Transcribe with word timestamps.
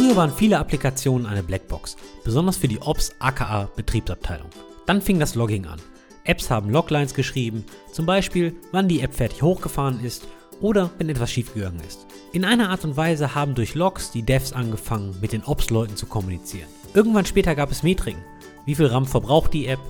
Früher 0.00 0.16
waren 0.16 0.32
viele 0.32 0.58
Applikationen 0.58 1.26
eine 1.26 1.42
Blackbox, 1.42 1.94
besonders 2.24 2.56
für 2.56 2.68
die 2.68 2.80
Ops 2.80 3.14
aka 3.18 3.68
Betriebsabteilung. 3.76 4.48
Dann 4.86 5.02
fing 5.02 5.20
das 5.20 5.34
Logging 5.34 5.66
an. 5.66 5.78
Apps 6.24 6.48
haben 6.48 6.70
Loglines 6.70 7.12
geschrieben, 7.12 7.66
zum 7.92 8.06
Beispiel 8.06 8.56
wann 8.72 8.88
die 8.88 9.02
App 9.02 9.14
fertig 9.14 9.42
hochgefahren 9.42 10.02
ist 10.02 10.26
oder 10.62 10.88
wenn 10.96 11.10
etwas 11.10 11.30
schiefgegangen 11.30 11.82
ist. 11.86 12.06
In 12.32 12.46
einer 12.46 12.70
Art 12.70 12.82
und 12.86 12.96
Weise 12.96 13.34
haben 13.34 13.54
durch 13.54 13.74
Logs 13.74 14.10
die 14.10 14.22
Devs 14.22 14.54
angefangen, 14.54 15.14
mit 15.20 15.34
den 15.34 15.44
Ops-Leuten 15.44 15.96
zu 15.96 16.06
kommunizieren. 16.06 16.68
Irgendwann 16.94 17.26
später 17.26 17.54
gab 17.54 17.70
es 17.70 17.82
Metriken. 17.82 18.24
Wie 18.64 18.76
viel 18.76 18.86
RAM 18.86 19.04
verbraucht 19.04 19.52
die 19.52 19.66
App? 19.66 19.80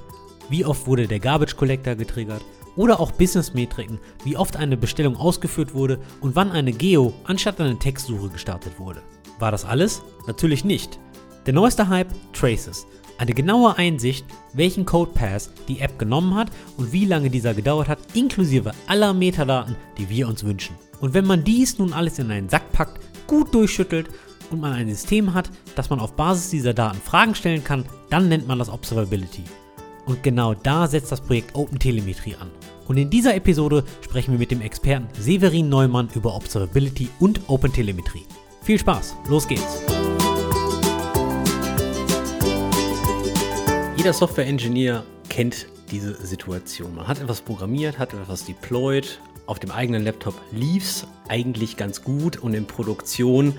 Wie 0.48 0.64
oft 0.64 0.88
wurde 0.88 1.06
der 1.06 1.20
Garbage 1.20 1.56
Collector 1.56 1.94
getriggert? 1.94 2.42
Oder 2.74 2.98
auch 2.98 3.12
Business-Metriken, 3.12 4.00
wie 4.24 4.36
oft 4.36 4.56
eine 4.56 4.76
Bestellung 4.76 5.14
ausgeführt 5.16 5.72
wurde 5.72 6.00
und 6.20 6.34
wann 6.34 6.50
eine 6.50 6.72
Geo 6.72 7.12
anstatt 7.22 7.60
eine 7.60 7.78
Textsuche 7.78 8.28
gestartet 8.28 8.80
wurde. 8.80 9.02
War 9.40 9.50
das 9.50 9.64
alles? 9.64 10.02
Natürlich 10.26 10.64
nicht. 10.64 11.00
Der 11.46 11.54
neueste 11.54 11.88
Hype, 11.88 12.12
Traces. 12.32 12.86
Eine 13.18 13.32
genaue 13.34 13.76
Einsicht, 13.76 14.24
welchen 14.52 14.86
Code 14.86 15.12
Pass 15.12 15.50
die 15.68 15.80
App 15.80 15.98
genommen 15.98 16.34
hat 16.34 16.50
und 16.76 16.92
wie 16.92 17.06
lange 17.06 17.30
dieser 17.30 17.54
gedauert 17.54 17.88
hat, 17.88 17.98
inklusive 18.14 18.72
aller 18.86 19.12
Metadaten, 19.12 19.76
die 19.98 20.08
wir 20.08 20.28
uns 20.28 20.44
wünschen. 20.44 20.76
Und 21.00 21.14
wenn 21.14 21.26
man 21.26 21.44
dies 21.44 21.78
nun 21.78 21.92
alles 21.92 22.18
in 22.18 22.30
einen 22.30 22.48
Sack 22.48 22.70
packt, 22.72 23.00
gut 23.26 23.54
durchschüttelt 23.54 24.08
und 24.50 24.60
man 24.60 24.72
ein 24.72 24.88
System 24.88 25.32
hat, 25.32 25.50
dass 25.74 25.90
man 25.90 26.00
auf 26.00 26.14
Basis 26.14 26.50
dieser 26.50 26.74
Daten 26.74 27.00
Fragen 27.00 27.34
stellen 27.34 27.64
kann, 27.64 27.84
dann 28.10 28.28
nennt 28.28 28.46
man 28.46 28.58
das 28.58 28.70
Observability. 28.70 29.44
Und 30.06 30.22
genau 30.22 30.54
da 30.54 30.86
setzt 30.86 31.12
das 31.12 31.20
Projekt 31.20 31.54
OpenTelemetrie 31.54 32.36
an. 32.36 32.50
Und 32.88 32.96
in 32.96 33.08
dieser 33.08 33.34
Episode 33.34 33.84
sprechen 34.00 34.32
wir 34.32 34.38
mit 34.38 34.50
dem 34.50 34.60
Experten 34.60 35.08
Severin 35.18 35.68
Neumann 35.68 36.08
über 36.14 36.34
Observability 36.34 37.08
und 37.20 37.40
OpenTelemetrie. 37.48 38.26
Viel 38.62 38.78
Spaß, 38.78 39.16
los 39.28 39.48
geht's! 39.48 39.82
Jeder 43.96 44.12
Software-Engineer 44.12 45.04
kennt 45.28 45.66
diese 45.90 46.14
Situation. 46.24 46.94
Man 46.94 47.08
hat 47.08 47.20
etwas 47.20 47.40
programmiert, 47.40 47.98
hat 47.98 48.12
etwas 48.12 48.44
deployed, 48.44 49.18
auf 49.46 49.58
dem 49.58 49.70
eigenen 49.70 50.04
Laptop 50.04 50.34
lief 50.52 50.84
es 50.84 51.06
eigentlich 51.28 51.76
ganz 51.76 52.04
gut 52.04 52.36
und 52.36 52.54
in 52.54 52.66
Produktion 52.66 53.54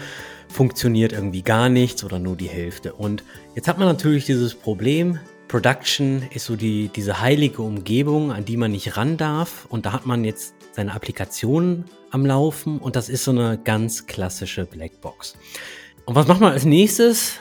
funktioniert 0.48 1.14
irgendwie 1.14 1.42
gar 1.42 1.68
nichts 1.68 2.04
oder 2.04 2.20
nur 2.20 2.38
die 2.38 2.48
Hälfte. 2.48 2.94
Und 2.94 3.24
jetzt 3.56 3.68
hat 3.68 3.78
man 3.78 3.88
natürlich 3.88 4.26
dieses 4.26 4.56
Problem, 4.56 5.20
Production 5.48 6.24
ist 6.32 6.46
so 6.46 6.56
die, 6.56 6.90
diese 6.96 7.20
heilige 7.20 7.62
Umgebung, 7.62 8.32
an 8.32 8.46
die 8.46 8.56
man 8.56 8.72
nicht 8.72 8.96
ran 8.96 9.18
darf. 9.18 9.66
Und 9.68 9.86
da 9.86 9.92
hat 9.92 10.06
man 10.06 10.24
jetzt 10.24 10.56
seine 10.72 10.94
Applikationen 10.94 11.86
am 12.12 12.26
Laufen 12.26 12.78
und 12.80 12.96
das 12.96 13.10
ist 13.10 13.24
so 13.24 13.32
eine 13.32 13.58
ganz 13.64 14.08
klassische 14.08 14.66
Blackbox. 14.66 15.38
Und 16.06 16.16
was 16.16 16.28
macht 16.28 16.42
man 16.42 16.54
als 16.54 16.66
nächstes? 16.66 17.40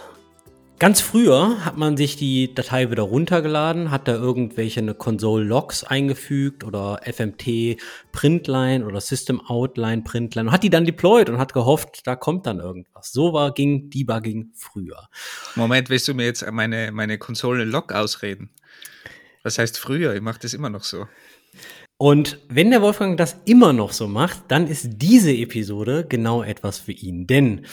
Ganz 0.80 1.02
früher 1.02 1.62
hat 1.62 1.76
man 1.76 1.98
sich 1.98 2.16
die 2.16 2.54
Datei 2.54 2.90
wieder 2.90 3.02
runtergeladen, 3.02 3.90
hat 3.90 4.08
da 4.08 4.14
irgendwelche 4.14 4.80
eine 4.80 4.94
Console 4.94 5.44
Logs 5.44 5.84
eingefügt 5.84 6.64
oder 6.64 7.00
FMT 7.04 7.76
Printline 8.12 8.86
oder 8.86 8.98
System 9.02 9.42
Outline 9.42 10.00
Printline 10.00 10.48
und 10.48 10.52
hat 10.54 10.62
die 10.62 10.70
dann 10.70 10.86
deployed 10.86 11.28
und 11.28 11.36
hat 11.36 11.52
gehofft, 11.52 12.06
da 12.06 12.16
kommt 12.16 12.46
dann 12.46 12.60
irgendwas. 12.60 13.12
So 13.12 13.34
war 13.34 13.52
ging 13.52 13.90
Debugging 13.90 14.52
früher. 14.54 15.10
Moment, 15.54 15.90
willst 15.90 16.08
du 16.08 16.14
mir 16.14 16.24
jetzt 16.24 16.50
meine 16.50 16.92
meine 16.92 17.18
Konsole 17.18 17.64
Log 17.64 17.92
ausreden? 17.92 18.48
Was 19.42 19.58
heißt 19.58 19.78
früher? 19.78 20.14
Ich 20.14 20.22
mache 20.22 20.38
das 20.40 20.54
immer 20.54 20.70
noch 20.70 20.84
so. 20.84 21.06
Und 22.02 22.38
wenn 22.48 22.70
der 22.70 22.80
Wolfgang 22.80 23.18
das 23.18 23.36
immer 23.44 23.74
noch 23.74 23.92
so 23.92 24.08
macht, 24.08 24.44
dann 24.48 24.66
ist 24.66 24.88
diese 25.02 25.32
Episode 25.32 26.06
genau 26.08 26.42
etwas 26.42 26.78
für 26.78 26.92
ihn, 26.92 27.26
denn 27.26 27.66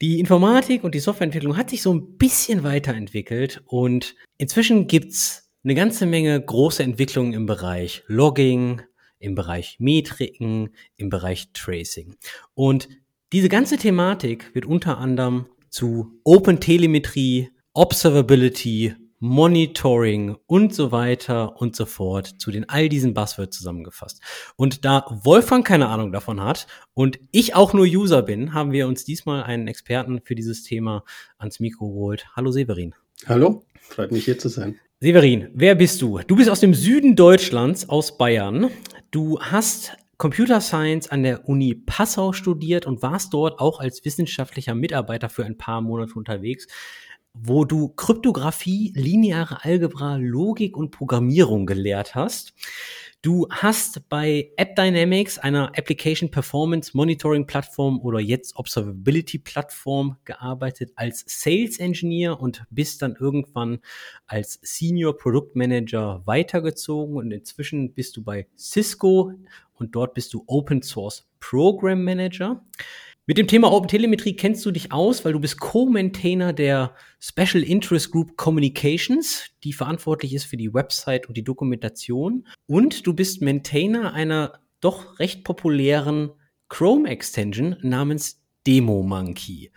die 0.00 0.20
Informatik 0.20 0.84
und 0.84 0.94
die 0.94 1.00
Softwareentwicklung 1.00 1.56
hat 1.56 1.70
sich 1.70 1.82
so 1.82 1.92
ein 1.92 2.16
bisschen 2.16 2.62
weiterentwickelt 2.62 3.64
und 3.66 4.14
inzwischen 4.38 4.86
gibt's 4.86 5.50
eine 5.64 5.74
ganze 5.74 6.06
Menge 6.06 6.40
große 6.40 6.84
Entwicklungen 6.84 7.32
im 7.32 7.46
Bereich 7.46 8.04
Logging, 8.06 8.82
im 9.18 9.34
Bereich 9.34 9.78
Metriken, 9.80 10.68
im 10.96 11.10
Bereich 11.10 11.50
Tracing. 11.52 12.14
Und 12.54 12.88
diese 13.32 13.48
ganze 13.48 13.78
Thematik 13.78 14.54
wird 14.54 14.66
unter 14.66 14.98
anderem 14.98 15.46
zu 15.70 16.20
Open 16.22 16.60
Telemetrie, 16.60 17.50
Observability 17.72 18.94
Monitoring 19.18 20.36
und 20.46 20.74
so 20.74 20.92
weiter 20.92 21.60
und 21.60 21.74
so 21.74 21.86
fort 21.86 22.34
zu 22.38 22.50
den 22.50 22.68
all 22.68 22.88
diesen 22.88 23.14
Buzzwords 23.14 23.56
zusammengefasst. 23.56 24.20
Und 24.56 24.84
da 24.84 25.06
Wolfgang 25.24 25.66
keine 25.66 25.88
Ahnung 25.88 26.12
davon 26.12 26.42
hat 26.42 26.66
und 26.92 27.18
ich 27.32 27.54
auch 27.54 27.72
nur 27.72 27.86
User 27.86 28.22
bin, 28.22 28.52
haben 28.52 28.72
wir 28.72 28.86
uns 28.86 29.04
diesmal 29.04 29.42
einen 29.42 29.68
Experten 29.68 30.20
für 30.22 30.34
dieses 30.34 30.62
Thema 30.62 31.04
ans 31.38 31.60
Mikro 31.60 31.88
geholt. 31.88 32.26
Hallo 32.36 32.50
Severin. 32.50 32.94
Hallo, 33.26 33.64
freut 33.80 34.12
mich 34.12 34.26
hier 34.26 34.38
zu 34.38 34.48
sein. 34.48 34.78
Severin, 35.00 35.48
wer 35.54 35.74
bist 35.74 36.02
du? 36.02 36.20
Du 36.26 36.36
bist 36.36 36.50
aus 36.50 36.60
dem 36.60 36.74
Süden 36.74 37.16
Deutschlands, 37.16 37.88
aus 37.88 38.18
Bayern. 38.18 38.70
Du 39.10 39.40
hast 39.40 39.96
Computer 40.18 40.62
Science 40.62 41.08
an 41.08 41.22
der 41.22 41.46
Uni 41.46 41.74
Passau 41.74 42.32
studiert 42.32 42.86
und 42.86 43.02
warst 43.02 43.34
dort 43.34 43.60
auch 43.60 43.80
als 43.80 44.04
wissenschaftlicher 44.04 44.74
Mitarbeiter 44.74 45.28
für 45.28 45.44
ein 45.44 45.58
paar 45.58 45.82
Monate 45.82 46.14
unterwegs 46.14 46.66
wo 47.42 47.64
du 47.64 47.88
Kryptographie, 47.88 48.92
lineare 48.94 49.64
Algebra, 49.64 50.16
Logik 50.16 50.76
und 50.76 50.90
Programmierung 50.90 51.66
gelehrt 51.66 52.14
hast. 52.14 52.54
Du 53.22 53.48
hast 53.50 54.08
bei 54.08 54.52
AppDynamics, 54.56 55.38
einer 55.38 55.76
Application 55.76 56.30
Performance 56.30 56.96
Monitoring 56.96 57.46
Plattform 57.46 58.00
oder 58.00 58.20
jetzt 58.20 58.56
Observability 58.56 59.38
Plattform 59.38 60.16
gearbeitet 60.24 60.92
als 60.94 61.24
Sales 61.26 61.80
Engineer 61.80 62.40
und 62.40 62.64
bist 62.70 63.02
dann 63.02 63.16
irgendwann 63.18 63.80
als 64.26 64.60
Senior 64.62 65.16
Product 65.16 65.50
Manager 65.54 66.22
weitergezogen 66.24 67.16
und 67.16 67.32
inzwischen 67.32 67.94
bist 67.94 68.16
du 68.16 68.22
bei 68.22 68.46
Cisco 68.56 69.32
und 69.74 69.96
dort 69.96 70.14
bist 70.14 70.32
du 70.32 70.44
Open 70.46 70.82
Source 70.82 71.26
Program 71.40 72.04
Manager. 72.04 72.64
Mit 73.28 73.38
dem 73.38 73.48
Thema 73.48 73.72
Open 73.72 73.88
Telemetrie 73.88 74.36
kennst 74.36 74.64
du 74.64 74.70
dich 74.70 74.92
aus, 74.92 75.24
weil 75.24 75.32
du 75.32 75.40
bist 75.40 75.58
Co-Maintainer 75.58 76.52
der 76.52 76.94
Special 77.18 77.64
Interest 77.64 78.12
Group 78.12 78.36
Communications, 78.36 79.46
die 79.64 79.72
verantwortlich 79.72 80.32
ist 80.32 80.44
für 80.44 80.56
die 80.56 80.72
Website 80.72 81.26
und 81.26 81.36
die 81.36 81.42
Dokumentation. 81.42 82.46
Und 82.66 83.04
du 83.04 83.14
bist 83.14 83.42
Maintainer 83.42 84.14
einer 84.14 84.60
doch 84.80 85.18
recht 85.18 85.42
populären 85.42 86.30
Chrome 86.68 87.08
Extension 87.08 87.74
namens 87.82 88.44
Demo 88.64 89.02
Monkey. 89.02 89.72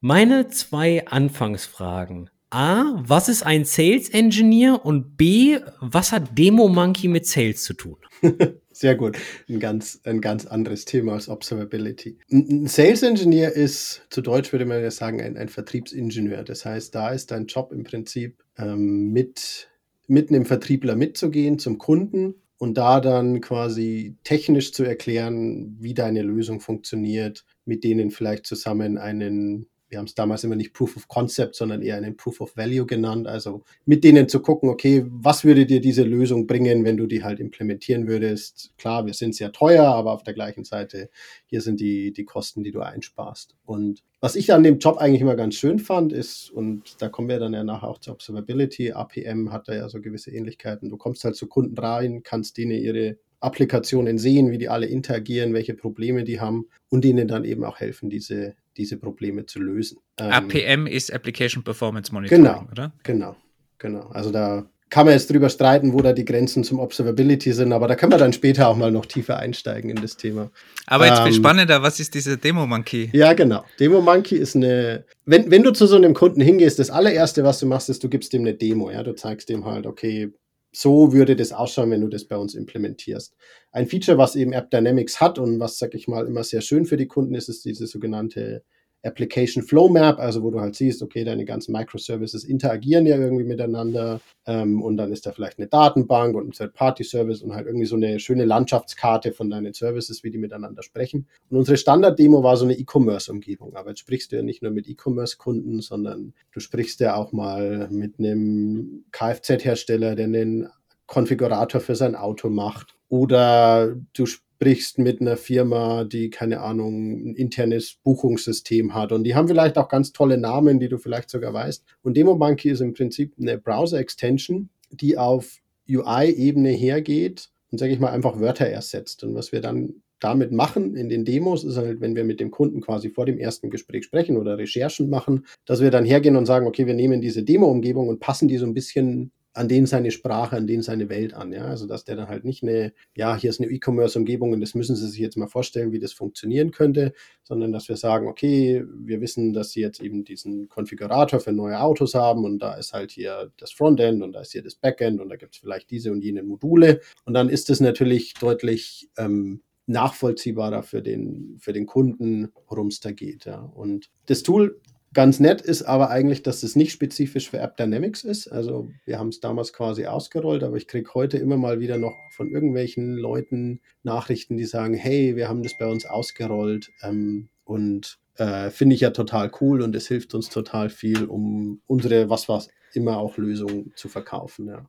Meine 0.00 0.46
zwei 0.46 1.04
Anfangsfragen. 1.08 2.30
A, 2.50 2.84
was 2.98 3.28
ist 3.28 3.42
ein 3.42 3.64
Sales 3.64 4.10
Engineer? 4.10 4.86
Und 4.86 5.16
B, 5.16 5.58
was 5.80 6.12
hat 6.12 6.38
Demo 6.38 6.68
Monkey 6.68 7.08
mit 7.08 7.26
Sales 7.26 7.64
zu 7.64 7.74
tun? 7.74 7.96
Sehr 8.76 8.94
gut. 8.94 9.16
Ein 9.48 9.58
ganz, 9.58 10.02
ein 10.04 10.20
ganz 10.20 10.44
anderes 10.44 10.84
Thema 10.84 11.14
als 11.14 11.30
Observability. 11.30 12.18
Ein 12.30 12.66
Sales 12.66 13.02
Engineer 13.02 13.54
ist, 13.54 14.02
zu 14.10 14.20
Deutsch 14.20 14.52
würde 14.52 14.66
man 14.66 14.82
ja 14.82 14.90
sagen, 14.90 15.22
ein, 15.22 15.38
ein 15.38 15.48
Vertriebsingenieur. 15.48 16.44
Das 16.44 16.66
heißt, 16.66 16.94
da 16.94 17.08
ist 17.08 17.30
dein 17.30 17.46
Job 17.46 17.72
im 17.72 17.84
Prinzip 17.84 18.44
ähm, 18.58 19.12
mit, 19.12 19.70
mit 20.08 20.28
einem 20.28 20.44
Vertriebler 20.44 20.94
mitzugehen 20.94 21.58
zum 21.58 21.78
Kunden 21.78 22.34
und 22.58 22.76
da 22.76 23.00
dann 23.00 23.40
quasi 23.40 24.18
technisch 24.24 24.74
zu 24.74 24.84
erklären, 24.84 25.78
wie 25.80 25.94
deine 25.94 26.20
Lösung 26.20 26.60
funktioniert, 26.60 27.46
mit 27.64 27.82
denen 27.82 28.10
vielleicht 28.10 28.44
zusammen 28.44 28.98
einen 28.98 29.68
wir 29.88 29.98
haben 29.98 30.06
es 30.06 30.14
damals 30.14 30.42
immer 30.44 30.56
nicht 30.56 30.72
Proof 30.72 30.96
of 30.96 31.08
Concept, 31.08 31.54
sondern 31.54 31.82
eher 31.82 31.96
einen 31.96 32.16
Proof 32.16 32.40
of 32.40 32.56
Value 32.56 32.86
genannt. 32.86 33.26
Also 33.26 33.62
mit 33.84 34.02
denen 34.04 34.28
zu 34.28 34.40
gucken, 34.40 34.68
okay, 34.68 35.04
was 35.06 35.44
würde 35.44 35.66
dir 35.66 35.80
diese 35.80 36.02
Lösung 36.02 36.46
bringen, 36.46 36.84
wenn 36.84 36.96
du 36.96 37.06
die 37.06 37.22
halt 37.22 37.38
implementieren 37.38 38.08
würdest? 38.08 38.72
Klar, 38.78 39.06
wir 39.06 39.14
sind 39.14 39.34
sehr 39.34 39.52
teuer, 39.52 39.84
aber 39.84 40.12
auf 40.12 40.24
der 40.24 40.34
gleichen 40.34 40.64
Seite, 40.64 41.08
hier 41.46 41.60
sind 41.60 41.80
die, 41.80 42.12
die 42.12 42.24
Kosten, 42.24 42.64
die 42.64 42.72
du 42.72 42.80
einsparst. 42.80 43.54
Und 43.64 44.02
was 44.20 44.34
ich 44.34 44.52
an 44.52 44.64
dem 44.64 44.78
Job 44.78 44.98
eigentlich 44.98 45.20
immer 45.20 45.36
ganz 45.36 45.54
schön 45.54 45.78
fand, 45.78 46.12
ist, 46.12 46.50
und 46.50 47.00
da 47.00 47.08
kommen 47.08 47.28
wir 47.28 47.38
dann 47.38 47.54
ja 47.54 47.62
nachher 47.62 47.88
auch 47.88 47.98
zur 47.98 48.14
Observability, 48.14 48.92
APM 48.92 49.52
hat 49.52 49.68
da 49.68 49.74
ja 49.74 49.88
so 49.88 50.00
gewisse 50.00 50.32
Ähnlichkeiten. 50.32 50.88
Du 50.88 50.96
kommst 50.96 51.24
halt 51.24 51.36
zu 51.36 51.46
Kunden 51.46 51.78
rein, 51.78 52.22
kannst 52.24 52.56
denen 52.56 52.72
ihre 52.72 53.18
Applikationen 53.38 54.18
sehen, 54.18 54.50
wie 54.50 54.58
die 54.58 54.68
alle 54.68 54.86
interagieren, 54.86 55.54
welche 55.54 55.74
Probleme 55.74 56.24
die 56.24 56.40
haben 56.40 56.66
und 56.88 57.04
ihnen 57.04 57.28
dann 57.28 57.44
eben 57.44 57.64
auch 57.64 57.78
helfen, 57.78 58.10
diese, 58.10 58.56
diese 58.76 58.96
Probleme 58.96 59.46
zu 59.46 59.60
lösen. 59.60 59.98
APM 60.16 60.54
ähm, 60.54 60.86
ist 60.86 61.12
Application 61.12 61.64
Performance 61.64 62.12
Monitoring, 62.12 62.44
genau, 62.44 62.64
oder? 62.70 62.92
Genau, 63.02 63.36
genau. 63.78 64.08
Also 64.08 64.30
da 64.30 64.68
kann 64.88 65.06
man 65.06 65.14
jetzt 65.14 65.30
drüber 65.30 65.48
streiten, 65.48 65.92
wo 65.92 66.00
da 66.00 66.12
die 66.12 66.24
Grenzen 66.24 66.62
zum 66.62 66.78
Observability 66.78 67.52
sind, 67.52 67.72
aber 67.72 67.88
da 67.88 67.96
können 67.96 68.12
wir 68.12 68.18
dann 68.18 68.32
später 68.32 68.68
auch 68.68 68.76
mal 68.76 68.92
noch 68.92 69.06
tiefer 69.06 69.36
einsteigen 69.36 69.90
in 69.90 69.96
das 69.96 70.16
Thema. 70.16 70.50
Aber 70.86 71.06
jetzt 71.06 71.18
ähm, 71.18 71.24
viel 71.24 71.34
spannender, 71.34 71.82
was 71.82 71.98
ist 71.98 72.14
diese 72.14 72.38
Demo 72.38 72.66
Monkey? 72.66 73.10
Ja, 73.12 73.32
genau. 73.32 73.64
Demo 73.80 74.00
Monkey 74.00 74.36
ist 74.36 74.54
eine, 74.54 75.04
wenn, 75.24 75.50
wenn 75.50 75.64
du 75.64 75.72
zu 75.72 75.86
so 75.86 75.96
einem 75.96 76.14
Kunden 76.14 76.40
hingehst, 76.40 76.78
das 76.78 76.90
allererste, 76.90 77.42
was 77.42 77.58
du 77.58 77.66
machst, 77.66 77.88
ist, 77.88 78.04
du 78.04 78.08
gibst 78.08 78.32
dem 78.32 78.42
eine 78.42 78.54
Demo, 78.54 78.90
ja, 78.90 79.02
du 79.02 79.14
zeigst 79.14 79.48
dem 79.48 79.64
halt, 79.64 79.86
okay, 79.86 80.32
so 80.76 81.14
würde 81.14 81.36
das 81.36 81.52
ausschauen, 81.52 81.90
wenn 81.90 82.02
du 82.02 82.08
das 82.08 82.26
bei 82.26 82.36
uns 82.36 82.54
implementierst. 82.54 83.34
Ein 83.72 83.86
Feature, 83.86 84.18
was 84.18 84.36
eben 84.36 84.52
App 84.52 84.70
Dynamics 84.70 85.20
hat 85.22 85.38
und 85.38 85.58
was, 85.58 85.78
sag 85.78 85.94
ich 85.94 86.06
mal, 86.06 86.26
immer 86.26 86.44
sehr 86.44 86.60
schön 86.60 86.84
für 86.84 86.98
die 86.98 87.06
Kunden 87.06 87.34
ist, 87.34 87.48
ist 87.48 87.64
diese 87.64 87.86
sogenannte 87.86 88.62
Application 89.06 89.62
Flow 89.62 89.88
Map, 89.88 90.18
also 90.18 90.42
wo 90.42 90.50
du 90.50 90.60
halt 90.60 90.74
siehst, 90.74 91.02
okay, 91.02 91.24
deine 91.24 91.44
ganzen 91.44 91.72
Microservices 91.72 92.44
interagieren 92.44 93.06
ja 93.06 93.16
irgendwie 93.16 93.44
miteinander 93.44 94.20
ähm, 94.46 94.82
und 94.82 94.96
dann 94.96 95.12
ist 95.12 95.26
da 95.26 95.32
vielleicht 95.32 95.58
eine 95.58 95.68
Datenbank 95.68 96.34
und 96.34 96.48
ein 96.48 96.52
Third-Party-Service 96.52 97.42
und 97.42 97.54
halt 97.54 97.66
irgendwie 97.66 97.86
so 97.86 97.96
eine 97.96 98.18
schöne 98.18 98.44
Landschaftskarte 98.44 99.32
von 99.32 99.50
deinen 99.50 99.72
Services, 99.72 100.24
wie 100.24 100.30
die 100.30 100.38
miteinander 100.38 100.82
sprechen. 100.82 101.26
Und 101.50 101.58
unsere 101.58 101.76
Standard-Demo 101.76 102.42
war 102.42 102.56
so 102.56 102.64
eine 102.64 102.74
E-Commerce-Umgebung, 102.74 103.76
aber 103.76 103.90
jetzt 103.90 104.00
sprichst 104.00 104.32
du 104.32 104.36
ja 104.36 104.42
nicht 104.42 104.62
nur 104.62 104.72
mit 104.72 104.88
E-Commerce-Kunden, 104.88 105.80
sondern 105.80 106.34
du 106.52 106.60
sprichst 106.60 107.00
ja 107.00 107.16
auch 107.16 107.32
mal 107.32 107.88
mit 107.90 108.18
einem 108.18 109.04
Kfz-Hersteller, 109.12 110.14
der 110.16 110.26
einen 110.26 110.68
Konfigurator 111.06 111.80
für 111.80 111.94
sein 111.94 112.16
Auto 112.16 112.50
macht 112.50 112.96
oder 113.08 113.94
du 114.12 114.26
sprichst 114.56 114.98
mit 114.98 115.20
einer 115.20 115.36
Firma, 115.36 116.04
die, 116.04 116.30
keine 116.30 116.60
Ahnung, 116.60 117.30
ein 117.30 117.34
internes 117.34 117.98
Buchungssystem 118.02 118.94
hat. 118.94 119.12
Und 119.12 119.24
die 119.24 119.34
haben 119.34 119.48
vielleicht 119.48 119.76
auch 119.76 119.88
ganz 119.88 120.12
tolle 120.12 120.38
Namen, 120.38 120.80
die 120.80 120.88
du 120.88 120.96
vielleicht 120.96 121.28
sogar 121.28 121.52
weißt. 121.52 121.84
Und 122.02 122.16
DemoMonkey 122.16 122.70
ist 122.70 122.80
im 122.80 122.94
Prinzip 122.94 123.34
eine 123.38 123.58
Browser-Extension, 123.58 124.70
die 124.90 125.18
auf 125.18 125.58
UI-Ebene 125.88 126.70
hergeht 126.70 127.50
und, 127.70 127.78
sage 127.78 127.92
ich 127.92 128.00
mal, 128.00 128.10
einfach 128.10 128.40
Wörter 128.40 128.66
ersetzt. 128.66 129.24
Und 129.24 129.34
was 129.34 129.52
wir 129.52 129.60
dann 129.60 130.02
damit 130.20 130.52
machen 130.52 130.96
in 130.96 131.10
den 131.10 131.26
Demos 131.26 131.62
ist 131.62 131.76
halt, 131.76 132.00
wenn 132.00 132.16
wir 132.16 132.24
mit 132.24 132.40
dem 132.40 132.50
Kunden 132.50 132.80
quasi 132.80 133.10
vor 133.10 133.26
dem 133.26 133.38
ersten 133.38 133.68
Gespräch 133.68 134.04
sprechen 134.04 134.38
oder 134.38 134.56
Recherchen 134.56 135.10
machen, 135.10 135.44
dass 135.66 135.82
wir 135.82 135.90
dann 135.90 136.06
hergehen 136.06 136.36
und 136.36 136.46
sagen, 136.46 136.66
okay, 136.66 136.86
wir 136.86 136.94
nehmen 136.94 137.20
diese 137.20 137.42
Demo-Umgebung 137.42 138.08
und 138.08 138.20
passen 138.20 138.48
die 138.48 138.56
so 138.56 138.64
ein 138.64 138.72
bisschen 138.72 139.32
an 139.56 139.68
den 139.68 139.86
seine 139.86 140.10
Sprache, 140.10 140.56
an 140.56 140.66
den 140.66 140.82
seine 140.82 141.08
Welt 141.08 141.34
an. 141.34 141.52
Ja? 141.52 141.64
Also 141.64 141.86
dass 141.86 142.04
der 142.04 142.16
dann 142.16 142.28
halt 142.28 142.44
nicht 142.44 142.62
eine, 142.62 142.92
ja, 143.16 143.36
hier 143.36 143.50
ist 143.50 143.60
eine 143.60 143.70
E-Commerce-Umgebung 143.70 144.52
und 144.52 144.60
das 144.60 144.74
müssen 144.74 144.96
Sie 144.96 145.08
sich 145.08 145.18
jetzt 145.18 145.36
mal 145.36 145.46
vorstellen, 145.46 145.92
wie 145.92 145.98
das 145.98 146.12
funktionieren 146.12 146.70
könnte, 146.70 147.12
sondern 147.42 147.72
dass 147.72 147.88
wir 147.88 147.96
sagen, 147.96 148.28
okay, 148.28 148.84
wir 148.86 149.20
wissen, 149.20 149.52
dass 149.52 149.70
Sie 149.70 149.80
jetzt 149.80 150.00
eben 150.00 150.24
diesen 150.24 150.68
Konfigurator 150.68 151.40
für 151.40 151.52
neue 151.52 151.80
Autos 151.80 152.14
haben 152.14 152.44
und 152.44 152.58
da 152.58 152.74
ist 152.74 152.92
halt 152.92 153.12
hier 153.12 153.50
das 153.56 153.72
Frontend 153.72 154.22
und 154.22 154.32
da 154.32 154.40
ist 154.40 154.52
hier 154.52 154.62
das 154.62 154.74
Backend 154.74 155.20
und 155.20 155.30
da 155.30 155.36
gibt 155.36 155.54
es 155.54 155.60
vielleicht 155.60 155.90
diese 155.90 156.12
und 156.12 156.22
jene 156.22 156.42
Module. 156.42 157.00
Und 157.24 157.34
dann 157.34 157.48
ist 157.48 157.70
es 157.70 157.80
natürlich 157.80 158.34
deutlich 158.34 159.08
ähm, 159.16 159.62
nachvollziehbarer 159.86 160.82
für 160.82 161.00
den, 161.00 161.56
für 161.60 161.72
den 161.72 161.86
Kunden, 161.86 162.52
worum 162.68 162.88
es 162.88 163.00
da 163.00 163.12
geht. 163.12 163.46
Ja. 163.46 163.60
Und 163.60 164.10
das 164.26 164.42
Tool 164.42 164.80
Ganz 165.16 165.40
nett 165.40 165.62
ist 165.62 165.82
aber 165.84 166.10
eigentlich, 166.10 166.42
dass 166.42 166.62
es 166.62 166.76
nicht 166.76 166.92
spezifisch 166.92 167.48
für 167.48 167.56
App 167.56 167.78
Dynamics 167.78 168.22
ist. 168.22 168.48
Also 168.48 168.90
wir 169.06 169.18
haben 169.18 169.30
es 169.30 169.40
damals 169.40 169.72
quasi 169.72 170.04
ausgerollt, 170.04 170.62
aber 170.62 170.76
ich 170.76 170.86
kriege 170.86 171.08
heute 171.14 171.38
immer 171.38 171.56
mal 171.56 171.80
wieder 171.80 171.96
noch 171.96 172.12
von 172.32 172.50
irgendwelchen 172.50 173.14
Leuten 173.16 173.80
Nachrichten, 174.02 174.58
die 174.58 174.66
sagen, 174.66 174.92
hey, 174.92 175.34
wir 175.34 175.48
haben 175.48 175.62
das 175.62 175.78
bei 175.78 175.86
uns 175.86 176.04
ausgerollt 176.04 176.90
ähm, 177.00 177.48
und 177.64 178.18
äh, 178.36 178.68
finde 178.68 178.94
ich 178.94 179.00
ja 179.00 179.08
total 179.08 179.50
cool 179.62 179.80
und 179.80 179.96
es 179.96 180.06
hilft 180.06 180.34
uns 180.34 180.50
total 180.50 180.90
viel, 180.90 181.24
um 181.24 181.80
unsere 181.86 182.28
was 182.28 182.46
was 182.50 182.68
immer 182.92 183.16
auch 183.16 183.38
Lösungen 183.38 183.94
zu 183.96 184.10
verkaufen. 184.10 184.66
Ja. 184.66 184.84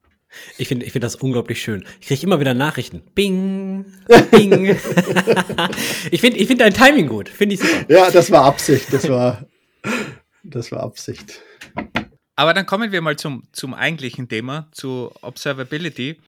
Ich 0.58 0.68
finde 0.68 0.86
ich 0.86 0.92
finde 0.92 1.06
das 1.06 1.16
unglaublich 1.16 1.62
schön. 1.62 1.86
Ich 2.02 2.08
kriege 2.08 2.24
immer 2.24 2.42
wieder 2.42 2.54
Nachrichten. 2.54 3.02
Bing, 3.16 3.86
bing. 4.30 4.66
ich 6.12 6.20
finde 6.20 6.38
ich 6.38 6.48
find 6.48 6.60
dein 6.60 6.74
Timing 6.74 7.08
gut. 7.08 7.30
Finde 7.30 7.56
ich 7.56 7.62
super. 7.62 7.86
Ja, 7.88 8.12
das 8.12 8.30
war 8.30 8.44
Absicht. 8.44 8.92
Das 8.92 9.08
war 9.08 9.48
das 10.50 10.72
war 10.72 10.82
Absicht. 10.82 11.42
Aber 12.36 12.54
dann 12.54 12.66
kommen 12.66 12.92
wir 12.92 13.02
mal 13.02 13.18
zum, 13.18 13.44
zum 13.52 13.74
eigentlichen 13.74 14.30
Thema, 14.30 14.68
zu 14.72 15.12
Observability. 15.22 16.22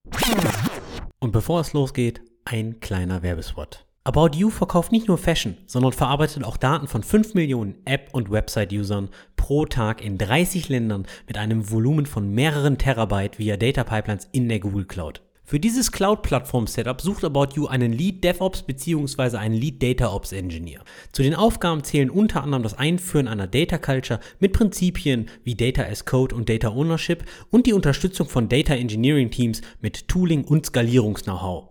Und 1.19 1.31
bevor 1.31 1.61
es 1.61 1.73
losgeht, 1.73 2.21
ein 2.45 2.79
kleiner 2.79 3.21
Werbespot. 3.21 3.85
About 4.05 4.35
You 4.35 4.49
verkauft 4.49 4.91
nicht 4.91 5.07
nur 5.07 5.19
Fashion, 5.19 5.57
sondern 5.67 5.93
verarbeitet 5.93 6.43
auch 6.43 6.57
Daten 6.57 6.87
von 6.87 7.03
5 7.03 7.35
Millionen 7.35 7.75
App- 7.85 8.09
und 8.13 8.31
Website-Usern 8.31 9.09
pro 9.35 9.65
Tag 9.65 10.03
in 10.03 10.17
30 10.17 10.67
Ländern 10.69 11.05
mit 11.27 11.37
einem 11.37 11.69
Volumen 11.69 12.07
von 12.07 12.31
mehreren 12.31 12.79
Terabyte 12.79 13.37
via 13.37 13.55
Data 13.55 13.83
Pipelines 13.83 14.27
in 14.31 14.49
der 14.49 14.59
Google 14.59 14.85
Cloud. 14.85 15.21
Für 15.49 15.59
dieses 15.59 15.91
Cloud-Plattform-Setup 15.91 17.01
sucht 17.01 17.23
About 17.23 17.55
You 17.55 17.65
einen 17.65 17.91
Lead 17.91 18.23
DevOps 18.23 18.61
bzw. 18.61 19.37
einen 19.37 19.55
Lead 19.55 19.81
DataOps 19.81 20.31
Engineer. 20.31 20.83
Zu 21.11 21.23
den 21.23 21.33
Aufgaben 21.33 21.83
zählen 21.83 22.11
unter 22.11 22.43
anderem 22.43 22.61
das 22.61 22.77
Einführen 22.77 23.27
einer 23.27 23.47
Data 23.47 23.79
Culture 23.79 24.19
mit 24.39 24.53
Prinzipien 24.53 25.27
wie 25.43 25.55
Data 25.55 25.81
as 25.81 26.05
Code 26.05 26.35
und 26.35 26.49
Data 26.49 26.67
Ownership 26.67 27.23
und 27.49 27.65
die 27.65 27.73
Unterstützung 27.73 28.29
von 28.29 28.47
Data 28.47 28.75
Engineering 28.75 29.31
Teams 29.31 29.61
mit 29.81 30.07
Tooling 30.07 30.43
und 30.43 30.67
Skalierungs-Know-how. 30.67 31.68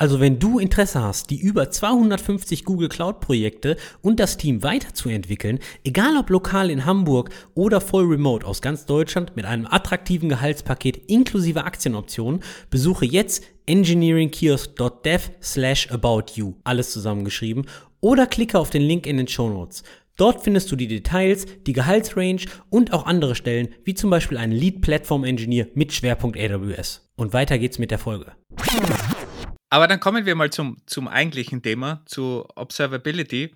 Also 0.00 0.18
wenn 0.18 0.38
du 0.38 0.58
Interesse 0.58 1.02
hast, 1.02 1.28
die 1.28 1.38
über 1.38 1.70
250 1.70 2.64
Google 2.64 2.88
Cloud 2.88 3.20
Projekte 3.20 3.76
und 4.00 4.18
das 4.18 4.38
Team 4.38 4.62
weiterzuentwickeln, 4.62 5.58
egal 5.84 6.16
ob 6.16 6.30
lokal 6.30 6.70
in 6.70 6.86
Hamburg 6.86 7.28
oder 7.54 7.82
voll 7.82 8.06
remote 8.06 8.46
aus 8.46 8.62
ganz 8.62 8.86
Deutschland 8.86 9.36
mit 9.36 9.44
einem 9.44 9.66
attraktiven 9.66 10.30
Gehaltspaket 10.30 11.10
inklusive 11.10 11.64
Aktienoptionen, 11.64 12.40
besuche 12.70 13.04
jetzt 13.04 13.44
engineeringkiosk.dev 13.66 15.32
slash 15.42 15.90
about 15.90 16.32
you, 16.34 16.54
alles 16.64 16.92
zusammengeschrieben, 16.92 17.66
oder 18.00 18.26
klicke 18.26 18.58
auf 18.58 18.70
den 18.70 18.80
Link 18.80 19.06
in 19.06 19.18
den 19.18 19.28
Show 19.28 19.50
Notes. 19.50 19.82
Dort 20.16 20.40
findest 20.40 20.72
du 20.72 20.76
die 20.76 20.88
Details, 20.88 21.44
die 21.66 21.74
Gehaltsrange 21.74 22.46
und 22.70 22.94
auch 22.94 23.04
andere 23.04 23.34
Stellen, 23.34 23.68
wie 23.84 23.92
zum 23.92 24.08
Beispiel 24.08 24.38
einen 24.38 24.52
Lead 24.52 24.80
Platform 24.80 25.24
Engineer 25.24 25.66
mit 25.74 25.92
Schwerpunkt 25.92 26.38
AWS. 26.38 27.06
Und 27.16 27.34
weiter 27.34 27.58
geht's 27.58 27.78
mit 27.78 27.90
der 27.90 27.98
Folge. 27.98 28.32
Aber 29.70 29.86
dann 29.86 30.00
kommen 30.00 30.26
wir 30.26 30.34
mal 30.34 30.50
zum, 30.50 30.78
zum 30.86 31.08
eigentlichen 31.08 31.62
Thema, 31.62 32.02
zu 32.04 32.46
Observability. 32.56 33.54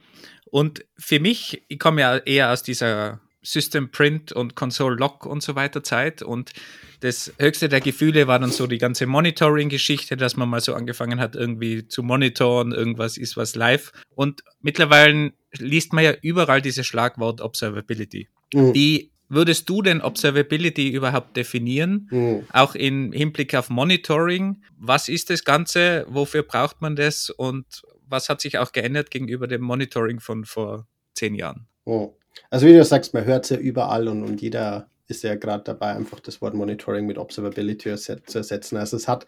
Und 0.50 0.84
für 0.96 1.20
mich, 1.20 1.62
ich 1.69 1.78
komme 1.78 2.00
ja 2.00 2.16
eher 2.19 2.52
aus 2.52 2.62
dieser 2.62 3.20
System 3.43 3.90
Print 3.90 4.32
und 4.32 4.55
Console 4.55 4.96
Lock 4.96 5.26
und 5.26 5.43
so 5.43 5.55
weiter 5.55 5.82
Zeit 5.82 6.22
und 6.22 6.52
das 7.00 7.34
höchste 7.38 7.69
der 7.69 7.82
Gefühle 7.82 8.26
war 8.26 8.38
dann 8.38 8.50
so 8.50 8.66
die 8.66 8.78
ganze 8.78 9.06
Monitoring-Geschichte, 9.06 10.16
dass 10.16 10.37
man 10.37 10.49
mal 10.49 10.61
so 10.61 10.75
angefangen 10.75 11.20
hat, 11.20 11.37
irgendwie 11.37 11.87
zu 11.87 12.02
monitoren, 12.02 12.72
irgendwas 12.72 13.19
ist 13.19 13.37
was 13.37 13.55
live. 13.55 13.93
Und 14.14 14.43
mittlerweile 14.62 15.34
liest 15.52 15.93
man 15.93 16.05
ja 16.05 16.14
überall 16.22 16.62
dieses 16.62 16.87
Schlagwort 16.87 17.43
Observability. 17.43 18.28
Mhm. 18.55 18.72
Wie 18.72 19.11
würdest 19.35 19.69
du 19.69 19.83
denn 19.83 20.01
Observability 20.01 20.91
überhaupt 20.91 21.37
definieren? 21.37 22.09
Mhm. 22.11 22.47
Auch 22.53 22.75
im 22.75 23.13
Hinblick 23.13 23.55
auf 23.55 23.71
Monitoring. 23.71 24.63
Was 24.79 25.09
ist 25.09 25.31
das 25.31 25.45
Ganze? 25.45 26.07
Wofür 26.09 26.43
braucht 26.43 26.81
man 26.81 26.97
das? 26.97 27.31
Und 27.31 27.83
was 28.07 28.29
hat 28.29 28.41
sich 28.41 28.59
auch 28.59 28.73
geändert 28.73 29.11
gegenüber 29.11 29.47
dem 29.47 29.63
Monitoring 29.63 30.21
von 30.21 30.45
vor 30.45 30.87
zehn 31.15 31.35
Jahren? 31.35 31.67
Mhm. 31.85 32.11
Also 32.50 32.67
wie 32.67 32.73
du 32.73 32.85
sagst, 32.85 33.14
man 33.14 33.25
hört 33.25 33.45
es 33.45 33.50
ja 33.50 33.59
überall 33.59 34.09
und, 34.09 34.25
und 34.25 34.43
jeder 34.43 34.91
ist 35.07 35.23
ja 35.23 35.35
gerade 35.35 35.64
dabei, 35.64 35.95
einfach 35.95 36.21
das 36.21 36.41
Wort 36.41 36.55
Monitoring 36.55 37.05
mit 37.07 37.19
Observability 37.19 37.95
zu 37.95 38.38
ersetzen. 38.38 38.76
Also 38.76 38.97
es 38.97 39.07
hat 39.07 39.26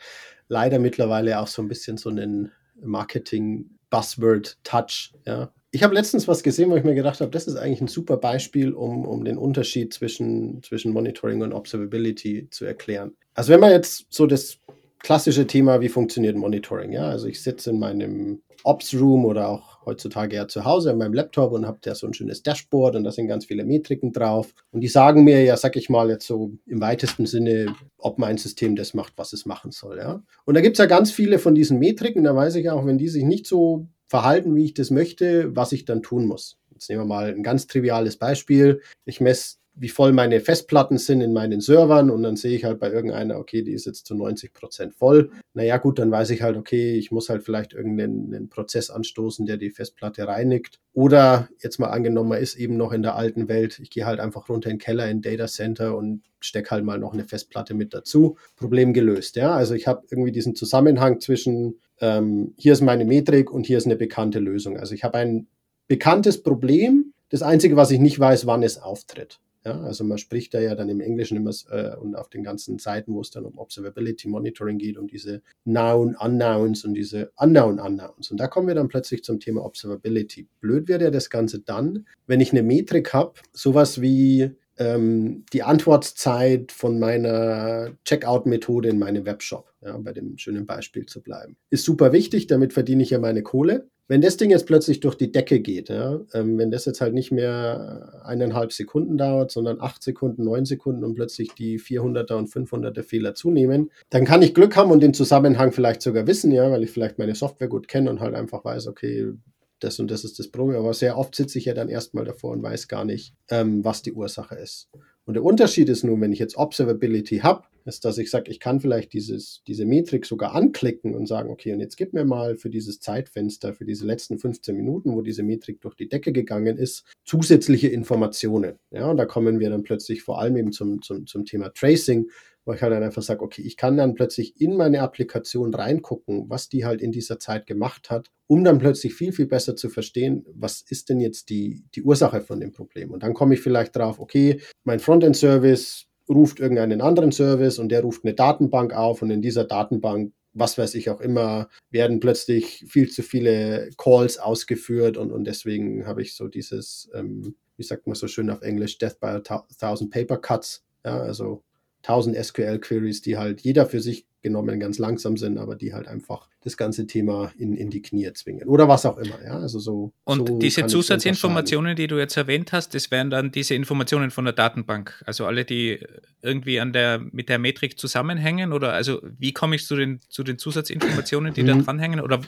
leider 0.49 0.79
mittlerweile 0.79 1.39
auch 1.39 1.49
so 1.49 1.61
ein 1.63 1.69
bisschen 1.69 1.99
so 1.99 2.09
einen 2.09 2.51
Marketing-Buzzword-Touch. 2.81 5.13
Ja? 5.27 5.53
Ich 5.73 5.83
habe 5.83 5.95
letztens 5.95 6.29
was 6.29 6.43
gesehen, 6.43 6.71
wo 6.71 6.77
ich 6.77 6.85
mir 6.85 6.95
gedacht 6.95 7.21
habe, 7.21 7.31
das 7.31 7.47
ist 7.47 7.57
eigentlich 7.57 7.81
ein 7.81 7.89
super 7.89 8.17
Beispiel, 8.17 8.73
um, 8.73 9.05
um 9.05 9.25
den 9.25 9.37
Unterschied 9.37 9.93
zwischen, 9.93 10.63
zwischen 10.63 10.93
Monitoring 10.93 11.43
und 11.43 11.53
Observability 11.53 12.49
zu 12.51 12.65
erklären. 12.65 13.17
Also 13.35 13.53
wenn 13.53 13.61
man 13.61 13.73
jetzt 13.73 14.07
so 14.09 14.27
das 14.27 14.59
klassische 15.01 15.47
Thema, 15.47 15.81
wie 15.81 15.89
funktioniert 15.89 16.37
Monitoring, 16.37 16.93
ja, 16.93 17.09
also 17.09 17.27
ich 17.27 17.43
sitze 17.43 17.71
in 17.71 17.79
meinem 17.79 18.43
Ops 18.65 18.95
Room 18.95 19.25
oder 19.25 19.49
auch 19.49 19.85
heutzutage 19.85 20.35
ja 20.35 20.49
zu 20.49 20.65
Hause 20.65 20.91
an 20.91 20.99
meinem 20.99 21.13
Laptop 21.13 21.53
und 21.53 21.67
habe 21.67 21.79
da 21.83 21.95
so 21.95 22.07
ein 22.07 22.15
schönes 22.15 22.43
Dashboard 22.43 22.97
und 22.97 23.05
da 23.05 23.13
sind 23.13 23.29
ganz 23.29 23.45
viele 23.45 23.65
Metriken 23.65 24.13
drauf 24.13 24.53
und 24.73 24.81
die 24.81 24.89
sagen 24.89 25.25
mir 25.25 25.45
ja, 25.45 25.57
sag 25.57 25.77
ich 25.77 25.89
mal 25.89 26.11
jetzt 26.11 26.27
so 26.27 26.53
im 26.67 26.81
weitesten 26.81 27.27
Sinne, 27.27 27.75
ob 27.99 28.19
mein 28.19 28.39
System 28.39 28.75
das 28.75 28.95
macht, 28.95 29.13
was 29.17 29.33
es 29.33 29.47
machen 29.47 29.71
soll, 29.71 29.99
ja. 29.99 30.23
Und 30.45 30.55
da 30.55 30.61
gibt 30.61 30.77
es 30.77 30.79
ja 30.79 30.87
ganz 30.87 31.13
viele 31.13 31.39
von 31.39 31.55
diesen 31.55 31.79
Metriken, 31.79 32.25
da 32.25 32.35
weiß 32.35 32.57
ich 32.57 32.71
auch, 32.71 32.87
wenn 32.87 32.99
die 32.99 33.09
sich 33.09 33.25
nicht 33.25 33.47
so 33.47 33.87
verhalten, 34.09 34.55
wie 34.55 34.65
ich 34.65 34.75
das 34.75 34.91
möchte, 34.91 35.55
was 35.55 35.73
ich 35.73 35.85
dann 35.85 36.03
tun 36.03 36.27
muss. 36.27 36.59
Jetzt 36.73 36.89
nehmen 36.89 37.03
wir 37.03 37.07
mal 37.07 37.33
ein 37.33 37.43
ganz 37.43 37.67
triviales 37.67 38.17
Beispiel. 38.17 38.83
Ich 39.05 39.21
messe, 39.21 39.57
wie 39.79 39.91
voll 39.91 40.13
meine 40.13 40.41
Festplatten 40.41 40.97
sind 40.97 41.21
in 41.21 41.35
meinen 41.35 41.61
Servern 41.61 42.11
und 42.11 42.23
dann 42.23 42.37
sehe 42.37 42.57
ich 42.57 42.65
halt 42.65 42.81
bei 42.81 42.91
irgendeiner, 42.91 43.39
okay, 43.39 43.63
die 43.63 43.73
ist 43.73 43.85
jetzt 43.85 44.07
zu 44.07 44.15
90 44.15 44.55
Prozent 44.55 44.95
voll. 44.95 45.31
Naja, 45.53 45.77
gut, 45.77 45.99
dann 45.99 46.11
weiß 46.11 46.31
ich 46.31 46.41
halt, 46.41 46.57
okay, 46.57 46.97
ich 46.97 47.11
muss 47.11 47.29
halt 47.29 47.43
vielleicht 47.43 47.75
irgendeinen 47.75 48.49
Prozess 48.49 48.89
anstoßen, 48.89 49.45
der 49.45 49.59
die 49.59 49.71
Festplatte 49.71 50.27
reinigt. 50.27 50.81
Oder 50.95 51.49
jetzt 51.63 51.79
mal 51.79 51.89
angenommen, 51.89 52.31
man 52.31 52.41
ist 52.41 52.57
eben 52.57 52.79
noch 52.79 52.93
in 52.93 53.03
der 53.03 53.17
alten 53.17 53.49
Welt. 53.49 53.79
Ich 53.81 53.91
gehe 53.91 54.07
halt 54.07 54.19
einfach 54.19 54.49
runter 54.49 54.71
in 54.71 54.77
den 54.77 54.83
Keller, 54.83 55.11
in 55.11 55.21
Data 55.21 55.47
Center 55.47 55.95
und 55.95 56.23
stecke 56.41 56.71
halt 56.71 56.85
mal 56.85 56.99
noch 56.99 57.13
eine 57.13 57.25
Festplatte 57.25 57.75
mit 57.75 57.93
dazu. 57.93 58.37
Problem 58.57 58.95
gelöst, 58.95 59.37
ja. 59.37 59.55
Also 59.55 59.75
ich 59.75 59.87
habe 59.87 60.07
irgendwie 60.11 60.33
diesen 60.33 60.55
Zusammenhang 60.55 61.21
zwischen 61.21 61.81
ähm, 62.01 62.55
hier 62.57 62.73
ist 62.73 62.81
meine 62.81 63.05
Metrik 63.05 63.51
und 63.51 63.67
hier 63.67 63.77
ist 63.77 63.87
eine 63.87 63.97
bekannte 63.97 64.39
Lösung. 64.39 64.79
Also 64.79 64.95
ich 64.95 65.05
habe 65.05 65.19
ein 65.19 65.49
bekanntes 65.87 66.43
Problem. 66.43 67.13
Das 67.29 67.43
Einzige, 67.43 67.77
was 67.77 67.91
ich 67.91 68.01
nicht 68.01 68.19
weiß, 68.19 68.47
wann 68.47 68.63
es 68.63 68.79
auftritt. 68.79 69.41
Ja, 69.67 69.81
also 69.81 70.05
man 70.05 70.17
spricht 70.17 70.55
da 70.55 70.61
ja 70.61 70.77
dann 70.77 70.89
im 70.89 71.01
Englischen 71.01 71.37
immer 71.37 71.51
äh, 71.71 71.97
und 71.97 72.15
auf 72.15 72.29
den 72.29 72.45
ganzen 72.45 72.79
Seiten, 72.79 73.13
wo 73.13 73.21
es 73.21 73.33
dann 73.33 73.45
um 73.45 73.59
Observability 73.59 74.29
Monitoring 74.29 74.79
geht, 74.79 74.97
um 74.97 75.09
diese 75.09 75.43
Noun 75.65 76.15
Unknowns 76.15 76.85
und 76.85 76.95
diese 76.95 77.33
Unknown 77.37 77.81
Unknowns. 77.81 78.31
Und 78.31 78.39
da 78.39 78.47
kommen 78.47 78.69
wir 78.69 78.77
dann 78.77 78.87
plötzlich 78.87 79.25
zum 79.25 79.41
Thema 79.41 79.65
Observability. 79.65 80.47
Blöd 80.61 80.87
wird 80.87 81.03
ja 81.03 81.11
das 81.11 81.31
Ganze 81.31 81.59
dann, 81.59 82.07
wenn 82.29 82.41
ich 82.41 82.53
eine 82.53 82.63
Metrik 82.63 83.13
habe, 83.13 83.33
sowas 83.53 84.01
wie 84.01 84.53
ähm, 84.79 85.45
die 85.53 85.65
Antwortzeit 85.65 86.71
von 86.71 87.01
meiner 87.01 87.91
Checkout-Methode 88.05 88.89
in 88.89 89.01
meinem 89.01 89.27
Webshop, 89.27 89.73
ja, 89.85 89.99
bei 89.99 90.13
dem 90.13 90.39
schönen 90.39 90.65
Beispiel 90.65 91.07
zu 91.07 91.23
bleiben. 91.23 91.57
Ist 91.71 91.85
super 91.85 92.13
wichtig, 92.13 92.47
damit 92.47 92.73
verdiene 92.73 93.03
ich 93.03 93.11
ja 93.11 93.19
meine 93.19 93.43
Kohle. 93.43 93.89
Wenn 94.09 94.21
das 94.21 94.37
Ding 94.37 94.51
jetzt 94.51 94.67
plötzlich 94.67 95.01
durch 95.01 95.17
die 95.17 95.33
Decke 95.33 95.61
geht, 95.61 95.89
ja, 95.89 96.21
ähm, 96.33 96.59
wenn 96.59 96.71
das 96.71 96.85
jetzt 96.85 97.01
halt 97.01 97.13
nicht 97.13 97.33
mehr 97.33 98.23
eineinhalb 98.25 98.73
Sekunden 98.73 99.19
dauert, 99.19 99.51
sondern 99.51 99.81
acht 99.81 100.03
Sekunden, 100.03 100.45
neun 100.45 100.65
Sekunden 100.65 101.03
und 101.03 101.15
plötzlich 101.15 101.53
die 101.55 101.81
400er 101.81 102.35
und 102.35 102.49
500er 102.49 103.03
Fehler 103.03 103.35
zunehmen, 103.35 103.91
dann 104.11 104.25
kann 104.25 104.43
ich 104.43 104.55
Glück 104.55 104.77
haben 104.77 104.93
und 104.93 105.03
den 105.03 105.15
Zusammenhang 105.15 105.73
vielleicht 105.73 106.03
sogar 106.03 106.27
wissen, 106.27 106.53
ja, 106.53 106.71
weil 106.71 106.85
ich 106.85 106.91
vielleicht 106.91 107.19
meine 107.19 107.35
Software 107.35 107.69
gut 107.69 107.89
kenne 107.89 108.09
und 108.09 108.21
halt 108.21 108.35
einfach 108.35 108.65
weiß, 108.65 108.87
okay, 108.87 109.33
das 109.81 109.99
und 109.99 110.11
das 110.11 110.25
ist 110.25 110.39
das 110.39 110.49
Problem. 110.49 110.79
Aber 110.79 110.95
sehr 110.95 111.19
oft 111.19 111.35
sitze 111.35 111.59
ich 111.59 111.65
ja 111.65 111.75
dann 111.75 111.89
erstmal 111.89 112.25
davor 112.25 112.53
und 112.53 112.63
weiß 112.63 112.89
gar 112.89 113.05
nicht, 113.05 113.35
ähm, 113.51 113.85
was 113.85 114.03
die 114.03 114.13
Ursache 114.13 114.55
ist. 114.55 114.89
Und 115.27 115.35
der 115.35 115.43
Unterschied 115.43 115.89
ist 115.89 116.05
nun, 116.05 116.21
wenn 116.21 116.33
ich 116.33 116.39
jetzt 116.39 116.57
Observability 116.57 117.39
habe, 117.39 117.65
ist, 117.85 118.05
dass 118.05 118.17
ich 118.19 118.31
sage, 118.31 118.51
ich 118.51 118.61
kann 118.61 118.81
vielleicht 118.81 119.13
dieses, 119.13 119.63
diese 119.67 119.85
Metrik 119.85 120.25
sogar 120.25 120.55
anklicken 120.55 121.15
und 121.15 121.27
sagen, 121.27 121.51
okay, 121.51 121.73
und 121.73 121.81
jetzt 121.81 121.97
gib 121.97 122.13
mir 122.13 122.25
mal 122.25 122.57
für 122.57 122.71
dieses 122.71 123.01
Zeitfenster, 123.01 123.75
für 123.75 123.85
diese 123.85 124.07
letzten 124.07 124.39
15 124.39 124.77
Minuten, 124.77 125.15
wo 125.15 125.23
diese 125.23 125.43
Metrik 125.43 125.81
durch 125.81 125.95
die 125.97 126.09
Decke 126.09 126.33
gegangen 126.33 126.79
ist, 126.79 127.05
zusätzliche 127.25 127.89
Informationen. 127.89 128.79
Ja, 128.93 129.11
und 129.11 129.17
da 129.17 129.25
kommen 129.25 129.59
wir 129.59 129.69
dann 129.69 129.83
plötzlich 129.83 130.23
vor 130.23 130.41
allem 130.41 130.57
eben 130.57 130.73
zum, 130.73 131.03
zum, 131.03 131.27
zum 131.27 131.45
Thema 131.45 131.71
Tracing, 131.71 132.29
wo 132.67 132.75
ich 132.75 132.83
halt 132.83 132.93
dann 132.93 133.03
einfach 133.03 133.23
sage, 133.23 133.43
okay, 133.43 133.63
ich 133.63 133.77
kann 133.77 133.97
dann 133.97 134.15
plötzlich 134.15 134.61
in 134.61 134.77
meine 134.77 135.01
Applikation 135.01 135.73
reingucken, 135.73 136.51
was 136.51 136.69
die 136.69 136.85
halt 136.85 137.01
in 137.01 137.13
dieser 137.13 137.39
Zeit 137.39 137.67
gemacht 137.67 138.11
hat, 138.11 138.31
um 138.49 138.65
dann 138.65 138.79
plötzlich 138.79 139.15
viel, 139.15 139.33
viel 139.33 139.47
besser 139.47 139.77
zu 139.77 139.89
verstehen, 139.89 140.45
was 140.53 140.83
ist 140.83 141.09
denn 141.09 141.21
jetzt 141.21 141.49
die, 141.49 141.85
die 141.95 142.03
Ursache 142.03 142.41
von 142.41 142.61
dem 142.61 142.73
Problem. 142.73 143.13
Und 143.13 143.23
dann 143.23 143.35
komme 143.35 143.55
ich 143.55 143.61
vielleicht 143.61 143.95
drauf, 143.97 144.19
okay, 144.19 144.61
mein 144.85 144.99
Frontend-Service 144.99 146.07
ruft 146.29 146.59
irgendeinen 146.59 147.01
anderen 147.01 147.31
Service 147.31 147.79
und 147.79 147.89
der 147.89 148.03
ruft 148.03 148.25
eine 148.25 148.35
Datenbank 148.35 148.93
auf 148.93 149.23
und 149.23 149.31
in 149.31 149.43
dieser 149.43 149.65
Datenbank 149.65 150.33
was 150.59 150.79
weiß 150.79 150.95
ich 150.95 151.11
auch 151.11 151.21
immer, 151.21 151.69
werden 151.91 152.19
plötzlich 152.19 152.83
viel 152.89 153.11
zu 153.11 153.23
viele 153.23 153.91
Calls 153.99 154.39
ausgeführt 154.39 155.19
und, 155.19 155.31
und 155.31 155.45
deswegen 155.45 156.07
habe 156.07 156.23
ich 156.23 156.35
so 156.35 156.49
dieses, 156.49 157.11
ähm, 157.15 157.55
wie 157.77 157.83
sagt 157.83 158.07
man 158.07 158.15
so 158.15 158.27
schön 158.27 158.49
auf 158.49 158.63
Englisch, 158.63 158.97
Death 158.97 159.21
by 159.21 159.27
a 159.27 159.41
Thousand 159.41 160.11
Paper 160.11 160.39
Cuts. 160.39 160.83
Ja, 161.05 161.21
also 161.21 161.63
1000 162.09 162.37
SQL-Queries, 162.37 163.23
die 163.23 163.37
halt 163.37 163.61
jeder 163.63 163.87
für 163.87 164.01
sich 164.01 164.27
genommen 164.43 164.79
ganz 164.79 164.99
langsam 164.99 165.37
sind, 165.37 165.59
aber 165.59 165.75
die 165.75 165.93
halt 165.93 166.07
einfach 166.07 166.49
das 166.61 166.77
ganze 166.77 167.09
Thema 167.09 167.53
in, 167.59 167.77
in 167.77 167.91
die 167.91 168.01
Knie 168.01 168.33
zwingen 168.33 168.69
oder 168.69 168.87
was 168.87 169.05
auch 169.05 169.19
immer. 169.19 169.43
Ja, 169.45 169.59
also 169.59 169.81
so. 169.81 170.13
Und 170.23 170.49
so 170.49 170.59
diese 170.59 170.87
Zusatzinformationen, 170.87 171.97
die 171.97 172.07
du 172.07 172.17
jetzt 172.17 172.37
erwähnt 172.37 172.73
hast, 172.73 172.95
das 172.95 173.11
wären 173.11 173.31
dann 173.31 173.51
diese 173.51 173.75
Informationen 173.75 174.31
von 174.31 174.45
der 174.45 174.55
Datenbank, 174.55 175.21
also 175.27 175.47
alle, 175.47 175.65
die 175.65 175.99
irgendwie 176.43 176.79
an 176.79 176.93
der 176.93 177.19
mit 177.19 177.49
der 177.49 177.59
Metrik 177.59 177.99
zusammenhängen 177.99 178.73
oder 178.73 178.93
also 178.93 179.21
wie 179.37 179.53
komme 179.53 179.75
ich 179.75 179.85
zu 179.85 179.97
den 179.97 180.21
zu 180.29 180.45
den 180.45 180.59
Zusatzinformationen, 180.59 181.53
die 181.53 181.65
mhm. 181.65 181.67
da 181.67 181.75
dranhängen 181.75 182.21
oder 182.21 182.41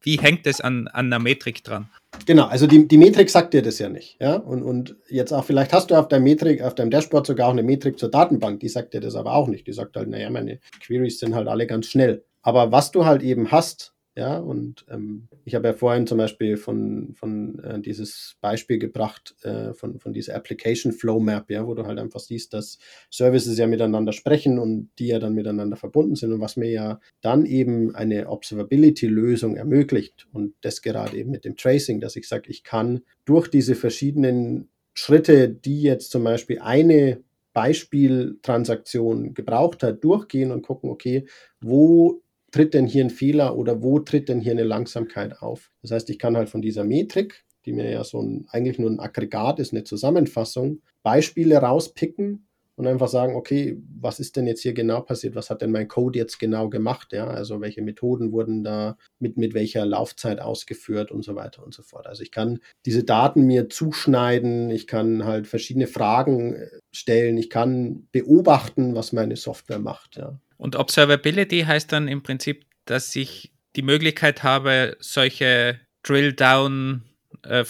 wie 0.00 0.16
hängt 0.18 0.46
es 0.46 0.62
an, 0.62 0.88
an 0.88 1.10
der 1.10 1.18
Metrik 1.18 1.62
dran? 1.64 1.90
Genau, 2.26 2.46
also 2.46 2.66
die, 2.66 2.86
die 2.86 2.98
Metrik 2.98 3.30
sagt 3.30 3.54
dir 3.54 3.62
das 3.62 3.78
ja 3.78 3.88
nicht. 3.88 4.16
Ja? 4.20 4.36
Und, 4.36 4.62
und 4.62 4.96
jetzt 5.08 5.32
auch, 5.32 5.44
vielleicht 5.44 5.72
hast 5.72 5.90
du 5.90 5.96
auf 5.96 6.08
deinem 6.08 6.24
Metrik, 6.24 6.62
auf 6.62 6.74
deinem 6.74 6.90
Dashboard 6.90 7.26
sogar 7.26 7.48
auch 7.48 7.52
eine 7.52 7.62
Metrik 7.62 7.98
zur 7.98 8.10
Datenbank, 8.10 8.60
die 8.60 8.68
sagt 8.68 8.94
dir 8.94 9.00
das 9.00 9.14
aber 9.14 9.34
auch 9.34 9.48
nicht. 9.48 9.66
Die 9.66 9.72
sagt 9.72 9.96
halt, 9.96 10.08
naja, 10.08 10.30
meine 10.30 10.60
Queries 10.80 11.18
sind 11.18 11.34
halt 11.34 11.48
alle 11.48 11.66
ganz 11.66 11.86
schnell. 11.86 12.24
Aber 12.42 12.72
was 12.72 12.90
du 12.90 13.04
halt 13.04 13.22
eben 13.22 13.50
hast, 13.50 13.91
ja, 14.14 14.36
und 14.36 14.84
ähm, 14.90 15.28
ich 15.46 15.54
habe 15.54 15.68
ja 15.68 15.72
vorhin 15.72 16.06
zum 16.06 16.18
Beispiel 16.18 16.58
von, 16.58 17.14
von 17.14 17.58
äh, 17.60 17.80
dieses 17.80 18.36
Beispiel 18.42 18.78
gebracht, 18.78 19.34
äh, 19.42 19.72
von, 19.72 20.00
von 20.00 20.12
dieser 20.12 20.34
Application 20.36 20.92
Flow 20.92 21.18
Map, 21.18 21.50
ja, 21.50 21.66
wo 21.66 21.72
du 21.72 21.86
halt 21.86 21.98
einfach 21.98 22.20
siehst, 22.20 22.52
dass 22.52 22.78
Services 23.10 23.56
ja 23.56 23.66
miteinander 23.66 24.12
sprechen 24.12 24.58
und 24.58 24.90
die 24.98 25.06
ja 25.06 25.18
dann 25.18 25.32
miteinander 25.32 25.78
verbunden 25.78 26.14
sind 26.14 26.30
und 26.32 26.40
was 26.40 26.58
mir 26.58 26.70
ja 26.70 27.00
dann 27.22 27.46
eben 27.46 27.94
eine 27.94 28.28
Observability-Lösung 28.28 29.56
ermöglicht 29.56 30.28
und 30.32 30.54
das 30.60 30.82
gerade 30.82 31.16
eben 31.16 31.30
mit 31.30 31.46
dem 31.46 31.56
Tracing, 31.56 32.00
dass 32.00 32.14
ich 32.16 32.28
sage, 32.28 32.50
ich 32.50 32.64
kann 32.64 33.00
durch 33.24 33.48
diese 33.48 33.74
verschiedenen 33.74 34.68
Schritte, 34.92 35.48
die 35.48 35.80
jetzt 35.80 36.10
zum 36.10 36.22
Beispiel 36.24 36.58
eine 36.58 37.24
Beispieltransaktion 37.54 39.32
gebraucht 39.32 39.82
hat, 39.82 40.04
durchgehen 40.04 40.52
und 40.52 40.62
gucken, 40.62 40.90
okay, 40.90 41.26
wo 41.60 42.22
tritt 42.52 42.74
denn 42.74 42.86
hier 42.86 43.04
ein 43.04 43.10
Fehler 43.10 43.56
oder 43.56 43.82
wo 43.82 43.98
tritt 43.98 44.28
denn 44.28 44.40
hier 44.40 44.52
eine 44.52 44.62
Langsamkeit 44.62 45.42
auf? 45.42 45.72
Das 45.82 45.90
heißt, 45.90 46.10
ich 46.10 46.18
kann 46.18 46.36
halt 46.36 46.48
von 46.48 46.62
dieser 46.62 46.84
Metrik, 46.84 47.44
die 47.64 47.72
mir 47.72 47.90
ja 47.90 48.04
so 48.04 48.20
ein, 48.20 48.46
eigentlich 48.50 48.78
nur 48.78 48.90
ein 48.90 49.00
Aggregat 49.00 49.58
ist, 49.58 49.72
eine 49.72 49.84
Zusammenfassung, 49.84 50.82
Beispiele 51.02 51.56
rauspicken 51.56 52.46
und 52.76 52.86
einfach 52.86 53.08
sagen, 53.08 53.36
okay, 53.36 53.80
was 54.00 54.18
ist 54.18 54.36
denn 54.36 54.46
jetzt 54.46 54.62
hier 54.62 54.72
genau 54.72 55.00
passiert? 55.02 55.34
Was 55.34 55.50
hat 55.50 55.62
denn 55.62 55.72
mein 55.72 55.88
Code 55.88 56.18
jetzt 56.18 56.38
genau 56.38 56.68
gemacht? 56.68 57.12
Ja, 57.12 57.26
also 57.26 57.60
welche 57.60 57.82
Methoden 57.82 58.32
wurden 58.32 58.64
da 58.64 58.96
mit, 59.18 59.36
mit 59.36 59.54
welcher 59.54 59.84
Laufzeit 59.84 60.40
ausgeführt 60.40 61.10
und 61.10 61.22
so 61.22 61.34
weiter 61.34 61.64
und 61.64 61.74
so 61.74 61.82
fort. 61.82 62.06
Also 62.06 62.22
ich 62.22 62.30
kann 62.30 62.60
diese 62.86 63.04
Daten 63.04 63.42
mir 63.42 63.68
zuschneiden, 63.68 64.70
ich 64.70 64.86
kann 64.86 65.24
halt 65.24 65.46
verschiedene 65.46 65.86
Fragen 65.86 66.54
äh, 66.54 66.68
stellen, 66.92 67.36
ich 67.36 67.50
kann 67.50 68.08
beobachten, 68.10 68.94
was 68.94 69.12
meine 69.12 69.36
Software 69.36 69.78
macht. 69.78 70.16
Ja. 70.16 70.38
Und 70.62 70.76
Observability 70.76 71.62
heißt 71.62 71.90
dann 71.90 72.06
im 72.06 72.22
Prinzip, 72.22 72.66
dass 72.84 73.16
ich 73.16 73.52
die 73.74 73.82
Möglichkeit 73.82 74.44
habe, 74.44 74.96
solche 75.00 75.80
Drill-Down 76.04 77.02
äh, 77.44 77.64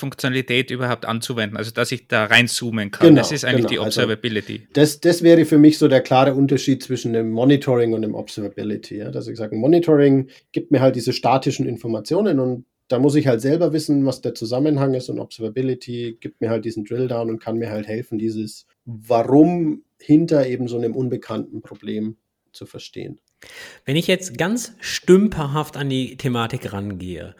überhaupt 0.70 1.06
anzuwenden, 1.06 1.56
also 1.56 1.70
dass 1.70 1.90
ich 1.90 2.08
da 2.08 2.26
reinzoomen 2.26 2.90
kann. 2.90 3.08
Genau, 3.08 3.20
das 3.22 3.32
ist 3.32 3.46
eigentlich 3.46 3.68
genau. 3.68 3.68
die 3.70 3.78
also 3.78 4.02
Observability. 4.02 4.52
Also 4.58 4.66
das, 4.74 5.00
das 5.00 5.22
wäre 5.22 5.46
für 5.46 5.56
mich 5.56 5.78
so 5.78 5.88
der 5.88 6.02
klare 6.02 6.34
Unterschied 6.34 6.82
zwischen 6.82 7.14
dem 7.14 7.30
Monitoring 7.30 7.94
und 7.94 8.02
dem 8.02 8.14
Observability. 8.14 8.98
Ja? 8.98 9.10
Dass 9.10 9.26
ich 9.26 9.38
sage, 9.38 9.56
Monitoring 9.56 10.28
gibt 10.52 10.70
mir 10.70 10.82
halt 10.82 10.94
diese 10.94 11.14
statischen 11.14 11.64
Informationen 11.64 12.40
und 12.40 12.66
da 12.88 12.98
muss 12.98 13.14
ich 13.14 13.26
halt 13.26 13.40
selber 13.40 13.72
wissen, 13.72 14.04
was 14.04 14.20
der 14.20 14.34
Zusammenhang 14.34 14.92
ist 14.92 15.08
und 15.08 15.18
Observability 15.18 16.18
gibt 16.20 16.42
mir 16.42 16.50
halt 16.50 16.66
diesen 16.66 16.84
Drill-Down 16.84 17.30
und 17.30 17.38
kann 17.38 17.56
mir 17.56 17.70
halt 17.70 17.86
helfen, 17.86 18.18
dieses 18.18 18.66
Warum 18.84 19.84
hinter 19.98 20.46
eben 20.46 20.68
so 20.68 20.76
einem 20.76 20.94
unbekannten 20.94 21.62
Problem 21.62 22.16
zu 22.52 22.66
verstehen. 22.66 23.20
Wenn 23.84 23.96
ich 23.96 24.06
jetzt 24.06 24.38
ganz 24.38 24.74
stümperhaft 24.80 25.76
an 25.76 25.88
die 25.88 26.16
Thematik 26.16 26.72
rangehe, 26.72 27.34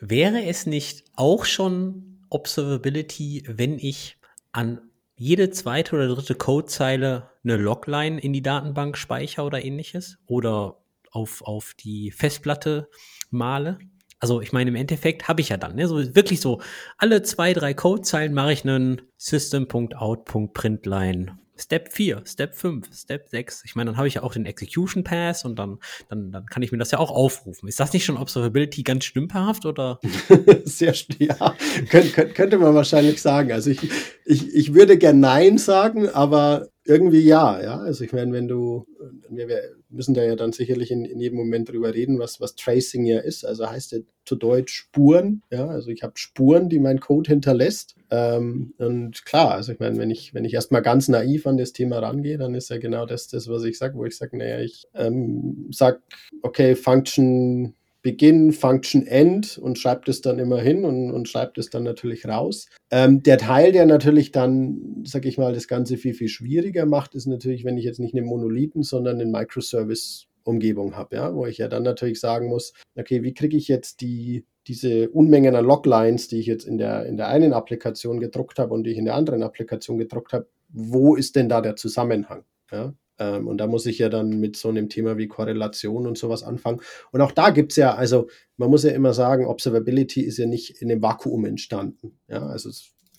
wäre 0.00 0.44
es 0.44 0.66
nicht 0.66 1.04
auch 1.14 1.44
schon 1.44 2.18
Observability, 2.28 3.44
wenn 3.46 3.78
ich 3.78 4.18
an 4.52 4.80
jede 5.16 5.50
zweite 5.50 5.96
oder 5.96 6.08
dritte 6.08 6.34
Codezeile 6.34 7.30
eine 7.44 7.56
Logline 7.56 8.20
in 8.20 8.32
die 8.32 8.42
Datenbank 8.42 8.98
speichere 8.98 9.46
oder 9.46 9.64
ähnliches? 9.64 10.18
Oder 10.26 10.78
auf, 11.10 11.42
auf 11.42 11.74
die 11.78 12.10
Festplatte 12.10 12.88
male? 13.30 13.78
Also 14.18 14.40
ich 14.40 14.52
meine, 14.52 14.70
im 14.70 14.76
Endeffekt 14.76 15.28
habe 15.28 15.40
ich 15.40 15.50
ja 15.50 15.56
dann, 15.56 15.76
ne, 15.76 15.88
so 15.88 16.14
wirklich 16.14 16.40
so, 16.40 16.60
alle 16.96 17.22
zwei, 17.22 17.52
drei 17.52 17.74
Codezeilen 17.74 18.34
mache 18.34 18.52
ich 18.52 18.64
einen 18.64 19.02
System.out.println 19.16 21.38
Step 21.58 21.92
4, 21.92 22.22
Step 22.26 22.54
5, 22.54 22.88
Step 22.94 23.28
6. 23.28 23.62
Ich 23.64 23.74
meine, 23.74 23.90
dann 23.90 23.96
habe 23.96 24.08
ich 24.08 24.14
ja 24.14 24.22
auch 24.22 24.32
den 24.32 24.46
Execution 24.46 25.04
Pass 25.04 25.44
und 25.44 25.58
dann, 25.58 25.78
dann, 26.08 26.32
dann 26.32 26.46
kann 26.46 26.62
ich 26.62 26.72
mir 26.72 26.78
das 26.78 26.90
ja 26.90 26.98
auch 26.98 27.10
aufrufen. 27.10 27.68
Ist 27.68 27.80
das 27.80 27.92
nicht 27.92 28.04
schon 28.04 28.16
Observability 28.16 28.82
ganz 28.82 29.04
stümperhaft 29.04 29.66
oder? 29.66 30.00
Sehr, 30.64 30.94
ja, 31.18 31.54
könnte, 31.90 32.28
könnte 32.28 32.58
man 32.58 32.74
wahrscheinlich 32.74 33.20
sagen. 33.22 33.52
Also 33.52 33.70
ich, 33.70 33.90
ich, 34.24 34.54
ich 34.54 34.74
würde 34.74 34.98
gern 34.98 35.20
Nein 35.20 35.58
sagen, 35.58 36.08
aber 36.08 36.68
irgendwie 36.86 37.20
ja, 37.20 37.60
ja. 37.62 37.78
Also 37.78 38.04
ich 38.04 38.12
meine, 38.12 38.32
wenn 38.32 38.48
du, 38.48 38.86
wir, 39.28 39.48
müssen 39.88 40.14
da 40.14 40.22
ja 40.22 40.36
dann 40.36 40.52
sicherlich 40.52 40.90
in, 40.90 41.04
in 41.04 41.20
jedem 41.20 41.38
Moment 41.38 41.68
drüber 41.68 41.94
reden, 41.94 42.18
was, 42.18 42.40
was 42.40 42.54
Tracing 42.54 43.04
ja 43.04 43.18
ist. 43.18 43.44
Also 43.44 43.68
heißt 43.68 43.92
ja 43.92 43.98
zu 44.24 44.36
Deutsch 44.36 44.72
Spuren, 44.72 45.42
ja. 45.50 45.66
Also 45.66 45.90
ich 45.90 46.02
habe 46.02 46.14
Spuren, 46.16 46.68
die 46.68 46.78
mein 46.78 47.00
Code 47.00 47.30
hinterlässt. 47.30 47.96
Ähm, 48.10 48.74
und 48.78 49.24
klar, 49.24 49.52
also 49.52 49.72
ich 49.72 49.78
meine, 49.78 49.98
wenn 49.98 50.10
ich, 50.10 50.34
wenn 50.34 50.44
ich 50.44 50.54
erstmal 50.54 50.82
ganz 50.82 51.08
naiv 51.08 51.46
an 51.46 51.56
das 51.56 51.72
Thema 51.72 51.98
rangehe, 51.98 52.38
dann 52.38 52.54
ist 52.54 52.70
ja 52.70 52.78
genau 52.78 53.06
das, 53.06 53.28
das 53.28 53.48
was 53.48 53.64
ich 53.64 53.78
sage, 53.78 53.96
wo 53.96 54.04
ich 54.04 54.16
sage, 54.16 54.36
naja, 54.36 54.60
ich 54.60 54.86
ähm, 54.94 55.68
sag, 55.70 56.00
okay, 56.42 56.74
Function 56.76 57.74
Beginn, 58.06 58.52
Function 58.52 59.04
End 59.04 59.58
und 59.58 59.80
schreibt 59.80 60.08
es 60.08 60.20
dann 60.20 60.38
immer 60.38 60.60
hin 60.60 60.84
und, 60.84 61.10
und 61.10 61.28
schreibt 61.28 61.58
es 61.58 61.70
dann 61.70 61.82
natürlich 61.82 62.24
raus. 62.24 62.68
Ähm, 62.92 63.24
der 63.24 63.36
Teil, 63.36 63.72
der 63.72 63.84
natürlich 63.84 64.30
dann, 64.30 65.02
sag 65.04 65.26
ich 65.26 65.38
mal, 65.38 65.52
das 65.52 65.66
Ganze 65.66 65.96
viel, 65.96 66.14
viel 66.14 66.28
schwieriger 66.28 66.86
macht, 66.86 67.16
ist 67.16 67.26
natürlich, 67.26 67.64
wenn 67.64 67.76
ich 67.76 67.84
jetzt 67.84 67.98
nicht 67.98 68.14
einen 68.14 68.26
Monolithen, 68.26 68.84
sondern 68.84 69.20
einen 69.20 69.32
Microservice 69.32 70.28
Umgebung 70.44 70.94
habe, 70.94 71.16
ja, 71.16 71.34
wo 71.34 71.46
ich 71.46 71.58
ja 71.58 71.66
dann 71.66 71.82
natürlich 71.82 72.20
sagen 72.20 72.46
muss, 72.46 72.74
okay, 72.94 73.24
wie 73.24 73.34
kriege 73.34 73.56
ich 73.56 73.66
jetzt 73.66 74.00
die 74.00 74.44
diese 74.68 75.10
Unmengen 75.10 75.56
an 75.56 75.64
Loglines, 75.64 76.28
die 76.28 76.38
ich 76.38 76.46
jetzt 76.46 76.64
in 76.64 76.78
der, 76.78 77.06
in 77.06 77.16
der 77.16 77.26
einen 77.26 77.52
Applikation 77.52 78.20
gedruckt 78.20 78.60
habe 78.60 78.72
und 78.72 78.84
die 78.84 78.90
ich 78.90 78.98
in 78.98 79.04
der 79.04 79.16
anderen 79.16 79.42
Applikation 79.42 79.98
gedruckt 79.98 80.32
habe, 80.32 80.46
wo 80.68 81.16
ist 81.16 81.34
denn 81.34 81.48
da 81.48 81.60
der 81.60 81.74
Zusammenhang? 81.74 82.44
Ja? 82.70 82.94
Ähm, 83.18 83.46
und 83.48 83.58
da 83.58 83.66
muss 83.66 83.86
ich 83.86 83.98
ja 83.98 84.08
dann 84.08 84.40
mit 84.40 84.56
so 84.56 84.68
einem 84.68 84.88
Thema 84.88 85.16
wie 85.18 85.28
Korrelation 85.28 86.06
und 86.06 86.18
sowas 86.18 86.42
anfangen. 86.42 86.80
Und 87.12 87.20
auch 87.20 87.32
da 87.32 87.50
gibt 87.50 87.72
es 87.72 87.76
ja, 87.76 87.94
also 87.94 88.28
man 88.56 88.70
muss 88.70 88.84
ja 88.84 88.90
immer 88.90 89.12
sagen, 89.12 89.46
Observability 89.46 90.22
ist 90.22 90.38
ja 90.38 90.46
nicht 90.46 90.82
in 90.82 90.90
einem 90.90 91.02
Vakuum 91.02 91.44
entstanden. 91.44 92.18
Ja, 92.28 92.46
also 92.46 92.70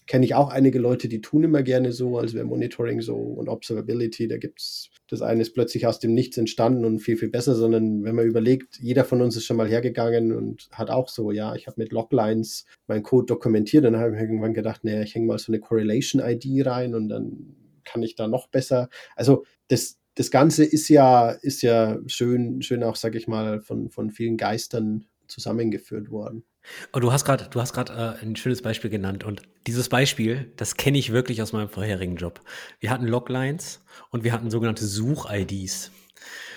kenne 0.07 0.25
ich 0.25 0.33
auch 0.35 0.49
einige 0.49 0.79
Leute, 0.79 1.09
die 1.09 1.21
tun 1.21 1.43
immer 1.43 1.61
gerne 1.61 1.91
so, 1.91 2.17
als 2.17 2.33
wäre 2.33 2.45
Monitoring 2.45 3.01
so 3.01 3.15
und 3.15 3.49
Observability, 3.49 4.27
da 4.27 4.37
gibt 4.37 4.61
es, 4.61 4.89
das 5.09 5.21
eine 5.21 5.41
ist 5.41 5.53
plötzlich 5.53 5.85
aus 5.85 5.99
dem 5.99 6.13
Nichts 6.13 6.37
entstanden 6.37 6.85
und 6.85 6.99
viel, 6.99 7.17
viel 7.17 7.29
besser, 7.29 7.55
sondern 7.55 8.03
wenn 8.03 8.15
man 8.15 8.25
überlegt, 8.25 8.79
jeder 8.79 9.03
von 9.03 9.21
uns 9.21 9.35
ist 9.35 9.45
schon 9.45 9.57
mal 9.57 9.67
hergegangen 9.67 10.31
und 10.31 10.69
hat 10.71 10.89
auch 10.89 11.09
so, 11.09 11.31
ja, 11.31 11.55
ich 11.55 11.67
habe 11.67 11.79
mit 11.79 11.91
Loglines 11.91 12.65
meinen 12.87 13.03
Code 13.03 13.25
dokumentiert 13.25 13.83
dann 13.83 13.97
habe 13.97 14.15
ich 14.15 14.21
irgendwann 14.21 14.53
gedacht, 14.53 14.83
naja, 14.83 15.01
ich 15.01 15.13
hänge 15.13 15.27
mal 15.27 15.37
so 15.37 15.51
eine 15.51 15.59
Correlation-ID 15.59 16.65
rein 16.65 16.95
und 16.95 17.09
dann 17.09 17.55
kann 17.87 18.03
ich 18.03 18.15
da 18.15 18.27
noch 18.27 18.47
besser. 18.47 18.89
Also 19.15 19.45
das, 19.67 19.99
das 20.15 20.31
Ganze 20.31 20.63
ist 20.63 20.89
ja, 20.89 21.29
ist 21.29 21.61
ja 21.61 21.97
schön, 22.07 22.61
schön 22.61 22.83
auch, 22.83 22.95
sag 22.95 23.15
ich 23.15 23.27
mal, 23.27 23.61
von, 23.61 23.89
von 23.89 24.11
vielen 24.11 24.37
Geistern 24.37 25.05
zusammengeführt 25.27 26.09
worden. 26.09 26.43
Und 26.91 27.01
du 27.01 27.11
hast 27.11 27.25
gerade, 27.25 27.47
du 27.49 27.61
hast 27.61 27.73
gerade 27.73 27.93
äh, 27.93 28.25
ein 28.25 28.35
schönes 28.35 28.61
Beispiel 28.61 28.89
genannt 28.89 29.23
und 29.23 29.41
dieses 29.67 29.89
Beispiel, 29.89 30.51
das 30.57 30.75
kenne 30.75 30.97
ich 30.97 31.11
wirklich 31.11 31.41
aus 31.41 31.53
meinem 31.53 31.69
vorherigen 31.69 32.17
Job. 32.17 32.41
Wir 32.79 32.89
hatten 32.89 33.05
Loglines 33.05 33.81
und 34.09 34.23
wir 34.23 34.33
hatten 34.33 34.49
sogenannte 34.49 34.85
Such-IDs. 34.85 35.91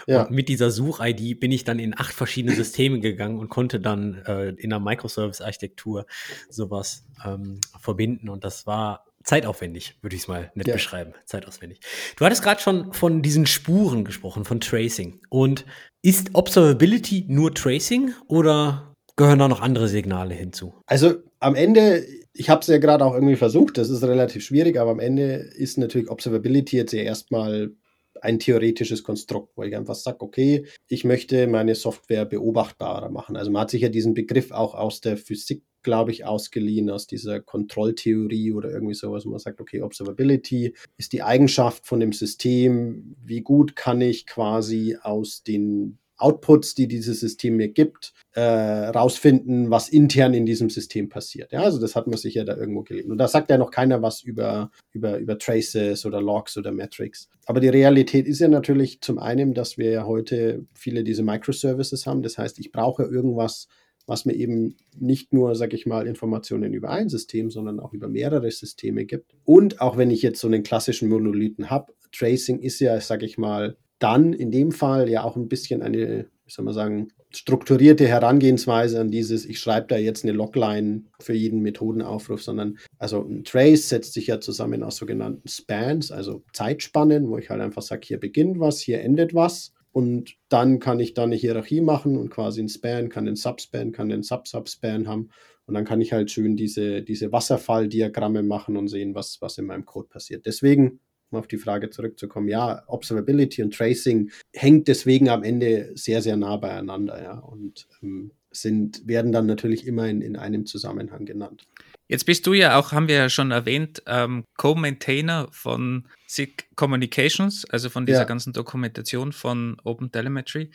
Ja. 0.06 0.22
Und 0.22 0.32
mit 0.32 0.48
dieser 0.48 0.70
Such-ID 0.70 1.38
bin 1.38 1.52
ich 1.52 1.64
dann 1.64 1.78
in 1.78 1.96
acht 1.96 2.14
verschiedene 2.14 2.54
Systeme 2.54 3.00
gegangen 3.00 3.38
und 3.38 3.48
konnte 3.48 3.78
dann 3.80 4.22
äh, 4.26 4.48
in 4.50 4.70
der 4.70 4.80
Microservice-Architektur 4.80 6.06
sowas 6.48 7.06
ähm, 7.24 7.60
verbinden. 7.78 8.28
Und 8.28 8.42
das 8.44 8.66
war 8.66 9.04
zeitaufwendig, 9.24 9.98
würde 10.02 10.16
ich 10.16 10.22
es 10.22 10.28
mal 10.28 10.50
nett 10.54 10.68
ja. 10.68 10.74
beschreiben. 10.74 11.12
Zeitaufwendig. 11.26 11.80
Du 12.16 12.24
hattest 12.24 12.42
gerade 12.42 12.60
schon 12.60 12.92
von 12.92 13.22
diesen 13.22 13.46
Spuren 13.46 14.04
gesprochen, 14.04 14.44
von 14.44 14.60
Tracing. 14.60 15.20
Und 15.28 15.64
ist 16.02 16.34
Observability 16.34 17.26
nur 17.28 17.54
Tracing 17.54 18.12
oder 18.28 18.94
gehören 19.16 19.38
da 19.38 19.48
noch 19.48 19.60
andere 19.60 19.88
Signale 19.88 20.34
hinzu? 20.34 20.74
Also 20.86 21.14
am 21.40 21.54
Ende, 21.54 22.06
ich 22.32 22.48
habe 22.48 22.60
es 22.60 22.66
ja 22.68 22.78
gerade 22.78 23.04
auch 23.04 23.14
irgendwie 23.14 23.36
versucht, 23.36 23.76
das 23.76 23.90
ist 23.90 24.02
relativ 24.02 24.44
schwierig, 24.44 24.78
aber 24.78 24.90
am 24.90 25.00
Ende 25.00 25.34
ist 25.34 25.76
natürlich 25.78 26.10
Observability 26.10 26.76
jetzt 26.76 26.92
ja 26.92 27.02
erstmal 27.02 27.74
ein 28.22 28.38
theoretisches 28.38 29.02
Konstrukt, 29.02 29.56
wo 29.56 29.62
ich 29.62 29.76
einfach 29.76 29.94
sage, 29.94 30.20
okay, 30.20 30.66
ich 30.88 31.04
möchte 31.04 31.46
meine 31.46 31.74
Software 31.74 32.24
beobachtbarer 32.24 33.10
machen. 33.10 33.36
Also 33.36 33.50
man 33.50 33.62
hat 33.62 33.70
sich 33.70 33.82
ja 33.82 33.88
diesen 33.88 34.14
Begriff 34.14 34.50
auch 34.50 34.74
aus 34.74 35.00
der 35.00 35.16
Physik 35.16 35.64
glaube 35.82 36.10
ich, 36.10 36.24
ausgeliehen 36.24 36.90
aus 36.90 37.06
dieser 37.06 37.40
Kontrolltheorie 37.40 38.52
oder 38.52 38.70
irgendwie 38.70 38.94
sowas, 38.94 39.24
wo 39.26 39.30
man 39.30 39.38
sagt, 39.38 39.60
okay, 39.60 39.82
Observability 39.82 40.74
ist 40.96 41.12
die 41.12 41.22
Eigenschaft 41.22 41.86
von 41.86 42.00
dem 42.00 42.12
System, 42.12 43.16
wie 43.24 43.40
gut 43.40 43.76
kann 43.76 44.00
ich 44.00 44.26
quasi 44.26 44.96
aus 45.00 45.42
den 45.42 45.98
Outputs, 46.20 46.74
die 46.74 46.86
dieses 46.86 47.20
System 47.20 47.56
mir 47.56 47.68
gibt, 47.68 48.12
äh, 48.32 48.40
rausfinden, 48.40 49.70
was 49.70 49.88
intern 49.88 50.34
in 50.34 50.46
diesem 50.46 50.70
System 50.70 51.08
passiert. 51.08 51.52
Ja, 51.52 51.62
also 51.62 51.80
das 51.80 51.96
hat 51.96 52.06
man 52.06 52.18
sich 52.18 52.34
ja 52.34 52.44
da 52.44 52.56
irgendwo 52.56 52.82
gelesen. 52.82 53.10
Und 53.10 53.18
da 53.18 53.26
sagt 53.26 53.50
ja 53.50 53.58
noch 53.58 53.70
keiner 53.70 54.02
was 54.02 54.22
über, 54.22 54.70
über, 54.92 55.18
über 55.18 55.38
Traces 55.38 56.04
oder 56.06 56.20
Logs 56.20 56.56
oder 56.56 56.72
Metrics. 56.72 57.28
Aber 57.46 57.60
die 57.60 57.68
Realität 57.68 58.26
ist 58.26 58.40
ja 58.40 58.48
natürlich 58.48 59.00
zum 59.00 59.18
einen, 59.18 59.54
dass 59.54 59.78
wir 59.78 59.90
ja 59.90 60.06
heute 60.06 60.66
viele 60.74 61.04
diese 61.04 61.22
Microservices 61.22 62.06
haben. 62.06 62.22
Das 62.22 62.38
heißt, 62.38 62.58
ich 62.58 62.70
brauche 62.70 63.02
irgendwas, 63.02 63.66
was 64.10 64.26
mir 64.26 64.34
eben 64.34 64.76
nicht 64.98 65.32
nur, 65.32 65.54
sag 65.54 65.72
ich 65.72 65.86
mal, 65.86 66.06
Informationen 66.06 66.74
über 66.74 66.90
ein 66.90 67.08
System, 67.08 67.50
sondern 67.50 67.80
auch 67.80 67.94
über 67.94 68.08
mehrere 68.08 68.50
Systeme 68.50 69.06
gibt. 69.06 69.32
Und 69.44 69.80
auch 69.80 69.96
wenn 69.96 70.10
ich 70.10 70.20
jetzt 70.20 70.40
so 70.40 70.48
einen 70.48 70.62
klassischen 70.62 71.08
Monolithen 71.08 71.70
habe, 71.70 71.94
Tracing 72.12 72.58
ist 72.58 72.80
ja, 72.80 73.00
sag 73.00 73.22
ich 73.22 73.38
mal, 73.38 73.76
dann 74.00 74.32
in 74.32 74.50
dem 74.50 74.72
Fall 74.72 75.08
ja 75.08 75.22
auch 75.22 75.36
ein 75.36 75.48
bisschen 75.48 75.80
eine, 75.80 76.26
wie 76.44 76.52
soll 76.52 76.64
man 76.64 76.74
sagen, 76.74 77.08
strukturierte 77.32 78.08
Herangehensweise 78.08 79.00
an 79.00 79.10
dieses, 79.10 79.44
ich 79.44 79.60
schreibe 79.60 79.86
da 79.86 79.96
jetzt 79.96 80.24
eine 80.24 80.32
Logline 80.32 81.04
für 81.20 81.34
jeden 81.34 81.60
Methodenaufruf, 81.60 82.42
sondern 82.42 82.78
also 82.98 83.22
ein 83.22 83.44
Trace 83.44 83.88
setzt 83.88 84.14
sich 84.14 84.26
ja 84.26 84.40
zusammen 84.40 84.82
aus 84.82 84.96
sogenannten 84.96 85.46
Spans, 85.46 86.10
also 86.10 86.42
Zeitspannen, 86.52 87.28
wo 87.28 87.38
ich 87.38 87.50
halt 87.50 87.60
einfach 87.60 87.82
sage, 87.82 88.02
hier 88.04 88.18
beginnt 88.18 88.58
was, 88.58 88.80
hier 88.80 89.00
endet 89.02 89.34
was. 89.34 89.72
Und 89.92 90.36
dann 90.48 90.78
kann 90.78 91.00
ich 91.00 91.14
da 91.14 91.24
eine 91.24 91.36
Hierarchie 91.36 91.80
machen 91.80 92.16
und 92.16 92.30
quasi 92.30 92.60
einen 92.60 92.68
Span, 92.68 93.08
kann 93.08 93.26
den 93.26 93.36
Subspan, 93.36 93.92
kann 93.92 94.08
den 94.08 94.22
Sub-Subspan 94.22 95.08
haben. 95.08 95.30
Und 95.66 95.74
dann 95.74 95.84
kann 95.84 96.00
ich 96.00 96.12
halt 96.12 96.30
schön 96.30 96.56
diese, 96.56 97.02
diese 97.02 97.32
Wasserfalldiagramme 97.32 98.42
machen 98.42 98.76
und 98.76 98.88
sehen, 98.88 99.14
was, 99.14 99.40
was 99.40 99.58
in 99.58 99.66
meinem 99.66 99.84
Code 99.84 100.08
passiert. 100.08 100.46
Deswegen, 100.46 101.00
um 101.30 101.38
auf 101.38 101.48
die 101.48 101.58
Frage 101.58 101.90
zurückzukommen, 101.90 102.48
ja, 102.48 102.82
Observability 102.86 103.62
und 103.62 103.74
Tracing 103.74 104.30
hängt 104.52 104.88
deswegen 104.88 105.28
am 105.28 105.42
Ende 105.42 105.92
sehr, 105.94 106.22
sehr 106.22 106.36
nah 106.36 106.56
beieinander, 106.56 107.22
ja. 107.22 107.38
Und 107.38 107.86
ähm, 108.02 108.32
sind, 108.52 109.06
werden 109.06 109.32
dann 109.32 109.46
natürlich 109.46 109.86
immer 109.86 110.08
in, 110.08 110.22
in 110.22 110.36
einem 110.36 110.66
Zusammenhang 110.66 111.24
genannt. 111.24 111.66
Jetzt 112.10 112.26
bist 112.26 112.44
du 112.48 112.54
ja 112.54 112.76
auch, 112.76 112.90
haben 112.90 113.06
wir 113.06 113.14
ja 113.14 113.28
schon 113.28 113.52
erwähnt, 113.52 114.02
ähm, 114.08 114.42
Co-Maintainer 114.56 115.46
von 115.52 116.08
SIG 116.26 116.64
Communications, 116.74 117.64
also 117.70 117.88
von 117.88 118.04
dieser 118.04 118.22
ja. 118.22 118.24
ganzen 118.24 118.52
Dokumentation 118.52 119.30
von 119.30 119.76
Open 119.84 120.10
Telemetry. 120.10 120.72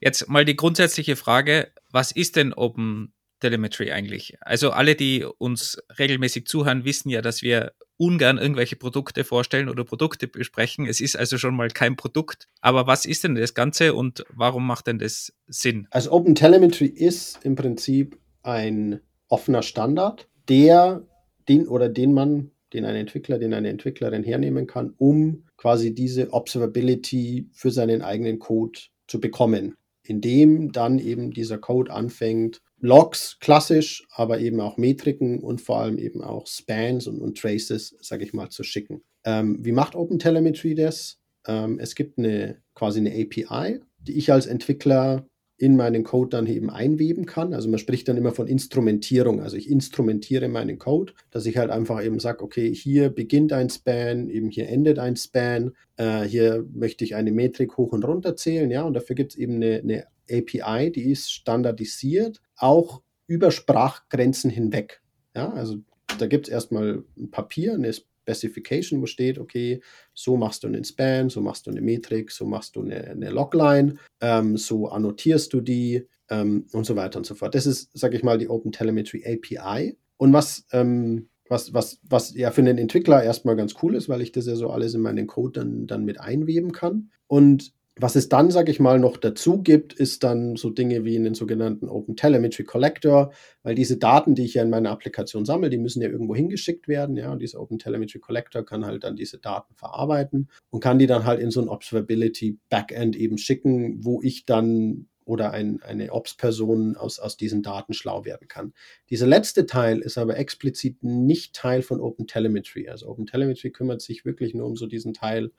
Jetzt 0.00 0.28
mal 0.28 0.44
die 0.44 0.56
grundsätzliche 0.56 1.14
Frage, 1.14 1.70
was 1.92 2.10
ist 2.10 2.34
denn 2.34 2.52
Open 2.52 3.12
Telemetry 3.38 3.92
eigentlich? 3.92 4.36
Also 4.40 4.72
alle, 4.72 4.96
die 4.96 5.24
uns 5.38 5.80
regelmäßig 6.00 6.48
zuhören, 6.48 6.84
wissen 6.84 7.10
ja, 7.10 7.22
dass 7.22 7.42
wir 7.42 7.74
ungern 7.96 8.38
irgendwelche 8.38 8.74
Produkte 8.74 9.22
vorstellen 9.22 9.68
oder 9.68 9.84
Produkte 9.84 10.26
besprechen. 10.26 10.86
Es 10.86 11.00
ist 11.00 11.16
also 11.16 11.38
schon 11.38 11.54
mal 11.54 11.68
kein 11.68 11.94
Produkt. 11.94 12.48
Aber 12.60 12.88
was 12.88 13.04
ist 13.06 13.22
denn 13.22 13.36
das 13.36 13.54
Ganze 13.54 13.94
und 13.94 14.24
warum 14.30 14.66
macht 14.66 14.88
denn 14.88 14.98
das 14.98 15.32
Sinn? 15.46 15.86
Also 15.92 16.10
Open 16.10 16.34
Telemetry 16.34 16.86
ist 16.86 17.38
im 17.44 17.54
Prinzip 17.54 18.18
ein 18.42 19.00
offener 19.28 19.62
Standard, 19.62 20.28
der, 20.52 21.06
den 21.48 21.66
oder 21.66 21.88
den 21.88 22.12
man, 22.12 22.50
den 22.74 22.84
ein 22.84 22.94
Entwickler, 22.94 23.38
den 23.38 23.54
eine 23.54 23.70
Entwicklerin 23.70 24.22
hernehmen 24.22 24.66
kann, 24.66 24.92
um 24.98 25.44
quasi 25.56 25.94
diese 25.94 26.30
Observability 26.32 27.48
für 27.52 27.70
seinen 27.70 28.02
eigenen 28.02 28.38
Code 28.38 28.78
zu 29.08 29.18
bekommen, 29.18 29.76
indem 30.02 30.70
dann 30.72 30.98
eben 30.98 31.30
dieser 31.30 31.56
Code 31.56 31.90
anfängt, 31.90 32.60
Logs 32.80 33.38
klassisch, 33.40 34.06
aber 34.10 34.40
eben 34.40 34.60
auch 34.60 34.76
Metriken 34.76 35.38
und 35.38 35.62
vor 35.62 35.78
allem 35.80 35.98
eben 35.98 36.22
auch 36.22 36.46
Spans 36.46 37.06
und, 37.06 37.20
und 37.20 37.38
Traces, 37.38 37.96
sage 38.00 38.24
ich 38.24 38.34
mal, 38.34 38.50
zu 38.50 38.62
schicken. 38.62 39.02
Ähm, 39.24 39.64
wie 39.64 39.72
macht 39.72 39.94
OpenTelemetry 39.94 40.74
das? 40.74 41.18
Ähm, 41.46 41.78
es 41.78 41.94
gibt 41.94 42.18
eine 42.18 42.60
quasi 42.74 42.98
eine 42.98 43.12
API, 43.12 43.80
die 43.98 44.18
ich 44.18 44.32
als 44.32 44.46
Entwickler 44.46 45.26
in 45.62 45.76
meinen 45.76 46.02
Code 46.02 46.30
dann 46.30 46.48
eben 46.48 46.70
einweben 46.70 47.24
kann. 47.24 47.54
Also 47.54 47.68
man 47.68 47.78
spricht 47.78 48.08
dann 48.08 48.16
immer 48.16 48.32
von 48.32 48.48
Instrumentierung. 48.48 49.40
Also 49.40 49.56
ich 49.56 49.70
instrumentiere 49.70 50.48
meinen 50.48 50.76
Code, 50.76 51.12
dass 51.30 51.46
ich 51.46 51.56
halt 51.56 51.70
einfach 51.70 52.04
eben 52.04 52.18
sage, 52.18 52.42
okay, 52.42 52.74
hier 52.74 53.10
beginnt 53.10 53.52
ein 53.52 53.70
Span, 53.70 54.28
eben 54.28 54.50
hier 54.50 54.68
endet 54.68 54.98
ein 54.98 55.14
Span, 55.14 55.70
äh, 55.98 56.22
hier 56.22 56.66
möchte 56.74 57.04
ich 57.04 57.14
eine 57.14 57.30
Metrik 57.30 57.76
hoch 57.76 57.92
und 57.92 58.04
runter 58.04 58.34
zählen, 58.34 58.72
ja, 58.72 58.82
und 58.82 58.94
dafür 58.94 59.14
gibt 59.14 59.34
es 59.34 59.38
eben 59.38 59.54
eine, 59.54 59.76
eine 59.76 60.06
API, 60.28 60.90
die 60.90 61.12
ist 61.12 61.30
standardisiert, 61.30 62.42
auch 62.56 63.00
über 63.28 63.52
Sprachgrenzen 63.52 64.50
hinweg. 64.50 65.00
Ja, 65.36 65.52
also 65.52 65.76
da 66.18 66.26
gibt 66.26 66.48
es 66.48 66.52
erstmal 66.52 67.04
ein 67.16 67.30
Papier, 67.30 67.74
eine 67.74 67.86
Specification, 68.22 69.00
wo 69.00 69.06
steht, 69.06 69.38
okay, 69.38 69.80
so 70.14 70.36
machst 70.36 70.62
du 70.62 70.68
einen 70.68 70.84
Span, 70.84 71.28
so 71.28 71.40
machst 71.40 71.66
du 71.66 71.70
eine 71.70 71.80
Metrik, 71.80 72.30
so 72.30 72.46
machst 72.46 72.76
du 72.76 72.82
eine, 72.82 73.08
eine 73.08 73.30
Logline, 73.30 73.96
ähm, 74.20 74.56
so 74.56 74.88
annotierst 74.88 75.52
du 75.52 75.60
die 75.60 76.06
ähm, 76.30 76.66
und 76.72 76.84
so 76.84 76.96
weiter 76.96 77.18
und 77.18 77.26
so 77.26 77.34
fort. 77.34 77.54
Das 77.54 77.66
ist, 77.66 77.96
sage 77.96 78.16
ich 78.16 78.22
mal, 78.22 78.38
die 78.38 78.48
Open 78.48 78.72
Telemetry 78.72 79.24
API. 79.26 79.96
Und 80.16 80.32
was, 80.32 80.66
ähm, 80.72 81.28
was, 81.48 81.74
was, 81.74 81.98
was 82.02 82.34
ja 82.34 82.50
für 82.50 82.62
einen 82.62 82.78
Entwickler 82.78 83.22
erstmal 83.22 83.56
ganz 83.56 83.74
cool 83.82 83.94
ist, 83.94 84.08
weil 84.08 84.22
ich 84.22 84.32
das 84.32 84.46
ja 84.46 84.56
so 84.56 84.70
alles 84.70 84.94
in 84.94 85.00
meinen 85.00 85.26
Code 85.26 85.60
dann, 85.60 85.86
dann 85.86 86.04
mit 86.04 86.20
einweben 86.20 86.72
kann. 86.72 87.10
Und 87.26 87.72
was 87.96 88.16
es 88.16 88.28
dann, 88.28 88.50
sage 88.50 88.70
ich 88.70 88.80
mal, 88.80 88.98
noch 88.98 89.18
dazu 89.18 89.62
gibt, 89.62 89.92
ist 89.92 90.24
dann 90.24 90.56
so 90.56 90.70
Dinge 90.70 91.04
wie 91.04 91.16
einen 91.16 91.34
sogenannten 91.34 91.88
Open 91.88 92.16
Telemetry 92.16 92.64
Collector, 92.64 93.32
weil 93.62 93.74
diese 93.74 93.98
Daten, 93.98 94.34
die 94.34 94.44
ich 94.44 94.54
ja 94.54 94.62
in 94.62 94.70
meiner 94.70 94.90
Applikation 94.90 95.44
sammle, 95.44 95.68
die 95.68 95.78
müssen 95.78 96.00
ja 96.00 96.08
irgendwo 96.08 96.34
hingeschickt 96.34 96.88
werden, 96.88 97.16
ja, 97.16 97.30
und 97.30 97.40
dieser 97.40 97.60
Open 97.60 97.78
Telemetry 97.78 98.18
Collector 98.18 98.64
kann 98.64 98.86
halt 98.86 99.04
dann 99.04 99.16
diese 99.16 99.38
Daten 99.38 99.74
verarbeiten 99.74 100.48
und 100.70 100.80
kann 100.80 100.98
die 100.98 101.06
dann 101.06 101.24
halt 101.24 101.40
in 101.40 101.50
so 101.50 101.60
ein 101.60 101.68
Observability 101.68 102.58
Backend 102.70 103.14
eben 103.14 103.36
schicken, 103.36 104.02
wo 104.04 104.22
ich 104.22 104.46
dann 104.46 105.08
oder 105.32 105.50
ein, 105.52 105.82
eine 105.82 106.12
Ops-Person 106.12 106.94
aus, 106.98 107.18
aus 107.18 107.38
diesen 107.38 107.62
Daten 107.62 107.94
schlau 107.94 108.26
werden 108.26 108.48
kann. 108.48 108.74
Dieser 109.08 109.26
letzte 109.26 109.64
Teil 109.64 110.00
ist 110.00 110.18
aber 110.18 110.36
explizit 110.36 111.02
nicht 111.02 111.54
Teil 111.54 111.80
von 111.80 112.02
OpenTelemetry. 112.02 112.90
Also 112.90 113.08
OpenTelemetry 113.08 113.70
kümmert 113.70 114.02
sich 114.02 114.26
wirklich 114.26 114.52
nur 114.52 114.66
um 114.66 114.76
so 114.76 114.86
diesen 114.86 115.14
Teil. 115.14 115.50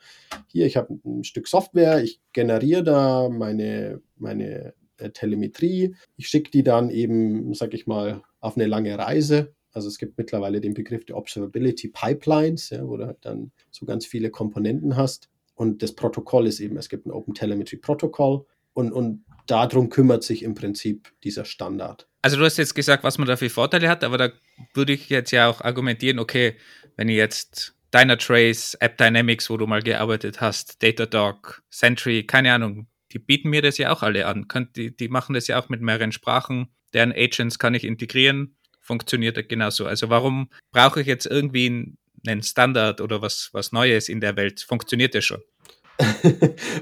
Hier, 0.45 0.67
ich 0.67 0.77
habe 0.77 0.99
ein 1.03 1.23
Stück 1.23 1.47
Software, 1.47 2.03
ich 2.03 2.21
generiere 2.33 2.83
da 2.83 3.29
meine, 3.29 3.99
meine 4.15 4.75
äh, 4.97 5.09
Telemetrie, 5.09 5.95
ich 6.15 6.27
schicke 6.27 6.51
die 6.51 6.63
dann 6.63 6.91
eben, 6.91 7.55
sag 7.55 7.73
ich 7.73 7.87
mal, 7.87 8.21
auf 8.41 8.57
eine 8.57 8.67
lange 8.67 8.95
Reise 8.99 9.55
Also 9.71 9.87
es 9.87 9.97
gibt 9.97 10.19
mittlerweile 10.19 10.61
den 10.61 10.75
Begriff 10.75 11.03
der 11.05 11.17
Observability 11.17 11.87
Pipelines, 11.87 12.69
ja, 12.69 12.87
wo 12.87 12.95
du 12.95 13.07
halt 13.07 13.17
dann 13.21 13.51
so 13.71 13.87
ganz 13.87 14.05
viele 14.05 14.29
Komponenten 14.29 14.97
hast. 14.97 15.31
Und 15.55 15.81
das 15.81 15.93
Protokoll 15.93 16.45
ist 16.45 16.59
eben, 16.59 16.77
es 16.77 16.89
gibt 16.89 17.07
ein 17.07 17.11
Open 17.11 17.33
Telemetry 17.33 17.77
Protokoll 17.77 18.45
und, 18.73 18.91
und 18.91 19.23
darum 19.45 19.89
kümmert 19.89 20.23
sich 20.23 20.43
im 20.43 20.55
Prinzip 20.55 21.11
dieser 21.23 21.45
Standard. 21.45 22.07
Also 22.21 22.37
du 22.37 22.45
hast 22.45 22.57
jetzt 22.57 22.75
gesagt, 22.75 23.03
was 23.03 23.17
man 23.17 23.27
da 23.27 23.35
für 23.35 23.49
Vorteile 23.49 23.89
hat, 23.89 24.03
aber 24.03 24.17
da 24.17 24.29
würde 24.73 24.93
ich 24.93 25.09
jetzt 25.09 25.31
ja 25.31 25.49
auch 25.49 25.61
argumentieren, 25.61 26.19
okay, 26.19 26.55
wenn 26.95 27.09
ich 27.09 27.17
jetzt 27.17 27.75
Dynatrace, 27.93 28.75
App 28.75 28.97
Dynamics, 28.97 29.49
wo 29.49 29.57
du 29.57 29.67
mal 29.67 29.81
gearbeitet 29.81 30.41
hast, 30.41 30.81
Datadog, 30.81 31.61
Sentry, 31.69 32.23
keine 32.25 32.53
Ahnung, 32.53 32.87
die 33.11 33.19
bieten 33.19 33.49
mir 33.49 33.61
das 33.61 33.77
ja 33.77 33.91
auch 33.91 34.01
alle 34.01 34.25
an. 34.25 34.47
Die, 34.75 34.95
die 34.95 35.09
machen 35.09 35.33
das 35.33 35.47
ja 35.47 35.59
auch 35.59 35.69
mit 35.69 35.81
mehreren 35.81 36.11
Sprachen. 36.11 36.69
Deren 36.93 37.11
Agents 37.11 37.59
kann 37.59 37.75
ich 37.75 37.83
integrieren. 37.83 38.55
Funktioniert 38.81 39.47
genauso. 39.49 39.85
Also 39.85 40.09
warum 40.09 40.49
brauche 40.71 41.01
ich 41.01 41.07
jetzt 41.07 41.27
irgendwie 41.27 41.95
einen 42.25 42.43
Standard 42.43 43.01
oder 43.01 43.21
was, 43.21 43.49
was 43.53 43.71
Neues 43.71 44.09
in 44.09 44.19
der 44.19 44.35
Welt? 44.35 44.61
Funktioniert 44.61 45.13
das 45.13 45.25
schon? 45.25 45.41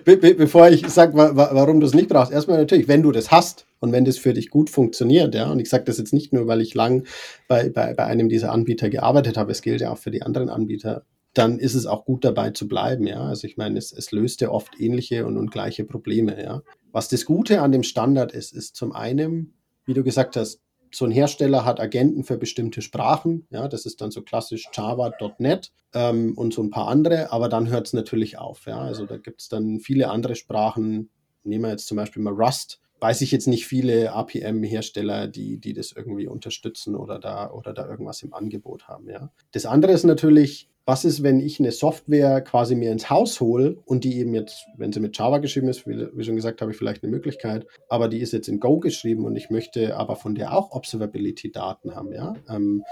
Be 0.05 0.17
be 0.17 0.35
bevor 0.35 0.69
ich 0.69 0.87
sage, 0.87 1.15
wa 1.15 1.35
warum 1.35 1.79
du 1.79 1.85
es 1.85 1.93
nicht 1.93 2.09
brauchst, 2.09 2.31
erstmal 2.31 2.57
natürlich, 2.57 2.87
wenn 2.87 3.03
du 3.03 3.11
das 3.11 3.29
hast 3.29 3.65
und 3.79 3.91
wenn 3.91 4.05
das 4.05 4.17
für 4.17 4.33
dich 4.33 4.49
gut 4.49 4.69
funktioniert, 4.69 5.35
ja, 5.35 5.51
und 5.51 5.59
ich 5.59 5.69
sage 5.69 5.83
das 5.83 5.97
jetzt 5.97 6.13
nicht 6.13 6.31
nur, 6.33 6.47
weil 6.47 6.61
ich 6.61 6.73
lang 6.73 7.05
bei, 7.47 7.69
bei, 7.69 7.93
bei 7.93 8.05
einem 8.05 8.29
dieser 8.29 8.51
Anbieter 8.51 8.89
gearbeitet 8.89 9.37
habe, 9.37 9.51
es 9.51 9.61
gilt 9.61 9.81
ja 9.81 9.91
auch 9.91 9.97
für 9.97 10.11
die 10.11 10.21
anderen 10.21 10.49
Anbieter, 10.49 11.03
dann 11.33 11.59
ist 11.59 11.75
es 11.75 11.85
auch 11.85 12.05
gut 12.05 12.23
dabei 12.23 12.51
zu 12.51 12.67
bleiben, 12.67 13.05
ja. 13.05 13.21
Also 13.21 13.47
ich 13.47 13.57
meine, 13.57 13.77
es, 13.77 13.91
es 13.91 14.11
löst 14.11 14.41
ja 14.41 14.49
oft 14.49 14.79
ähnliche 14.79 15.25
und, 15.25 15.37
und 15.37 15.51
gleiche 15.51 15.83
Probleme, 15.83 16.41
ja. 16.41 16.61
Was 16.91 17.09
das 17.09 17.25
Gute 17.25 17.61
an 17.61 17.71
dem 17.71 17.83
Standard 17.83 18.33
ist, 18.33 18.53
ist 18.53 18.75
zum 18.75 18.91
einen, 18.91 19.53
wie 19.85 19.93
du 19.93 20.03
gesagt 20.03 20.35
hast, 20.35 20.61
so 20.93 21.05
ein 21.05 21.11
Hersteller 21.11 21.65
hat 21.65 21.79
Agenten 21.79 22.23
für 22.23 22.37
bestimmte 22.37 22.81
Sprachen. 22.81 23.47
Ja, 23.49 23.67
das 23.67 23.85
ist 23.85 24.01
dann 24.01 24.11
so 24.11 24.21
klassisch 24.21 24.69
Java.net 24.73 25.71
ähm, 25.93 26.37
und 26.37 26.53
so 26.53 26.61
ein 26.61 26.69
paar 26.69 26.87
andere, 26.87 27.31
aber 27.31 27.49
dann 27.49 27.69
hört 27.69 27.87
es 27.87 27.93
natürlich 27.93 28.37
auf. 28.37 28.65
Ja, 28.65 28.79
also 28.79 29.05
da 29.05 29.17
gibt 29.17 29.41
es 29.41 29.49
dann 29.49 29.79
viele 29.79 30.09
andere 30.09 30.35
Sprachen. 30.35 31.09
Nehmen 31.43 31.65
wir 31.65 31.71
jetzt 31.71 31.87
zum 31.87 31.97
Beispiel 31.97 32.21
mal 32.21 32.33
Rust. 32.33 32.81
Weiß 32.99 33.21
ich 33.21 33.31
jetzt 33.31 33.47
nicht 33.47 33.65
viele 33.65 34.13
APM-Hersteller, 34.13 35.27
die, 35.27 35.57
die 35.57 35.73
das 35.73 35.91
irgendwie 35.91 36.27
unterstützen 36.27 36.95
oder 36.95 37.17
da, 37.19 37.51
oder 37.51 37.73
da 37.73 37.87
irgendwas 37.87 38.21
im 38.21 38.33
Angebot 38.33 38.87
haben. 38.87 39.09
Ja. 39.09 39.31
Das 39.51 39.65
andere 39.65 39.91
ist 39.91 40.03
natürlich, 40.03 40.69
was 40.85 41.05
ist, 41.05 41.23
wenn 41.23 41.39
ich 41.39 41.59
eine 41.59 41.71
Software 41.71 42.41
quasi 42.41 42.75
mir 42.75 42.91
ins 42.91 43.09
Haus 43.09 43.39
hole 43.39 43.77
und 43.85 44.03
die 44.03 44.17
eben 44.19 44.33
jetzt, 44.33 44.65
wenn 44.77 44.91
sie 44.91 44.99
mit 44.99 45.17
Java 45.17 45.37
geschrieben 45.37 45.67
ist, 45.67 45.87
wie, 45.87 46.07
wie 46.13 46.23
schon 46.23 46.35
gesagt, 46.35 46.61
habe 46.61 46.71
ich 46.71 46.77
vielleicht 46.77 47.03
eine 47.03 47.11
Möglichkeit, 47.11 47.67
aber 47.87 48.07
die 48.07 48.19
ist 48.19 48.33
jetzt 48.33 48.47
in 48.47 48.59
Go 48.59 48.79
geschrieben 48.79 49.25
und 49.25 49.35
ich 49.35 49.49
möchte 49.49 49.95
aber 49.95 50.15
von 50.15 50.35
der 50.35 50.53
auch 50.53 50.71
Observability-Daten 50.71 51.95
haben, 51.95 52.11
ja. 52.11 52.33
Ähm, 52.49 52.83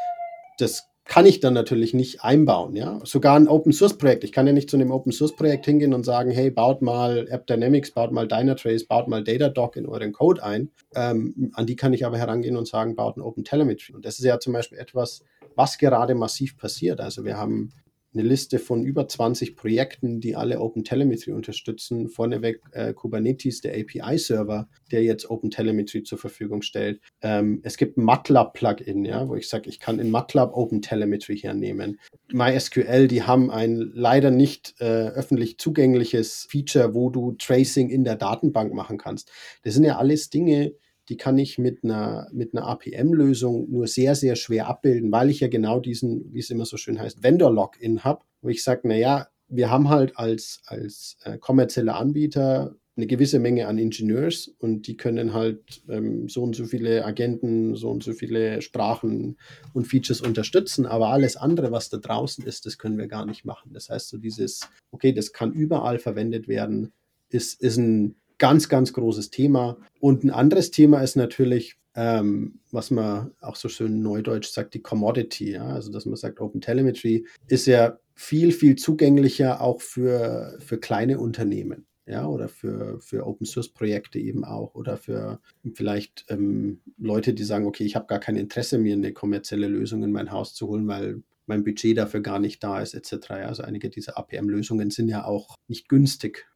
das 0.60 0.89
kann 1.09 1.25
ich 1.25 1.39
dann 1.39 1.55
natürlich 1.55 1.95
nicht 1.95 2.23
einbauen, 2.23 2.75
ja. 2.75 2.99
Sogar 3.03 3.35
ein 3.35 3.47
Open 3.47 3.73
Source 3.73 3.97
Projekt. 3.97 4.23
Ich 4.23 4.31
kann 4.31 4.45
ja 4.45 4.53
nicht 4.53 4.69
zu 4.69 4.77
einem 4.77 4.91
Open 4.91 5.11
Source 5.11 5.35
Projekt 5.35 5.65
hingehen 5.65 5.95
und 5.95 6.03
sagen, 6.05 6.29
hey, 6.29 6.51
baut 6.51 6.83
mal 6.83 7.27
App 7.31 7.47
Dynamics, 7.47 7.89
baut 7.91 8.11
mal 8.11 8.27
Dynatrace, 8.27 8.85
baut 8.85 9.07
mal 9.07 9.23
Datadog 9.23 9.75
in 9.75 9.87
euren 9.87 10.13
Code 10.13 10.43
ein. 10.43 10.69
Ähm, 10.93 11.51
an 11.55 11.65
die 11.65 11.75
kann 11.75 11.93
ich 11.93 12.05
aber 12.05 12.19
herangehen 12.19 12.55
und 12.55 12.67
sagen, 12.67 12.95
baut 12.95 13.17
ein 13.17 13.21
Open 13.21 13.43
Telemetry. 13.43 13.95
Und 13.95 14.05
das 14.05 14.19
ist 14.19 14.25
ja 14.25 14.39
zum 14.39 14.53
Beispiel 14.53 14.77
etwas, 14.77 15.23
was 15.55 15.79
gerade 15.79 16.13
massiv 16.13 16.57
passiert. 16.57 17.01
Also 17.01 17.25
wir 17.25 17.37
haben 17.37 17.73
eine 18.13 18.23
Liste 18.23 18.59
von 18.59 18.83
über 18.83 19.07
20 19.07 19.55
Projekten, 19.55 20.19
die 20.19 20.35
alle 20.35 20.59
OpenTelemetry 20.59 21.31
unterstützen. 21.31 22.09
Vorneweg 22.09 22.61
äh, 22.71 22.93
Kubernetes, 22.93 23.61
der 23.61 23.73
API-Server, 23.73 24.67
der 24.91 25.03
jetzt 25.03 25.29
OpenTelemetry 25.29 26.03
zur 26.03 26.17
Verfügung 26.17 26.61
stellt. 26.61 27.01
Ähm, 27.21 27.61
es 27.63 27.77
gibt 27.77 27.97
ein 27.97 28.03
MATLAB-Plugin, 28.03 29.05
ja, 29.05 29.27
wo 29.27 29.35
ich 29.35 29.47
sage, 29.47 29.69
ich 29.69 29.79
kann 29.79 29.99
in 29.99 30.09
MATLAB 30.09 30.55
OpenTelemetry 30.55 31.37
hernehmen. 31.37 31.99
MySQL, 32.31 33.07
die 33.07 33.23
haben 33.23 33.51
ein 33.51 33.91
leider 33.93 34.31
nicht 34.31 34.75
äh, 34.79 35.09
öffentlich 35.09 35.57
zugängliches 35.59 36.47
Feature, 36.49 36.93
wo 36.93 37.09
du 37.09 37.33
Tracing 37.33 37.89
in 37.89 38.03
der 38.03 38.15
Datenbank 38.15 38.73
machen 38.73 38.97
kannst. 38.97 39.31
Das 39.63 39.75
sind 39.75 39.83
ja 39.83 39.97
alles 39.97 40.29
Dinge, 40.29 40.73
die 41.09 41.17
kann 41.17 41.37
ich 41.37 41.57
mit 41.57 41.83
einer, 41.83 42.29
mit 42.31 42.53
einer 42.53 42.67
APM-Lösung 42.67 43.69
nur 43.69 43.87
sehr, 43.87 44.15
sehr 44.15 44.35
schwer 44.35 44.67
abbilden, 44.67 45.11
weil 45.11 45.29
ich 45.29 45.39
ja 45.39 45.47
genau 45.47 45.79
diesen, 45.79 46.31
wie 46.33 46.39
es 46.39 46.51
immer 46.51 46.65
so 46.65 46.77
schön 46.77 46.99
heißt, 46.99 47.23
Vendor-Login 47.23 48.03
habe, 48.03 48.23
wo 48.41 48.49
ich 48.49 48.63
sage, 48.63 48.87
naja, 48.87 49.27
wir 49.47 49.71
haben 49.71 49.89
halt 49.89 50.17
als, 50.17 50.61
als 50.67 51.17
äh, 51.23 51.39
kommerzieller 51.39 51.95
Anbieter 51.95 52.75
eine 52.95 53.07
gewisse 53.07 53.39
Menge 53.39 53.67
an 53.67 53.77
Ingenieurs 53.77 54.49
und 54.59 54.85
die 54.85 54.97
können 54.97 55.33
halt 55.33 55.81
ähm, 55.87 56.27
so 56.27 56.43
und 56.43 56.55
so 56.55 56.65
viele 56.65 57.05
Agenten, 57.05 57.75
so 57.75 57.89
und 57.89 58.03
so 58.03 58.13
viele 58.13 58.61
Sprachen 58.61 59.37
und 59.73 59.87
Features 59.87 60.21
unterstützen, 60.21 60.85
aber 60.85 61.07
alles 61.07 61.37
andere, 61.37 61.71
was 61.71 61.89
da 61.89 61.97
draußen 61.97 62.45
ist, 62.45 62.65
das 62.65 62.77
können 62.77 62.97
wir 62.97 63.07
gar 63.07 63.25
nicht 63.25 63.45
machen. 63.45 63.73
Das 63.73 63.89
heißt, 63.89 64.09
so 64.09 64.17
dieses, 64.17 64.69
okay, 64.91 65.13
das 65.13 65.33
kann 65.33 65.53
überall 65.53 65.97
verwendet 65.97 66.47
werden, 66.47 66.91
ist, 67.29 67.61
ist 67.61 67.77
ein 67.77 68.15
ganz, 68.39 68.69
ganz 68.69 68.93
großes 68.93 69.30
Thema. 69.30 69.78
Und 69.99 70.23
ein 70.23 70.32
anderes 70.32 70.71
Thema 70.71 71.02
ist 71.02 71.15
natürlich, 71.15 71.78
ähm, 71.95 72.60
was 72.71 72.91
man 72.91 73.32
auch 73.41 73.56
so 73.56 73.69
schön 73.69 74.02
neudeutsch 74.02 74.49
sagt, 74.49 74.73
die 74.73 74.82
Commodity. 74.82 75.52
Ja? 75.52 75.67
Also, 75.67 75.91
dass 75.91 76.06
man 76.06 76.15
sagt, 76.15 76.39
Open 76.39 76.62
Telemetry 76.62 77.28
ist 77.47 77.67
ja 77.67 77.99
viel, 78.15 78.52
viel 78.52 78.75
zugänglicher 78.75 79.62
auch 79.62 79.82
für, 79.82 80.58
für 80.60 80.80
kleine 80.80 81.19
Unternehmen. 81.19 81.86
Ja, 82.06 82.25
oder 82.25 82.49
für, 82.49 82.99
für 83.02 83.28
Open 83.28 83.45
Source 83.45 83.69
Projekte 83.69 84.17
eben 84.17 84.43
auch 84.43 84.73
oder 84.73 84.97
für 84.97 85.39
vielleicht 85.75 86.25
ähm, 86.30 86.82
Leute, 86.97 87.36
die 87.36 87.43
sagen, 87.43 87.67
okay, 87.67 87.84
ich 87.84 87.95
habe 87.95 88.08
gar 88.08 88.17
kein 88.17 88.36
Interesse, 88.36 88.80
mir 88.80 88.93
eine 88.95 89.13
kommerzielle 89.13 89.67
Lösung 89.67 90.02
in 90.02 90.12
mein 90.12 90.32
Haus 90.32 90.56
zu 90.56 90.67
holen, 90.67 90.88
weil 90.88 91.21
mein 91.45 91.63
Budget 91.63 91.99
dafür 91.99 92.21
gar 92.21 92.39
nicht 92.39 92.63
da 92.63 92.82
ist, 92.82 92.95
etc. 92.95 93.30
Also 93.32 93.62
einige 93.62 93.91
dieser 93.91 94.17
APM-Lösungen 94.17 94.89
sind 94.89 95.08
ja 95.08 95.23
auch 95.23 95.56
nicht 95.67 95.88
günstig. 95.88 96.47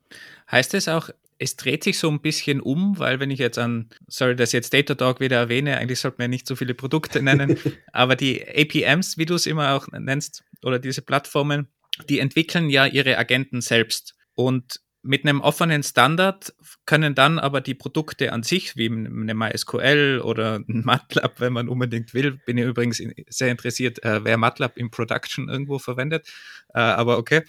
Heißt 0.50 0.74
es 0.74 0.88
auch, 0.88 1.12
es 1.44 1.58
dreht 1.58 1.84
sich 1.84 2.00
so 2.00 2.10
ein 2.10 2.22
bisschen 2.22 2.62
um, 2.62 2.98
weil 2.98 3.20
wenn 3.20 3.30
ich 3.30 3.40
jetzt 3.40 3.60
an, 3.60 3.90
sorry, 4.08 4.36
dass 4.36 4.54
jetzt 4.54 4.74
Datadog 4.74 5.20
wieder 5.20 5.38
erwähne, 5.38 5.78
eigentlich 5.78 6.00
sollte 6.00 6.18
man 6.20 6.26
ja 6.26 6.30
nicht 6.30 6.48
so 6.48 6.56
viele 6.56 6.74
Produkte 6.74 7.22
nennen, 7.22 7.60
aber 7.92 8.16
die 8.16 8.42
APMs, 8.48 9.18
wie 9.18 9.26
du 9.26 9.36
es 9.36 9.46
immer 9.46 9.74
auch 9.74 9.88
nennst, 9.92 10.44
oder 10.64 10.80
diese 10.80 11.02
Plattformen, 11.02 11.68
die 12.10 12.20
entwickeln 12.20 12.70
ja 12.70 12.86
ihre 12.86 13.18
Agenten 13.18 13.62
selbst. 13.62 14.16
Und 14.36 14.80
mit 15.04 15.26
einem 15.26 15.42
offenen 15.42 15.84
Standard 15.84 16.54
können 16.86 17.14
dann 17.14 17.38
aber 17.38 17.60
die 17.60 17.74
Produkte 17.74 18.32
an 18.32 18.42
sich, 18.42 18.78
wie 18.78 18.90
eine 18.90 19.34
MySQL 19.34 20.22
oder 20.24 20.56
ein 20.68 20.84
MATLAB, 20.86 21.40
wenn 21.42 21.54
man 21.54 21.70
unbedingt 21.70 22.14
will, 22.14 22.40
bin 22.46 22.58
ich 22.58 22.66
übrigens 22.66 23.04
sehr 23.28 23.52
interessiert, 23.52 24.04
äh, 24.04 24.24
wer 24.24 24.38
MATLAB 24.38 24.78
im 24.78 24.90
Production 24.90 25.50
irgendwo 25.50 25.78
verwendet, 25.78 26.28
äh, 26.74 26.80
aber 26.80 27.18
okay, 27.18 27.44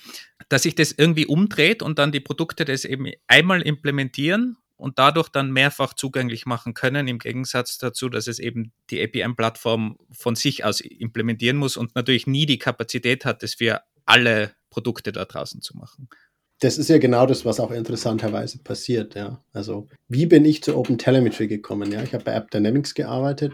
dass 0.48 0.64
sich 0.64 0.74
das 0.74 0.92
irgendwie 0.92 1.26
umdreht 1.26 1.82
und 1.82 1.98
dann 1.98 2.12
die 2.12 2.20
Produkte 2.20 2.64
das 2.64 2.84
eben 2.84 3.06
einmal 3.28 3.62
implementieren 3.62 4.56
und 4.76 4.98
dadurch 4.98 5.28
dann 5.28 5.52
mehrfach 5.52 5.94
zugänglich 5.94 6.46
machen 6.46 6.74
können, 6.74 7.06
im 7.06 7.20
Gegensatz 7.20 7.78
dazu, 7.78 8.08
dass 8.08 8.26
es 8.26 8.40
eben 8.40 8.72
die 8.90 9.00
APM-Plattform 9.00 9.96
von 10.10 10.34
sich 10.34 10.64
aus 10.64 10.80
implementieren 10.80 11.56
muss 11.56 11.76
und 11.76 11.94
natürlich 11.94 12.26
nie 12.26 12.46
die 12.46 12.58
Kapazität 12.58 13.24
hat, 13.24 13.44
das 13.44 13.54
für 13.54 13.82
alle 14.04 14.54
Produkte 14.70 15.12
da 15.12 15.24
draußen 15.24 15.62
zu 15.62 15.76
machen 15.76 16.08
das 16.60 16.78
ist 16.78 16.88
ja 16.88 16.98
genau 16.98 17.26
das, 17.26 17.44
was 17.44 17.60
auch 17.60 17.70
interessanterweise 17.70 18.58
passiert, 18.58 19.14
ja. 19.14 19.42
Also, 19.52 19.88
wie 20.08 20.26
bin 20.26 20.44
ich 20.44 20.62
zu 20.62 20.76
Open 20.76 20.98
Telemetry 20.98 21.48
gekommen? 21.48 21.92
Ja, 21.92 22.02
ich 22.02 22.14
habe 22.14 22.24
bei 22.24 22.32
App 22.32 22.50
Dynamics 22.50 22.94
gearbeitet. 22.94 23.52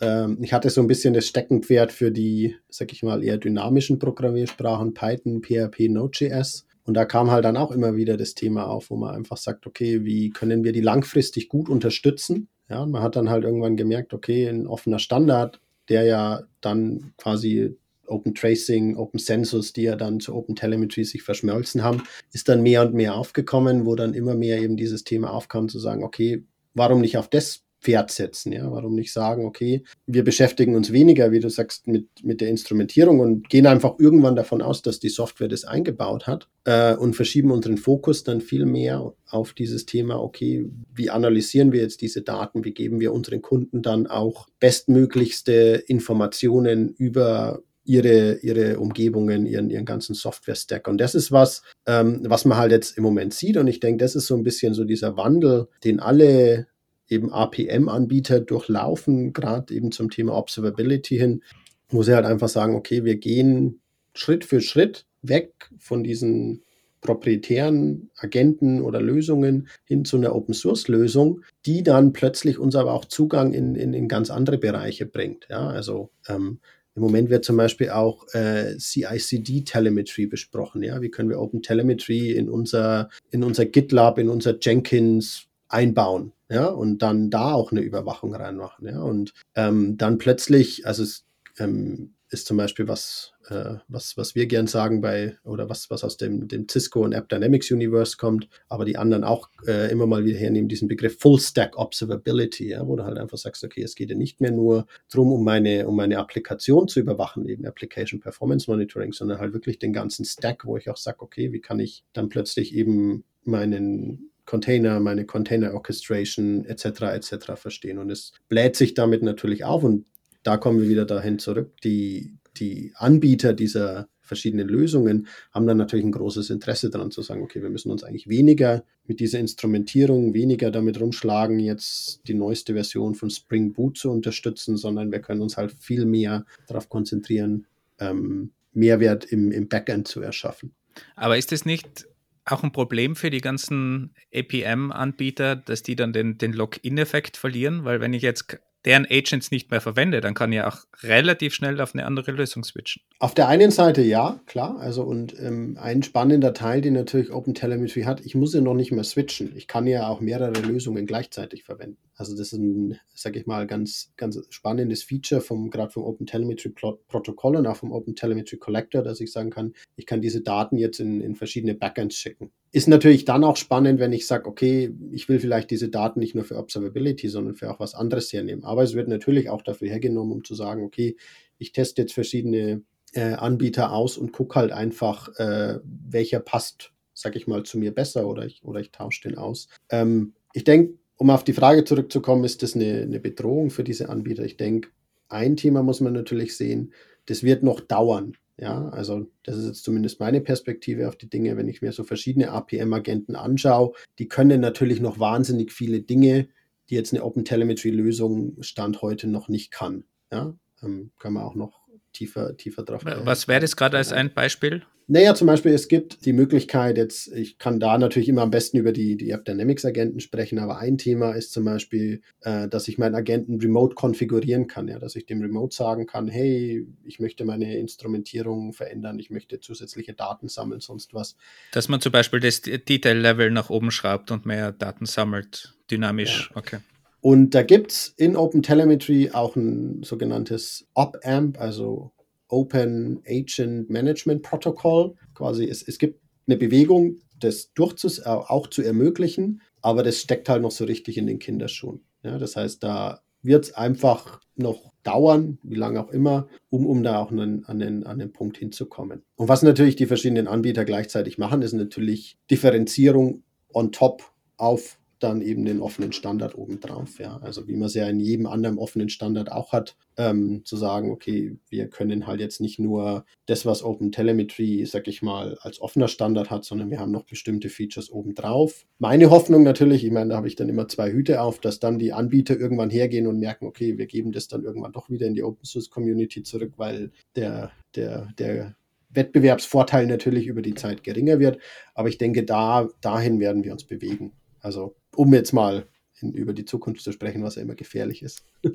Ähm, 0.00 0.38
ich 0.40 0.52
hatte 0.52 0.68
so 0.70 0.80
ein 0.80 0.86
bisschen 0.86 1.14
das 1.14 1.26
Steckenpferd 1.26 1.92
für 1.92 2.10
die, 2.10 2.56
sag 2.68 2.92
ich 2.92 3.02
mal, 3.02 3.22
eher 3.24 3.38
dynamischen 3.38 3.98
Programmiersprachen, 3.98 4.94
Python, 4.94 5.42
PHP, 5.42 5.88
Node.js. 5.88 6.66
Und 6.84 6.94
da 6.94 7.04
kam 7.04 7.30
halt 7.30 7.44
dann 7.44 7.56
auch 7.56 7.70
immer 7.70 7.94
wieder 7.94 8.16
das 8.16 8.34
Thema 8.34 8.66
auf, 8.66 8.90
wo 8.90 8.96
man 8.96 9.14
einfach 9.14 9.36
sagt, 9.36 9.66
okay, 9.66 10.04
wie 10.04 10.30
können 10.30 10.64
wir 10.64 10.72
die 10.72 10.80
langfristig 10.80 11.48
gut 11.48 11.68
unterstützen? 11.68 12.48
Ja, 12.68 12.84
man 12.86 13.02
hat 13.02 13.16
dann 13.16 13.30
halt 13.30 13.44
irgendwann 13.44 13.76
gemerkt, 13.76 14.12
okay, 14.14 14.48
ein 14.48 14.66
offener 14.66 14.98
Standard, 14.98 15.60
der 15.88 16.04
ja 16.04 16.42
dann 16.60 17.12
quasi 17.16 17.76
Open 18.06 18.34
Tracing, 18.34 18.96
Open 18.96 19.18
Census, 19.18 19.72
die 19.72 19.82
ja 19.82 19.96
dann 19.96 20.20
zu 20.20 20.34
Open 20.34 20.56
Telemetry 20.56 21.04
sich 21.04 21.22
verschmolzen 21.22 21.82
haben, 21.82 22.02
ist 22.32 22.48
dann 22.48 22.62
mehr 22.62 22.82
und 22.82 22.94
mehr 22.94 23.14
aufgekommen, 23.14 23.86
wo 23.86 23.94
dann 23.94 24.14
immer 24.14 24.34
mehr 24.34 24.60
eben 24.60 24.76
dieses 24.76 25.04
Thema 25.04 25.32
aufkam, 25.32 25.68
zu 25.68 25.78
sagen, 25.78 26.02
okay, 26.04 26.44
warum 26.74 27.00
nicht 27.00 27.16
auf 27.16 27.28
das 27.28 27.64
Pferd 27.82 28.12
setzen. 28.12 28.52
Ja? 28.52 28.70
Warum 28.70 28.94
nicht 28.94 29.12
sagen, 29.12 29.44
okay, 29.44 29.82
wir 30.06 30.22
beschäftigen 30.24 30.76
uns 30.76 30.92
weniger, 30.92 31.32
wie 31.32 31.40
du 31.40 31.50
sagst, 31.50 31.88
mit, 31.88 32.06
mit 32.22 32.40
der 32.40 32.48
Instrumentierung 32.48 33.20
und 33.20 33.48
gehen 33.48 33.66
einfach 33.66 33.98
irgendwann 33.98 34.36
davon 34.36 34.62
aus, 34.62 34.82
dass 34.82 35.00
die 35.00 35.08
Software 35.08 35.48
das 35.48 35.64
eingebaut 35.64 36.26
hat 36.26 36.48
äh, 36.64 36.94
und 36.94 37.14
verschieben 37.14 37.50
unseren 37.50 37.76
Fokus 37.76 38.22
dann 38.22 38.40
viel 38.40 38.66
mehr 38.66 39.12
auf 39.28 39.52
dieses 39.52 39.84
Thema, 39.84 40.22
okay, 40.22 40.70
wie 40.94 41.10
analysieren 41.10 41.72
wir 41.72 41.80
jetzt 41.80 42.00
diese 42.02 42.22
Daten, 42.22 42.64
wie 42.64 42.72
geben 42.72 43.00
wir 43.00 43.12
unseren 43.12 43.42
Kunden 43.42 43.82
dann 43.82 44.06
auch 44.06 44.46
bestmöglichste 44.60 45.82
Informationen 45.86 46.88
über 46.90 47.62
ihre, 47.84 48.38
ihre 48.38 48.78
Umgebungen, 48.78 49.46
ihren, 49.46 49.70
ihren 49.70 49.84
ganzen 49.84 50.14
Software-Stack. 50.14 50.88
Und 50.88 50.98
das 50.98 51.14
ist 51.14 51.32
was, 51.32 51.62
ähm, 51.86 52.20
was 52.24 52.44
man 52.44 52.58
halt 52.58 52.72
jetzt 52.72 52.96
im 52.96 53.02
Moment 53.02 53.34
sieht. 53.34 53.56
Und 53.56 53.66
ich 53.66 53.80
denke, 53.80 54.04
das 54.04 54.14
ist 54.14 54.26
so 54.26 54.36
ein 54.36 54.44
bisschen 54.44 54.74
so 54.74 54.84
dieser 54.84 55.16
Wandel, 55.16 55.68
den 55.84 56.00
alle 56.00 56.66
eben 57.08 57.32
APM-Anbieter 57.32 58.40
durchlaufen, 58.40 59.32
gerade 59.32 59.74
eben 59.74 59.92
zum 59.92 60.10
Thema 60.10 60.36
Observability 60.36 61.18
hin, 61.18 61.42
wo 61.88 62.02
sie 62.02 62.14
halt 62.14 62.24
einfach 62.24 62.48
sagen, 62.48 62.74
okay, 62.74 63.04
wir 63.04 63.16
gehen 63.16 63.80
Schritt 64.14 64.44
für 64.44 64.60
Schritt 64.60 65.06
weg 65.22 65.70
von 65.78 66.02
diesen 66.02 66.62
proprietären 67.00 68.10
Agenten 68.16 68.80
oder 68.80 69.00
Lösungen 69.00 69.68
hin 69.84 70.04
zu 70.04 70.16
einer 70.16 70.34
Open 70.34 70.54
Source 70.54 70.88
Lösung, 70.88 71.40
die 71.66 71.82
dann 71.82 72.12
plötzlich 72.12 72.58
uns 72.58 72.76
aber 72.76 72.92
auch 72.92 73.04
Zugang 73.04 73.52
in, 73.52 73.74
in, 73.74 73.92
in 73.92 74.08
ganz 74.08 74.30
andere 74.30 74.56
Bereiche 74.56 75.04
bringt. 75.04 75.48
Ja, 75.50 75.68
also 75.68 76.10
ähm, 76.28 76.60
im 76.94 77.02
Moment 77.02 77.30
wird 77.30 77.44
zum 77.44 77.56
Beispiel 77.56 77.90
auch 77.90 78.26
äh, 78.34 78.76
CICD 78.78 79.62
Telemetry 79.64 80.26
besprochen. 80.26 80.82
Ja, 80.82 81.00
wie 81.00 81.10
können 81.10 81.30
wir 81.30 81.40
Open 81.40 81.62
Telemetry 81.62 82.32
in 82.32 82.50
unser, 82.50 83.08
in 83.30 83.42
unser 83.42 83.64
GitLab, 83.64 84.18
in 84.18 84.28
unser 84.28 84.58
Jenkins 84.60 85.46
einbauen? 85.68 86.32
Ja, 86.50 86.66
und 86.66 86.98
dann 86.98 87.30
da 87.30 87.52
auch 87.52 87.72
eine 87.72 87.80
Überwachung 87.80 88.34
reinmachen. 88.34 88.86
Ja, 88.86 89.00
und 89.00 89.32
ähm, 89.54 89.96
dann 89.96 90.18
plötzlich, 90.18 90.86
also 90.86 91.02
es 91.02 91.24
ähm, 91.58 92.12
ist 92.32 92.46
zum 92.46 92.56
Beispiel 92.56 92.88
was, 92.88 93.34
äh, 93.48 93.74
was, 93.88 94.16
was 94.16 94.34
wir 94.34 94.46
gern 94.46 94.66
sagen 94.66 95.02
bei, 95.02 95.36
oder 95.44 95.68
was, 95.68 95.90
was 95.90 96.02
aus 96.02 96.16
dem, 96.16 96.48
dem 96.48 96.66
Cisco 96.66 97.02
und 97.02 97.12
App 97.12 97.28
Dynamics 97.28 97.70
Universe 97.70 98.16
kommt, 98.16 98.48
aber 98.68 98.86
die 98.86 98.96
anderen 98.96 99.22
auch 99.22 99.50
äh, 99.66 99.92
immer 99.92 100.06
mal 100.06 100.24
wieder 100.24 100.38
hernehmen, 100.38 100.68
diesen 100.68 100.88
Begriff 100.88 101.18
Full 101.18 101.38
Stack 101.38 101.76
Observability, 101.76 102.70
ja, 102.70 102.86
wo 102.86 102.96
du 102.96 103.04
halt 103.04 103.18
einfach 103.18 103.36
sagst, 103.36 103.62
okay, 103.64 103.82
es 103.82 103.94
geht 103.94 104.08
ja 104.08 104.16
nicht 104.16 104.40
mehr 104.40 104.50
nur 104.50 104.86
darum, 105.10 105.30
um 105.30 105.44
meine, 105.44 105.86
um 105.86 105.94
meine 105.94 106.18
Applikation 106.18 106.88
zu 106.88 107.00
überwachen, 107.00 107.46
eben 107.46 107.66
Application 107.66 108.20
Performance 108.20 108.70
Monitoring, 108.70 109.12
sondern 109.12 109.38
halt 109.38 109.52
wirklich 109.52 109.78
den 109.78 109.92
ganzen 109.92 110.24
Stack, 110.24 110.64
wo 110.64 110.78
ich 110.78 110.88
auch 110.88 110.96
sage, 110.96 111.20
okay, 111.20 111.52
wie 111.52 111.60
kann 111.60 111.80
ich 111.80 112.02
dann 112.14 112.30
plötzlich 112.30 112.74
eben 112.74 113.24
meinen 113.44 114.30
Container, 114.46 115.00
meine 115.00 115.26
Container 115.26 115.74
Orchestration 115.74 116.64
etc. 116.64 117.02
etc. 117.02 117.52
verstehen. 117.56 117.98
Und 117.98 118.10
es 118.10 118.32
bläht 118.48 118.74
sich 118.74 118.94
damit 118.94 119.22
natürlich 119.22 119.64
auf 119.64 119.84
und 119.84 120.06
da 120.42 120.56
kommen 120.56 120.80
wir 120.80 120.88
wieder 120.88 121.04
dahin 121.04 121.38
zurück. 121.38 121.80
Die, 121.82 122.36
die 122.56 122.92
Anbieter 122.96 123.52
dieser 123.52 124.08
verschiedenen 124.20 124.68
Lösungen 124.68 125.26
haben 125.50 125.66
dann 125.66 125.76
natürlich 125.76 126.04
ein 126.04 126.12
großes 126.12 126.50
Interesse 126.50 126.90
daran 126.90 127.10
zu 127.10 127.22
sagen, 127.22 127.42
okay, 127.42 127.62
wir 127.62 127.70
müssen 127.70 127.90
uns 127.90 128.02
eigentlich 128.02 128.28
weniger 128.28 128.84
mit 129.06 129.20
dieser 129.20 129.40
Instrumentierung, 129.40 130.32
weniger 130.32 130.70
damit 130.70 131.00
rumschlagen, 131.00 131.58
jetzt 131.58 132.22
die 132.28 132.34
neueste 132.34 132.72
Version 132.72 133.14
von 133.14 133.30
Spring 133.30 133.72
Boot 133.72 133.98
zu 133.98 134.10
unterstützen, 134.10 134.76
sondern 134.76 135.12
wir 135.12 135.20
können 135.20 135.42
uns 135.42 135.56
halt 135.56 135.72
viel 135.72 136.06
mehr 136.06 136.46
darauf 136.66 136.88
konzentrieren, 136.88 137.66
ähm, 137.98 138.52
Mehrwert 138.72 139.24
im, 139.26 139.52
im 139.52 139.68
Backend 139.68 140.08
zu 140.08 140.22
erschaffen. 140.22 140.72
Aber 141.14 141.36
ist 141.36 141.52
es 141.52 141.66
nicht 141.66 142.06
auch 142.44 142.62
ein 142.62 142.72
Problem 142.72 143.16
für 143.16 143.30
die 143.30 143.40
ganzen 143.40 144.14
APM-Anbieter, 144.34 145.56
dass 145.56 145.82
die 145.82 145.96
dann 145.96 146.12
den, 146.12 146.38
den 146.38 146.52
Login-Effekt 146.52 147.36
verlieren? 147.36 147.84
Weil 147.84 148.00
wenn 148.00 148.14
ich 148.14 148.22
jetzt 148.22 148.58
deren 148.84 149.06
Agents 149.08 149.50
nicht 149.50 149.70
mehr 149.70 149.80
verwende, 149.80 150.20
dann 150.20 150.34
kann 150.34 150.52
ich 150.52 150.62
auch 150.62 150.78
relativ 151.02 151.54
schnell 151.54 151.80
auf 151.80 151.94
eine 151.94 152.04
andere 152.04 152.32
Lösung 152.32 152.64
switchen. 152.64 153.02
Auf 153.18 153.34
der 153.34 153.48
einen 153.48 153.70
Seite 153.70 154.02
ja, 154.02 154.40
klar. 154.46 154.78
Also 154.80 155.04
und 155.04 155.38
ähm, 155.38 155.78
ein 155.80 156.02
spannender 156.02 156.52
Teil, 156.54 156.80
den 156.80 156.94
natürlich 156.94 157.30
OpenTelemetry 157.30 158.02
hat, 158.02 158.20
ich 158.24 158.34
muss 158.34 158.54
ja 158.54 158.60
noch 158.60 158.74
nicht 158.74 158.92
mehr 158.92 159.04
switchen. 159.04 159.52
Ich 159.56 159.68
kann 159.68 159.86
ja 159.86 160.08
auch 160.08 160.20
mehrere 160.20 160.60
Lösungen 160.60 161.06
gleichzeitig 161.06 161.64
verwenden. 161.64 161.98
Also 162.14 162.36
das 162.36 162.52
ist 162.52 162.58
ein, 162.58 162.98
sag 163.14 163.36
ich 163.36 163.46
mal, 163.46 163.66
ganz, 163.66 164.12
ganz 164.16 164.40
spannendes 164.50 165.02
Feature 165.02 165.40
vom 165.40 165.70
gerade 165.70 165.90
vom 165.90 166.04
OpenTelemetry 166.04 166.74
Protokoll 167.08 167.56
und 167.56 167.66
auch 167.66 167.76
vom 167.76 167.92
OpenTelemetry 167.92 168.58
Collector, 168.58 169.02
dass 169.02 169.20
ich 169.20 169.32
sagen 169.32 169.50
kann, 169.50 169.74
ich 169.96 170.06
kann 170.06 170.20
diese 170.20 170.40
Daten 170.40 170.76
jetzt 170.76 171.00
in, 171.00 171.20
in 171.20 171.36
verschiedene 171.36 171.74
Backends 171.74 172.16
schicken. 172.16 172.50
Ist 172.74 172.88
natürlich 172.88 173.26
dann 173.26 173.44
auch 173.44 173.56
spannend, 173.56 174.00
wenn 174.00 174.14
ich 174.14 174.26
sage, 174.26 174.48
okay, 174.48 174.94
ich 175.10 175.28
will 175.28 175.38
vielleicht 175.38 175.70
diese 175.70 175.90
Daten 175.90 176.20
nicht 176.20 176.34
nur 176.34 176.44
für 176.44 176.56
Observability, 176.56 177.28
sondern 177.28 177.54
für 177.54 177.70
auch 177.70 177.78
was 177.78 177.94
anderes 177.94 178.32
hernehmen. 178.32 178.64
Aber 178.64 178.82
es 178.82 178.94
wird 178.94 179.08
natürlich 179.08 179.50
auch 179.50 179.60
dafür 179.60 179.88
hergenommen, 179.88 180.32
um 180.32 180.44
zu 180.44 180.54
sagen, 180.54 180.82
okay, 180.82 181.16
ich 181.58 181.72
teste 181.72 182.02
jetzt 182.02 182.14
verschiedene 182.14 182.82
äh, 183.12 183.34
Anbieter 183.34 183.92
aus 183.92 184.16
und 184.16 184.32
gucke 184.32 184.54
halt 184.54 184.72
einfach, 184.72 185.28
äh, 185.36 185.80
welcher 185.84 186.40
passt, 186.40 186.92
sag 187.12 187.36
ich 187.36 187.46
mal, 187.46 187.62
zu 187.62 187.78
mir 187.78 187.94
besser 187.94 188.26
oder 188.26 188.46
ich, 188.46 188.64
oder 188.64 188.80
ich 188.80 188.90
tausche 188.90 189.28
den 189.28 189.36
aus. 189.36 189.68
Ähm, 189.90 190.32
ich 190.54 190.64
denke, 190.64 190.94
um 191.16 191.30
auf 191.30 191.44
die 191.44 191.52
Frage 191.52 191.84
zurückzukommen, 191.84 192.44
ist 192.44 192.62
das 192.62 192.74
eine, 192.74 193.02
eine 193.02 193.20
Bedrohung 193.20 193.70
für 193.70 193.84
diese 193.84 194.08
Anbieter? 194.08 194.44
Ich 194.44 194.56
denke, 194.56 194.88
ein 195.28 195.56
Thema 195.56 195.82
muss 195.82 196.00
man 196.00 196.14
natürlich 196.14 196.56
sehen, 196.56 196.92
das 197.26 197.42
wird 197.42 197.62
noch 197.62 197.80
dauern. 197.80 198.36
Ja, 198.62 198.90
also 198.90 199.26
das 199.42 199.56
ist 199.56 199.66
jetzt 199.66 199.82
zumindest 199.82 200.20
meine 200.20 200.40
Perspektive 200.40 201.08
auf 201.08 201.16
die 201.16 201.28
Dinge, 201.28 201.56
wenn 201.56 201.66
ich 201.66 201.82
mir 201.82 201.90
so 201.90 202.04
verschiedene 202.04 202.52
APM-Agenten 202.52 203.34
anschaue. 203.34 203.92
Die 204.20 204.28
können 204.28 204.60
natürlich 204.60 205.00
noch 205.00 205.18
wahnsinnig 205.18 205.72
viele 205.72 206.00
Dinge, 206.00 206.46
die 206.88 206.94
jetzt 206.94 207.12
eine 207.12 207.24
Open 207.24 207.44
Telemetry-Lösung 207.44 208.62
Stand 208.62 209.02
heute 209.02 209.26
noch 209.26 209.48
nicht 209.48 209.72
kann. 209.72 210.04
Ja, 210.30 210.54
ähm, 210.80 211.10
können 211.18 211.34
wir 211.34 211.44
auch 211.44 211.56
noch 211.56 211.81
tiefer, 212.12 212.56
tiefer 212.56 212.82
drauf. 212.82 213.02
Was 213.04 213.48
wäre 213.48 213.60
das 213.60 213.76
gerade 213.76 213.96
als 213.96 214.12
ein 214.12 214.32
Beispiel? 214.32 214.82
Naja, 215.08 215.34
zum 215.34 215.46
Beispiel, 215.46 215.72
es 215.72 215.88
gibt 215.88 216.24
die 216.24 216.32
Möglichkeit, 216.32 216.96
jetzt, 216.96 217.32
ich 217.32 217.58
kann 217.58 217.80
da 217.80 217.98
natürlich 217.98 218.28
immer 218.28 218.42
am 218.42 218.50
besten 218.50 218.76
über 218.76 218.92
die, 218.92 219.16
die 219.16 219.30
App 219.30 219.44
Dynamics 219.44 219.84
Agenten 219.84 220.20
sprechen, 220.20 220.58
aber 220.58 220.78
ein 220.78 220.96
Thema 220.96 221.32
ist 221.32 221.52
zum 221.52 221.64
Beispiel, 221.64 222.22
äh, 222.42 222.68
dass 222.68 222.86
ich 222.88 222.98
meinen 222.98 223.14
Agenten 223.14 223.60
remote 223.60 223.94
konfigurieren 223.94 224.68
kann, 224.68 224.88
ja, 224.88 224.98
dass 224.98 225.16
ich 225.16 225.26
dem 225.26 225.42
remote 225.42 225.74
sagen 225.74 226.06
kann, 226.06 226.28
hey, 226.28 226.86
ich 227.04 227.18
möchte 227.18 227.44
meine 227.44 227.76
Instrumentierung 227.76 228.72
verändern, 228.72 229.18
ich 229.18 229.30
möchte 229.30 229.60
zusätzliche 229.60 230.14
Daten 230.14 230.48
sammeln, 230.48 230.80
sonst 230.80 231.14
was. 231.14 231.36
Dass 231.72 231.88
man 231.88 232.00
zum 232.00 232.12
Beispiel 232.12 232.40
das 232.40 232.62
Detail-Level 232.62 233.50
nach 233.50 233.70
oben 233.70 233.90
schraubt 233.90 234.30
und 234.30 234.46
mehr 234.46 234.72
Daten 234.72 235.06
sammelt, 235.06 235.74
dynamisch, 235.90 236.50
ja. 236.50 236.56
okay. 236.56 236.78
Und 237.22 237.54
da 237.54 237.62
gibt 237.62 237.92
es 237.92 238.14
in 238.16 238.36
OpenTelemetry 238.36 239.30
auch 239.32 239.54
ein 239.54 240.02
sogenanntes 240.02 240.88
OpAmp, 240.94 241.58
also 241.58 242.10
Open 242.48 243.22
Agent 243.26 243.88
Management 243.88 244.42
Protocol. 244.42 245.14
Quasi, 245.32 245.64
es, 245.64 245.86
es 245.86 245.98
gibt 245.98 246.20
eine 246.48 246.56
Bewegung, 246.56 247.20
das 247.38 247.72
durchzus 247.74 248.18
äh, 248.18 248.28
auch 248.28 248.66
zu 248.66 248.82
ermöglichen, 248.82 249.62
aber 249.80 250.02
das 250.02 250.18
steckt 250.18 250.48
halt 250.48 250.62
noch 250.62 250.72
so 250.72 250.84
richtig 250.84 251.16
in 251.16 251.28
den 251.28 251.38
Kinderschuhen. 251.38 252.00
Ja, 252.24 252.38
das 252.38 252.56
heißt, 252.56 252.82
da 252.82 253.22
wird 253.40 253.66
es 253.66 253.74
einfach 253.74 254.40
noch 254.56 254.92
dauern, 255.04 255.58
wie 255.62 255.76
lange 255.76 256.04
auch 256.04 256.10
immer, 256.10 256.48
um, 256.70 256.86
um 256.86 257.04
da 257.04 257.18
auch 257.18 257.30
einen, 257.30 257.64
an, 257.66 257.78
den, 257.78 258.04
an 258.04 258.18
den 258.18 258.32
Punkt 258.32 258.56
hinzukommen. 258.56 259.22
Und 259.36 259.48
was 259.48 259.62
natürlich 259.62 259.94
die 259.94 260.06
verschiedenen 260.06 260.48
Anbieter 260.48 260.84
gleichzeitig 260.84 261.38
machen, 261.38 261.62
ist 261.62 261.72
natürlich 261.72 262.36
Differenzierung 262.50 263.44
on 263.72 263.92
top 263.92 264.24
auf 264.56 264.98
dann 265.22 265.42
eben 265.42 265.64
den 265.64 265.80
offenen 265.80 266.12
Standard 266.12 266.56
obendrauf. 266.56 267.18
Ja. 267.18 267.38
Also 267.42 267.68
wie 267.68 267.76
man 267.76 267.86
es 267.86 267.94
ja 267.94 268.08
in 268.08 268.20
jedem 268.20 268.46
anderen 268.46 268.78
offenen 268.78 269.08
Standard 269.08 269.50
auch 269.50 269.72
hat, 269.72 269.96
ähm, 270.16 270.62
zu 270.64 270.76
sagen, 270.76 271.10
okay, 271.10 271.56
wir 271.68 271.88
können 271.88 272.26
halt 272.26 272.40
jetzt 272.40 272.60
nicht 272.60 272.78
nur 272.78 273.24
das, 273.46 273.64
was 273.64 273.82
Open 273.82 274.12
Telemetry, 274.12 274.84
sag 274.86 275.08
ich 275.08 275.22
mal, 275.22 275.56
als 275.60 275.80
offener 275.80 276.08
Standard 276.08 276.50
hat, 276.50 276.64
sondern 276.64 276.90
wir 276.90 277.00
haben 277.00 277.12
noch 277.12 277.24
bestimmte 277.24 277.68
Features 277.68 278.10
obendrauf. 278.10 278.84
Meine 278.98 279.30
Hoffnung 279.30 279.62
natürlich, 279.62 280.04
ich 280.04 280.10
meine, 280.10 280.30
da 280.30 280.36
habe 280.36 280.48
ich 280.48 280.56
dann 280.56 280.68
immer 280.68 280.88
zwei 280.88 281.12
Hüte 281.12 281.40
auf, 281.40 281.60
dass 281.60 281.80
dann 281.80 281.98
die 281.98 282.12
Anbieter 282.12 282.58
irgendwann 282.58 282.90
hergehen 282.90 283.26
und 283.26 283.38
merken, 283.38 283.66
okay, 283.66 283.98
wir 283.98 284.06
geben 284.06 284.32
das 284.32 284.48
dann 284.48 284.64
irgendwann 284.64 284.92
doch 284.92 285.10
wieder 285.10 285.26
in 285.26 285.34
die 285.34 285.42
Open 285.42 285.64
Source 285.64 285.90
Community 285.90 286.42
zurück, 286.42 286.74
weil 286.76 287.10
der, 287.36 287.70
der, 287.94 288.28
der 288.38 288.74
Wettbewerbsvorteil 289.14 290.06
natürlich 290.06 290.46
über 290.46 290.62
die 290.62 290.74
Zeit 290.74 291.04
geringer 291.04 291.38
wird. 291.38 291.58
Aber 291.94 292.08
ich 292.08 292.18
denke, 292.18 292.44
da, 292.44 292.88
dahin 293.00 293.40
werden 293.40 293.64
wir 293.64 293.72
uns 293.72 293.84
bewegen. 293.84 294.32
Also 294.60 294.94
um 295.16 295.32
jetzt 295.34 295.52
mal 295.52 295.86
in, 296.20 296.32
über 296.32 296.52
die 296.52 296.64
Zukunft 296.64 297.02
zu 297.02 297.12
sprechen, 297.12 297.42
was 297.42 297.56
ja 297.56 297.62
immer 297.62 297.74
gefährlich 297.74 298.22
ist. 298.22 298.44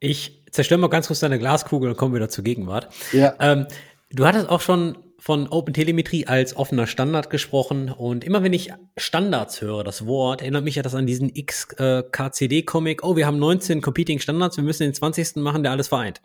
ich 0.00 0.44
zerstöre 0.50 0.80
mal 0.80 0.88
ganz 0.88 1.06
kurz 1.06 1.20
deine 1.20 1.38
Glaskugel 1.38 1.90
und 1.90 1.96
komme 1.96 2.16
wieder 2.16 2.28
zur 2.28 2.44
Gegenwart. 2.44 2.88
Ja. 3.12 3.34
Ähm, 3.40 3.66
du 4.10 4.26
hattest 4.26 4.48
auch 4.48 4.60
schon 4.60 4.98
von 5.18 5.48
OpenTelemetrie 5.48 6.26
als 6.26 6.54
offener 6.54 6.86
Standard 6.86 7.30
gesprochen 7.30 7.88
und 7.88 8.24
immer 8.24 8.42
wenn 8.42 8.52
ich 8.52 8.74
Standards 8.98 9.62
höre, 9.62 9.82
das 9.82 10.04
Wort, 10.04 10.42
erinnert 10.42 10.64
mich 10.64 10.74
ja 10.74 10.82
das 10.82 10.94
an 10.94 11.06
diesen 11.06 11.32
XKCD-Comic, 11.32 13.02
oh, 13.02 13.16
wir 13.16 13.26
haben 13.26 13.38
19 13.38 13.80
Competing 13.80 14.18
Standards, 14.18 14.58
wir 14.58 14.64
müssen 14.64 14.82
den 14.82 14.92
20. 14.92 15.36
machen, 15.36 15.62
der 15.62 15.72
alles 15.72 15.88
vereint. 15.88 16.20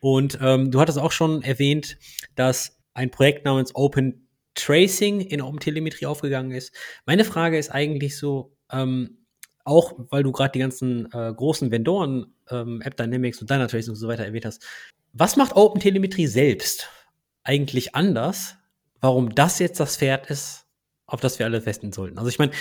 Und 0.00 0.38
ähm, 0.40 0.70
du 0.70 0.80
hattest 0.80 0.98
auch 0.98 1.12
schon 1.12 1.42
erwähnt, 1.42 1.98
dass 2.36 2.78
ein 2.94 3.10
Projekt 3.10 3.44
namens 3.44 3.74
Open 3.74 4.27
Tracing 4.58 5.20
in 5.20 5.40
OpenTelemetrie 5.40 6.06
aufgegangen 6.06 6.50
ist. 6.50 6.74
Meine 7.06 7.24
Frage 7.24 7.58
ist 7.58 7.70
eigentlich 7.70 8.18
so, 8.18 8.56
ähm, 8.72 9.18
auch 9.64 9.92
weil 10.10 10.22
du 10.22 10.32
gerade 10.32 10.52
die 10.52 10.58
ganzen 10.58 11.06
äh, 11.12 11.32
großen 11.32 11.70
Vendoren, 11.70 12.34
ähm, 12.50 12.80
App 12.82 12.96
Dynamics 12.96 13.40
und 13.40 13.50
Dynatrace 13.50 13.88
und 13.88 13.96
so 13.96 14.08
weiter 14.08 14.24
erwähnt 14.24 14.46
hast, 14.46 14.64
was 15.12 15.36
macht 15.36 15.56
OpenTelemetrie 15.56 16.26
selbst 16.26 16.88
eigentlich 17.44 17.94
anders, 17.94 18.56
warum 19.00 19.34
das 19.34 19.58
jetzt 19.58 19.80
das 19.80 19.96
Pferd 19.96 20.28
ist, 20.30 20.66
auf 21.06 21.20
das 21.20 21.38
wir 21.38 21.46
alle 21.46 21.60
festen 21.60 21.92
sollten? 21.92 22.18
Also 22.18 22.28
ich 22.28 22.38
meine, 22.38 22.52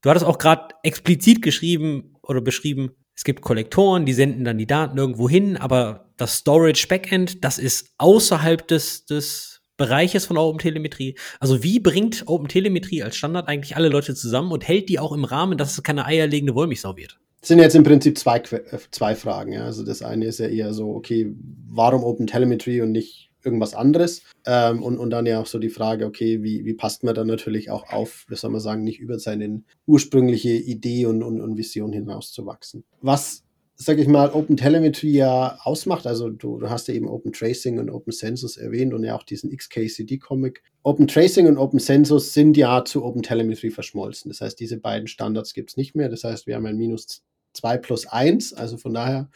du 0.00 0.10
hattest 0.10 0.26
auch 0.26 0.38
gerade 0.38 0.74
explizit 0.82 1.42
geschrieben 1.42 2.16
oder 2.22 2.40
beschrieben, 2.40 2.96
es 3.14 3.24
gibt 3.24 3.42
Kollektoren, 3.42 4.06
die 4.06 4.14
senden 4.14 4.44
dann 4.44 4.56
die 4.56 4.66
Daten 4.66 4.96
irgendwo 4.96 5.28
hin, 5.28 5.56
aber 5.56 6.12
das 6.16 6.38
Storage 6.38 6.86
Backend, 6.88 7.44
das 7.44 7.58
ist 7.58 7.94
außerhalb 7.98 8.66
des, 8.66 9.04
des 9.04 9.51
Bereiches 9.76 10.26
von 10.26 10.36
OpenTelemetrie. 10.36 11.16
Also 11.40 11.62
wie 11.62 11.80
bringt 11.80 12.24
OpenTelemetrie 12.26 13.02
als 13.02 13.16
Standard 13.16 13.48
eigentlich 13.48 13.76
alle 13.76 13.88
Leute 13.88 14.14
zusammen 14.14 14.52
und 14.52 14.66
hält 14.66 14.88
die 14.88 14.98
auch 14.98 15.12
im 15.12 15.24
Rahmen, 15.24 15.58
dass 15.58 15.72
es 15.72 15.82
keine 15.82 16.04
eierlegende 16.04 16.54
Wollmilchsau 16.54 16.96
wird? 16.96 17.18
sind 17.42 17.58
jetzt 17.58 17.74
im 17.74 17.82
Prinzip 17.82 18.16
zwei, 18.16 18.38
äh, 18.38 18.78
zwei 18.90 19.14
Fragen. 19.14 19.52
Ja. 19.52 19.64
Also 19.64 19.84
das 19.84 20.02
eine 20.02 20.26
ist 20.26 20.38
ja 20.38 20.46
eher 20.46 20.72
so, 20.72 20.94
okay, 20.94 21.34
warum 21.68 22.04
Open 22.04 22.26
Telemetry 22.26 22.80
und 22.80 22.92
nicht 22.92 23.30
irgendwas 23.44 23.74
anderes? 23.74 24.22
Ähm, 24.46 24.82
und, 24.82 24.98
und 24.98 25.10
dann 25.10 25.26
ja 25.26 25.40
auch 25.40 25.46
so 25.46 25.58
die 25.58 25.68
Frage, 25.68 26.06
okay, 26.06 26.42
wie, 26.42 26.64
wie 26.64 26.74
passt 26.74 27.02
man 27.02 27.14
dann 27.14 27.26
natürlich 27.26 27.70
auch 27.70 27.92
auf, 27.92 28.24
wie 28.28 28.36
soll 28.36 28.50
man 28.50 28.60
sagen, 28.60 28.84
nicht 28.84 29.00
über 29.00 29.18
seine 29.18 29.62
ursprüngliche 29.86 30.50
Idee 30.50 31.06
und, 31.06 31.22
und, 31.24 31.40
und 31.40 31.56
Vision 31.56 31.92
hinauszuwachsen. 31.92 32.84
Was 33.00 33.41
sage 33.84 34.02
ich 34.02 34.08
mal, 34.08 34.30
Open 34.30 34.56
Telemetry 34.56 35.10
ja 35.10 35.58
ausmacht. 35.62 36.06
Also 36.06 36.30
du, 36.30 36.58
du, 36.58 36.70
hast 36.70 36.88
ja 36.88 36.94
eben 36.94 37.08
Open 37.08 37.32
Tracing 37.32 37.78
und 37.78 37.90
Open 37.90 38.12
Census 38.12 38.56
erwähnt 38.56 38.94
und 38.94 39.04
ja 39.04 39.16
auch 39.16 39.22
diesen 39.22 39.50
XKCD-Comic. 39.56 40.62
Open 40.82 41.08
Tracing 41.08 41.46
und 41.46 41.58
Open 41.58 41.78
Census 41.78 42.32
sind 42.32 42.56
ja 42.56 42.84
zu 42.84 43.04
Open 43.04 43.22
Telemetry 43.22 43.70
verschmolzen. 43.70 44.30
Das 44.30 44.40
heißt, 44.40 44.58
diese 44.58 44.78
beiden 44.78 45.08
Standards 45.08 45.54
gibt 45.54 45.70
es 45.70 45.76
nicht 45.76 45.94
mehr. 45.94 46.08
Das 46.08 46.24
heißt, 46.24 46.46
wir 46.46 46.56
haben 46.56 46.66
ein 46.66 46.76
minus 46.76 47.22
2 47.54 47.78
plus 47.78 48.06
1. 48.06 48.54
Also 48.54 48.76
von 48.76 48.94
daher 48.94 49.30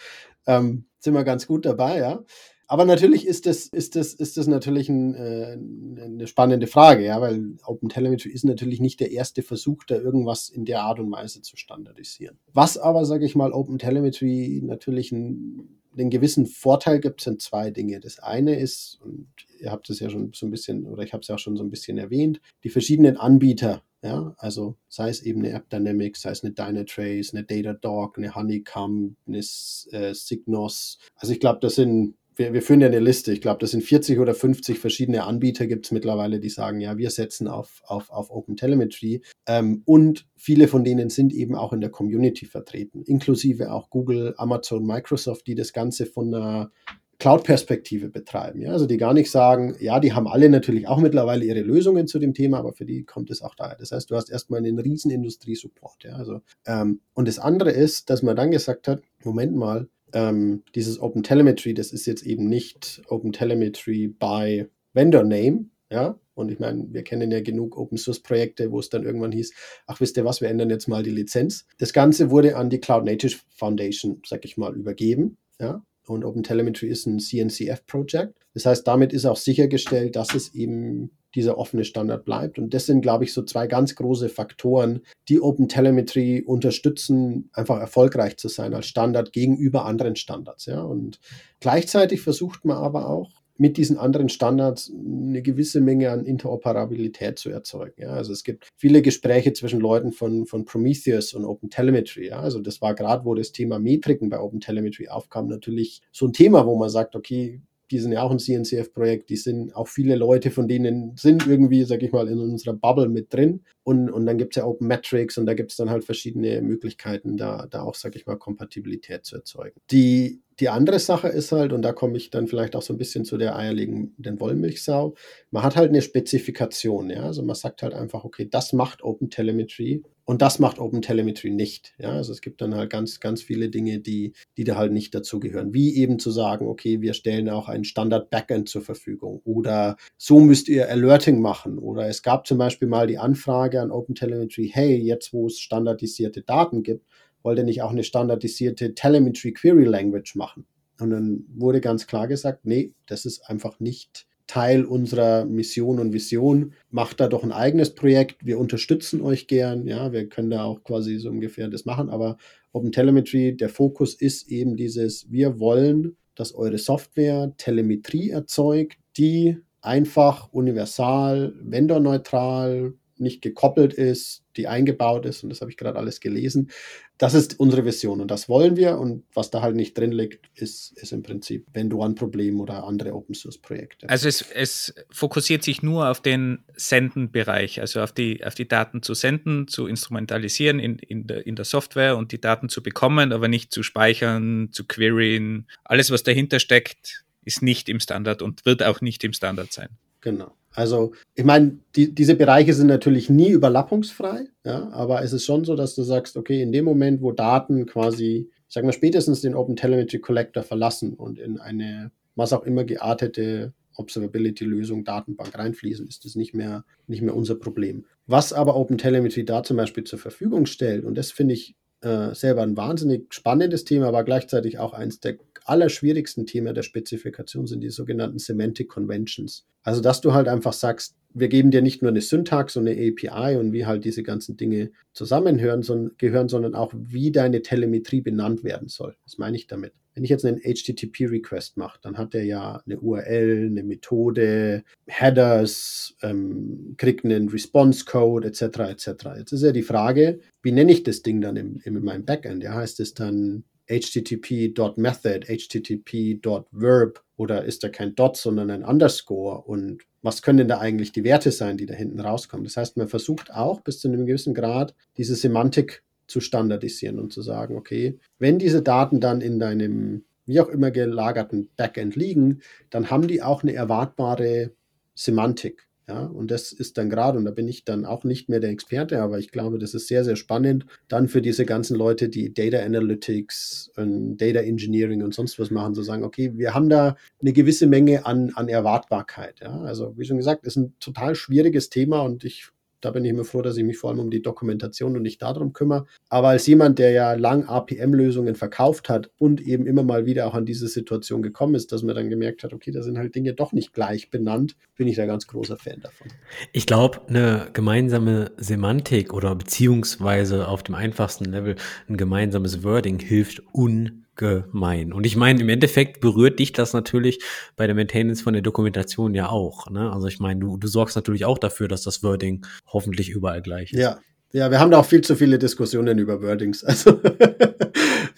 ähm, 0.46 0.86
sind 0.98 1.14
wir 1.14 1.24
ganz 1.24 1.46
gut 1.46 1.64
dabei, 1.66 1.98
ja. 1.98 2.24
Aber 2.68 2.84
natürlich 2.84 3.26
ist 3.26 3.46
das, 3.46 3.66
ist 3.66 3.94
das, 3.94 4.12
ist 4.14 4.36
das 4.36 4.46
natürlich 4.46 4.88
ein, 4.88 5.14
äh, 5.14 5.56
eine 6.02 6.26
spannende 6.26 6.66
Frage, 6.66 7.04
ja, 7.04 7.20
weil 7.20 7.56
Open 7.64 7.88
Telemetry 7.88 8.30
ist 8.30 8.44
natürlich 8.44 8.80
nicht 8.80 9.00
der 9.00 9.12
erste 9.12 9.42
Versuch, 9.42 9.84
da 9.84 9.96
irgendwas 9.96 10.48
in 10.48 10.64
der 10.64 10.82
Art 10.82 10.98
und 10.98 11.10
Weise 11.12 11.42
zu 11.42 11.56
standardisieren. 11.56 12.38
Was 12.52 12.76
aber, 12.76 13.04
sage 13.04 13.24
ich 13.24 13.36
mal, 13.36 13.52
Open 13.52 13.78
Telemetry 13.78 14.60
natürlich 14.64 15.12
ein, 15.12 15.80
einen 15.96 16.10
gewissen 16.10 16.46
Vorteil 16.46 17.00
gibt, 17.00 17.20
sind 17.20 17.40
zwei 17.40 17.70
Dinge. 17.70 18.00
Das 18.00 18.18
eine 18.18 18.58
ist, 18.58 18.98
und 19.02 19.28
ihr 19.60 19.70
habt 19.70 19.88
es 19.88 20.00
ja 20.00 20.10
schon 20.10 20.32
so 20.34 20.46
ein 20.46 20.50
bisschen, 20.50 20.86
oder 20.86 21.04
ich 21.04 21.12
habe 21.12 21.20
es 21.20 21.28
ja 21.28 21.36
auch 21.36 21.40
schon 21.40 21.56
so 21.56 21.62
ein 21.62 21.70
bisschen 21.70 21.98
erwähnt, 21.98 22.40
die 22.64 22.70
verschiedenen 22.70 23.16
Anbieter 23.16 23.82
ja, 24.02 24.34
also 24.38 24.76
sei 24.88 25.08
es 25.08 25.22
eben 25.22 25.40
eine 25.40 25.52
App 25.52 25.68
Dynamics, 25.68 26.22
sei 26.22 26.30
es 26.30 26.44
eine 26.44 26.52
Dynatrace, 26.52 27.34
eine 27.34 27.42
Datadog, 27.44 28.18
eine 28.18 28.34
Honeycomb, 28.34 29.16
eine 29.26 29.38
äh, 29.38 30.14
Signos. 30.14 30.98
Also 31.16 31.32
ich 31.32 31.40
glaube, 31.40 31.58
das 31.60 31.74
sind 31.74 32.14
wir, 32.36 32.52
wir 32.52 32.62
führen 32.62 32.80
ja 32.80 32.86
eine 32.86 33.00
Liste. 33.00 33.32
Ich 33.32 33.40
glaube, 33.40 33.58
das 33.60 33.72
sind 33.72 33.82
40 33.82 34.18
oder 34.18 34.34
50 34.34 34.78
verschiedene 34.78 35.24
Anbieter 35.24 35.66
gibt 35.66 35.86
es 35.86 35.92
mittlerweile, 35.92 36.38
die 36.38 36.50
sagen, 36.50 36.80
ja, 36.80 36.96
wir 36.96 37.10
setzen 37.10 37.48
auf, 37.48 37.82
auf, 37.86 38.10
auf 38.10 38.30
Open 38.30 38.56
Telemetry. 38.56 39.22
Ähm, 39.46 39.82
und 39.86 40.26
viele 40.36 40.68
von 40.68 40.84
denen 40.84 41.10
sind 41.10 41.32
eben 41.32 41.54
auch 41.56 41.72
in 41.72 41.80
der 41.80 41.90
Community 41.90 42.46
vertreten, 42.46 43.02
inklusive 43.02 43.72
auch 43.72 43.90
Google, 43.90 44.34
Amazon, 44.36 44.86
Microsoft, 44.86 45.46
die 45.46 45.54
das 45.54 45.72
Ganze 45.72 46.06
von 46.06 46.32
einer 46.32 46.70
Cloud-Perspektive 47.18 48.10
betreiben. 48.10 48.60
Ja? 48.60 48.72
Also 48.72 48.86
die 48.86 48.98
gar 48.98 49.14
nicht 49.14 49.30
sagen, 49.30 49.74
ja, 49.80 50.00
die 50.00 50.12
haben 50.12 50.28
alle 50.28 50.50
natürlich 50.50 50.86
auch 50.86 50.98
mittlerweile 50.98 51.44
ihre 51.44 51.62
Lösungen 51.62 52.06
zu 52.06 52.18
dem 52.18 52.34
Thema, 52.34 52.58
aber 52.58 52.74
für 52.74 52.84
die 52.84 53.04
kommt 53.04 53.30
es 53.30 53.40
auch 53.40 53.54
daher. 53.54 53.76
Das 53.78 53.92
heißt, 53.92 54.10
du 54.10 54.16
hast 54.16 54.30
erstmal 54.30 54.58
einen 54.58 54.78
riesen 54.78 55.10
Industrie-Support. 55.10 56.04
Ja? 56.04 56.16
Also, 56.16 56.40
ähm, 56.66 57.00
und 57.14 57.26
das 57.26 57.38
andere 57.38 57.70
ist, 57.70 58.10
dass 58.10 58.22
man 58.22 58.36
dann 58.36 58.50
gesagt 58.50 58.86
hat, 58.88 59.00
Moment 59.24 59.56
mal, 59.56 59.88
ähm, 60.16 60.62
dieses 60.74 60.98
Open 60.98 61.22
Telemetry, 61.22 61.74
das 61.74 61.92
ist 61.92 62.06
jetzt 62.06 62.22
eben 62.22 62.48
nicht 62.48 63.02
Open 63.08 63.32
Telemetry 63.32 64.08
by 64.08 64.66
Vendor 64.94 65.24
Name, 65.24 65.66
ja. 65.90 66.18
Und 66.34 66.50
ich 66.50 66.58
meine, 66.58 66.86
wir 66.90 67.02
kennen 67.02 67.30
ja 67.30 67.40
genug 67.40 67.76
Open 67.76 67.98
Source 67.98 68.20
Projekte, 68.20 68.70
wo 68.70 68.78
es 68.78 68.88
dann 68.88 69.04
irgendwann 69.04 69.32
hieß, 69.32 69.52
ach, 69.86 70.00
wisst 70.00 70.16
ihr 70.16 70.24
was, 70.24 70.40
wir 70.40 70.48
ändern 70.48 70.70
jetzt 70.70 70.88
mal 70.88 71.02
die 71.02 71.10
Lizenz. 71.10 71.66
Das 71.78 71.92
Ganze 71.92 72.30
wurde 72.30 72.56
an 72.56 72.70
die 72.70 72.80
Cloud 72.80 73.04
Native 73.04 73.36
Foundation, 73.50 74.22
sag 74.26 74.46
ich 74.46 74.56
mal, 74.56 74.74
übergeben, 74.74 75.36
ja. 75.60 75.84
Und 76.06 76.24
Open 76.24 76.42
Telemetry 76.42 76.88
ist 76.88 77.06
ein 77.06 77.18
CNCF-Projekt. 77.18 78.38
Das 78.54 78.64
heißt, 78.64 78.86
damit 78.86 79.12
ist 79.12 79.26
auch 79.26 79.36
sichergestellt, 79.36 80.16
dass 80.16 80.34
es 80.34 80.54
eben 80.54 81.10
dieser 81.36 81.58
offene 81.58 81.84
Standard 81.84 82.24
bleibt. 82.24 82.58
Und 82.58 82.74
das 82.74 82.86
sind, 82.86 83.02
glaube 83.02 83.24
ich, 83.24 83.32
so 83.32 83.42
zwei 83.42 83.66
ganz 83.66 83.94
große 83.94 84.28
Faktoren, 84.28 85.02
die 85.28 85.40
Open 85.40 85.68
Telemetry 85.68 86.42
unterstützen, 86.44 87.50
einfach 87.52 87.78
erfolgreich 87.78 88.36
zu 88.38 88.48
sein 88.48 88.74
als 88.74 88.86
Standard 88.86 89.32
gegenüber 89.32 89.84
anderen 89.84 90.16
Standards. 90.16 90.66
Ja. 90.66 90.82
Und 90.82 91.20
gleichzeitig 91.60 92.22
versucht 92.22 92.64
man 92.64 92.78
aber 92.78 93.08
auch, 93.08 93.30
mit 93.58 93.76
diesen 93.76 93.96
anderen 93.96 94.28
Standards 94.28 94.92
eine 94.92 95.40
gewisse 95.42 95.80
Menge 95.80 96.10
an 96.10 96.26
Interoperabilität 96.26 97.38
zu 97.38 97.50
erzeugen. 97.50 98.02
Ja. 98.02 98.10
Also 98.10 98.32
es 98.32 98.44
gibt 98.44 98.68
viele 98.76 99.02
Gespräche 99.02 99.52
zwischen 99.52 99.80
Leuten 99.80 100.12
von, 100.12 100.46
von 100.46 100.64
Prometheus 100.64 101.32
und 101.32 101.44
Open 101.44 101.70
Telemetry. 101.70 102.28
Ja. 102.28 102.40
Also 102.40 102.60
das 102.60 102.82
war 102.82 102.94
gerade, 102.94 103.24
wo 103.24 103.34
das 103.34 103.52
Thema 103.52 103.78
Metriken 103.78 104.28
bei 104.28 104.40
Open 104.40 104.60
Telemetry 104.60 105.08
aufkam, 105.08 105.48
natürlich 105.48 106.02
so 106.12 106.26
ein 106.26 106.32
Thema, 106.32 106.66
wo 106.66 106.76
man 106.76 106.90
sagt, 106.90 107.16
okay, 107.16 107.62
die 107.90 107.98
sind 107.98 108.12
ja 108.12 108.22
auch 108.22 108.30
ein 108.30 108.38
CNCF-Projekt, 108.38 109.30
die 109.30 109.36
sind 109.36 109.74
auch 109.74 109.88
viele 109.88 110.16
Leute 110.16 110.50
von 110.50 110.68
denen 110.68 111.16
sind 111.16 111.46
irgendwie, 111.46 111.84
sag 111.84 112.02
ich 112.02 112.12
mal, 112.12 112.28
in 112.28 112.38
unserer 112.38 112.74
Bubble 112.74 113.08
mit 113.08 113.32
drin. 113.32 113.64
Und, 113.84 114.10
und 114.10 114.26
dann 114.26 114.38
gibt 114.38 114.56
es 114.56 114.60
ja 114.60 114.66
Open 114.66 114.88
Metrics 114.88 115.38
und 115.38 115.46
da 115.46 115.54
gibt 115.54 115.70
es 115.70 115.76
dann 115.76 115.90
halt 115.90 116.04
verschiedene 116.04 116.60
Möglichkeiten, 116.62 117.36
da, 117.36 117.66
da 117.70 117.82
auch, 117.82 117.94
sag 117.94 118.16
ich 118.16 118.26
mal, 118.26 118.36
Kompatibilität 118.36 119.24
zu 119.24 119.36
erzeugen. 119.36 119.80
Die, 119.90 120.42
die 120.60 120.68
andere 120.68 120.98
Sache 120.98 121.28
ist 121.28 121.52
halt, 121.52 121.72
und 121.72 121.82
da 121.82 121.92
komme 121.92 122.16
ich 122.16 122.30
dann 122.30 122.46
vielleicht 122.46 122.76
auch 122.76 122.82
so 122.82 122.94
ein 122.94 122.98
bisschen 122.98 123.24
zu 123.24 123.36
der 123.36 123.56
eierlegenden 123.56 124.40
Wollmilchsau, 124.40 125.14
man 125.50 125.62
hat 125.62 125.76
halt 125.76 125.90
eine 125.90 126.02
Spezifikation, 126.02 127.10
ja. 127.10 127.24
Also 127.24 127.42
man 127.42 127.54
sagt 127.54 127.82
halt 127.82 127.94
einfach, 127.94 128.24
okay, 128.24 128.48
das 128.50 128.72
macht 128.72 129.02
Open 129.02 129.30
Telemetry 129.30 130.02
und 130.24 130.42
das 130.42 130.58
macht 130.58 130.80
Open 130.80 131.02
Telemetry 131.02 131.50
nicht. 131.50 131.94
Ja, 131.98 132.10
also 132.10 132.32
es 132.32 132.40
gibt 132.40 132.60
dann 132.60 132.74
halt 132.74 132.90
ganz, 132.90 133.20
ganz 133.20 133.42
viele 133.42 133.68
Dinge, 133.68 134.00
die, 134.00 134.32
die 134.56 134.64
da 134.64 134.76
halt 134.76 134.92
nicht 134.92 135.14
dazugehören. 135.14 135.72
Wie 135.72 135.96
eben 135.96 136.18
zu 136.18 136.30
sagen, 136.30 136.66
okay, 136.66 137.00
wir 137.00 137.14
stellen 137.14 137.48
auch 137.48 137.68
ein 137.68 137.84
Standard 137.84 138.28
Backend 138.30 138.68
zur 138.68 138.82
Verfügung 138.82 139.40
oder 139.44 139.96
so 140.16 140.40
müsst 140.40 140.68
ihr 140.68 140.88
Alerting 140.88 141.40
machen. 141.40 141.78
Oder 141.78 142.08
es 142.08 142.22
gab 142.22 142.46
zum 142.46 142.58
Beispiel 142.58 142.88
mal 142.88 143.06
die 143.06 143.18
Anfrage 143.18 143.80
an 143.80 143.92
Open 143.92 144.14
Telemetry, 144.16 144.68
hey, 144.72 144.96
jetzt 144.96 145.32
wo 145.32 145.46
es 145.46 145.60
standardisierte 145.60 146.42
Daten 146.42 146.82
gibt, 146.82 147.06
wollt 147.46 147.58
ihr 147.58 147.64
nicht 147.64 147.80
auch 147.80 147.92
eine 147.92 148.02
standardisierte 148.02 148.94
Telemetry 148.94 149.52
Query 149.52 149.84
Language 149.84 150.34
machen? 150.34 150.66
Und 150.98 151.10
dann 151.10 151.44
wurde 151.54 151.80
ganz 151.80 152.08
klar 152.08 152.26
gesagt, 152.26 152.66
nee, 152.66 152.92
das 153.06 153.24
ist 153.24 153.48
einfach 153.48 153.78
nicht 153.78 154.26
Teil 154.48 154.84
unserer 154.84 155.44
Mission 155.44 156.00
und 156.00 156.12
Vision. 156.12 156.72
Macht 156.90 157.20
da 157.20 157.28
doch 157.28 157.44
ein 157.44 157.52
eigenes 157.52 157.94
Projekt. 157.94 158.44
Wir 158.44 158.58
unterstützen 158.58 159.20
euch 159.20 159.46
gern. 159.46 159.86
Ja, 159.86 160.12
wir 160.12 160.28
können 160.28 160.50
da 160.50 160.64
auch 160.64 160.82
quasi 160.82 161.18
so 161.18 161.30
ungefähr 161.30 161.68
das 161.68 161.84
machen. 161.84 162.10
Aber 162.10 162.36
Open 162.72 162.90
Telemetry, 162.90 163.56
der 163.56 163.68
Fokus 163.68 164.14
ist 164.14 164.50
eben 164.50 164.76
dieses, 164.76 165.30
wir 165.30 165.60
wollen, 165.60 166.16
dass 166.34 166.52
eure 166.52 166.78
Software 166.78 167.52
Telemetrie 167.58 168.30
erzeugt, 168.30 168.98
die 169.16 169.58
einfach 169.80 170.52
universal, 170.52 171.54
vendorneutral, 171.62 172.94
nicht 173.20 173.42
gekoppelt 173.42 173.94
ist, 173.94 174.42
die 174.56 174.68
eingebaut 174.68 175.26
ist, 175.26 175.42
und 175.42 175.50
das 175.50 175.60
habe 175.60 175.70
ich 175.70 175.76
gerade 175.76 175.98
alles 175.98 176.20
gelesen. 176.20 176.70
Das 177.18 177.34
ist 177.34 177.58
unsere 177.58 177.84
Vision 177.84 178.20
und 178.20 178.30
das 178.30 178.48
wollen 178.48 178.76
wir. 178.76 178.98
Und 178.98 179.24
was 179.32 179.50
da 179.50 179.62
halt 179.62 179.76
nicht 179.76 179.96
drin 179.96 180.12
liegt, 180.12 180.50
ist, 180.54 180.92
ist 180.96 181.12
im 181.12 181.22
Prinzip 181.22 181.66
Vendoren-Problem 181.72 182.60
oder 182.60 182.84
andere 182.84 183.14
Open-Source-Projekte. 183.14 184.08
Also 184.08 184.28
es, 184.28 184.42
es 184.42 184.94
fokussiert 185.10 185.62
sich 185.62 185.82
nur 185.82 186.08
auf 186.10 186.20
den 186.20 186.64
Senden-Bereich, 186.76 187.80
also 187.80 188.00
auf 188.00 188.12
die, 188.12 188.44
auf 188.44 188.54
die 188.54 188.68
Daten 188.68 189.02
zu 189.02 189.14
senden, 189.14 189.68
zu 189.68 189.86
instrumentalisieren 189.86 190.78
in, 190.78 190.98
in, 190.98 191.26
der, 191.26 191.46
in 191.46 191.56
der 191.56 191.64
Software 191.64 192.16
und 192.16 192.32
die 192.32 192.40
Daten 192.40 192.68
zu 192.68 192.82
bekommen, 192.82 193.32
aber 193.32 193.48
nicht 193.48 193.72
zu 193.72 193.82
speichern, 193.82 194.68
zu 194.72 194.84
queryen. 194.84 195.66
Alles, 195.84 196.10
was 196.10 196.22
dahinter 196.22 196.60
steckt, 196.60 197.24
ist 197.44 197.62
nicht 197.62 197.88
im 197.88 198.00
Standard 198.00 198.42
und 198.42 198.66
wird 198.66 198.82
auch 198.82 199.00
nicht 199.00 199.24
im 199.24 199.32
Standard 199.32 199.72
sein. 199.72 199.88
Genau. 200.20 200.52
Also, 200.76 201.12
ich 201.34 201.44
meine, 201.44 201.78
die, 201.96 202.14
diese 202.14 202.34
Bereiche 202.34 202.74
sind 202.74 202.88
natürlich 202.88 203.30
nie 203.30 203.48
überlappungsfrei, 203.48 204.44
ja, 204.64 204.90
aber 204.90 205.22
es 205.22 205.32
ist 205.32 205.46
schon 205.46 205.64
so, 205.64 205.74
dass 205.74 205.94
du 205.94 206.02
sagst, 206.02 206.36
okay, 206.36 206.60
in 206.60 206.70
dem 206.70 206.84
Moment, 206.84 207.22
wo 207.22 207.32
Daten 207.32 207.86
quasi, 207.86 208.50
sagen 208.68 208.86
wir, 208.86 208.92
spätestens 208.92 209.40
den 209.40 209.54
Open 209.54 209.76
Telemetry 209.76 210.18
Collector 210.18 210.62
verlassen 210.62 211.14
und 211.14 211.38
in 211.38 211.58
eine, 211.58 212.10
was 212.34 212.52
auch 212.52 212.64
immer 212.64 212.84
geartete 212.84 213.72
Observability-Lösung, 213.94 215.04
Datenbank 215.04 215.56
reinfließen, 215.56 216.06
ist 216.06 216.26
das 216.26 216.34
nicht 216.34 216.52
mehr, 216.52 216.84
nicht 217.06 217.22
mehr 217.22 217.34
unser 217.34 217.54
Problem. 217.54 218.04
Was 218.26 218.52
aber 218.52 218.76
Open 218.76 218.98
Telemetry 218.98 219.46
da 219.46 219.62
zum 219.62 219.78
Beispiel 219.78 220.04
zur 220.04 220.18
Verfügung 220.18 220.66
stellt, 220.66 221.06
und 221.06 221.16
das 221.16 221.30
finde 221.30 221.54
ich 221.54 221.74
äh, 222.02 222.34
selber 222.34 222.62
ein 222.62 222.76
wahnsinnig 222.76 223.32
spannendes 223.32 223.84
Thema, 223.84 224.08
aber 224.08 224.24
gleichzeitig 224.24 224.78
auch 224.78 224.92
eins 224.92 225.20
der 225.20 225.38
allerschwierigsten 225.68 226.46
Themen 226.46 226.74
der 226.74 226.82
Spezifikation 226.82 227.66
sind 227.66 227.80
die 227.80 227.90
sogenannten 227.90 228.38
Semantic 228.38 228.88
Conventions. 228.88 229.66
Also, 229.82 230.00
dass 230.00 230.20
du 230.20 230.32
halt 230.34 230.48
einfach 230.48 230.72
sagst, 230.72 231.16
wir 231.32 231.48
geben 231.48 231.70
dir 231.70 231.82
nicht 231.82 232.02
nur 232.02 232.10
eine 232.10 232.22
Syntax 232.22 232.76
und 232.76 232.88
eine 232.88 232.98
API 232.98 233.56
und 233.56 233.72
wie 233.72 233.84
halt 233.84 234.04
diese 234.04 234.22
ganzen 234.22 234.56
Dinge 234.56 234.90
zusammenhören, 235.12 235.82
sondern, 235.82 236.16
gehören, 236.16 236.48
sondern 236.48 236.74
auch, 236.74 236.92
wie 236.96 237.30
deine 237.30 237.62
Telemetrie 237.62 238.22
benannt 238.22 238.64
werden 238.64 238.88
soll. 238.88 239.16
Was 239.24 239.38
meine 239.38 239.56
ich 239.56 239.66
damit? 239.66 239.92
Wenn 240.14 240.24
ich 240.24 240.30
jetzt 240.30 240.46
einen 240.46 240.60
HTTP-Request 240.60 241.76
mache, 241.76 241.98
dann 242.00 242.16
hat 242.16 242.34
er 242.34 242.42
ja 242.42 242.82
eine 242.86 242.98
URL, 242.98 243.68
eine 243.70 243.82
Methode, 243.82 244.82
Headers, 245.06 246.16
ähm, 246.22 246.94
kriegt 246.96 247.26
einen 247.26 247.50
Response-Code 247.50 248.48
etc. 248.48 248.62
etc. 248.62 249.08
Jetzt 249.36 249.52
ist 249.52 249.62
ja 249.62 249.72
die 249.72 249.82
Frage, 249.82 250.40
wie 250.62 250.72
nenne 250.72 250.90
ich 250.90 251.02
das 251.02 251.20
Ding 251.20 251.42
dann 251.42 251.56
im, 251.56 251.80
in 251.84 252.02
meinem 252.02 252.24
Backend? 252.24 252.62
Ja, 252.62 252.72
heißt 252.72 252.98
es 253.00 253.12
dann 253.12 253.64
http.method, 253.86 255.46
http.verb 255.46 257.22
oder 257.36 257.64
ist 257.64 257.84
da 257.84 257.88
kein 257.88 258.14
Dot, 258.14 258.36
sondern 258.36 258.70
ein 258.70 258.84
Underscore 258.84 259.62
und 259.62 260.02
was 260.22 260.42
können 260.42 260.58
denn 260.58 260.68
da 260.68 260.78
eigentlich 260.78 261.12
die 261.12 261.24
Werte 261.24 261.52
sein, 261.52 261.76
die 261.76 261.86
da 261.86 261.94
hinten 261.94 262.20
rauskommen? 262.20 262.64
Das 262.64 262.76
heißt, 262.76 262.96
man 262.96 263.08
versucht 263.08 263.52
auch 263.52 263.80
bis 263.80 264.00
zu 264.00 264.08
einem 264.08 264.26
gewissen 264.26 264.54
Grad 264.54 264.94
diese 265.16 265.36
Semantik 265.36 266.02
zu 266.26 266.40
standardisieren 266.40 267.20
und 267.20 267.32
zu 267.32 267.42
sagen, 267.42 267.76
okay, 267.76 268.18
wenn 268.38 268.58
diese 268.58 268.82
Daten 268.82 269.20
dann 269.20 269.40
in 269.40 269.60
deinem 269.60 270.24
wie 270.46 270.60
auch 270.60 270.68
immer 270.68 270.90
gelagerten 270.90 271.68
Backend 271.76 272.16
liegen, 272.16 272.60
dann 272.90 273.10
haben 273.10 273.28
die 273.28 273.42
auch 273.42 273.62
eine 273.62 273.74
erwartbare 273.74 274.72
Semantik. 275.14 275.88
Ja, 276.08 276.24
und 276.24 276.52
das 276.52 276.70
ist 276.70 276.98
dann 276.98 277.10
gerade, 277.10 277.36
und 277.36 277.44
da 277.46 277.50
bin 277.50 277.66
ich 277.66 277.84
dann 277.84 278.04
auch 278.04 278.22
nicht 278.22 278.48
mehr 278.48 278.60
der 278.60 278.70
Experte, 278.70 279.20
aber 279.20 279.40
ich 279.40 279.50
glaube, 279.50 279.78
das 279.80 279.92
ist 279.92 280.06
sehr, 280.06 280.22
sehr 280.24 280.36
spannend, 280.36 280.86
dann 281.08 281.26
für 281.26 281.42
diese 281.42 281.66
ganzen 281.66 281.96
Leute, 281.96 282.28
die 282.28 282.54
Data 282.54 282.78
Analytics 282.78 283.90
und 283.96 284.36
Data 284.36 284.60
Engineering 284.60 285.24
und 285.24 285.34
sonst 285.34 285.58
was 285.58 285.72
machen, 285.72 285.94
zu 285.94 286.02
sagen, 286.04 286.22
okay, 286.22 286.52
wir 286.54 286.74
haben 286.74 286.88
da 286.88 287.16
eine 287.40 287.52
gewisse 287.52 287.88
Menge 287.88 288.24
an, 288.24 288.52
an 288.54 288.68
Erwartbarkeit. 288.68 289.58
Ja, 289.60 289.80
also 289.80 290.16
wie 290.16 290.24
schon 290.24 290.36
gesagt, 290.36 290.64
ist 290.64 290.76
ein 290.76 290.94
total 291.00 291.34
schwieriges 291.34 291.90
Thema 291.90 292.20
und 292.20 292.44
ich 292.44 292.68
da 293.00 293.10
bin 293.10 293.24
ich 293.24 293.30
immer 293.30 293.44
froh, 293.44 293.62
dass 293.62 293.76
ich 293.76 293.84
mich 293.84 293.98
vor 293.98 294.10
allem 294.10 294.20
um 294.20 294.30
die 294.30 294.42
Dokumentation 294.42 295.16
und 295.16 295.22
nicht 295.22 295.42
darum 295.42 295.72
kümmere. 295.72 296.06
Aber 296.28 296.48
als 296.48 296.66
jemand, 296.66 296.98
der 296.98 297.10
ja 297.10 297.34
lang 297.34 297.64
APM-Lösungen 297.64 298.54
verkauft 298.54 299.08
hat 299.08 299.30
und 299.38 299.60
eben 299.60 299.86
immer 299.86 300.02
mal 300.02 300.26
wieder 300.26 300.46
auch 300.46 300.54
an 300.54 300.66
diese 300.66 300.88
Situation 300.88 301.42
gekommen 301.42 301.74
ist, 301.74 301.92
dass 301.92 302.02
man 302.02 302.14
dann 302.14 302.30
gemerkt 302.30 302.64
hat, 302.64 302.72
okay, 302.72 302.90
da 302.90 303.02
sind 303.02 303.18
halt 303.18 303.34
Dinge 303.34 303.54
doch 303.54 303.72
nicht 303.72 303.92
gleich 303.92 304.30
benannt, 304.30 304.76
bin 304.96 305.08
ich 305.08 305.16
da 305.16 305.26
ganz 305.26 305.46
großer 305.46 305.76
Fan 305.76 306.00
davon. 306.00 306.28
Ich 306.72 306.86
glaube, 306.86 307.20
eine 307.28 307.68
gemeinsame 307.72 308.52
Semantik 308.56 309.32
oder 309.32 309.54
beziehungsweise 309.54 310.68
auf 310.68 310.82
dem 310.82 310.94
einfachsten 310.94 311.44
Level 311.46 311.76
ein 312.08 312.16
gemeinsames 312.16 312.82
Wording 312.82 313.18
hilft 313.18 313.62
un 313.74 314.25
gemein. 314.36 315.12
Und 315.12 315.26
ich 315.26 315.36
meine, 315.36 315.60
im 315.60 315.68
Endeffekt 315.68 316.20
berührt 316.20 316.58
dich 316.58 316.72
das 316.72 316.92
natürlich 316.92 317.40
bei 317.76 317.86
der 317.86 317.94
Maintenance 317.94 318.42
von 318.42 318.52
der 318.52 318.62
Dokumentation 318.62 319.34
ja 319.34 319.48
auch. 319.48 319.90
Ne? 319.90 320.12
Also 320.12 320.26
ich 320.28 320.38
meine, 320.38 320.60
du, 320.60 320.76
du 320.76 320.86
sorgst 320.86 321.16
natürlich 321.16 321.44
auch 321.44 321.58
dafür, 321.58 321.88
dass 321.88 322.02
das 322.02 322.22
Wording 322.22 322.64
hoffentlich 322.86 323.30
überall 323.30 323.62
gleich 323.62 323.92
ist. 323.92 324.00
Ja, 324.00 324.18
ja, 324.52 324.70
wir 324.70 324.78
haben 324.78 324.90
da 324.90 324.98
auch 324.98 325.06
viel 325.06 325.22
zu 325.22 325.36
viele 325.36 325.58
Diskussionen 325.58 326.18
über 326.18 326.42
Wordings. 326.42 326.84
Also 326.96 327.20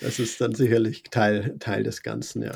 das 0.01 0.19
ist 0.19 0.41
dann 0.41 0.55
sicherlich 0.55 1.03
Teil, 1.11 1.57
Teil 1.59 1.83
des 1.83 2.03
Ganzen, 2.03 2.43
ja. 2.43 2.53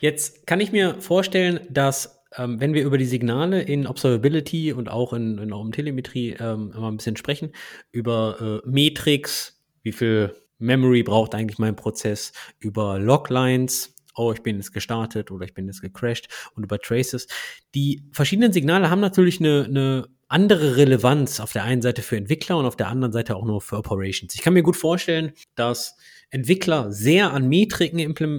Jetzt 0.00 0.46
kann 0.46 0.60
ich 0.60 0.72
mir 0.72 0.96
vorstellen, 1.00 1.60
dass 1.70 2.22
ähm, 2.36 2.60
wenn 2.60 2.74
wir 2.74 2.84
über 2.84 2.98
die 2.98 3.06
Signale 3.06 3.62
in 3.62 3.86
Observability 3.86 4.72
und 4.72 4.88
auch 4.88 5.12
in, 5.12 5.38
in 5.38 5.72
Telemetrie 5.72 6.36
ähm, 6.38 6.72
immer 6.76 6.90
ein 6.90 6.96
bisschen 6.96 7.16
sprechen, 7.16 7.52
über 7.92 8.62
äh, 8.64 8.68
Metrics, 8.68 9.60
wie 9.82 9.92
viel 9.92 10.34
Memory 10.62 11.02
braucht 11.02 11.34
eigentlich 11.34 11.58
mein 11.58 11.76
Prozess 11.76 12.32
über 12.58 12.98
Loglines. 12.98 13.94
Oh, 14.14 14.32
ich 14.32 14.42
bin 14.42 14.56
jetzt 14.56 14.72
gestartet 14.72 15.30
oder 15.30 15.44
ich 15.44 15.54
bin 15.54 15.66
jetzt 15.66 15.80
gecrashed 15.80 16.28
und 16.54 16.64
über 16.64 16.78
Traces. 16.78 17.26
Die 17.74 18.02
verschiedenen 18.12 18.52
Signale 18.52 18.90
haben 18.90 19.00
natürlich 19.00 19.40
eine, 19.40 19.64
eine 19.64 20.08
andere 20.28 20.76
Relevanz 20.76 21.40
auf 21.40 21.52
der 21.52 21.64
einen 21.64 21.82
Seite 21.82 22.02
für 22.02 22.16
Entwickler 22.16 22.58
und 22.58 22.66
auf 22.66 22.76
der 22.76 22.88
anderen 22.88 23.12
Seite 23.12 23.36
auch 23.36 23.44
nur 23.44 23.60
für 23.60 23.76
Operations. 23.76 24.34
Ich 24.34 24.42
kann 24.42 24.54
mir 24.54 24.62
gut 24.62 24.76
vorstellen, 24.76 25.32
dass 25.54 25.96
Entwickler 26.30 26.90
sehr 26.92 27.32
an 27.32 27.48
Metriken 27.48 27.98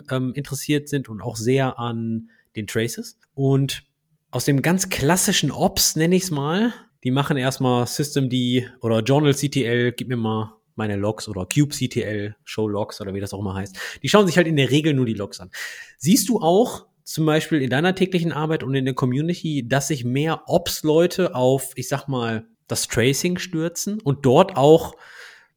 ähm, 0.10 0.34
interessiert 0.34 0.90
sind 0.90 1.10
und 1.10 1.22
auch 1.22 1.36
sehr 1.36 1.78
an 1.78 2.30
den 2.56 2.68
Traces. 2.68 3.20
Und 3.36 3.84
aus 4.32 4.46
dem 4.46 4.62
ganz 4.62 4.90
klassischen 4.90 5.52
Ops, 5.52 5.96
nenne 5.96 6.16
ich 6.16 6.24
es 6.24 6.32
mal, 6.32 6.74
die 7.04 7.12
machen 7.12 7.38
erstmal 7.38 7.86
Systemd 7.86 8.34
oder 8.82 9.02
Journal 9.02 9.34
CTL, 9.34 9.92
gib 9.92 10.08
mir 10.08 10.18
mal 10.18 10.56
meine 10.76 10.96
Logs 10.96 11.28
oder 11.28 11.46
kubectl, 11.46 12.36
Show 12.44 12.68
Logs 12.68 13.02
oder 13.02 13.14
wie 13.14 13.20
das 13.20 13.34
auch 13.34 13.40
immer 13.40 13.54
heißt. 13.54 13.78
Die 14.02 14.10
schauen 14.10 14.28
sich 14.28 14.38
halt 14.38 14.48
in 14.48 14.56
der 14.56 14.72
Regel 14.72 14.94
nur 14.94 15.06
die 15.06 15.14
Logs 15.14 15.40
an. 15.40 15.52
Siehst 15.98 16.30
du 16.30 16.40
auch 16.40 16.86
zum 17.04 17.26
Beispiel 17.26 17.62
in 17.62 17.70
deiner 17.70 17.96
täglichen 17.96 18.32
Arbeit 18.32 18.64
und 18.64 18.76
in 18.76 18.86
der 18.86 18.94
Community, 18.94 19.68
dass 19.68 19.90
sich 19.90 20.06
mehr 20.06 20.44
Ops-Leute 20.48 21.36
auf, 21.36 21.72
ich 21.76 21.88
sag 21.88 22.08
mal, 22.08 22.48
das 22.68 22.88
Tracing 22.88 23.38
stürzen 23.38 24.00
und 24.00 24.26
dort 24.26 24.56
auch 24.56 24.96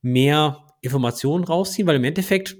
mehr 0.03 0.65
Informationen 0.81 1.45
rausziehen, 1.45 1.87
weil 1.87 1.97
im 1.97 2.05
Endeffekt 2.05 2.57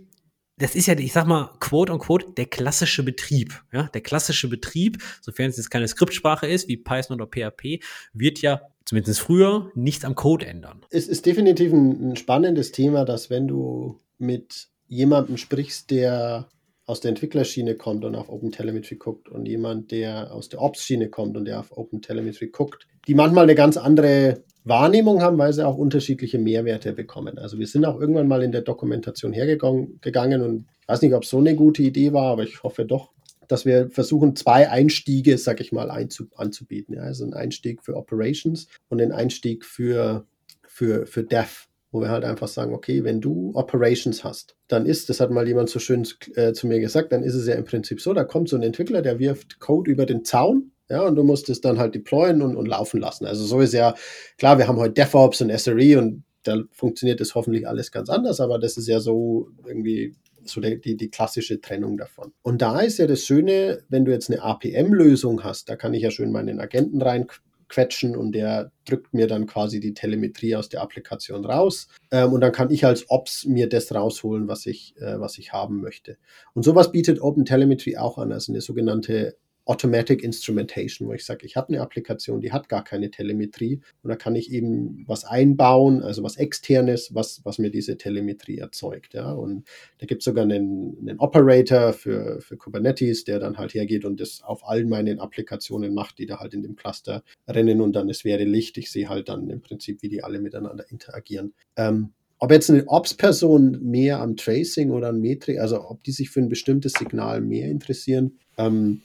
das 0.59 0.75
ist 0.75 0.87
ja, 0.87 0.99
ich 0.99 1.13
sag 1.13 1.27
mal, 1.27 1.51
quote 1.61 1.93
unquote, 1.93 2.33
der 2.33 2.47
klassische 2.47 3.03
Betrieb. 3.03 3.63
Ja, 3.73 3.85
der 3.85 4.01
klassische 4.01 4.49
Betrieb, 4.49 5.03
sofern 5.21 5.51
es 5.51 5.59
jetzt 5.59 5.71
keine 5.71 5.87
Skriptsprache 5.87 6.47
ist, 6.47 6.67
wie 6.67 6.79
Python 6.79 7.21
oder 7.21 7.27
PHP, 7.27 7.83
wird 8.15 8.41
ja 8.41 8.63
zumindest 8.87 9.21
früher, 9.21 9.71
nichts 9.75 10.05
am 10.05 10.15
Code 10.15 10.47
ändern. 10.47 10.81
Es 10.91 11.09
ist 11.09 11.27
definitiv 11.27 11.73
ein, 11.73 12.17
spannendes 12.17 12.73
Thema, 12.73 13.05
dass 13.05 13.29
wenn 13.29 13.47
du 13.47 14.01
mit 14.17 14.69
jemandem 14.87 15.37
sprichst, 15.37 15.91
der 15.91 16.49
aus 16.87 17.01
der 17.01 17.09
Entwicklerschiene 17.11 17.75
kommt 17.75 18.05
und 18.05 18.15
auf 18.15 18.29
OpenTelemetry 18.29 18.95
guckt 18.95 19.29
und 19.29 19.47
jemand, 19.47 19.91
der 19.91 20.33
aus 20.33 20.49
der 20.49 20.63
Ops-Schiene 20.63 21.09
kommt 21.09 21.37
und 21.37 21.45
der 21.45 21.59
auf 21.59 21.77
OpenTelemetry 21.77 22.49
guckt, 22.49 22.87
die 23.09 23.15
manchmal 23.15 23.43
eine 23.43 23.57
ganz 23.57 23.77
andere 23.77 24.45
Wahrnehmung 24.63 25.21
haben, 25.21 25.37
weil 25.37 25.53
sie 25.53 25.67
auch 25.67 25.77
unterschiedliche 25.77 26.39
Mehrwerte 26.39 26.93
bekommen. 26.93 27.39
Also 27.39 27.59
wir 27.59 27.67
sind 27.67 27.85
auch 27.85 28.01
irgendwann 28.01 28.29
mal 28.29 28.43
in 28.43 28.53
der 28.53 28.63
Dokumentation 28.63 29.33
hergegangen 29.33 30.43
und 30.43 30.67
ich 30.81 30.89
weiß 30.89 31.03
nicht, 31.03 31.15
ob 31.15 31.25
es 31.25 31.31
so 31.31 31.39
eine 31.39 31.57
gute 31.57 31.83
Idee 31.83 32.13
war, 32.13 32.31
aber 32.33 32.45
ich 32.45 32.63
hoffe 32.63 32.85
doch, 32.85 33.11
dass 33.49 33.65
wir 33.65 33.91
versuchen, 33.91 34.37
zwei 34.37 34.71
Einstiege, 34.71 35.39
sag 35.39 35.61
ich 35.61 35.73
mal, 35.73 35.91
anzubieten. 35.91 36.95
Ja, 36.95 37.03
also 37.03 37.25
ein 37.25 37.35
Einstieg 37.35 37.83
für 37.83 37.97
Operations 37.97 38.67
und 38.89 39.01
ein 39.01 39.13
Einstieg 39.13 39.65
für, 39.65 40.27
für, 40.67 41.07
für 41.07 41.23
Dev, 41.23 41.69
wo 41.91 42.01
wir 42.01 42.11
halt 42.11 42.25
einfach 42.25 42.49
sagen, 42.49 42.75
okay, 42.75 43.05
wenn 43.05 43.21
du 43.21 43.53
Operations 43.55 44.25
hast, 44.25 44.57
dann 44.69 44.87
ist, 44.87 45.09
das 45.09 45.21
hat 45.21 45.31
mal 45.31 45.47
jemand 45.47 45.71
so 45.71 45.79
schön 45.79 46.07
äh, 46.35 46.53
zu 46.53 46.67
mir 46.67 46.81
gesagt, 46.81 47.13
dann 47.13 47.23
ist 47.23 47.35
es 47.35 47.47
ja 47.47 47.55
im 47.55 47.65
Prinzip 47.65 48.01
so, 48.01 48.13
da 48.13 48.25
kommt 48.25 48.49
so 48.49 48.57
ein 48.57 48.63
Entwickler, 48.63 49.03
der 49.03 49.19
wirft 49.19 49.61
Code 49.61 49.91
über 49.91 50.07
den 50.07 50.25
Zaun 50.25 50.73
ja, 50.89 51.03
und 51.03 51.17
du 51.17 51.25
musst 51.25 51.49
es 51.49 51.61
dann 51.61 51.79
halt 51.79 51.95
deployen 51.95 52.43
und, 52.43 52.57
und 52.57 52.67
laufen 52.67 53.01
lassen. 53.01 53.27
Also 53.27 53.45
so 53.45 53.61
ist 53.61 53.75
ja, 53.75 53.95
klar, 54.39 54.59
wir 54.59 54.69
haben 54.69 54.79
heute 54.79 54.95
DevOps 54.95 55.41
und 55.41 55.51
SRE 55.59 55.99
und 55.99 56.25
da 56.45 56.63
funktioniert 56.71 57.21
das 57.21 57.35
hoffentlich 57.35 57.67
alles 57.67 57.91
ganz 57.91 58.09
anders, 58.09 58.41
aber 58.41 58.59
das 58.59 58.77
ist 58.77 58.87
ja 58.87 59.01
so 59.01 59.49
irgendwie 59.67 60.15
so 60.49 60.61
die, 60.61 60.81
die, 60.81 60.97
die 60.97 61.11
klassische 61.11 61.61
Trennung 61.61 61.97
davon. 61.97 62.33
Und 62.43 62.63
da 62.63 62.81
ist 62.81 62.99
ja 62.99 63.07
das 63.07 63.25
Schöne, 63.25 63.83
wenn 63.89 64.05
du 64.05 64.13
jetzt 64.13 64.31
eine 64.31 64.43
APM-Lösung 64.43 65.45
hast, 65.45 65.69
da 65.69 65.77
kann 65.77 65.95
ich 65.95 66.03
ja 66.03 66.11
schön 66.11 66.33
meinen 66.33 66.61
Agenten 66.61 67.03
reinquetschen 67.03 68.17
und 68.17 68.33
der 68.33 68.73
drückt 68.85 69.15
mir 69.15 69.27
dann 69.27 69.47
quasi 69.47 69.81
die 69.81 69.95
Telemetrie 69.95 70.57
aus 70.57 70.69
der 70.69 70.83
Applikation 70.83 71.45
raus. 71.45 71.89
Ähm, 72.11 72.33
und 72.33 72.41
dann 72.41 72.53
kann 72.53 72.71
ich 72.71 72.85
als 72.85 73.11
Ops 73.11 73.45
mir 73.45 73.69
das 73.69 73.95
rausholen, 73.95 74.49
was 74.49 74.67
ich, 74.67 74.95
äh, 74.99 75.21
was 75.21 75.39
ich 75.39 75.53
haben 75.53 75.81
möchte. 75.81 76.19
Und 76.55 76.65
sowas 76.65 76.93
bietet 76.93 77.21
OpenTelemetry 77.21 77.97
auch 77.97 78.19
an, 78.19 78.33
also 78.33 78.53
eine 78.53 78.61
sogenannte 78.61 79.37
Automatic 79.67 80.23
Instrumentation, 80.23 81.09
wo 81.09 81.13
ich 81.13 81.25
sage, 81.25 81.45
ich 81.45 81.57
habe 81.57 81.69
eine 81.69 81.81
Applikation, 81.81 82.41
die 82.41 82.53
hat 82.53 82.69
gar 82.69 82.85
keine 82.85 83.11
Telemetrie 83.11 83.81
und 84.03 84.11
da 84.11 84.17
kann 84.17 84.37
ich 84.37 84.53
eben 84.53 85.05
was 85.09 85.25
einbauen, 85.25 86.03
also 86.03 86.23
was 86.23 86.37
externes, 86.37 87.15
was, 87.15 87.41
was 87.45 87.59
mir 87.59 87.71
diese 87.71 87.99
Telemetrie 87.99 88.59
erzeugt. 88.59 89.15
Ja? 89.15 89.33
Und 89.33 89.67
da 89.99 90.07
gibt 90.07 90.23
es 90.23 90.25
sogar 90.25 90.45
einen, 90.45 90.97
einen 91.01 91.19
Operator 91.19 91.93
für, 91.93 92.41
für 92.41 92.57
Kubernetes, 92.57 93.25
der 93.25 93.41
dann 93.41 93.59
halt 93.59 93.75
hergeht 93.75 94.05
und 94.05 94.21
das 94.21 94.41
auf 94.43 94.67
allen 94.67 94.89
meinen 94.89 95.19
Applikationen 95.19 95.93
macht, 95.93 96.19
die 96.19 96.27
da 96.27 96.39
halt 96.39 96.55
in 96.55 96.63
dem 96.63 96.77
Cluster 96.77 97.25
rennen 97.49 97.81
und 97.81 97.95
dann 97.95 98.09
es 98.09 98.25
wäre 98.25 98.45
Licht. 98.45 98.79
Ich 98.79 98.93
sehe 98.93 99.09
halt 99.09 99.29
dann 99.29 99.51
im 99.51 99.63
Prinzip, 99.63 100.01
wie 100.03 100.09
die 100.09 100.23
alle 100.23 100.39
miteinander 100.39 100.85
interagieren. 100.91 101.55
Ähm, 101.77 102.13
ob 102.39 102.53
jetzt 102.53 102.71
eine 102.71 102.87
Ops-Person 102.87 103.81
mehr 103.83 104.21
am 104.21 104.37
Tracing 104.37 104.91
oder 104.91 105.09
an 105.09 105.21
Metrik, 105.21 105.59
also 105.59 105.89
ob 105.89 106.05
die 106.05 106.13
sich 106.13 106.31
für 106.31 106.41
ein 106.41 106.49
bestimmtes 106.49 106.93
Signal 106.93 107.41
mehr 107.41 107.69
interessieren, 107.69 108.39
ähm, 108.59 109.01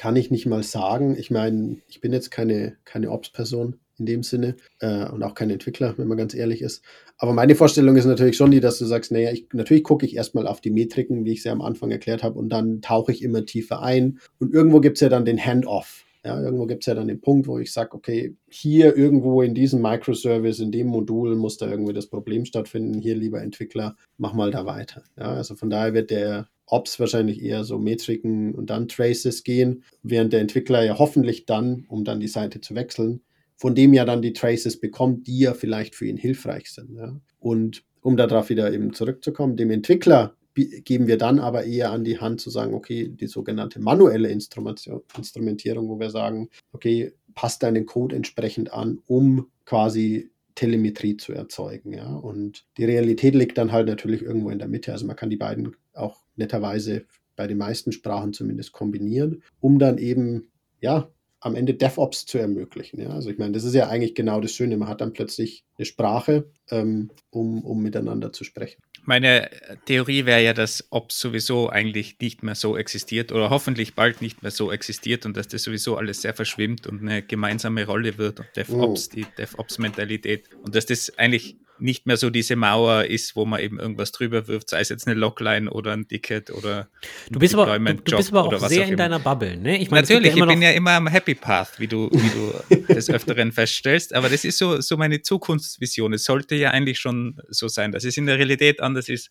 kann 0.00 0.16
ich 0.16 0.30
nicht 0.30 0.46
mal 0.46 0.62
sagen. 0.62 1.14
Ich 1.18 1.30
meine, 1.30 1.76
ich 1.86 2.00
bin 2.00 2.14
jetzt 2.14 2.30
keine, 2.30 2.78
keine 2.86 3.10
Ops-Person 3.10 3.76
in 3.98 4.06
dem 4.06 4.22
Sinne 4.22 4.56
äh, 4.78 5.04
und 5.04 5.22
auch 5.22 5.34
kein 5.34 5.50
Entwickler, 5.50 5.92
wenn 5.98 6.08
man 6.08 6.16
ganz 6.16 6.32
ehrlich 6.32 6.62
ist. 6.62 6.82
Aber 7.18 7.34
meine 7.34 7.54
Vorstellung 7.54 7.96
ist 7.96 8.06
natürlich 8.06 8.38
schon 8.38 8.50
die, 8.50 8.60
dass 8.60 8.78
du 8.78 8.86
sagst, 8.86 9.12
naja, 9.12 9.30
ich, 9.30 9.48
natürlich 9.52 9.84
gucke 9.84 10.06
ich 10.06 10.16
erstmal 10.16 10.46
auf 10.46 10.62
die 10.62 10.70
Metriken, 10.70 11.26
wie 11.26 11.32
ich 11.32 11.42
sie 11.42 11.50
am 11.50 11.60
Anfang 11.60 11.90
erklärt 11.90 12.22
habe, 12.22 12.38
und 12.38 12.48
dann 12.48 12.80
tauche 12.80 13.12
ich 13.12 13.22
immer 13.22 13.44
tiefer 13.44 13.82
ein. 13.82 14.20
Und 14.38 14.54
irgendwo 14.54 14.80
gibt 14.80 14.96
es 14.96 15.02
ja 15.02 15.10
dann 15.10 15.26
den 15.26 15.44
Hand-off. 15.44 16.06
Ja, 16.24 16.40
irgendwo 16.40 16.64
gibt 16.64 16.82
es 16.82 16.86
ja 16.86 16.94
dann 16.94 17.08
den 17.08 17.20
Punkt, 17.20 17.46
wo 17.46 17.58
ich 17.58 17.70
sage, 17.70 17.92
okay, 17.92 18.34
hier 18.48 18.96
irgendwo 18.96 19.42
in 19.42 19.54
diesem 19.54 19.82
Microservice, 19.82 20.60
in 20.60 20.72
dem 20.72 20.86
Modul 20.86 21.36
muss 21.36 21.58
da 21.58 21.70
irgendwie 21.70 21.92
das 21.92 22.06
Problem 22.06 22.46
stattfinden. 22.46 22.98
Hier, 23.00 23.16
lieber 23.16 23.42
Entwickler, 23.42 23.96
mach 24.16 24.32
mal 24.32 24.50
da 24.50 24.64
weiter. 24.64 25.02
Ja, 25.18 25.34
also 25.34 25.56
von 25.56 25.68
daher 25.68 25.92
wird 25.92 26.10
der 26.10 26.48
Ops 26.70 27.00
wahrscheinlich 27.00 27.42
eher 27.42 27.64
so 27.64 27.78
Metriken 27.78 28.54
und 28.54 28.70
dann 28.70 28.88
Traces 28.88 29.44
gehen, 29.44 29.84
während 30.02 30.32
der 30.32 30.40
Entwickler 30.40 30.84
ja 30.84 30.98
hoffentlich 30.98 31.46
dann, 31.46 31.84
um 31.88 32.04
dann 32.04 32.20
die 32.20 32.28
Seite 32.28 32.60
zu 32.60 32.74
wechseln, 32.74 33.20
von 33.56 33.74
dem 33.74 33.92
ja 33.92 34.04
dann 34.04 34.22
die 34.22 34.32
Traces 34.32 34.78
bekommt, 34.78 35.26
die 35.26 35.40
ja 35.40 35.54
vielleicht 35.54 35.94
für 35.94 36.06
ihn 36.06 36.16
hilfreich 36.16 36.70
sind. 36.70 36.96
Ja. 36.96 37.20
Und 37.38 37.84
um 38.00 38.16
darauf 38.16 38.48
wieder 38.48 38.72
eben 38.72 38.92
zurückzukommen, 38.92 39.56
dem 39.56 39.70
Entwickler 39.70 40.34
geben 40.54 41.06
wir 41.06 41.16
dann 41.16 41.38
aber 41.38 41.64
eher 41.64 41.90
an 41.92 42.04
die 42.04 42.18
Hand 42.18 42.40
zu 42.40 42.50
sagen, 42.50 42.74
okay, 42.74 43.08
die 43.08 43.26
sogenannte 43.26 43.80
manuelle 43.80 44.28
Instrumentierung, 44.28 45.88
wo 45.88 45.98
wir 46.00 46.10
sagen, 46.10 46.48
okay, 46.72 47.12
passt 47.34 47.62
deinen 47.62 47.86
Code 47.86 48.16
entsprechend 48.16 48.72
an, 48.72 48.98
um 49.06 49.46
quasi 49.64 50.30
Telemetrie 50.54 51.16
zu 51.16 51.32
erzeugen. 51.32 51.92
Ja? 51.92 52.14
Und 52.14 52.66
die 52.76 52.84
Realität 52.84 53.34
liegt 53.34 53.56
dann 53.58 53.72
halt 53.72 53.86
natürlich 53.86 54.22
irgendwo 54.22 54.50
in 54.50 54.58
der 54.58 54.68
Mitte. 54.68 54.92
Also 54.92 55.06
man 55.06 55.16
kann 55.16 55.30
die 55.30 55.36
beiden 55.36 55.76
auch 55.94 56.18
netterweise 56.40 57.04
bei 57.36 57.46
den 57.46 57.58
meisten 57.58 57.92
Sprachen 57.92 58.32
zumindest 58.32 58.72
kombinieren, 58.72 59.42
um 59.60 59.78
dann 59.78 59.98
eben, 59.98 60.50
ja, 60.80 61.08
am 61.40 61.54
Ende 61.54 61.74
DevOps 61.74 62.26
zu 62.26 62.38
ermöglichen. 62.38 63.00
Ja? 63.00 63.10
Also 63.10 63.30
ich 63.30 63.38
meine, 63.38 63.52
das 63.52 63.64
ist 63.64 63.74
ja 63.74 63.88
eigentlich 63.88 64.14
genau 64.14 64.40
das 64.40 64.52
Schöne. 64.52 64.76
Man 64.76 64.88
hat 64.88 65.00
dann 65.00 65.14
plötzlich 65.14 65.64
eine 65.78 65.86
Sprache, 65.86 66.50
ähm, 66.70 67.10
um, 67.30 67.64
um 67.64 67.82
miteinander 67.82 68.32
zu 68.32 68.44
sprechen. 68.44 68.80
Meine 69.04 69.48
Theorie 69.86 70.26
wäre 70.26 70.42
ja, 70.42 70.52
dass 70.52 70.86
Ops 70.90 71.18
sowieso 71.18 71.70
eigentlich 71.70 72.18
nicht 72.20 72.42
mehr 72.42 72.54
so 72.54 72.76
existiert 72.76 73.32
oder 73.32 73.48
hoffentlich 73.48 73.94
bald 73.94 74.20
nicht 74.20 74.42
mehr 74.42 74.50
so 74.50 74.70
existiert 74.70 75.24
und 75.24 75.34
dass 75.34 75.48
das 75.48 75.62
sowieso 75.62 75.96
alles 75.96 76.20
sehr 76.20 76.34
verschwimmt 76.34 76.86
und 76.86 77.00
eine 77.00 77.22
gemeinsame 77.22 77.86
Rolle 77.86 78.18
wird 78.18 78.40
und 78.40 78.48
DevOps, 78.56 79.08
oh. 79.08 79.16
die 79.16 79.26
DevOps-Mentalität 79.38 80.50
und 80.62 80.74
dass 80.74 80.84
das 80.84 81.16
eigentlich 81.16 81.56
nicht 81.80 82.06
mehr 82.06 82.16
so 82.16 82.30
diese 82.30 82.56
Mauer 82.56 83.04
ist, 83.04 83.36
wo 83.36 83.44
man 83.44 83.60
eben 83.60 83.78
irgendwas 83.78 84.12
drüber 84.12 84.48
wirft, 84.48 84.70
sei 84.70 84.80
es 84.80 84.88
jetzt 84.88 85.06
eine 85.06 85.18
Logline 85.18 85.70
oder 85.70 85.92
ein 85.92 86.08
Ticket 86.08 86.50
oder 86.50 86.88
ein 87.26 87.32
du 87.32 87.38
bist 87.38 87.54
aber, 87.54 87.78
du, 87.78 87.94
du 87.94 88.16
bist 88.16 88.32
aber 88.32 88.44
auch 88.44 88.68
sehr 88.68 88.84
auch 88.84 88.90
in 88.90 88.96
deiner 88.96 89.18
Bubble, 89.18 89.56
ne? 89.56 89.78
Ich 89.78 89.90
meine, 89.90 90.02
Natürlich, 90.02 90.34
ja 90.34 90.44
ich 90.44 90.48
bin 90.48 90.62
ja 90.62 90.70
immer 90.70 90.92
am 90.92 91.06
Happy 91.06 91.34
Path, 91.34 91.78
wie 91.78 91.86
du, 91.86 92.10
wie 92.12 92.76
du 92.78 92.84
des 92.94 93.10
Öfteren 93.10 93.52
feststellst, 93.52 94.14
aber 94.14 94.28
das 94.28 94.44
ist 94.44 94.58
so, 94.58 94.80
so 94.80 94.96
meine 94.96 95.22
Zukunftsvision. 95.22 96.12
Es 96.12 96.24
sollte 96.24 96.54
ja 96.54 96.70
eigentlich 96.70 96.98
schon 96.98 97.40
so 97.48 97.68
sein, 97.68 97.92
dass 97.92 98.04
es 98.04 98.16
in 98.16 98.26
der 98.26 98.38
Realität 98.38 98.80
anders 98.80 99.08
ist, 99.08 99.30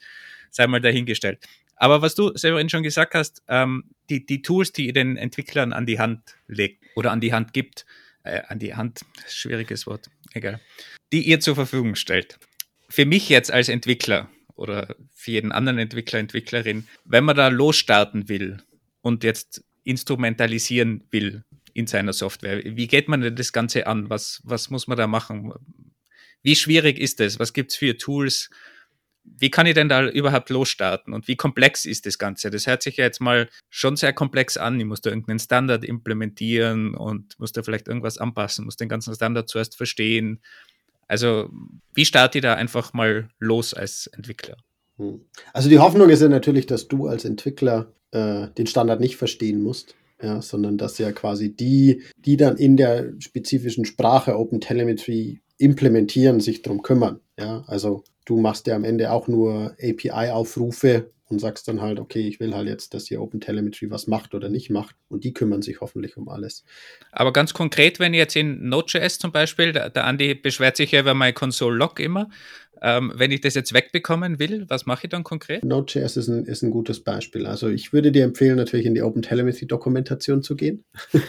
sei 0.51 0.67
mal 0.67 0.81
dahingestellt. 0.81 1.39
Aber 1.75 2.01
was 2.01 2.13
du, 2.13 2.35
Severin, 2.35 2.69
schon 2.69 2.83
gesagt 2.83 3.13
hast, 3.13 3.41
ähm, 3.47 3.85
die, 4.09 4.25
die 4.25 4.41
Tools, 4.41 4.73
die 4.73 4.87
ihr 4.87 4.93
den 4.93 5.15
Entwicklern 5.15 5.71
an 5.71 5.85
die 5.85 5.99
Hand 5.99 6.35
legt 6.47 6.83
oder 6.95 7.11
an 7.11 7.21
die 7.21 7.33
Hand 7.33 7.53
gibt, 7.53 7.85
äh, 8.23 8.41
an 8.47 8.59
die 8.59 8.75
Hand, 8.75 9.01
schwieriges 9.27 9.87
Wort, 9.87 10.09
egal, 10.33 10.59
die 11.11 11.27
ihr 11.27 11.39
zur 11.39 11.55
Verfügung 11.55 11.95
stellt. 11.95 12.39
Für 12.89 13.05
mich 13.05 13.29
jetzt 13.29 13.51
als 13.51 13.69
Entwickler 13.69 14.29
oder 14.55 14.95
für 15.13 15.31
jeden 15.31 15.51
anderen 15.51 15.79
Entwickler, 15.79 16.19
Entwicklerin, 16.19 16.87
wenn 17.05 17.23
man 17.23 17.35
da 17.35 17.47
losstarten 17.47 18.29
will 18.29 18.61
und 19.01 19.23
jetzt 19.23 19.63
instrumentalisieren 19.83 21.03
will 21.11 21.43
in 21.73 21.87
seiner 21.87 22.13
Software, 22.13 22.63
wie 22.63 22.87
geht 22.87 23.07
man 23.07 23.21
denn 23.21 23.35
das 23.35 23.53
Ganze 23.53 23.87
an? 23.87 24.09
Was, 24.09 24.41
was 24.43 24.69
muss 24.69 24.87
man 24.87 24.97
da 24.97 25.07
machen? 25.07 25.53
Wie 26.41 26.55
schwierig 26.55 26.99
ist 26.99 27.19
es? 27.21 27.39
Was 27.39 27.53
gibt 27.53 27.71
es 27.71 27.77
für 27.77 27.97
Tools? 27.97 28.49
Wie 29.37 29.49
kann 29.49 29.65
ich 29.65 29.73
denn 29.73 29.89
da 29.89 30.07
überhaupt 30.07 30.49
losstarten? 30.49 31.13
Und 31.13 31.27
wie 31.27 31.35
komplex 31.35 31.85
ist 31.85 32.05
das 32.05 32.17
Ganze? 32.17 32.49
Das 32.49 32.67
hört 32.67 32.83
sich 32.83 32.97
ja 32.97 33.05
jetzt 33.05 33.21
mal 33.21 33.49
schon 33.69 33.95
sehr 33.95 34.13
komplex 34.13 34.57
an. 34.57 34.79
Ich 34.79 34.85
muss 34.85 35.01
da 35.01 35.09
irgendeinen 35.09 35.39
Standard 35.39 35.83
implementieren 35.85 36.93
und 36.93 37.39
muss 37.39 37.51
da 37.51 37.63
vielleicht 37.63 37.87
irgendwas 37.87 38.17
anpassen, 38.17 38.65
muss 38.65 38.75
den 38.75 38.89
ganzen 38.89 39.15
Standard 39.15 39.47
zuerst 39.49 39.77
verstehen 39.77 40.41
also 41.09 41.49
wie 41.93 42.05
starte 42.05 42.37
ich 42.37 42.43
da 42.43 42.53
einfach 42.53 42.93
mal 42.93 43.29
los 43.39 43.73
als 43.73 44.07
Entwickler? 44.07 44.55
Hm. 44.97 45.21
Also 45.51 45.67
die 45.67 45.79
Hoffnung 45.79 46.09
ist 46.09 46.21
ja 46.21 46.29
natürlich, 46.29 46.67
dass 46.67 46.87
du 46.87 47.07
als 47.07 47.25
Entwickler 47.25 47.91
äh, 48.11 48.47
den 48.57 48.67
Standard 48.67 49.01
nicht 49.01 49.17
verstehen 49.17 49.61
musst, 49.61 49.95
ja, 50.21 50.41
sondern 50.41 50.77
dass 50.77 50.97
ja 50.99 51.11
quasi 51.11 51.53
die, 51.53 52.03
die 52.17 52.37
dann 52.37 52.57
in 52.57 52.77
der 52.77 53.13
spezifischen 53.19 53.85
Sprache 53.85 54.37
OpenTelemetry 54.37 55.41
implementieren, 55.57 56.39
sich 56.39 56.61
darum 56.61 56.83
kümmern. 56.83 57.19
Ja, 57.39 57.63
also 57.67 58.03
du 58.25 58.39
machst 58.39 58.67
ja 58.67 58.75
am 58.75 58.83
Ende 58.83 59.11
auch 59.11 59.27
nur 59.27 59.75
API-Aufrufe 59.81 61.11
und 61.29 61.39
sagst 61.39 61.67
dann 61.67 61.81
halt, 61.81 61.99
okay, 61.99 62.27
ich 62.27 62.39
will 62.39 62.55
halt 62.55 62.67
jetzt, 62.67 62.93
dass 62.93 63.07
hier 63.07 63.21
OpenTelemetry 63.21 63.91
was 63.91 64.07
macht 64.07 64.33
oder 64.33 64.49
nicht 64.49 64.69
macht. 64.71 64.95
Und 65.09 65.23
die 65.23 65.33
kümmern 65.33 65.61
sich 65.61 65.79
hoffentlich 65.79 66.17
um 66.17 66.27
alles. 66.27 66.63
Aber 67.11 67.31
ganz 67.31 67.53
konkret, 67.53 67.99
wenn 67.99 68.13
jetzt 68.15 68.35
in 68.35 68.67
Node.js 68.67 69.19
zum 69.19 69.31
Beispiel, 69.31 69.71
der, 69.71 69.89
der 69.91 70.05
Andi 70.05 70.33
beschwert 70.33 70.75
sich 70.75 70.91
ja 70.91 71.01
über 71.01 71.13
mein 71.13 71.35
Console-Log 71.35 71.99
immer, 71.99 72.29
ähm, 72.81 73.11
wenn 73.15 73.31
ich 73.31 73.41
das 73.41 73.53
jetzt 73.53 73.73
wegbekommen 73.73 74.39
will, 74.39 74.65
was 74.69 74.85
mache 74.85 75.05
ich 75.05 75.09
dann 75.09 75.23
konkret? 75.23 75.63
Node.js 75.63 76.17
ist 76.17 76.27
ein, 76.29 76.45
ist 76.45 76.63
ein 76.63 76.71
gutes 76.71 77.03
Beispiel. 77.03 77.45
Also 77.45 77.69
ich 77.69 77.93
würde 77.93 78.11
dir 78.11 78.23
empfehlen, 78.23 78.55
natürlich 78.55 78.85
in 78.85 78.95
die 78.95 79.01
OpenTelemetry-Dokumentation 79.03 80.41
zu 80.41 80.55
gehen. 80.55 80.83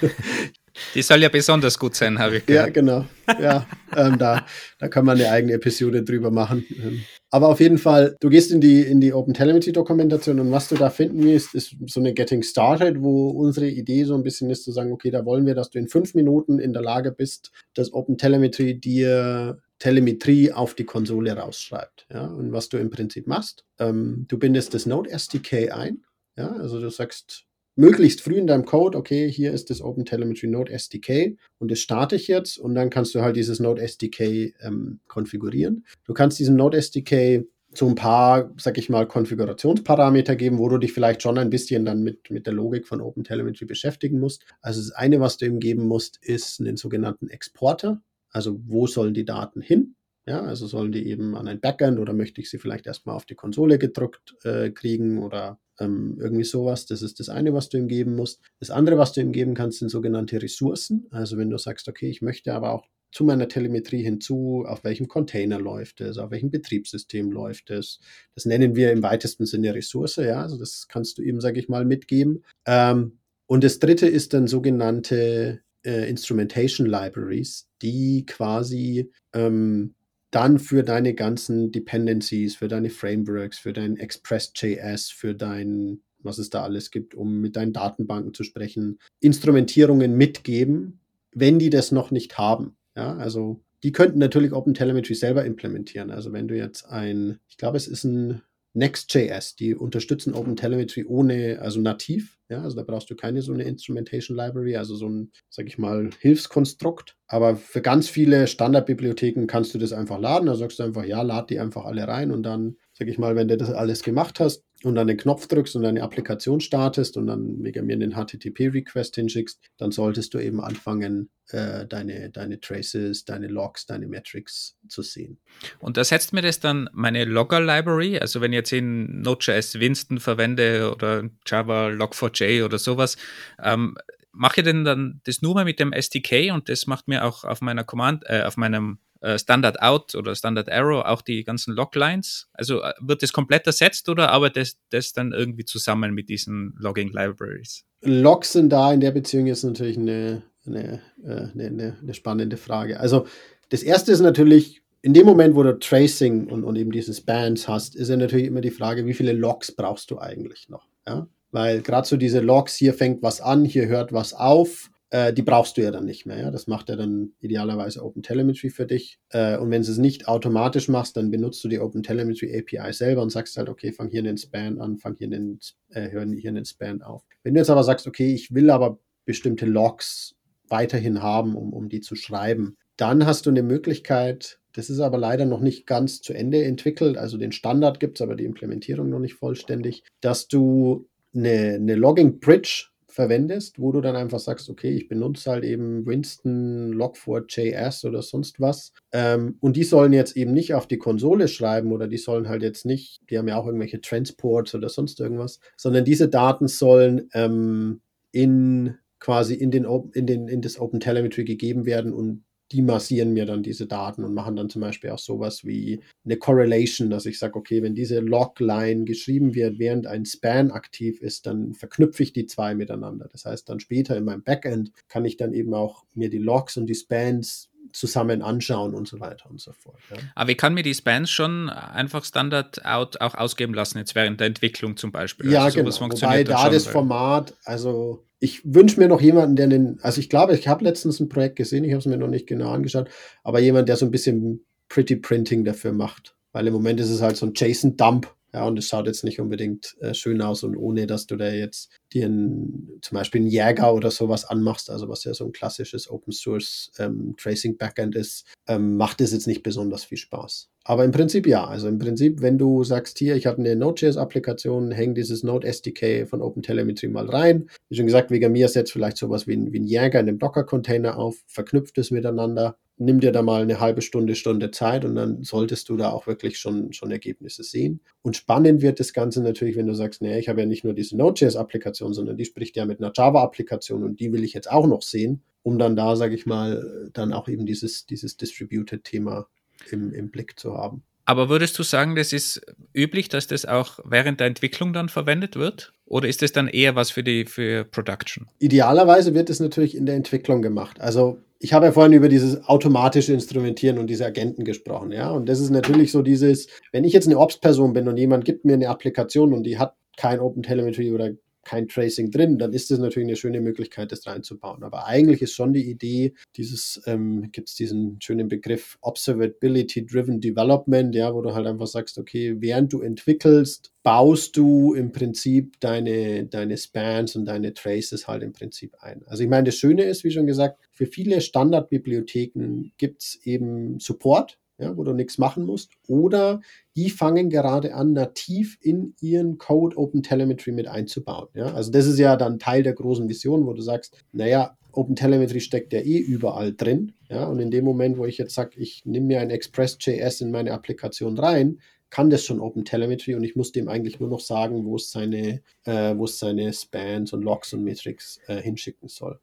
Die 0.94 1.02
soll 1.02 1.22
ja 1.22 1.28
besonders 1.28 1.78
gut 1.78 1.94
sein, 1.94 2.18
habe 2.18 2.38
ich 2.38 2.46
gehört. 2.46 2.66
Ja, 2.66 2.72
genau. 2.72 3.04
Ja, 3.40 3.66
ähm, 3.96 4.18
da, 4.18 4.46
da 4.78 4.88
kann 4.88 5.04
man 5.04 5.18
eine 5.18 5.30
eigene 5.30 5.54
Episode 5.54 6.02
drüber 6.02 6.30
machen. 6.30 6.64
Ähm, 6.70 7.02
aber 7.30 7.48
auf 7.48 7.60
jeden 7.60 7.78
Fall, 7.78 8.16
du 8.20 8.28
gehst 8.28 8.50
in 8.50 8.60
die, 8.60 8.82
in 8.82 9.00
die 9.00 9.12
OpenTelemetry-Dokumentation 9.12 10.40
und 10.40 10.50
was 10.50 10.68
du 10.68 10.74
da 10.74 10.90
finden 10.90 11.22
wirst, 11.22 11.54
ist 11.54 11.76
so 11.86 12.00
eine 12.00 12.12
Getting 12.12 12.42
Started, 12.42 13.02
wo 13.02 13.30
unsere 13.30 13.68
Idee 13.68 14.04
so 14.04 14.14
ein 14.14 14.24
bisschen 14.24 14.50
ist, 14.50 14.64
zu 14.64 14.72
sagen, 14.72 14.92
okay, 14.92 15.10
da 15.10 15.24
wollen 15.24 15.46
wir, 15.46 15.54
dass 15.54 15.70
du 15.70 15.78
in 15.78 15.88
fünf 15.88 16.14
Minuten 16.14 16.58
in 16.58 16.72
der 16.72 16.82
Lage 16.82 17.12
bist, 17.12 17.52
dass 17.74 17.92
OpenTelemetry 17.92 18.80
dir 18.80 19.58
Telemetrie 19.78 20.52
auf 20.52 20.74
die 20.74 20.84
Konsole 20.84 21.32
rausschreibt. 21.36 22.06
Ja? 22.12 22.26
Und 22.26 22.52
was 22.52 22.68
du 22.68 22.78
im 22.78 22.90
Prinzip 22.90 23.26
machst, 23.26 23.64
ähm, 23.78 24.26
du 24.28 24.38
bindest 24.38 24.74
das 24.74 24.86
Node 24.86 25.10
SDK 25.10 25.72
ein. 25.72 26.04
Ja? 26.36 26.52
Also 26.52 26.80
du 26.80 26.90
sagst, 26.90 27.46
möglichst 27.80 28.20
früh 28.20 28.36
in 28.36 28.46
deinem 28.46 28.66
Code, 28.66 28.96
okay, 28.96 29.30
hier 29.30 29.52
ist 29.52 29.70
das 29.70 29.80
OpenTelemetry 29.80 30.48
Node 30.48 30.70
SDK 30.70 31.38
und 31.58 31.70
das 31.70 31.80
starte 31.80 32.14
ich 32.14 32.28
jetzt 32.28 32.58
und 32.58 32.74
dann 32.74 32.90
kannst 32.90 33.14
du 33.14 33.22
halt 33.22 33.36
dieses 33.36 33.58
Node 33.58 33.80
SDK 33.80 34.54
ähm, 34.60 35.00
konfigurieren. 35.08 35.86
Du 36.04 36.12
kannst 36.12 36.38
diesem 36.38 36.56
Node 36.56 36.76
SDK 36.76 37.46
so 37.72 37.88
ein 37.88 37.94
paar, 37.94 38.52
sag 38.58 38.76
ich 38.76 38.90
mal, 38.90 39.06
Konfigurationsparameter 39.08 40.36
geben, 40.36 40.58
wo 40.58 40.68
du 40.68 40.76
dich 40.76 40.92
vielleicht 40.92 41.22
schon 41.22 41.38
ein 41.38 41.48
bisschen 41.48 41.86
dann 41.86 42.02
mit, 42.02 42.30
mit 42.30 42.46
der 42.46 42.52
Logik 42.52 42.86
von 42.86 43.00
OpenTelemetry 43.00 43.64
beschäftigen 43.64 44.20
musst. 44.20 44.44
Also 44.60 44.80
das 44.80 44.92
eine, 44.92 45.20
was 45.20 45.38
du 45.38 45.46
ihm 45.46 45.58
geben 45.58 45.86
musst, 45.86 46.18
ist 46.22 46.60
einen 46.60 46.76
sogenannten 46.76 47.28
Exporter. 47.28 48.02
Also 48.30 48.60
wo 48.66 48.88
sollen 48.88 49.14
die 49.14 49.24
Daten 49.24 49.62
hin? 49.62 49.94
Ja, 50.26 50.42
also 50.42 50.66
sollen 50.66 50.92
die 50.92 51.08
eben 51.08 51.34
an 51.34 51.48
ein 51.48 51.60
Backend 51.60 51.98
oder 51.98 52.12
möchte 52.12 52.42
ich 52.42 52.50
sie 52.50 52.58
vielleicht 52.58 52.86
erstmal 52.86 53.16
auf 53.16 53.24
die 53.24 53.34
Konsole 53.34 53.78
gedrückt 53.78 54.36
äh, 54.44 54.70
kriegen 54.70 55.22
oder 55.22 55.58
ähm, 55.80 56.16
irgendwie 56.20 56.44
sowas. 56.44 56.86
Das 56.86 57.02
ist 57.02 57.18
das 57.18 57.28
eine, 57.28 57.52
was 57.52 57.68
du 57.68 57.78
ihm 57.78 57.88
geben 57.88 58.14
musst. 58.14 58.40
Das 58.60 58.70
andere, 58.70 58.98
was 58.98 59.12
du 59.12 59.20
ihm 59.20 59.32
geben 59.32 59.54
kannst, 59.54 59.80
sind 59.80 59.88
sogenannte 59.88 60.40
Ressourcen. 60.40 61.06
Also 61.10 61.36
wenn 61.36 61.50
du 61.50 61.58
sagst, 61.58 61.88
okay, 61.88 62.08
ich 62.08 62.22
möchte 62.22 62.54
aber 62.54 62.72
auch 62.72 62.86
zu 63.12 63.24
meiner 63.24 63.48
Telemetrie 63.48 64.02
hinzu, 64.02 64.64
auf 64.66 64.84
welchem 64.84 65.08
Container 65.08 65.58
läuft 65.58 66.00
es, 66.00 66.18
auf 66.18 66.30
welchem 66.30 66.50
Betriebssystem 66.50 67.32
läuft 67.32 67.70
es. 67.70 67.98
Das 68.34 68.44
nennen 68.44 68.76
wir 68.76 68.92
im 68.92 69.02
weitesten 69.02 69.46
Sinne 69.46 69.74
Ressource, 69.74 70.16
ja. 70.16 70.42
Also 70.42 70.56
das 70.56 70.86
kannst 70.88 71.18
du 71.18 71.22
ihm, 71.22 71.40
sage 71.40 71.58
ich 71.58 71.68
mal, 71.68 71.84
mitgeben. 71.84 72.44
Ähm, 72.66 73.18
und 73.46 73.64
das 73.64 73.80
dritte 73.80 74.06
ist 74.06 74.32
dann 74.32 74.46
sogenannte 74.46 75.60
äh, 75.84 76.08
Instrumentation 76.08 76.86
Libraries, 76.86 77.68
die 77.82 78.26
quasi 78.26 79.10
ähm, 79.32 79.94
dann 80.30 80.58
für 80.58 80.82
deine 80.82 81.14
ganzen 81.14 81.72
Dependencies, 81.72 82.56
für 82.56 82.68
deine 82.68 82.90
Frameworks, 82.90 83.58
für 83.58 83.72
dein 83.72 83.96
Express.js, 83.96 85.10
für 85.10 85.34
dein, 85.34 86.00
was 86.18 86.38
es 86.38 86.50
da 86.50 86.62
alles 86.62 86.90
gibt, 86.90 87.14
um 87.14 87.40
mit 87.40 87.56
deinen 87.56 87.72
Datenbanken 87.72 88.34
zu 88.34 88.44
sprechen, 88.44 88.98
Instrumentierungen 89.20 90.16
mitgeben, 90.16 91.00
wenn 91.32 91.58
die 91.58 91.70
das 91.70 91.92
noch 91.92 92.10
nicht 92.10 92.38
haben. 92.38 92.76
Ja, 92.96 93.16
also 93.16 93.60
die 93.82 93.92
könnten 93.92 94.18
natürlich 94.18 94.52
OpenTelemetry 94.52 95.14
selber 95.14 95.44
implementieren. 95.44 96.10
Also 96.10 96.32
wenn 96.32 96.48
du 96.48 96.56
jetzt 96.56 96.86
ein, 96.86 97.38
ich 97.48 97.56
glaube, 97.56 97.76
es 97.76 97.88
ist 97.88 98.04
ein 98.04 98.42
Next.js, 98.72 99.56
die 99.56 99.74
unterstützen 99.74 100.34
OpenTelemetry 100.34 101.04
ohne, 101.04 101.58
also 101.60 101.80
nativ. 101.80 102.38
Ja, 102.48 102.62
also 102.62 102.76
da 102.76 102.82
brauchst 102.82 103.10
du 103.10 103.16
keine 103.16 103.42
so 103.42 103.52
eine 103.52 103.64
Instrumentation 103.64 104.36
Library, 104.36 104.76
also 104.76 104.94
so 104.96 105.08
ein, 105.08 105.32
sag 105.48 105.66
ich 105.66 105.78
mal, 105.78 106.10
Hilfskonstrukt. 106.20 107.16
Aber 107.26 107.56
für 107.56 107.82
ganz 107.82 108.08
viele 108.08 108.46
Standardbibliotheken 108.46 109.46
kannst 109.46 109.74
du 109.74 109.78
das 109.78 109.92
einfach 109.92 110.18
laden. 110.18 110.46
Da 110.46 110.54
sagst 110.56 110.78
du 110.78 110.82
einfach, 110.84 111.04
ja, 111.04 111.22
lad 111.22 111.50
die 111.50 111.60
einfach 111.60 111.84
alle 111.84 112.06
rein 112.06 112.30
und 112.32 112.42
dann, 112.42 112.76
sag 112.92 113.08
ich 113.08 113.18
mal, 113.18 113.36
wenn 113.36 113.48
du 113.48 113.56
das 113.56 113.70
alles 113.70 114.02
gemacht 114.02 114.40
hast, 114.40 114.64
und 114.82 114.94
dann 114.94 115.06
den 115.06 115.16
Knopf 115.16 115.46
drückst 115.46 115.76
und 115.76 115.82
deine 115.82 116.02
Applikation 116.02 116.60
startest 116.60 117.16
und 117.16 117.26
dann 117.26 117.58
mega 117.58 117.82
mir 117.82 117.94
einen 117.94 118.12
HTTP-Request 118.12 119.14
hinschickst, 119.14 119.60
dann 119.76 119.90
solltest 119.90 120.32
du 120.32 120.38
eben 120.38 120.60
anfangen, 120.60 121.30
äh, 121.48 121.86
deine, 121.86 122.30
deine 122.30 122.60
Traces, 122.60 123.24
deine 123.24 123.48
Logs, 123.48 123.86
deine 123.86 124.06
Metrics 124.06 124.78
zu 124.88 125.02
sehen. 125.02 125.38
Und 125.80 125.98
ersetzt 125.98 126.32
mir 126.32 126.42
das 126.42 126.60
dann 126.60 126.88
meine 126.92 127.24
Logger-Library? 127.24 128.18
Also 128.18 128.40
wenn 128.40 128.52
ich 128.52 128.58
jetzt 128.58 128.72
in 128.72 129.20
Node.js 129.20 129.80
Winston 129.80 130.18
verwende 130.18 130.90
oder 130.92 131.28
Java 131.46 131.88
Log4j 131.88 132.64
oder 132.64 132.78
sowas, 132.78 133.16
ähm, 133.62 133.96
mache 134.32 134.60
ich 134.60 134.64
denn 134.64 134.84
dann 134.84 135.20
das 135.24 135.42
nur 135.42 135.54
mal 135.54 135.64
mit 135.64 135.80
dem 135.80 135.92
SDK 135.92 136.52
und 136.52 136.68
das 136.68 136.86
macht 136.86 137.08
mir 137.08 137.24
auch 137.24 137.44
auf 137.44 137.60
meiner 137.60 137.84
Command, 137.84 138.24
äh, 138.26 138.42
auf 138.42 138.56
meinem 138.56 138.98
Standard 139.38 139.82
Out 139.82 140.14
oder 140.14 140.34
Standard 140.34 140.70
Arrow 140.70 141.04
auch 141.04 141.22
die 141.22 141.44
ganzen 141.44 141.74
Loglines? 141.74 142.48
Also 142.52 142.82
äh, 142.82 142.92
wird 143.00 143.22
das 143.22 143.32
komplett 143.32 143.66
ersetzt 143.66 144.08
oder 144.08 144.30
arbeitet 144.30 144.76
das 144.90 145.12
dann 145.12 145.32
irgendwie 145.32 145.64
zusammen 145.64 146.14
mit 146.14 146.28
diesen 146.28 146.74
Logging 146.78 147.12
Libraries? 147.12 147.84
Logs 148.02 148.52
sind 148.52 148.70
da 148.70 148.92
in 148.92 149.00
der 149.00 149.10
Beziehung 149.10 149.46
jetzt 149.46 149.64
natürlich 149.64 149.98
eine, 149.98 150.42
eine, 150.66 151.00
äh, 151.22 151.48
eine, 151.52 151.98
eine 152.00 152.14
spannende 152.14 152.56
Frage. 152.56 152.98
Also 152.98 153.26
das 153.68 153.82
erste 153.82 154.12
ist 154.12 154.20
natürlich, 154.20 154.82
in 155.02 155.14
dem 155.14 155.26
Moment, 155.26 155.54
wo 155.54 155.62
du 155.62 155.78
Tracing 155.78 156.48
und, 156.48 156.64
und 156.64 156.76
eben 156.76 156.92
dieses 156.92 157.20
Bands 157.20 157.68
hast, 157.68 157.96
ist 157.96 158.08
ja 158.08 158.16
natürlich 158.16 158.46
immer 158.46 158.60
die 158.60 158.70
Frage, 158.70 159.06
wie 159.06 159.14
viele 159.14 159.32
Logs 159.32 159.72
brauchst 159.72 160.10
du 160.10 160.18
eigentlich 160.18 160.68
noch? 160.68 160.86
Ja? 161.06 161.26
Weil 161.52 161.82
gerade 161.82 162.06
so 162.06 162.16
diese 162.16 162.40
Logs, 162.40 162.76
hier 162.76 162.94
fängt 162.94 163.22
was 163.22 163.40
an, 163.40 163.64
hier 163.64 163.86
hört 163.86 164.12
was 164.12 164.34
auf, 164.34 164.90
äh, 165.10 165.32
die 165.32 165.42
brauchst 165.42 165.76
du 165.76 165.82
ja 165.82 165.90
dann 165.90 166.04
nicht 166.04 166.26
mehr. 166.26 166.38
Ja? 166.38 166.50
Das 166.50 166.66
macht 166.66 166.88
ja 166.88 166.96
dann 166.96 167.32
idealerweise 167.40 168.04
OpenTelemetry 168.04 168.70
für 168.70 168.86
dich. 168.86 169.18
Äh, 169.30 169.58
und 169.58 169.70
wenn 169.70 169.82
du 169.82 169.90
es 169.90 169.98
nicht 169.98 170.28
automatisch 170.28 170.88
machst, 170.88 171.16
dann 171.16 171.30
benutzt 171.30 171.62
du 171.64 171.68
die 171.68 171.80
OpenTelemetry 171.80 172.56
API 172.58 172.92
selber 172.92 173.22
und 173.22 173.30
sagst 173.30 173.56
halt, 173.56 173.68
okay, 173.68 173.92
fang 173.92 174.08
hier 174.08 174.20
einen 174.20 174.38
Span 174.38 174.80
an, 174.80 174.98
fang 174.98 175.16
hier 175.16 175.26
einen, 175.26 175.58
äh, 175.90 176.10
hör 176.10 176.24
hier 176.26 176.50
einen 176.50 176.64
Span 176.64 177.02
auf. 177.02 177.24
Wenn 177.42 177.54
du 177.54 177.60
jetzt 177.60 177.70
aber 177.70 177.84
sagst, 177.84 178.06
okay, 178.06 178.32
ich 178.32 178.54
will 178.54 178.70
aber 178.70 178.98
bestimmte 179.24 179.66
Logs 179.66 180.36
weiterhin 180.68 181.22
haben, 181.22 181.56
um, 181.56 181.72
um 181.72 181.88
die 181.88 182.00
zu 182.00 182.14
schreiben. 182.14 182.76
Dann 182.96 183.26
hast 183.26 183.46
du 183.46 183.50
eine 183.50 183.62
Möglichkeit, 183.62 184.60
das 184.72 184.88
ist 184.88 185.00
aber 185.00 185.18
leider 185.18 185.46
noch 185.46 185.60
nicht 185.60 185.86
ganz 185.86 186.20
zu 186.22 186.32
Ende 186.32 186.64
entwickelt. 186.64 187.16
Also 187.16 187.38
den 187.38 187.52
Standard 187.52 187.98
gibt 187.98 188.18
es, 188.18 188.22
aber 188.22 188.36
die 188.36 188.44
Implementierung 188.44 189.08
noch 189.08 189.18
nicht 189.18 189.34
vollständig, 189.34 190.04
dass 190.20 190.48
du 190.48 191.08
eine, 191.34 191.74
eine 191.74 191.94
Logging 191.96 192.40
Bridge 192.40 192.90
verwendest, 193.12 193.78
wo 193.78 193.92
du 193.92 194.00
dann 194.00 194.16
einfach 194.16 194.38
sagst, 194.38 194.70
okay, 194.70 194.90
ich 194.90 195.08
benutze 195.08 195.50
halt 195.50 195.64
eben 195.64 196.06
Winston, 196.06 196.94
Log4JS 196.94 198.06
oder 198.06 198.22
sonst 198.22 198.60
was. 198.60 198.92
Ähm, 199.12 199.56
und 199.60 199.76
die 199.76 199.84
sollen 199.84 200.12
jetzt 200.12 200.36
eben 200.36 200.52
nicht 200.52 200.74
auf 200.74 200.86
die 200.86 200.98
Konsole 200.98 201.48
schreiben 201.48 201.92
oder 201.92 202.08
die 202.08 202.18
sollen 202.18 202.48
halt 202.48 202.62
jetzt 202.62 202.86
nicht, 202.86 203.20
die 203.30 203.38
haben 203.38 203.48
ja 203.48 203.56
auch 203.56 203.66
irgendwelche 203.66 204.00
Transports 204.00 204.74
oder 204.74 204.88
sonst 204.88 205.20
irgendwas, 205.20 205.60
sondern 205.76 206.04
diese 206.04 206.28
Daten 206.28 206.68
sollen 206.68 207.28
ähm, 207.34 208.00
in 208.32 208.96
quasi 209.18 209.54
in, 209.54 209.70
den, 209.70 209.84
in, 210.14 210.26
den, 210.26 210.48
in 210.48 210.62
das 210.62 210.80
Open 210.80 210.98
Telemetry 210.98 211.44
gegeben 211.44 211.84
werden 211.84 212.12
und 212.12 212.44
die 212.72 212.82
massieren 212.82 213.32
mir 213.32 213.46
dann 213.46 213.62
diese 213.62 213.86
Daten 213.86 214.24
und 214.24 214.34
machen 214.34 214.54
dann 214.56 214.70
zum 214.70 214.82
Beispiel 214.82 215.10
auch 215.10 215.18
sowas 215.18 215.64
wie 215.64 216.00
eine 216.24 216.36
Correlation, 216.36 217.10
dass 217.10 217.26
ich 217.26 217.38
sage, 217.38 217.56
okay, 217.56 217.82
wenn 217.82 217.94
diese 217.94 218.20
Logline 218.20 219.04
geschrieben 219.04 219.54
wird, 219.54 219.78
während 219.78 220.06
ein 220.06 220.24
Span 220.24 220.70
aktiv 220.70 221.20
ist, 221.20 221.46
dann 221.46 221.74
verknüpfe 221.74 222.22
ich 222.22 222.32
die 222.32 222.46
zwei 222.46 222.74
miteinander. 222.74 223.28
Das 223.32 223.44
heißt, 223.44 223.68
dann 223.68 223.80
später 223.80 224.16
in 224.16 224.24
meinem 224.24 224.42
Backend 224.42 224.92
kann 225.08 225.24
ich 225.24 225.36
dann 225.36 225.52
eben 225.52 225.74
auch 225.74 226.04
mir 226.14 226.30
die 226.30 226.38
Logs 226.38 226.76
und 226.76 226.86
die 226.86 226.94
Spans 226.94 227.69
zusammen 227.92 228.42
anschauen 228.42 228.94
und 228.94 229.08
so 229.08 229.20
weiter 229.20 229.50
und 229.50 229.60
so 229.60 229.72
fort. 229.72 229.98
Ja. 230.10 230.16
Aber 230.34 230.50
ich 230.50 230.56
kann 230.56 230.74
mir 230.74 230.82
die 230.82 230.94
Spans 230.94 231.30
schon 231.30 231.68
einfach 231.68 232.24
Standard 232.24 232.84
out 232.84 233.20
auch 233.20 233.34
ausgeben 233.34 233.74
lassen, 233.74 233.98
jetzt 233.98 234.14
während 234.14 234.40
der 234.40 234.46
Entwicklung 234.46 234.96
zum 234.96 235.12
Beispiel. 235.12 235.50
Ja, 235.50 235.64
also 235.64 235.82
genau. 235.82 235.90
Wobei 235.90 236.44
da 236.44 236.70
das 236.70 236.86
Format, 236.86 237.54
also 237.64 238.24
ich 238.38 238.62
wünsche 238.64 238.98
mir 238.98 239.08
noch 239.08 239.20
jemanden, 239.20 239.56
der 239.56 239.66
den, 239.66 239.98
also 240.02 240.20
ich 240.20 240.28
glaube, 240.30 240.54
ich 240.54 240.68
habe 240.68 240.84
letztens 240.84 241.20
ein 241.20 241.28
Projekt 241.28 241.56
gesehen, 241.56 241.84
ich 241.84 241.90
habe 241.90 242.00
es 242.00 242.06
mir 242.06 242.16
noch 242.16 242.28
nicht 242.28 242.46
genau 242.46 242.70
angeschaut, 242.70 243.08
aber 243.42 243.60
jemand, 243.60 243.88
der 243.88 243.96
so 243.96 244.06
ein 244.06 244.10
bisschen 244.10 244.64
Pretty 244.88 245.16
Printing 245.16 245.64
dafür 245.64 245.92
macht. 245.92 246.36
Weil 246.52 246.66
im 246.66 246.72
Moment 246.72 246.98
ist 246.98 247.10
es 247.10 247.22
halt 247.22 247.36
so 247.36 247.46
ein 247.46 247.52
JSON-Dump, 247.54 248.34
ja, 248.52 248.64
und 248.66 248.78
es 248.78 248.88
schaut 248.88 249.06
jetzt 249.06 249.24
nicht 249.24 249.40
unbedingt 249.40 249.96
äh, 250.00 250.14
schön 250.14 250.42
aus 250.42 250.64
und 250.64 250.76
ohne, 250.76 251.06
dass 251.06 251.26
du 251.26 251.36
da 251.36 251.50
jetzt 251.50 251.90
dir 252.12 252.26
ein, 252.26 252.98
zum 253.00 253.14
Beispiel 253.16 253.42
einen 253.42 253.50
Jäger 253.50 253.94
oder 253.94 254.10
sowas 254.10 254.44
anmachst, 254.44 254.90
also 254.90 255.08
was 255.08 255.24
ja 255.24 255.34
so 255.34 255.44
ein 255.44 255.52
klassisches 255.52 256.10
Open 256.10 256.32
Source 256.32 256.90
ähm, 256.98 257.34
Tracing 257.36 257.76
Backend 257.76 258.16
ist, 258.16 258.46
ähm, 258.66 258.96
macht 258.96 259.20
es 259.20 259.32
jetzt 259.32 259.46
nicht 259.46 259.62
besonders 259.62 260.04
viel 260.04 260.18
Spaß. 260.18 260.68
Aber 260.84 261.04
im 261.04 261.12
Prinzip 261.12 261.46
ja. 261.46 261.66
Also 261.66 261.88
im 261.88 261.98
Prinzip, 261.98 262.40
wenn 262.40 262.56
du 262.56 262.84
sagst, 262.84 263.18
hier, 263.18 263.36
ich 263.36 263.46
habe 263.46 263.58
eine 263.58 263.76
Node.js-Applikation, 263.76 264.92
häng 264.92 265.14
dieses 265.14 265.42
Node 265.42 265.66
SDK 265.66 266.26
von 266.26 266.40
OpenTelemetry 266.40 267.08
mal 267.08 267.28
rein. 267.28 267.68
Wie 267.88 267.96
schon 267.96 268.06
gesagt, 268.06 268.30
Vegamir 268.30 268.68
setzt 268.68 268.92
vielleicht 268.92 269.18
sowas 269.18 269.46
wie 269.46 269.72
wie 269.72 269.78
ein 269.78 269.86
Jäger 269.86 270.20
in 270.20 270.28
einem 270.28 270.38
Docker-Container 270.38 271.18
auf, 271.18 271.42
verknüpft 271.46 271.98
es 271.98 272.10
miteinander, 272.10 272.76
nimm 273.00 273.20
dir 273.20 273.32
da 273.32 273.42
mal 273.42 273.62
eine 273.62 273.80
halbe 273.80 274.02
Stunde, 274.02 274.34
Stunde 274.34 274.70
Zeit 274.70 275.04
und 275.04 275.14
dann 275.14 275.42
solltest 275.42 275.88
du 275.88 275.96
da 275.96 276.10
auch 276.10 276.26
wirklich 276.26 276.58
schon, 276.58 276.92
schon 276.92 277.10
Ergebnisse 277.10 277.62
sehen. 277.62 278.00
Und 278.22 278.36
spannend 278.36 278.82
wird 278.82 279.00
das 279.00 279.12
Ganze 279.12 279.42
natürlich, 279.42 279.76
wenn 279.76 279.86
du 279.86 279.94
sagst, 279.94 280.20
nee, 280.20 280.38
ich 280.38 280.48
habe 280.48 280.60
ja 280.60 280.66
nicht 280.66 280.84
nur 280.84 280.92
diese 280.92 281.16
Node.js-Applikation, 281.16 282.12
sondern 282.12 282.36
die 282.36 282.44
spricht 282.44 282.76
ja 282.76 282.84
mit 282.84 283.00
einer 283.00 283.12
Java-Applikation 283.14 284.04
und 284.04 284.20
die 284.20 284.32
will 284.32 284.44
ich 284.44 284.52
jetzt 284.52 284.70
auch 284.70 284.86
noch 284.86 285.02
sehen, 285.02 285.42
um 285.62 285.78
dann 285.78 285.96
da, 285.96 286.14
sage 286.14 286.34
ich 286.34 286.44
mal, 286.44 287.10
dann 287.14 287.32
auch 287.32 287.48
eben 287.48 287.64
dieses, 287.64 288.06
dieses 288.06 288.36
Distributed-Thema 288.36 289.46
im, 289.92 290.12
im 290.12 290.30
Blick 290.30 290.58
zu 290.58 290.74
haben. 290.74 291.02
Aber 291.24 291.48
würdest 291.48 291.78
du 291.78 291.84
sagen, 291.84 292.16
das 292.16 292.32
ist 292.32 292.60
üblich, 292.92 293.28
dass 293.28 293.46
das 293.46 293.64
auch 293.64 294.00
während 294.04 294.40
der 294.40 294.48
Entwicklung 294.48 294.92
dann 294.92 295.08
verwendet 295.08 295.54
wird? 295.54 295.92
Oder 296.06 296.28
ist 296.28 296.42
das 296.42 296.50
dann 296.50 296.66
eher 296.66 296.96
was 296.96 297.12
für 297.12 297.22
die 297.22 297.44
für 297.44 297.84
Production? 297.84 298.48
Idealerweise 298.58 299.32
wird 299.32 299.48
es 299.48 299.60
natürlich 299.60 299.96
in 299.96 300.06
der 300.06 300.16
Entwicklung 300.16 300.60
gemacht. 300.60 301.00
Also 301.00 301.38
ich 301.60 301.72
habe 301.72 301.86
ja 301.86 301.92
vorhin 301.92 302.14
über 302.14 302.28
dieses 302.28 302.64
automatische 302.64 303.32
Instrumentieren 303.32 303.98
und 303.98 304.08
diese 304.08 304.26
Agenten 304.26 304.64
gesprochen, 304.64 305.12
ja. 305.12 305.30
Und 305.30 305.48
das 305.48 305.60
ist 305.60 305.70
natürlich 305.70 306.10
so 306.10 306.22
dieses, 306.22 306.66
wenn 306.90 307.04
ich 307.04 307.12
jetzt 307.12 307.26
eine 307.26 307.38
Ops-Person 307.38 307.92
bin 307.92 308.08
und 308.08 308.16
jemand 308.16 308.44
gibt 308.44 308.64
mir 308.64 308.72
eine 308.72 308.88
Applikation 308.88 309.52
und 309.52 309.62
die 309.62 309.78
hat 309.78 309.94
kein 310.16 310.40
Open 310.40 310.62
Telemetry 310.62 311.12
oder 311.12 311.30
kein 311.64 311.88
Tracing 311.88 312.30
drin, 312.30 312.58
dann 312.58 312.72
ist 312.72 312.90
das 312.90 312.98
natürlich 312.98 313.28
eine 313.28 313.36
schöne 313.36 313.60
Möglichkeit, 313.60 314.12
das 314.12 314.26
reinzubauen. 314.26 314.82
Aber 314.82 315.06
eigentlich 315.06 315.42
ist 315.42 315.54
schon 315.54 315.72
die 315.72 315.88
Idee, 315.88 316.34
dieses, 316.56 317.00
ähm, 317.06 317.50
gibt 317.52 317.68
es 317.68 317.74
diesen 317.74 318.20
schönen 318.20 318.48
Begriff 318.48 318.98
Observability-Driven 319.02 320.40
Development, 320.40 321.14
ja, 321.14 321.34
wo 321.34 321.42
du 321.42 321.54
halt 321.54 321.66
einfach 321.66 321.86
sagst, 321.86 322.18
okay, 322.18 322.56
während 322.58 322.92
du 322.92 323.00
entwickelst, 323.02 323.92
baust 324.02 324.56
du 324.56 324.94
im 324.94 325.12
Prinzip 325.12 325.78
deine, 325.80 326.46
deine 326.46 326.76
Spans 326.78 327.36
und 327.36 327.44
deine 327.44 327.74
Traces 327.74 328.26
halt 328.26 328.42
im 328.42 328.52
Prinzip 328.52 328.96
ein. 329.00 329.22
Also 329.26 329.42
ich 329.42 329.48
meine, 329.48 329.64
das 329.64 329.76
Schöne 329.76 330.04
ist, 330.04 330.24
wie 330.24 330.30
schon 330.30 330.46
gesagt, 330.46 330.78
für 330.92 331.06
viele 331.06 331.40
Standardbibliotheken 331.40 332.92
gibt 332.96 333.22
es 333.22 333.40
eben 333.44 334.00
Support 334.00 334.58
ja, 334.80 334.96
wo 334.96 335.04
du 335.04 335.12
nichts 335.12 335.38
machen 335.38 335.64
musst. 335.64 335.92
Oder 336.08 336.60
die 337.00 337.08
fangen 337.08 337.48
gerade 337.48 337.94
an, 337.94 338.12
nativ 338.12 338.76
in 338.82 339.14
ihren 339.22 339.56
Code 339.56 339.96
OpenTelemetry 339.96 340.70
mit 340.72 340.86
einzubauen. 340.86 341.48
Ja? 341.54 341.72
Also 341.72 341.90
das 341.90 342.06
ist 342.06 342.18
ja 342.18 342.36
dann 342.36 342.58
Teil 342.58 342.82
der 342.82 342.92
großen 342.92 343.26
Vision, 343.26 343.64
wo 343.64 343.72
du 343.72 343.80
sagst, 343.80 344.22
naja, 344.32 344.76
OpenTelemetry 344.92 345.60
steckt 345.60 345.94
ja 345.94 346.00
eh 346.00 346.18
überall 346.18 346.74
drin. 346.74 347.12
Ja? 347.30 347.46
Und 347.46 347.58
in 347.58 347.70
dem 347.70 347.86
Moment, 347.86 348.18
wo 348.18 348.26
ich 348.26 348.36
jetzt 348.36 348.54
sage, 348.54 348.78
ich 348.78 349.06
nehme 349.06 349.28
mir 349.28 349.40
ein 349.40 349.48
Express.js 349.48 350.42
in 350.42 350.50
meine 350.50 350.72
Applikation 350.72 351.38
rein, 351.38 351.80
kann 352.10 352.28
das 352.28 352.44
schon 352.44 352.60
OpenTelemetry 352.60 353.34
und 353.34 353.44
ich 353.44 353.56
muss 353.56 353.72
dem 353.72 353.88
eigentlich 353.88 354.20
nur 354.20 354.28
noch 354.28 354.40
sagen, 354.40 354.84
wo 354.84 354.96
es 354.96 355.10
seine, 355.10 355.62
äh, 355.84 356.14
wo 356.14 356.26
es 356.26 356.38
seine 356.38 356.70
Spans 356.74 357.32
und 357.32 357.42
Logs 357.42 357.72
und 357.72 357.82
Metrics 357.82 358.40
äh, 358.46 358.60
hinschicken 358.60 359.08
soll. 359.08 359.40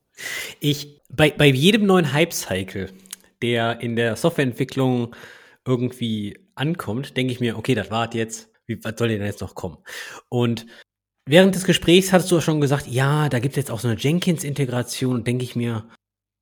Ich, 0.59 1.01
bei, 1.09 1.31
bei 1.31 1.47
jedem 1.47 1.87
neuen 1.87 2.13
Hype-Cycle 2.13 2.89
der 3.41 3.81
in 3.81 3.95
der 3.95 4.15
Softwareentwicklung 4.15 5.15
irgendwie 5.67 6.39
ankommt, 6.55 7.17
denke 7.17 7.33
ich 7.33 7.39
mir, 7.39 7.57
okay, 7.57 7.75
das 7.75 7.91
war 7.91 8.13
jetzt, 8.13 8.49
wie, 8.65 8.83
was 8.83 8.93
soll 8.97 9.09
denn 9.09 9.21
jetzt 9.21 9.41
noch 9.41 9.55
kommen? 9.55 9.77
Und 10.29 10.65
während 11.25 11.55
des 11.55 11.65
Gesprächs 11.65 12.11
hattest 12.11 12.31
du 12.31 12.41
schon 12.41 12.61
gesagt, 12.61 12.87
ja, 12.87 13.29
da 13.29 13.39
gibt 13.39 13.53
es 13.53 13.57
jetzt 13.57 13.71
auch 13.71 13.79
so 13.79 13.87
eine 13.87 13.97
Jenkins-Integration 13.97 15.23
denke 15.23 15.43
ich 15.43 15.55
mir, 15.55 15.87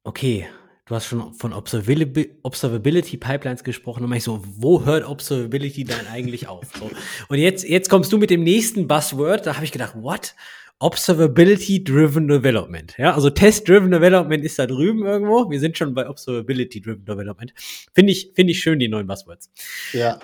okay, 0.04 0.48
du 0.86 0.96
hast 0.96 1.08
schon 1.08 1.34
von 1.34 1.52
Observability 1.54 3.18
Pipelines 3.18 3.64
gesprochen 3.64 4.04
und 4.04 4.14
ich 4.14 4.24
so, 4.24 4.44
wo 4.46 4.86
hört 4.86 5.08
Observability 5.08 5.84
dann 5.84 6.08
eigentlich 6.08 6.48
auf? 6.48 6.68
So. 6.80 6.92
Und 7.28 7.38
jetzt, 7.38 7.68
jetzt 7.68 7.90
kommst 7.90 8.14
du 8.14 8.18
mit 8.18 8.30
dem 8.30 8.44
nächsten 8.44 8.88
Buzzword, 8.88 9.48
da 9.48 9.56
habe 9.56 9.66
ich 9.66 9.72
gedacht, 9.72 9.96
what? 9.96 10.36
Observability-Driven 10.80 12.28
Development. 12.28 12.94
Ja, 12.98 13.14
also 13.14 13.30
Test-Driven 13.30 13.92
Development 13.92 14.44
ist 14.44 14.60
da 14.60 14.66
drüben 14.66 15.06
irgendwo. 15.06 15.50
Wir 15.50 15.60
sind 15.60 15.78
schon 15.78 15.94
bei 15.94 16.08
Observability-Driven 16.10 17.06
Development. 17.06 17.54
Finde 17.94 18.12
ich, 18.12 18.32
finde 18.36 18.52
ich 18.52 18.60
schön, 18.60 18.80
die 18.80 18.88
neuen 18.88 19.08
Buzzwords. 19.08 19.52
Ja. 19.94 20.20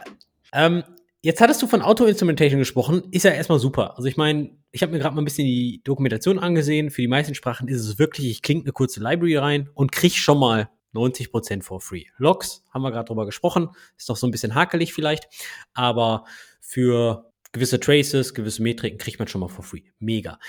Ähm, 0.54 0.84
jetzt 1.22 1.40
hattest 1.40 1.62
du 1.62 1.68
von 1.68 1.82
Auto-Instrumentation 1.82 2.60
gesprochen. 2.60 3.04
Ist 3.12 3.24
ja 3.24 3.32
erstmal 3.32 3.60
super. 3.60 3.96
Also 3.96 4.10
ich 4.10 4.18
meine, 4.18 4.52
ich 4.72 4.82
habe 4.82 4.92
mir 4.92 5.00
gerade 5.00 5.16
mal 5.16 5.22
ein 5.22 5.26
bisschen 5.26 5.46
die 5.46 5.82
Dokumentation 5.84 6.38
angesehen. 6.38 6.92
Für 6.92 7.02
die 7.02 7.08
meisten 7.08 7.34
Sprachen 7.34 7.70
ist 7.70 7.80
es 7.80 7.98
wirklich, 7.98 8.30
ich 8.30 8.42
klinge 8.42 8.64
eine 8.64 8.74
kurze 8.74 9.00
Library 9.00 9.38
rein 9.38 9.70
und 9.74 9.94
kriege 9.94 10.16
schon 10.16 10.38
mal 10.38 10.70
90% 10.94 11.64
for 11.64 11.80
free. 11.80 12.06
Logs, 12.18 12.64
haben 12.74 12.82
wir 12.82 12.92
gerade 12.92 13.08
drüber 13.08 13.26
gesprochen, 13.26 13.70
ist 13.98 14.10
noch 14.10 14.18
so 14.18 14.28
ein 14.28 14.32
bisschen 14.32 14.56
hakelig 14.56 14.94
vielleicht, 14.94 15.28
aber 15.74 16.26
für 16.60 17.31
gewisse 17.52 17.80
Traces, 17.80 18.34
gewisse 18.34 18.62
Metriken 18.62 18.98
kriegt 18.98 19.20
man 19.20 19.28
schon 19.28 19.42
mal 19.42 19.48
for 19.48 19.64
free. 19.64 19.84
Mega. 20.00 20.40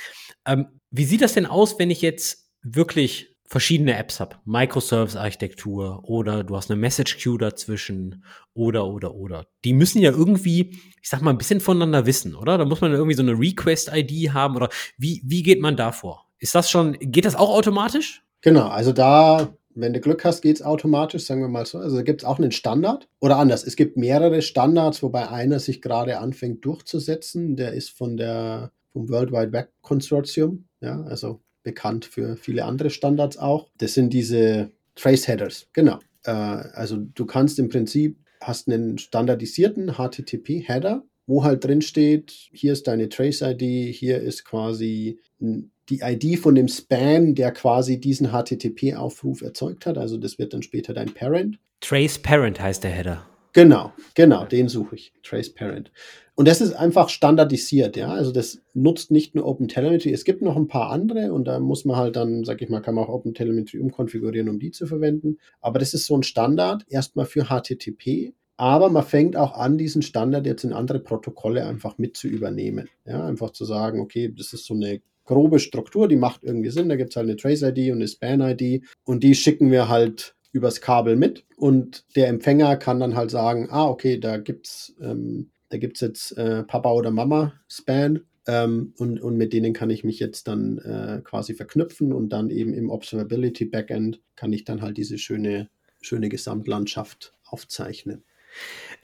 Ähm, 0.46 0.66
wie 0.90 1.04
sieht 1.04 1.22
das 1.22 1.34
denn 1.34 1.46
aus, 1.46 1.78
wenn 1.78 1.90
ich 1.90 2.02
jetzt 2.02 2.50
wirklich 2.62 3.36
verschiedene 3.46 3.96
Apps 3.96 4.20
habe? 4.20 4.36
Microservice-Architektur 4.44 6.08
oder 6.08 6.44
du 6.44 6.56
hast 6.56 6.70
eine 6.70 6.80
Message 6.80 7.18
Queue 7.18 7.38
dazwischen 7.38 8.24
oder, 8.54 8.86
oder, 8.86 9.14
oder. 9.14 9.46
Die 9.64 9.72
müssen 9.72 10.00
ja 10.00 10.10
irgendwie, 10.10 10.78
ich 11.00 11.08
sag 11.08 11.22
mal, 11.22 11.30
ein 11.30 11.38
bisschen 11.38 11.60
voneinander 11.60 12.06
wissen, 12.06 12.34
oder? 12.34 12.58
Da 12.58 12.64
muss 12.64 12.80
man 12.80 12.92
irgendwie 12.92 13.16
so 13.16 13.22
eine 13.22 13.38
Request-ID 13.38 14.32
haben 14.32 14.56
oder 14.56 14.68
wie, 14.96 15.22
wie 15.24 15.42
geht 15.42 15.60
man 15.60 15.76
da 15.76 15.92
vor? 15.92 16.28
Ist 16.38 16.54
das 16.54 16.70
schon, 16.70 16.96
geht 16.98 17.24
das 17.24 17.34
auch 17.34 17.50
automatisch? 17.50 18.22
Genau, 18.40 18.66
also 18.66 18.92
da 18.92 19.54
wenn 19.74 19.92
du 19.92 20.00
Glück 20.00 20.24
hast, 20.24 20.42
geht 20.42 20.56
es 20.56 20.62
automatisch, 20.62 21.24
sagen 21.24 21.40
wir 21.40 21.48
mal 21.48 21.66
so. 21.66 21.78
Also 21.78 22.02
gibt 22.02 22.22
es 22.22 22.24
auch 22.26 22.38
einen 22.38 22.52
Standard. 22.52 23.08
Oder 23.20 23.38
anders, 23.38 23.64
es 23.64 23.76
gibt 23.76 23.96
mehrere 23.96 24.42
Standards, 24.42 25.02
wobei 25.02 25.28
einer 25.28 25.58
sich 25.58 25.82
gerade 25.82 26.18
anfängt 26.18 26.64
durchzusetzen. 26.64 27.56
Der 27.56 27.72
ist 27.72 27.90
von 27.90 28.16
der, 28.16 28.72
vom 28.92 29.08
World 29.08 29.32
Wide 29.32 29.52
Web 29.52 29.70
Consortium, 29.80 30.64
ja, 30.80 31.02
also 31.02 31.40
bekannt 31.62 32.04
für 32.04 32.36
viele 32.36 32.64
andere 32.64 32.90
Standards 32.90 33.36
auch. 33.36 33.68
Das 33.78 33.94
sind 33.94 34.12
diese 34.12 34.70
Trace 34.94 35.28
Headers, 35.28 35.68
genau. 35.72 35.98
Äh, 36.24 36.30
also 36.30 36.96
du 36.96 37.24
kannst 37.26 37.58
im 37.58 37.68
Prinzip, 37.68 38.18
hast 38.40 38.68
einen 38.68 38.98
standardisierten 38.98 39.92
HTTP-Header, 39.92 41.04
wo 41.26 41.44
halt 41.44 41.64
drin 41.64 41.82
steht, 41.82 42.30
hier 42.52 42.72
ist 42.72 42.88
deine 42.88 43.08
Trace-ID, 43.08 43.94
hier 43.94 44.20
ist 44.20 44.44
quasi 44.44 45.20
ein 45.40 45.70
die 45.92 46.00
ID 46.02 46.38
von 46.38 46.54
dem 46.54 46.68
Span, 46.68 47.34
der 47.34 47.52
quasi 47.52 48.00
diesen 48.00 48.28
HTTP-Aufruf 48.28 49.42
erzeugt 49.42 49.84
hat. 49.84 49.98
Also 49.98 50.16
das 50.16 50.38
wird 50.38 50.54
dann 50.54 50.62
später 50.62 50.94
dein 50.94 51.12
Parent. 51.12 51.58
Trace 51.80 52.18
Parent 52.18 52.60
heißt 52.60 52.82
der 52.82 52.92
Header. 52.92 53.26
Genau, 53.52 53.92
genau, 54.14 54.46
den 54.46 54.68
suche 54.68 54.96
ich. 54.96 55.12
Trace 55.22 55.52
Parent. 55.52 55.92
Und 56.34 56.48
das 56.48 56.62
ist 56.62 56.72
einfach 56.72 57.10
standardisiert, 57.10 57.98
ja. 57.98 58.08
Also 58.08 58.32
das 58.32 58.62
nutzt 58.72 59.10
nicht 59.10 59.34
nur 59.34 59.44
OpenTelemetry. 59.44 60.10
Es 60.10 60.24
gibt 60.24 60.40
noch 60.40 60.56
ein 60.56 60.68
paar 60.68 60.90
andere 60.90 61.34
und 61.34 61.44
da 61.44 61.60
muss 61.60 61.84
man 61.84 61.96
halt 61.96 62.16
dann, 62.16 62.44
sag 62.44 62.62
ich 62.62 62.70
mal, 62.70 62.80
kann 62.80 62.94
man 62.94 63.04
auch 63.04 63.10
OpenTelemetry 63.10 63.78
umkonfigurieren, 63.78 64.48
um 64.48 64.58
die 64.58 64.70
zu 64.70 64.86
verwenden. 64.86 65.36
Aber 65.60 65.78
das 65.78 65.92
ist 65.92 66.06
so 66.06 66.16
ein 66.16 66.22
Standard 66.22 66.86
erstmal 66.88 67.26
für 67.26 67.44
HTTP. 67.44 68.32
Aber 68.56 68.88
man 68.88 69.04
fängt 69.04 69.36
auch 69.36 69.52
an, 69.52 69.76
diesen 69.76 70.00
Standard 70.00 70.46
jetzt 70.46 70.64
in 70.64 70.72
andere 70.72 71.00
Protokolle 71.00 71.66
einfach 71.66 71.98
mit 71.98 72.16
zu 72.16 72.28
übernehmen. 72.28 72.88
Ja, 73.04 73.26
einfach 73.26 73.50
zu 73.50 73.66
sagen, 73.66 74.00
okay, 74.00 74.32
das 74.34 74.54
ist 74.54 74.64
so 74.64 74.72
eine 74.72 75.02
grobe 75.24 75.58
Struktur, 75.58 76.08
die 76.08 76.16
macht 76.16 76.42
irgendwie 76.44 76.70
Sinn. 76.70 76.88
Da 76.88 76.96
gibt 76.96 77.10
es 77.10 77.16
halt 77.16 77.28
eine 77.28 77.36
Trace-ID 77.36 77.90
und 77.90 77.98
eine 77.98 78.08
Span-ID 78.08 78.84
und 79.04 79.22
die 79.22 79.34
schicken 79.34 79.70
wir 79.70 79.88
halt 79.88 80.34
übers 80.52 80.80
Kabel 80.80 81.16
mit 81.16 81.44
und 81.56 82.04
der 82.14 82.28
Empfänger 82.28 82.76
kann 82.76 83.00
dann 83.00 83.16
halt 83.16 83.30
sagen, 83.30 83.68
ah, 83.70 83.86
okay, 83.86 84.18
da 84.18 84.36
gibt's, 84.36 84.94
ähm, 85.00 85.50
jetzt 85.72 86.36
äh, 86.36 86.64
Papa 86.64 86.92
oder 86.92 87.10
Mama 87.10 87.54
Span 87.66 88.20
ähm, 88.46 88.92
und, 88.98 89.20
und 89.20 89.36
mit 89.36 89.52
denen 89.54 89.72
kann 89.72 89.88
ich 89.88 90.04
mich 90.04 90.18
jetzt 90.18 90.48
dann 90.48 90.78
äh, 90.78 91.22
quasi 91.24 91.54
verknüpfen 91.54 92.12
und 92.12 92.30
dann 92.30 92.50
eben 92.50 92.74
im 92.74 92.90
Observability 92.90 93.64
Backend 93.64 94.20
kann 94.36 94.52
ich 94.52 94.64
dann 94.64 94.82
halt 94.82 94.98
diese 94.98 95.16
schöne, 95.16 95.70
schöne 96.02 96.28
Gesamtlandschaft 96.28 97.34
aufzeichnen. 97.44 98.24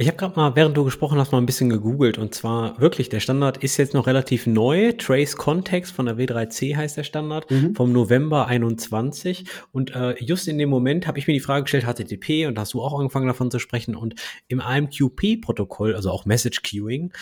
Ich 0.01 0.07
habe 0.07 0.17
gerade 0.17 0.37
mal, 0.37 0.55
während 0.55 0.77
du 0.77 0.85
gesprochen 0.85 1.19
hast, 1.19 1.33
mal 1.33 1.39
ein 1.39 1.47
bisschen 1.47 1.71
gegoogelt 1.71 2.19
und 2.19 2.33
zwar 2.33 2.81
wirklich, 2.81 3.09
der 3.09 3.19
Standard 3.19 3.57
ist 3.59 3.77
jetzt 3.79 3.95
noch 3.95 4.07
relativ 4.07 4.47
neu. 4.47 4.93
Trace 4.93 5.37
Context 5.37 5.93
von 5.93 6.07
der 6.07 6.17
W3C 6.17 6.77
heißt 6.77 6.97
der 6.97 7.03
Standard, 7.03 7.51
mhm. 7.51 7.75
vom 7.75 7.91
November 7.91 8.47
21 8.47 9.47
und 9.73 9.97
äh, 9.97 10.15
just 10.23 10.47
in 10.47 10.57
dem 10.57 10.71
Moment 10.71 11.09
habe 11.09 11.19
ich 11.19 11.27
mir 11.27 11.33
die 11.33 11.41
Frage 11.41 11.65
gestellt, 11.65 11.85
HTTP 11.85 12.47
und 12.47 12.57
hast 12.61 12.75
du 12.75 12.81
auch 12.81 12.97
angefangen 12.97 13.27
davon 13.27 13.51
zu 13.51 13.59
sprechen 13.59 13.97
und 13.97 14.15
im 14.47 14.61
AMQP-Protokoll, 14.61 15.97
also 15.97 16.13
auch 16.13 16.27
Message 16.27 16.63
Queuing, 16.63 17.13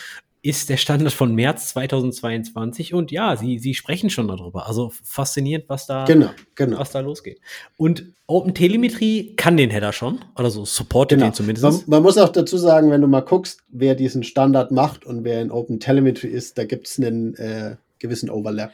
ist 0.41 0.69
der 0.69 0.77
Standard 0.77 1.13
von 1.13 1.33
März 1.35 1.69
2022 1.69 2.93
und 2.93 3.11
ja, 3.11 3.35
sie, 3.35 3.59
sie 3.59 3.73
sprechen 3.73 4.09
schon 4.09 4.27
darüber. 4.27 4.67
Also 4.67 4.91
faszinierend, 5.03 5.65
was 5.67 5.87
da, 5.87 6.05
genau, 6.05 6.29
genau. 6.55 6.79
Was 6.79 6.91
da 6.91 6.99
losgeht. 6.99 7.39
Und 7.77 8.13
OpenTelemetry 8.27 9.33
kann 9.35 9.57
den 9.57 9.69
Header 9.69 9.93
schon, 9.93 10.19
oder 10.37 10.49
so 10.49 10.65
supportet 10.65 11.19
genau. 11.19 11.31
den 11.31 11.33
zumindest. 11.33 11.63
Man, 11.63 11.81
man, 11.87 12.03
muss 12.03 12.17
auch 12.17 12.29
dazu 12.29 12.57
sagen, 12.57 12.91
wenn 12.91 13.01
du 13.01 13.07
mal 13.07 13.21
guckst, 13.21 13.61
wer 13.69 13.95
diesen 13.95 14.23
Standard 14.23 14.71
macht 14.71 15.05
und 15.05 15.23
wer 15.23 15.41
in 15.41 15.51
OpenTelemetry 15.51 16.27
ist, 16.27 16.57
da 16.57 16.65
gibt 16.65 16.87
es 16.87 16.99
einen 16.99 17.35
äh, 17.35 17.75
gewissen 17.99 18.29
Overlap. 18.29 18.71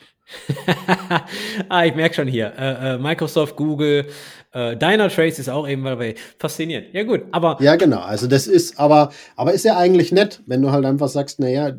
ah, 1.70 1.86
ich 1.86 1.96
merke 1.96 2.16
schon 2.16 2.28
hier. 2.28 2.54
Äh, 2.58 2.96
äh, 2.96 2.98
Microsoft, 2.98 3.56
Google, 3.56 4.08
äh, 4.54 4.78
Dynatrace 4.78 5.40
ist 5.40 5.50
auch 5.50 5.68
eben 5.68 5.84
dabei. 5.84 6.16
Faszinierend. 6.40 6.94
Ja, 6.94 7.04
gut. 7.04 7.24
Aber. 7.32 7.58
Ja, 7.60 7.76
genau. 7.76 8.02
Also, 8.02 8.28
das 8.28 8.48
ist, 8.48 8.80
aber, 8.80 9.12
aber 9.36 9.54
ist 9.54 9.66
ja 9.66 9.78
eigentlich 9.78 10.12
nett, 10.12 10.42
wenn 10.46 10.62
du 10.62 10.72
halt 10.72 10.86
einfach 10.86 11.10
sagst, 11.10 11.40
naja, 11.40 11.74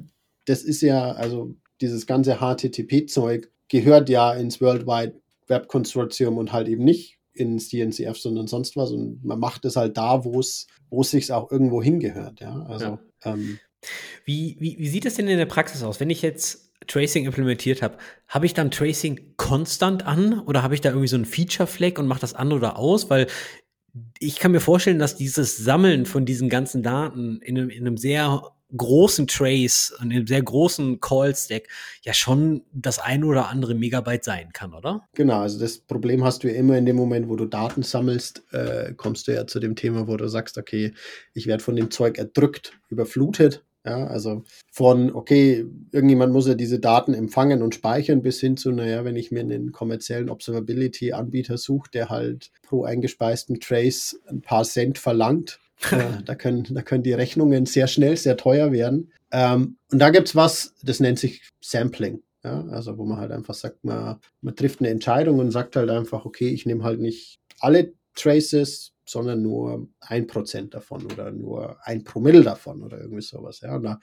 das 0.47 0.63
ist 0.63 0.83
ja, 0.83 1.13
also 1.13 1.55
dieses 1.81 2.07
ganze 2.07 2.37
HTTP-Zeug 2.37 3.51
gehört 3.69 4.09
ja 4.09 4.33
ins 4.35 4.61
World 4.61 4.87
Wide 4.87 5.21
Web 5.47 5.69
Consortium 5.69 6.37
und 6.37 6.53
halt 6.53 6.69
eben 6.69 6.85
nicht 6.85 7.19
ins 7.33 7.69
DNCF, 7.69 8.17
sondern 8.17 8.47
sonst 8.47 8.77
was. 8.77 8.91
Und 8.91 9.25
man 9.25 9.39
macht 9.39 9.65
es 9.65 9.77
halt 9.77 9.97
da, 9.97 10.25
wo 10.25 10.41
es, 10.41 10.67
wo 10.91 11.03
es 11.03 11.11
sich 11.11 11.33
auch 11.33 11.51
irgendwo 11.51 11.83
hingehört. 11.83 12.41
Ja, 12.41 12.67
also. 12.69 12.85
Ja. 12.85 12.99
Ähm, 13.25 13.59
wie, 14.25 14.57
wie, 14.59 14.79
wie 14.79 14.89
sieht 14.89 15.05
es 15.05 15.15
denn 15.15 15.29
in 15.29 15.39
der 15.39 15.47
Praxis 15.47 15.83
aus? 15.83 16.01
Wenn 16.01 16.11
ich 16.11 16.23
jetzt 16.23 16.73
Tracing 16.87 17.25
implementiert 17.25 17.83
habe, 17.83 17.99
habe 18.29 18.47
ich 18.47 18.55
dann 18.55 18.71
Tracing 18.71 19.35
konstant 19.37 20.07
an 20.07 20.41
oder 20.41 20.63
habe 20.63 20.75
ich 20.75 20.81
da 20.81 20.91
irgendwie 20.91 21.09
so 21.09 21.17
einen 21.17 21.25
Feature-Flag 21.25 21.99
und 21.99 22.07
mache 22.07 22.21
das 22.21 22.35
an 22.35 22.53
oder 22.53 22.79
aus? 22.79 23.11
Weil 23.11 23.27
ich 24.19 24.37
kann 24.37 24.53
mir 24.53 24.61
vorstellen, 24.61 24.99
dass 24.99 25.17
dieses 25.17 25.57
Sammeln 25.57 26.07
von 26.07 26.25
diesen 26.25 26.49
ganzen 26.49 26.83
Daten 26.83 27.41
in 27.43 27.57
einem, 27.57 27.71
in 27.71 27.87
einem 27.87 27.97
sehr 27.97 28.43
großen 28.77 29.27
Trace, 29.27 29.95
in 30.03 30.11
einem 30.11 30.27
sehr 30.27 30.43
großen 30.43 30.99
Call-Stack 31.01 31.69
ja 32.03 32.13
schon 32.13 32.63
das 32.73 32.99
ein 32.99 33.23
oder 33.23 33.49
andere 33.49 33.75
Megabyte 33.75 34.25
sein 34.25 34.51
kann, 34.53 34.75
oder? 34.75 35.07
Genau, 35.15 35.41
also 35.41 35.61
das 35.61 35.79
Problem 35.79 36.25
hast 36.25 36.43
du 36.43 36.49
ja 36.49 36.55
immer 36.55 36.77
in 36.77 36.87
dem 36.87 36.97
Moment, 36.97 37.29
wo 37.29 37.37
du 37.37 37.47
Daten 37.47 37.83
sammelst, 37.83 38.43
äh, 38.53 38.93
kommst 38.95 39.29
du 39.29 39.35
ja 39.35 39.47
zu 39.47 39.61
dem 39.61 39.77
Thema, 39.77 40.09
wo 40.09 40.17
du 40.17 40.29
sagst, 40.29 40.59
okay, 40.59 40.93
ich 41.35 41.47
werde 41.47 41.63
von 41.63 41.77
dem 41.77 41.91
Zeug 41.91 42.19
erdrückt, 42.19 42.73
überflutet 42.89 43.65
ja, 43.87 44.07
also 44.07 44.45
von, 44.73 45.15
okay, 45.15 45.67
irgendjemand 45.93 46.33
muss 46.33 46.47
ja 46.47 46.55
diese 46.55 46.79
Daten 46.81 47.13
empfangen 47.13 47.63
und 47.63 47.75
speichern, 47.75 48.23
bis 48.23 48.41
hin 48.41 48.57
zu, 48.57 48.73
naja, 48.73 49.05
wenn 49.05 49.17
ich 49.17 49.31
mir 49.31 49.41
einen 49.41 49.73
kommerziellen 49.73 50.31
Observability-Anbieter 50.31 51.59
suche, 51.59 51.91
der 51.93 52.09
halt 52.09 52.51
pro 52.63 52.85
eingespeisten 52.85 53.61
Trace 53.61 54.19
ein 54.27 54.41
paar 54.41 54.65
Cent 54.65 54.97
verlangt, 54.97 55.61
äh, 55.91 56.23
da, 56.25 56.35
können, 56.35 56.67
da 56.71 56.81
können 56.81 57.03
die 57.03 57.13
Rechnungen 57.13 57.67
sehr 57.67 57.87
schnell 57.87 58.17
sehr 58.17 58.39
teuer 58.39 58.73
werden. 58.73 59.13
Ähm, 59.33 59.77
und 59.93 59.99
da 59.99 60.11
gibt 60.11 60.29
es 60.29 60.37
was, 60.37 60.75
das 60.83 61.01
nennt 61.01 61.19
sich 61.19 61.43
Sampling. 61.61 62.23
Ja, 62.43 62.65
also 62.67 62.99
wo 62.99 63.05
man 63.05 63.19
halt 63.19 63.33
einfach 63.33 63.55
sagt, 63.55 63.85
man, 63.85 64.19
man 64.43 64.55
trifft 64.55 64.81
eine 64.81 64.91
Entscheidung 64.91 65.39
und 65.39 65.51
sagt 65.51 65.77
halt 65.77 65.91
einfach, 65.91 66.25
okay, 66.27 66.49
ich 66.49 66.67
nehme 66.67 66.85
halt 66.85 67.01
nicht 67.01 67.39
alle 67.59 67.95
Traces, 68.15 68.93
sondern 69.05 69.43
nur 69.43 69.89
ein 70.01 70.27
Prozent 70.27 70.75
davon 70.75 71.07
oder 71.07 71.31
nur 71.31 71.77
ein 71.87 72.05
Promille 72.05 72.43
davon 72.43 72.83
oder 72.83 73.01
irgendwie 73.01 73.23
sowas. 73.23 73.61
Ja. 73.61 73.77
Und 73.77 73.83
da 73.85 74.01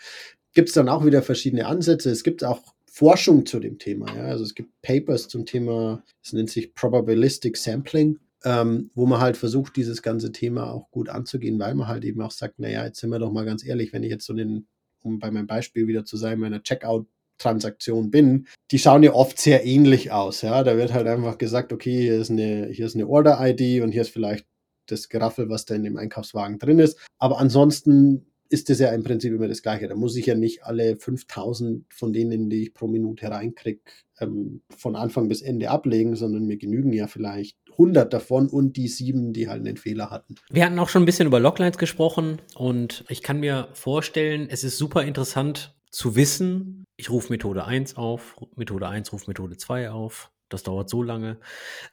gibt 0.54 0.70
es 0.70 0.76
dann 0.76 0.90
auch 0.90 1.06
wieder 1.06 1.22
verschiedene 1.22 1.66
Ansätze. 1.66 2.10
Es 2.12 2.24
gibt 2.24 2.44
auch 2.44 2.62
Forschung 2.86 3.46
zu 3.46 3.60
dem 3.60 3.80
Thema. 3.80 4.14
Ja. 4.16 4.26
Also 4.26 4.44
es 4.44 4.54
gibt 4.54 4.82
Papers 4.82 5.28
zum 5.28 5.46
Thema, 5.46 6.04
es 6.24 6.34
nennt 6.34 6.50
sich 6.50 6.76
Probabilistic 6.76 7.58
Sampling, 7.58 8.20
ähm, 8.44 8.92
wo 8.96 9.06
man 9.06 9.22
halt 9.22 9.38
versucht, 9.38 9.76
dieses 9.76 10.02
ganze 10.02 10.32
Thema 10.32 10.72
auch 10.72 10.92
gut 10.92 11.10
anzugehen, 11.10 11.60
weil 11.60 11.76
man 11.76 11.88
halt 11.88 12.04
eben 12.04 12.22
auch 12.22 12.32
sagt, 12.32 12.60
naja, 12.60 12.86
jetzt 12.86 13.00
sind 13.00 13.10
wir 13.10 13.20
doch 13.20 13.32
mal 13.32 13.46
ganz 13.46 13.66
ehrlich, 13.66 13.94
wenn 13.94 14.04
ich 14.04 14.12
jetzt 14.12 14.26
so 14.26 14.34
den, 14.34 14.68
um 15.04 15.20
bei 15.20 15.32
meinem 15.32 15.48
Beispiel 15.48 15.88
wieder 15.88 16.06
zu 16.06 16.18
sein, 16.18 16.40
meiner 16.40 16.64
Checkout 16.64 17.08
Transaktion 17.42 18.12
bin, 18.12 18.48
die 18.70 18.78
schauen 18.78 19.04
ja 19.04 19.14
oft 19.14 19.40
sehr 19.40 19.66
ähnlich 19.66 20.12
aus. 20.12 20.42
Ja, 20.42 20.64
da 20.64 20.78
wird 20.78 20.94
halt 20.94 21.08
einfach 21.08 21.38
gesagt, 21.38 21.74
okay, 21.74 22.02
hier 22.02 22.20
ist 22.20 22.30
eine, 22.30 22.68
hier 22.68 22.86
ist 22.86 22.96
eine 22.96 23.08
Order-ID 23.08 23.82
und 23.82 23.92
hier 23.92 24.04
ist 24.04 24.12
vielleicht 24.12 24.46
das 24.92 25.10
Geraffel, 25.10 25.50
was 25.50 25.66
da 25.66 25.76
in 25.76 25.84
dem 25.84 25.98
Einkaufswagen 25.98 26.60
drin 26.60 26.80
ist. 26.80 26.98
Aber 27.18 27.40
ansonsten 27.40 28.26
ist 28.52 28.70
das 28.70 28.80
ja 28.80 28.90
im 28.90 29.04
Prinzip 29.04 29.34
immer 29.34 29.48
das 29.48 29.62
Gleiche. 29.62 29.88
Da 29.88 29.96
muss 29.96 30.16
ich 30.18 30.26
ja 30.26 30.36
nicht 30.36 30.66
alle 30.66 30.98
5000 30.98 31.86
von 31.94 32.12
denen, 32.12 32.50
die 32.50 32.64
ich 32.64 32.74
pro 32.74 32.88
Minute 32.88 33.32
reinkriege, 33.32 33.80
ähm, 34.20 34.62
von 34.78 34.98
Anfang 34.98 35.30
bis 35.30 35.42
Ende 35.42 35.70
ablegen, 35.70 36.16
sondern 36.18 36.46
mir 36.46 36.58
genügen 36.58 36.92
ja 36.92 37.08
vielleicht 37.08 37.58
100 37.72 38.12
davon 38.12 38.50
und 38.50 38.76
die 38.76 38.90
sieben, 38.90 39.32
die 39.32 39.48
halt 39.48 39.66
einen 39.66 39.78
Fehler 39.78 40.10
hatten. 40.10 40.36
Wir 40.50 40.66
hatten 40.66 40.78
auch 40.80 40.90
schon 40.90 41.04
ein 41.04 41.06
bisschen 41.06 41.28
über 41.28 41.40
Loglines 41.40 41.78
gesprochen 41.78 42.42
und 42.56 43.06
ich 43.08 43.24
kann 43.24 43.40
mir 43.40 43.70
vorstellen, 43.74 44.48
es 44.50 44.66
ist 44.66 44.78
super 44.78 45.04
interessant 45.04 45.74
zu 45.90 46.16
wissen, 46.16 46.84
ich 46.98 47.10
rufe 47.10 47.32
Methode 47.32 47.66
1 47.66 47.96
auf, 47.96 48.36
Methode 48.56 48.88
1 48.88 49.14
ruft 49.14 49.28
Methode 49.28 49.58
2 49.58 49.92
auf, 49.92 50.30
das 50.54 50.64
dauert 50.64 50.90
so 50.90 51.04
lange. 51.04 51.40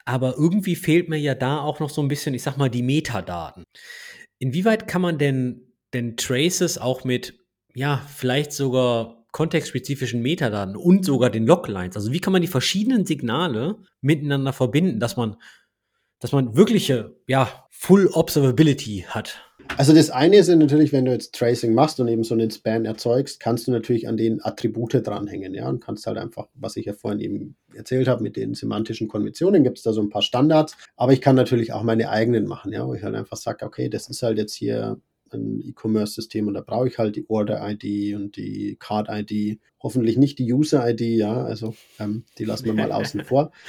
Aber 0.05 0.37
irgendwie 0.37 0.77
fehlt 0.77 1.09
mir 1.09 1.19
ja 1.19 1.35
da 1.35 1.61
auch 1.61 1.81
noch 1.81 1.91
so 1.91 2.03
ein 2.03 2.09
bisschen, 2.09 2.35
ich 2.35 2.43
sag 2.43 2.57
mal, 2.57 2.71
die 2.71 2.83
Metadaten. 2.83 3.65
Inwieweit 4.39 4.87
kann 4.89 5.03
man 5.03 5.19
denn, 5.19 5.73
denn 5.93 6.17
Traces 6.17 6.79
auch 6.79 7.05
mit, 7.05 7.39
ja, 7.75 8.05
vielleicht 8.09 8.53
sogar 8.53 9.25
kontextspezifischen 9.33 10.23
Metadaten 10.23 10.77
und 10.77 11.05
sogar 11.05 11.31
den 11.31 11.47
Loglines, 11.47 11.97
also 11.97 12.13
wie 12.13 12.21
kann 12.21 12.33
man 12.33 12.43
die 12.43 12.49
verschiedenen 12.49 13.05
Signale 13.05 13.83
miteinander 14.01 14.53
verbinden, 14.53 15.01
dass 15.01 15.17
man, 15.17 15.37
dass 16.19 16.33
man 16.33 16.57
wirkliche, 16.57 17.17
ja, 17.27 17.67
Full 17.71 18.09
Observability 18.13 19.07
hat? 19.09 19.48
Also 19.77 19.93
das 19.93 20.11
eine 20.11 20.37
ist 20.37 20.49
natürlich, 20.49 20.93
wenn 20.93 21.05
du 21.05 21.13
jetzt 21.13 21.35
Tracing 21.35 21.75
machst 21.75 22.01
und 22.01 22.09
eben 22.09 22.25
so 22.25 22.35
einen 22.35 22.51
Span 22.51 22.85
erzeugst, 22.85 23.39
kannst 23.39 23.67
du 23.67 23.71
natürlich 23.71 24.09
an 24.09 24.17
den 24.17 24.45
Attribute 24.45 25.07
dranhängen, 25.07 25.55
ja, 25.55 25.69
und 25.69 25.81
kannst 25.81 26.07
halt 26.07 26.19
einfach, 26.19 26.49
was 26.55 26.77
ich 26.77 26.87
ja 26.87 26.95
vorhin 26.95 27.21
eben 27.21 27.57
erzählt 27.75 28.09
habe, 28.09 28.23
mit 28.23 28.37
den 28.37 28.55
semantischen 28.55 29.09
Konventionen 29.09 29.63
gibt 29.63 29.79
es 29.79 29.85
da 29.85 29.93
so 29.93 30.01
ein 30.01 30.11
paar 30.11 30.23
Standards, 30.23 30.77
aber 30.97 31.13
ich 31.13 31.21
kann 31.21 31.37
natürlich 31.37 31.73
auch 31.73 31.83
meine 31.83 32.11
eigenen 32.11 32.47
machen, 32.47 32.73
ja, 32.73 32.87
wo 32.87 32.95
ich 32.95 33.03
halt 33.03 33.15
einfach 33.15 33.37
sage, 33.37 33.65
okay, 33.65 33.89
das 33.89 34.09
ist 34.09 34.23
halt 34.23 34.39
jetzt 34.39 34.55
hier 34.55 35.01
ein 35.33 35.61
E-Commerce-System 35.61 36.49
und 36.49 36.55
da 36.55 36.61
brauche 36.61 36.89
ich 36.89 36.99
halt 36.99 37.17
die 37.17 37.29
Order-ID 37.29 38.17
und 38.17 38.37
die 38.37 38.77
Card-ID, 38.81 39.61
hoffentlich 39.81 40.17
nicht 40.17 40.39
die 40.39 40.53
User-ID, 40.53 41.01
ja, 41.01 41.45
also 41.45 41.75
ähm, 41.99 42.25
die 42.39 42.45
lassen 42.45 42.65
wir 42.65 42.75
mal 42.75 42.93
außen 42.93 43.25
vor. 43.25 43.53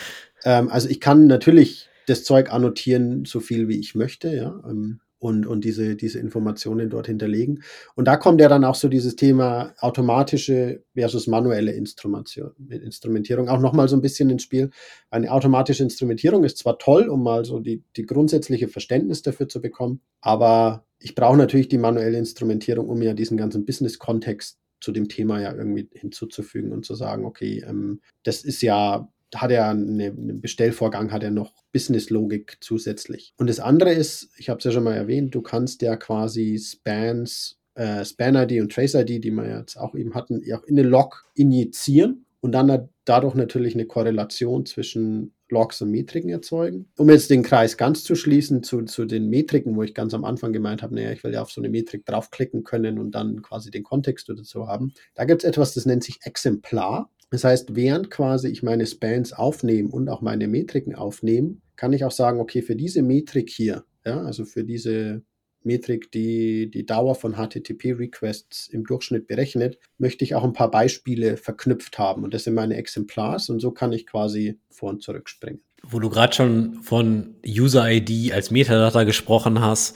Ähm, 0.46 0.70
also 0.70 0.88
ich 0.88 1.02
kann 1.02 1.28
natürlich 1.28 1.90
das 2.08 2.24
Zeug 2.24 2.50
annotieren, 2.50 3.26
so 3.26 3.42
viel 3.42 3.68
wie 3.68 3.78
ich 3.78 3.94
möchte, 3.94 4.34
ja. 4.34 4.64
Ähm, 4.66 5.02
und, 5.20 5.46
und 5.46 5.64
diese, 5.66 5.96
diese 5.96 6.20
Informationen 6.20 6.90
dort 6.90 7.08
hinterlegen. 7.08 7.64
Und 7.96 8.08
da 8.08 8.18
kommt 8.18 8.42
ja 8.42 8.48
dann 8.48 8.64
auch 8.64 8.76
so 8.76 8.88
dieses 8.88 9.16
Thema 9.16 9.74
automatische 9.80 10.84
versus 10.96 11.28
manuelle 11.28 11.74
Instrumentierung 11.74 13.50
auch 13.50 13.60
nochmal 13.60 13.88
so 13.90 13.98
ein 13.98 14.02
bisschen 14.02 14.30
ins 14.30 14.44
Spiel. 14.44 14.72
Eine 15.12 15.32
automatische 15.32 15.84
Instrumentierung 15.84 16.44
ist 16.46 16.58
zwar 16.58 16.80
toll, 16.80 17.10
um 17.10 17.22
mal 17.22 17.46
so 17.46 17.60
die, 17.60 17.84
die 17.98 18.06
grundsätzliche 18.06 18.70
Verständnis 18.70 19.22
dafür 19.22 19.50
zu 19.50 19.62
bekommen, 19.62 20.02
aber 20.22 20.86
ich 21.00 21.16
brauche 21.16 21.38
natürlich 21.38 21.70
die 21.70 21.78
manuelle 21.78 22.18
Instrumentierung, 22.18 22.90
um 22.90 23.02
ja 23.02 23.14
diesen 23.14 23.38
ganzen 23.38 23.66
Business-Kontext 23.66 24.60
zu 24.82 24.92
dem 24.92 25.10
Thema 25.10 25.42
ja 25.42 25.54
irgendwie 25.54 25.90
hinzuzufügen 25.94 26.72
und 26.72 26.86
zu 26.86 26.96
sagen, 26.96 27.26
okay, 27.26 27.64
ähm, 27.68 28.02
das 28.24 28.44
ist 28.44 28.62
ja 28.62 29.10
hat 29.36 29.52
er 29.52 29.70
eine, 29.70 30.06
einen 30.06 30.42
Bestellvorgang, 30.42 31.12
hat 31.12 31.24
er 31.24 31.32
noch 31.32 31.54
Business-Logik 31.72 32.58
zusätzlich. 32.62 33.34
Und 33.38 33.50
das 33.50 33.60
andere 33.60 33.94
ist, 33.94 34.30
ich 34.38 34.50
habe 34.50 34.60
es 34.60 34.64
ja 34.64 34.72
schon 34.72 34.84
mal 34.84 34.96
erwähnt, 34.96 35.36
du 35.36 35.42
kannst 35.42 35.82
ja 35.82 35.96
quasi 35.96 36.58
Spans, 36.58 37.60
äh, 37.76 38.04
Span-ID 38.04 38.62
und 38.62 38.72
Trace-ID, 38.72 39.24
die 39.24 39.32
wir 39.32 39.60
jetzt 39.60 39.78
auch 39.78 39.96
eben 39.96 40.16
hatten, 40.16 40.42
auch 40.54 40.64
in 40.64 40.76
den 40.76 40.88
Log 40.88 41.26
injizieren 41.36 42.26
und 42.42 42.54
dann 42.54 42.90
dadurch 43.06 43.36
natürlich 43.36 43.74
eine 43.74 43.86
Korrelation 43.86 44.66
zwischen 44.66 45.34
Logs 45.50 45.82
und 45.82 45.92
Metriken 45.92 46.30
erzeugen. 46.30 46.90
Um 46.98 47.10
jetzt 47.10 47.30
den 47.30 47.44
Kreis 47.44 47.76
ganz 47.76 48.04
zu 48.04 48.16
schließen 48.16 48.64
zu, 48.64 48.84
zu 48.84 49.06
den 49.06 49.30
Metriken, 49.30 49.76
wo 49.76 49.84
ich 49.84 49.94
ganz 49.94 50.14
am 50.14 50.24
Anfang 50.24 50.54
gemeint 50.54 50.84
habe, 50.84 50.96
naja, 50.96 51.12
ich 51.12 51.24
will 51.24 51.34
ja 51.34 51.42
auf 51.42 51.52
so 51.52 51.60
eine 51.60 51.70
Metrik 51.70 52.06
draufklicken 52.06 52.64
können 52.64 53.00
und 53.00 53.12
dann 53.12 53.42
quasi 53.42 53.72
den 53.72 53.84
Kontext 53.84 54.30
dazu 54.30 54.68
haben. 54.68 54.94
Da 55.16 55.26
gibt 55.26 55.44
es 55.44 55.50
etwas, 55.50 55.74
das 55.74 55.86
nennt 55.86 56.04
sich 56.04 56.20
Exemplar. 56.24 57.10
Das 57.30 57.44
heißt, 57.44 57.76
während 57.76 58.10
quasi 58.10 58.48
ich 58.48 58.64
meine 58.64 58.86
Spans 58.86 59.34
aufnehme 59.34 59.90
und 59.90 60.10
auch 60.10 60.22
meine 60.22 60.48
Metriken 60.48 60.96
aufnehme, 60.96 61.58
kann 61.76 61.94
ich 61.94 62.04
auch 62.04 62.12
sagen, 62.12 62.40
okay, 62.40 62.62
für 62.62 62.76
diese 62.76 63.02
Metrik 63.02 63.50
hier, 63.50 63.86
ja, 64.06 64.22
also 64.22 64.46
für 64.46 64.64
diese 64.64 65.22
Metrik, 65.64 66.12
die 66.12 66.72
die 66.72 66.86
Dauer 66.86 67.16
von 67.16 67.36
HTTP-Requests 67.36 68.68
im 68.68 68.86
Durchschnitt 68.86 69.28
berechnet, 69.28 69.78
möchte 69.98 70.24
ich 70.24 70.36
auch 70.36 70.44
ein 70.44 70.54
paar 70.54 70.72
Beispiele 70.72 71.38
verknüpft 71.38 72.00
haben. 72.00 72.24
Und 72.24 72.34
das 72.34 72.46
sind 72.46 72.54
meine 72.54 72.76
Exemplars 72.76 73.50
und 73.50 73.60
so 73.60 73.72
kann 73.72 73.92
ich 73.92 74.06
quasi 74.06 74.58
vor 74.70 74.90
und 74.90 75.04
zurück 75.04 75.30
springen. 75.30 75.60
Wo 75.84 76.00
du 76.00 76.10
gerade 76.10 76.34
schon 76.34 76.76
von 76.82 77.36
User-ID 77.46 78.34
als 78.34 78.52
Metadata 78.52 79.04
gesprochen 79.04 79.62
hast, 79.62 79.96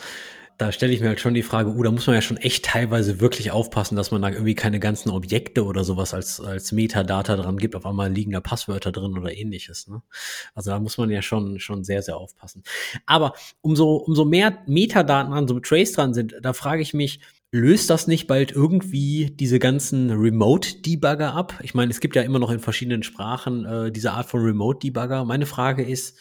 da 0.58 0.72
stelle 0.72 0.94
ich 0.94 1.02
mir 1.02 1.08
halt 1.08 1.20
schon 1.20 1.34
die 1.34 1.44
Frage, 1.44 1.70
uh, 1.70 1.84
da 1.84 1.92
muss 1.92 2.08
man 2.08 2.16
ja 2.16 2.22
schon 2.22 2.38
echt 2.38 2.66
teilweise 2.66 3.20
wirklich 3.20 3.52
aufpassen, 3.52 3.96
dass 3.96 4.12
man 4.12 4.22
da 4.22 4.30
irgendwie 4.30 4.56
keine 4.56 4.80
ganzen 4.80 5.10
Objekte 5.10 5.66
oder 5.66 5.84
sowas 5.84 6.14
als, 6.14 6.40
als 6.40 6.72
Metadata 6.72 7.36
dran 7.36 7.58
gibt. 7.58 7.76
Auf 7.76 7.86
einmal 7.86 8.12
liegen 8.12 8.32
da 8.32 8.42
Passwörter 8.42 8.92
drin 8.92 9.18
oder 9.18 9.36
ähnliches. 9.36 9.88
Ne? 9.88 10.02
Also 10.54 10.72
da 10.72 10.80
muss 10.80 10.98
man 10.98 11.10
ja 11.10 11.22
schon, 11.22 11.60
schon 11.60 11.84
sehr, 11.84 12.02
sehr 12.02 12.18
aufpassen. 12.18 12.64
Aber 13.06 13.34
umso, 13.62 13.96
umso 13.96 14.26
mehr 14.26 14.60
Metadaten 14.68 15.34
an 15.34 15.48
so 15.48 15.60
Trace 15.60 15.94
dran 15.94 16.14
sind, 16.14 16.36
da 16.42 16.54
frage 16.54 16.82
ich 16.82 16.94
mich, 16.94 17.20
löst 17.52 17.90
das 17.90 18.08
nicht 18.08 18.28
bald 18.28 18.52
irgendwie 18.52 19.28
diese 19.32 19.60
ganzen 19.60 20.10
Remote-Debugger 20.10 21.34
ab? 21.34 21.60
Ich 21.62 21.74
meine, 21.74 21.92
es 21.92 22.00
gibt 22.00 22.16
ja 22.16 22.24
immer 22.24 22.40
noch 22.40 22.50
in 22.50 22.60
verschiedenen 22.60 23.04
Sprachen 23.04 23.66
äh, 23.66 23.92
diese 23.92 24.12
Art 24.12 24.28
von 24.28 24.42
Remote-Debugger. 24.42 25.24
Meine 25.26 25.46
Frage 25.46 25.84
ist, 25.84 26.18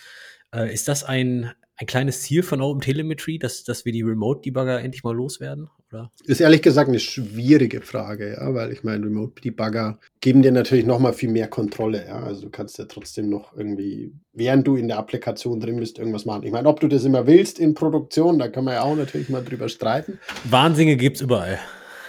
äh, 0.55 0.73
ist 0.73 0.89
das 0.89 1.05
ein, 1.05 1.51
ein 1.83 1.87
kleines 1.87 2.23
Ziel 2.23 2.45
von 2.45 2.61
OpenTelemetry, 2.61 3.39
dass, 3.39 3.65
dass 3.65 3.85
wir 3.85 3.93
die 3.93 4.03
Remote-Debugger 4.03 4.81
endlich 4.81 5.03
mal 5.03 5.15
loswerden? 5.15 5.69
Oder? 5.91 6.13
Ist 6.25 6.41
ehrlich 6.41 6.63
gesagt 6.63 6.89
eine 6.89 7.01
schwierige 7.01 7.81
Frage, 7.81 8.35
ja, 8.35 8.55
weil 8.55 8.73
ich 8.73 8.85
meine, 8.85 9.05
Remote-Debugger 9.05 9.99
geben 10.21 10.43
dir 10.43 10.53
natürlich 10.53 10.87
noch 10.87 11.01
mal 11.01 11.13
viel 11.13 11.31
mehr 11.31 11.49
Kontrolle. 11.49 12.07
Ja? 12.07 12.23
Also 12.23 12.43
du 12.43 12.51
kannst 12.51 12.79
ja 12.79 12.85
trotzdem 12.85 13.29
noch 13.29 13.57
irgendwie, 13.57 14.13
während 14.33 14.67
du 14.67 14.77
in 14.77 14.87
der 14.87 14.99
Applikation 14.99 15.59
drin 15.59 15.81
bist, 15.81 15.99
irgendwas 15.99 16.25
machen. 16.25 16.45
Ich 16.45 16.53
meine, 16.53 16.69
ob 16.69 16.79
du 16.79 16.87
das 16.87 17.05
immer 17.05 17.27
willst 17.27 17.59
in 17.59 17.75
Produktion, 17.75 18.39
da 18.39 18.47
kann 18.47 18.65
man 18.65 18.75
ja 18.75 18.83
auch 18.83 18.95
natürlich 18.95 19.29
mal 19.29 19.43
drüber 19.43 19.69
streiten. 19.69 20.21
Wahnsinge 20.45 20.97
gibt 20.97 21.17
es 21.17 21.23
überall. 21.23 21.59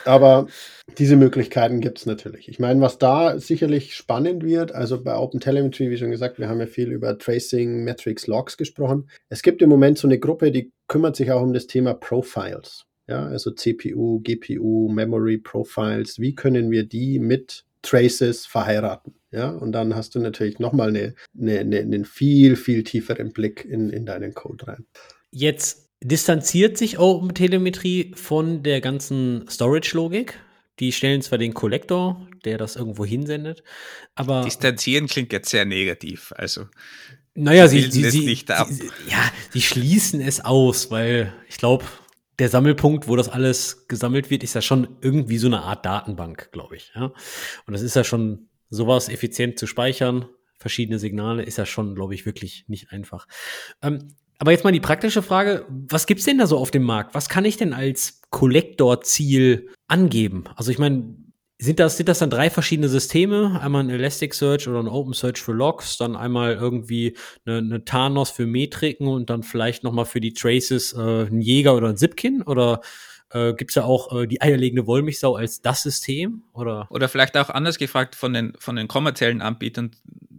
Aber 0.06 0.48
diese 0.98 1.16
Möglichkeiten 1.16 1.82
gibt 1.82 2.00
es 2.00 2.06
natürlich. 2.06 2.50
Ich 2.50 2.60
meine, 2.60 2.82
was 2.82 2.98
da 2.98 3.40
sicherlich 3.40 3.96
spannend 3.96 4.44
wird, 4.44 4.74
also 4.74 5.02
bei 5.02 5.16
OpenTelemetry, 5.16 5.90
wie 5.90 5.98
schon 5.98 6.12
gesagt, 6.12 6.40
wir 6.40 6.50
haben 6.50 6.60
ja 6.60 6.68
viel 6.68 6.92
über 6.92 7.18
Tracing, 7.18 7.84
Metrics, 7.84 8.28
Logs 8.28 8.58
gesprochen. 8.58 9.10
Es 9.30 9.42
gibt 9.42 9.62
im 9.62 9.70
Moment 9.70 9.98
so 9.98 10.08
eine 10.08 10.20
Gruppe, 10.20 10.52
die 10.52 10.72
kümmert 10.88 11.16
sich 11.16 11.32
auch 11.32 11.42
um 11.42 11.54
das 11.54 11.68
Thema 11.68 11.94
Profiles. 11.94 12.86
Ja, 13.08 13.26
also 13.26 13.52
CPU, 13.52 14.22
GPU, 14.22 14.90
Memory 14.90 15.38
Profiles. 15.38 16.20
Wie 16.20 16.36
können 16.36 16.72
wir 16.72 16.86
die 16.86 17.20
mit 17.20 17.66
Traces 17.82 18.46
verheiraten? 18.46 19.16
Ja, 19.32 19.50
und 19.50 19.72
dann 19.72 19.96
hast 19.96 20.16
du 20.16 20.20
natürlich 20.20 20.60
nochmal 20.60 20.90
eine, 20.90 21.16
eine, 21.38 21.60
eine, 21.60 21.80
einen 21.80 22.06
viel, 22.06 22.56
viel 22.56 22.84
tieferen 22.84 23.34
Blick 23.34 23.66
in, 23.66 23.90
in 23.90 24.06
deinen 24.06 24.34
Code 24.34 24.68
rein. 24.68 24.86
Jetzt 25.32 25.90
distanziert 26.04 26.78
sich 26.78 27.00
OpenTelemetrie 27.00 28.12
von 28.16 28.62
der 28.62 28.80
ganzen 28.80 29.46
Storage-Logik. 29.50 30.40
Die 30.80 30.92
stellen 30.92 31.22
zwar 31.22 31.38
den 31.38 31.54
Kollektor, 31.54 32.28
der 32.46 32.58
das 32.58 32.76
irgendwo 32.76 33.06
hinsendet, 33.06 33.64
aber. 34.16 34.44
Distanzieren 34.44 35.08
klingt 35.08 35.32
jetzt 35.32 35.50
sehr 35.50 35.66
negativ. 35.66 36.34
Also. 36.36 36.68
Naja, 37.36 37.68
sie, 37.68 37.82
sie, 37.82 38.10
sie, 38.10 38.36
sie, 38.36 38.46
ja, 39.10 39.32
sie 39.52 39.62
schließen 39.62 40.22
es 40.22 40.46
aus, 40.46 40.92
weil 40.92 41.34
ich 41.50 41.58
glaube, 41.58 41.84
der 42.40 42.50
Sammelpunkt, 42.50 43.08
wo 43.08 43.16
das 43.16 43.30
alles 43.30 43.88
gesammelt 43.88 44.30
wird, 44.30 44.44
ist 44.44 44.56
ja 44.56 44.62
schon 44.62 44.98
irgendwie 45.02 45.38
so 45.38 45.48
eine 45.48 45.62
Art 45.62 45.86
Datenbank, 45.86 46.52
glaube 46.52 46.76
ich. 46.76 46.92
Ja? 46.96 47.06
Und 47.66 47.74
das 47.74 47.82
ist 47.82 47.96
ja 47.96 48.04
schon 48.04 48.50
sowas 48.70 49.10
effizient 49.10 49.60
zu 49.60 49.68
speichern, 49.68 50.26
verschiedene 50.58 51.00
Signale, 51.00 51.44
ist 51.44 51.58
ja 51.58 51.66
schon, 51.66 51.96
glaube 51.96 52.16
ich, 52.16 52.26
wirklich 52.26 52.66
nicht 52.68 52.92
einfach. 52.92 53.28
Ähm, 53.82 54.16
aber 54.40 54.52
jetzt 54.52 54.64
mal 54.64 54.72
die 54.72 54.80
praktische 54.80 55.22
Frage, 55.22 55.66
was 55.70 56.08
gibt's 56.08 56.26
denn 56.26 56.38
da 56.38 56.48
so 56.48 56.58
auf 56.58 56.72
dem 56.72 56.84
Markt? 56.84 57.14
Was 57.14 57.30
kann 57.30 57.46
ich 57.46 57.58
denn 57.58 57.74
als 57.74 58.23
Kollektorziel 58.34 59.70
angeben? 59.88 60.46
Also 60.56 60.72
ich 60.72 60.80
meine, 60.80 61.16
sind 61.60 61.80
das, 61.80 61.96
sind 61.96 62.10
das 62.10 62.20
dann 62.20 62.32
drei 62.32 62.50
verschiedene 62.50 62.90
Systeme? 62.90 63.62
Einmal 63.62 63.84
ein 63.84 63.90
Elasticsearch 63.90 64.68
oder 64.68 64.80
ein 64.80 64.88
OpenSearch 64.88 65.38
für 65.38 65.54
Logs, 65.54 65.98
dann 65.98 66.16
einmal 66.16 66.56
irgendwie 66.56 67.16
eine, 67.46 67.60
eine 67.60 67.86
Thanos 67.86 68.32
für 68.32 68.48
Metriken 68.48 69.08
und 69.08 69.30
dann 69.30 69.44
vielleicht 69.44 69.84
nochmal 69.84 70.06
für 70.06 70.20
die 70.20 70.34
Traces 70.34 70.94
äh, 70.94 71.28
ein 71.28 71.42
Jäger 71.42 71.76
oder 71.76 71.90
ein 71.90 71.98
Zipkin? 71.98 72.42
Oder 72.42 72.82
äh, 73.30 73.54
gibt 73.54 73.72
es 73.72 73.76
ja 73.76 73.84
auch 73.84 74.14
äh, 74.14 74.28
die 74.28 74.42
eierlegende 74.42 74.88
Wollmilchsau 74.88 75.36
als 75.36 75.62
das 75.62 75.84
System? 75.84 76.44
Oder? 76.54 76.88
oder 76.90 77.08
vielleicht 77.08 77.38
auch 77.38 77.50
anders 77.52 77.78
gefragt 77.78 78.16
von 78.16 78.34
den, 78.34 78.54
von 78.58 78.76
den 78.76 78.88
kommerziellen 78.88 79.42
Anbietern 79.42 79.92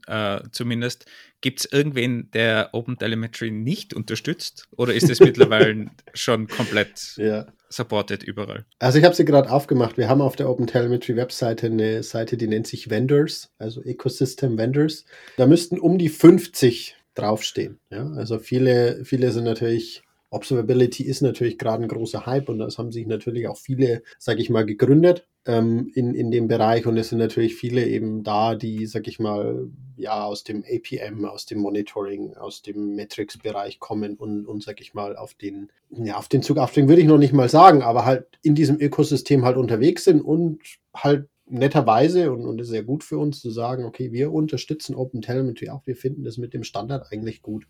äh, 0.09 0.40
zumindest, 0.51 1.07
gibt 1.40 1.61
es 1.61 1.72
irgendwen, 1.72 2.30
der 2.32 2.70
OpenTelemetry 2.72 3.51
nicht 3.51 3.95
unterstützt? 3.95 4.68
Oder 4.76 4.95
ist 4.95 5.09
es 5.09 5.20
mittlerweile 5.20 5.90
schon 6.12 6.49
komplett 6.49 7.14
ja. 7.16 7.47
Supported 7.74 8.22
überall? 8.22 8.64
Also 8.78 8.98
ich 8.98 9.04
habe 9.04 9.14
sie 9.14 9.24
gerade 9.24 9.50
aufgemacht. 9.50 9.98
Wir 9.98 10.08
haben 10.08 10.20
auf 10.20 10.36
der 10.36 10.48
OpenTelemetry 10.48 11.16
Webseite 11.16 11.66
eine 11.66 12.02
Seite, 12.02 12.36
die 12.36 12.48
nennt 12.48 12.66
sich 12.66 12.90
Vendors, 12.90 13.52
also 13.58 13.82
Ecosystem 13.82 14.58
Vendors. 14.58 15.04
Da 15.36 15.46
müssten 15.46 15.78
um 15.78 15.98
die 15.98 16.08
50 16.08 16.96
draufstehen. 17.14 17.78
Ja? 17.90 18.10
Also 18.12 18.38
viele, 18.38 19.04
viele 19.04 19.32
sind 19.32 19.44
natürlich 19.44 20.02
Observability 20.30 21.04
ist 21.04 21.22
natürlich 21.22 21.58
gerade 21.58 21.84
ein 21.84 21.88
großer 21.88 22.26
Hype 22.26 22.48
und 22.48 22.58
das 22.58 22.76
haben 22.76 22.90
sich 22.90 23.06
natürlich 23.06 23.46
auch 23.46 23.56
viele, 23.56 24.02
sage 24.18 24.40
ich 24.40 24.50
mal, 24.50 24.66
gegründet 24.66 25.28
ähm, 25.47 25.90
in, 25.95 26.14
in 26.14 26.30
dem 26.30 26.49
Bereich 26.49 26.86
und 26.86 26.97
es 26.97 27.11
sind 27.11 27.18
natürlich 27.18 27.55
viele 27.55 27.86
eben 27.86 28.22
da, 28.22 28.55
die, 28.55 28.86
sage 28.86 29.11
ich 29.11 29.18
mal, 29.18 29.68
ja, 29.97 30.24
aus 30.24 30.42
dem 30.42 30.64
APM, 30.64 31.24
aus 31.26 31.47
dem 31.47 31.59
Monitoring, 31.59 32.34
aus 32.36 32.62
dem 32.62 32.95
Metrics-Bereich 32.95 33.78
kommen 33.78 34.16
und, 34.16 34.47
und 34.47 34.62
sage 34.62 34.80
ich 34.80 34.95
mal, 34.95 35.16
auf 35.16 35.34
den, 35.34 35.70
ja, 35.90 36.16
auf 36.16 36.28
den 36.28 36.42
Zug 36.42 36.59
aufspringen 36.59 36.88
würde 36.88 37.03
ich 37.03 37.09
noch 37.09 37.18
nicht 37.18 37.34
mal 37.34 37.49
sagen, 37.49 37.82
aber 37.82 38.05
halt 38.05 38.26
in 38.42 38.55
diesem 38.55 38.80
Ökosystem 38.80 39.45
halt 39.45 39.57
unterwegs 39.57 40.05
sind 40.05 40.22
und 40.22 40.61
halt 40.95 41.28
netterweise 41.47 42.32
und, 42.32 42.47
und 42.47 42.61
ist 42.61 42.68
sehr 42.68 42.82
gut 42.82 43.05
für 43.05 43.18
uns 43.18 43.40
zu 43.40 43.51
sagen, 43.51 43.84
okay, 43.84 44.12
wir 44.12 44.32
unterstützen 44.32 44.95
OpenTelemetry 44.95 45.68
auch, 45.68 45.86
wir 45.86 45.97
finden 45.97 46.24
das 46.24 46.38
mit 46.38 46.55
dem 46.55 46.64
Standard 46.64 47.12
eigentlich 47.12 47.42
gut. 47.42 47.66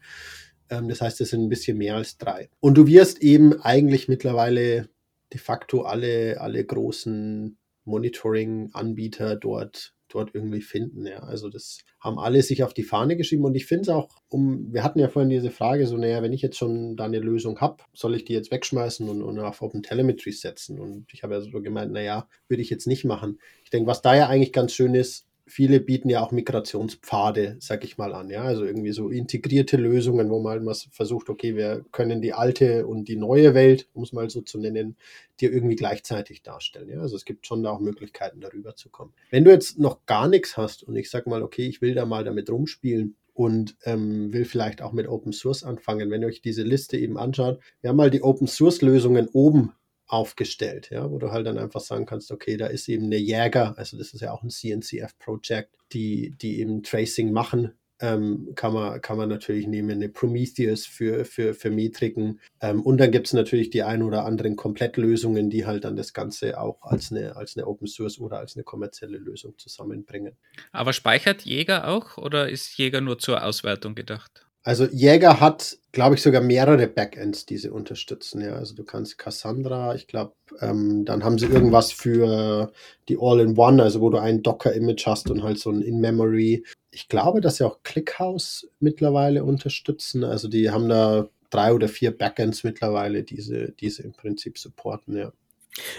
Ähm, 0.70 0.88
das 0.88 1.00
heißt, 1.00 1.20
es 1.20 1.30
sind 1.30 1.42
ein 1.42 1.48
bisschen 1.48 1.76
mehr 1.76 1.96
als 1.96 2.16
drei. 2.18 2.50
Und 2.60 2.78
du 2.78 2.86
wirst 2.86 3.20
eben 3.20 3.60
eigentlich 3.60 4.08
mittlerweile 4.08 4.88
de 5.32 5.40
facto 5.40 5.82
alle, 5.82 6.40
alle 6.40 6.64
großen 6.64 7.58
Monitoring-Anbieter 7.84 9.36
dort, 9.36 9.94
dort 10.08 10.34
irgendwie 10.34 10.60
finden. 10.60 11.06
Ja. 11.06 11.20
Also 11.20 11.48
das 11.48 11.78
haben 12.00 12.18
alle 12.18 12.42
sich 12.42 12.62
auf 12.62 12.74
die 12.74 12.82
Fahne 12.82 13.16
geschrieben 13.16 13.44
und 13.44 13.54
ich 13.54 13.66
finde 13.66 13.82
es 13.82 13.88
auch, 13.88 14.08
um, 14.28 14.72
wir 14.72 14.82
hatten 14.84 14.98
ja 14.98 15.08
vorhin 15.08 15.30
diese 15.30 15.50
Frage, 15.50 15.86
so, 15.86 15.96
naja, 15.96 16.22
wenn 16.22 16.32
ich 16.32 16.42
jetzt 16.42 16.56
schon 16.56 16.96
da 16.96 17.04
eine 17.04 17.18
Lösung 17.18 17.60
habe, 17.60 17.82
soll 17.92 18.14
ich 18.14 18.24
die 18.24 18.32
jetzt 18.32 18.50
wegschmeißen 18.50 19.08
und, 19.08 19.22
und 19.22 19.38
auf 19.38 19.62
Open 19.62 19.82
Telemetry 19.82 20.32
setzen? 20.32 20.78
Und 20.78 21.12
ich 21.12 21.22
habe 21.22 21.34
ja 21.34 21.40
so 21.40 21.60
gemeint, 21.60 21.92
naja, 21.92 22.28
würde 22.48 22.62
ich 22.62 22.70
jetzt 22.70 22.86
nicht 22.86 23.04
machen. 23.04 23.38
Ich 23.64 23.70
denke, 23.70 23.88
was 23.88 24.02
da 24.02 24.14
ja 24.14 24.28
eigentlich 24.28 24.52
ganz 24.52 24.72
schön 24.72 24.94
ist, 24.94 25.26
viele 25.46 25.80
bieten 25.80 26.08
ja 26.08 26.22
auch 26.22 26.32
Migrationspfade, 26.32 27.56
sag 27.60 27.84
ich 27.84 27.98
mal 27.98 28.14
an, 28.14 28.30
ja, 28.30 28.42
also 28.42 28.64
irgendwie 28.64 28.92
so 28.92 29.10
integrierte 29.10 29.76
Lösungen, 29.76 30.30
wo 30.30 30.40
man 30.40 30.64
halt 30.64 30.88
versucht, 30.90 31.28
okay, 31.28 31.56
wir 31.56 31.84
können 31.92 32.22
die 32.22 32.32
alte 32.32 32.86
und 32.86 33.08
die 33.08 33.16
neue 33.16 33.54
Welt, 33.54 33.88
um 33.92 34.02
es 34.02 34.12
mal 34.12 34.30
so 34.30 34.40
zu 34.40 34.58
nennen, 34.58 34.96
dir 35.40 35.52
irgendwie 35.52 35.76
gleichzeitig 35.76 36.42
darstellen, 36.42 36.88
ja, 36.88 37.00
also 37.00 37.16
es 37.16 37.24
gibt 37.24 37.46
schon 37.46 37.62
da 37.62 37.70
auch 37.70 37.80
Möglichkeiten, 37.80 38.40
darüber 38.40 38.74
zu 38.76 38.88
kommen. 38.88 39.12
Wenn 39.30 39.44
du 39.44 39.50
jetzt 39.50 39.78
noch 39.78 40.06
gar 40.06 40.28
nichts 40.28 40.56
hast 40.56 40.82
und 40.82 40.96
ich 40.96 41.10
sag 41.10 41.26
mal, 41.26 41.42
okay, 41.42 41.66
ich 41.66 41.82
will 41.82 41.94
da 41.94 42.06
mal 42.06 42.24
damit 42.24 42.50
rumspielen, 42.50 43.16
und 43.34 43.76
ähm, 43.82 44.32
will 44.32 44.44
vielleicht 44.44 44.80
auch 44.80 44.92
mit 44.92 45.08
Open 45.08 45.32
Source 45.32 45.64
anfangen. 45.64 46.08
Wenn 46.08 46.22
ihr 46.22 46.28
euch 46.28 46.40
diese 46.40 46.62
Liste 46.62 46.96
eben 46.96 47.18
anschaut, 47.18 47.58
wir 47.80 47.90
haben 47.90 47.96
mal 47.96 48.10
die 48.10 48.22
Open 48.22 48.46
Source 48.46 48.80
Lösungen 48.80 49.28
oben 49.32 49.72
aufgestellt, 50.06 50.90
ja, 50.90 51.10
wo 51.10 51.18
du 51.18 51.32
halt 51.32 51.46
dann 51.46 51.58
einfach 51.58 51.80
sagen 51.80 52.06
kannst, 52.06 52.30
okay, 52.30 52.56
da 52.56 52.66
ist 52.66 52.88
eben 52.88 53.06
eine 53.06 53.16
Jäger, 53.16 53.76
also 53.78 53.96
das 53.96 54.12
ist 54.12 54.20
ja 54.20 54.32
auch 54.32 54.42
ein 54.42 54.50
CNCF-Project, 54.50 55.70
die, 55.92 56.34
die 56.36 56.60
eben 56.60 56.82
Tracing 56.82 57.32
machen 57.32 57.72
ähm, 58.00 58.52
kann, 58.54 58.74
man, 58.74 59.00
kann 59.00 59.16
man 59.16 59.28
natürlich 59.28 59.66
nehmen, 59.66 59.90
eine 59.90 60.08
Prometheus 60.08 60.86
für, 60.86 61.24
für, 61.24 61.54
für 61.54 61.70
Metriken. 61.70 62.40
Ähm, 62.60 62.82
und 62.82 62.98
dann 62.98 63.10
gibt 63.10 63.28
es 63.28 63.32
natürlich 63.32 63.70
die 63.70 63.82
ein 63.82 64.02
oder 64.02 64.24
anderen 64.24 64.56
Komplettlösungen, 64.56 65.48
die 65.48 65.64
halt 65.64 65.84
dann 65.84 65.96
das 65.96 66.12
Ganze 66.12 66.60
auch 66.60 66.82
als 66.82 67.12
eine, 67.12 67.36
als 67.36 67.56
eine 67.56 67.66
Open 67.66 67.86
Source 67.86 68.18
oder 68.18 68.38
als 68.38 68.56
eine 68.56 68.64
kommerzielle 68.64 69.18
Lösung 69.18 69.56
zusammenbringen. 69.58 70.36
Aber 70.72 70.92
speichert 70.92 71.42
Jäger 71.42 71.88
auch 71.88 72.18
oder 72.18 72.48
ist 72.48 72.76
Jäger 72.76 73.00
nur 73.00 73.18
zur 73.18 73.44
Auswertung 73.44 73.94
gedacht? 73.94 74.43
Also 74.64 74.86
Jäger 74.86 75.40
hat, 75.40 75.76
glaube 75.92 76.14
ich, 76.14 76.22
sogar 76.22 76.40
mehrere 76.40 76.86
Backends, 76.86 77.44
die 77.44 77.58
sie 77.58 77.68
unterstützen. 77.68 78.40
Ja, 78.40 78.54
also 78.54 78.74
du 78.74 78.82
kannst 78.82 79.18
Cassandra, 79.18 79.94
ich 79.94 80.06
glaube, 80.06 80.32
ähm, 80.60 81.04
dann 81.04 81.22
haben 81.22 81.38
sie 81.38 81.46
irgendwas 81.46 81.92
für 81.92 82.72
die 83.10 83.18
All-in-One, 83.20 83.82
also 83.82 84.00
wo 84.00 84.08
du 84.08 84.16
ein 84.16 84.42
Docker-Image 84.42 85.06
hast 85.06 85.30
und 85.30 85.42
halt 85.42 85.58
so 85.58 85.70
ein 85.70 85.82
In-Memory. 85.82 86.64
Ich 86.90 87.08
glaube, 87.08 87.42
dass 87.42 87.56
sie 87.56 87.66
auch 87.66 87.82
ClickHouse 87.82 88.66
mittlerweile 88.80 89.44
unterstützen. 89.44 90.24
Also 90.24 90.48
die 90.48 90.70
haben 90.70 90.88
da 90.88 91.28
drei 91.50 91.74
oder 91.74 91.88
vier 91.88 92.16
Backends 92.16 92.64
mittlerweile, 92.64 93.22
diese, 93.22 93.72
diese 93.72 94.02
im 94.02 94.12
Prinzip 94.12 94.56
supporten, 94.58 95.16
ja. 95.16 95.32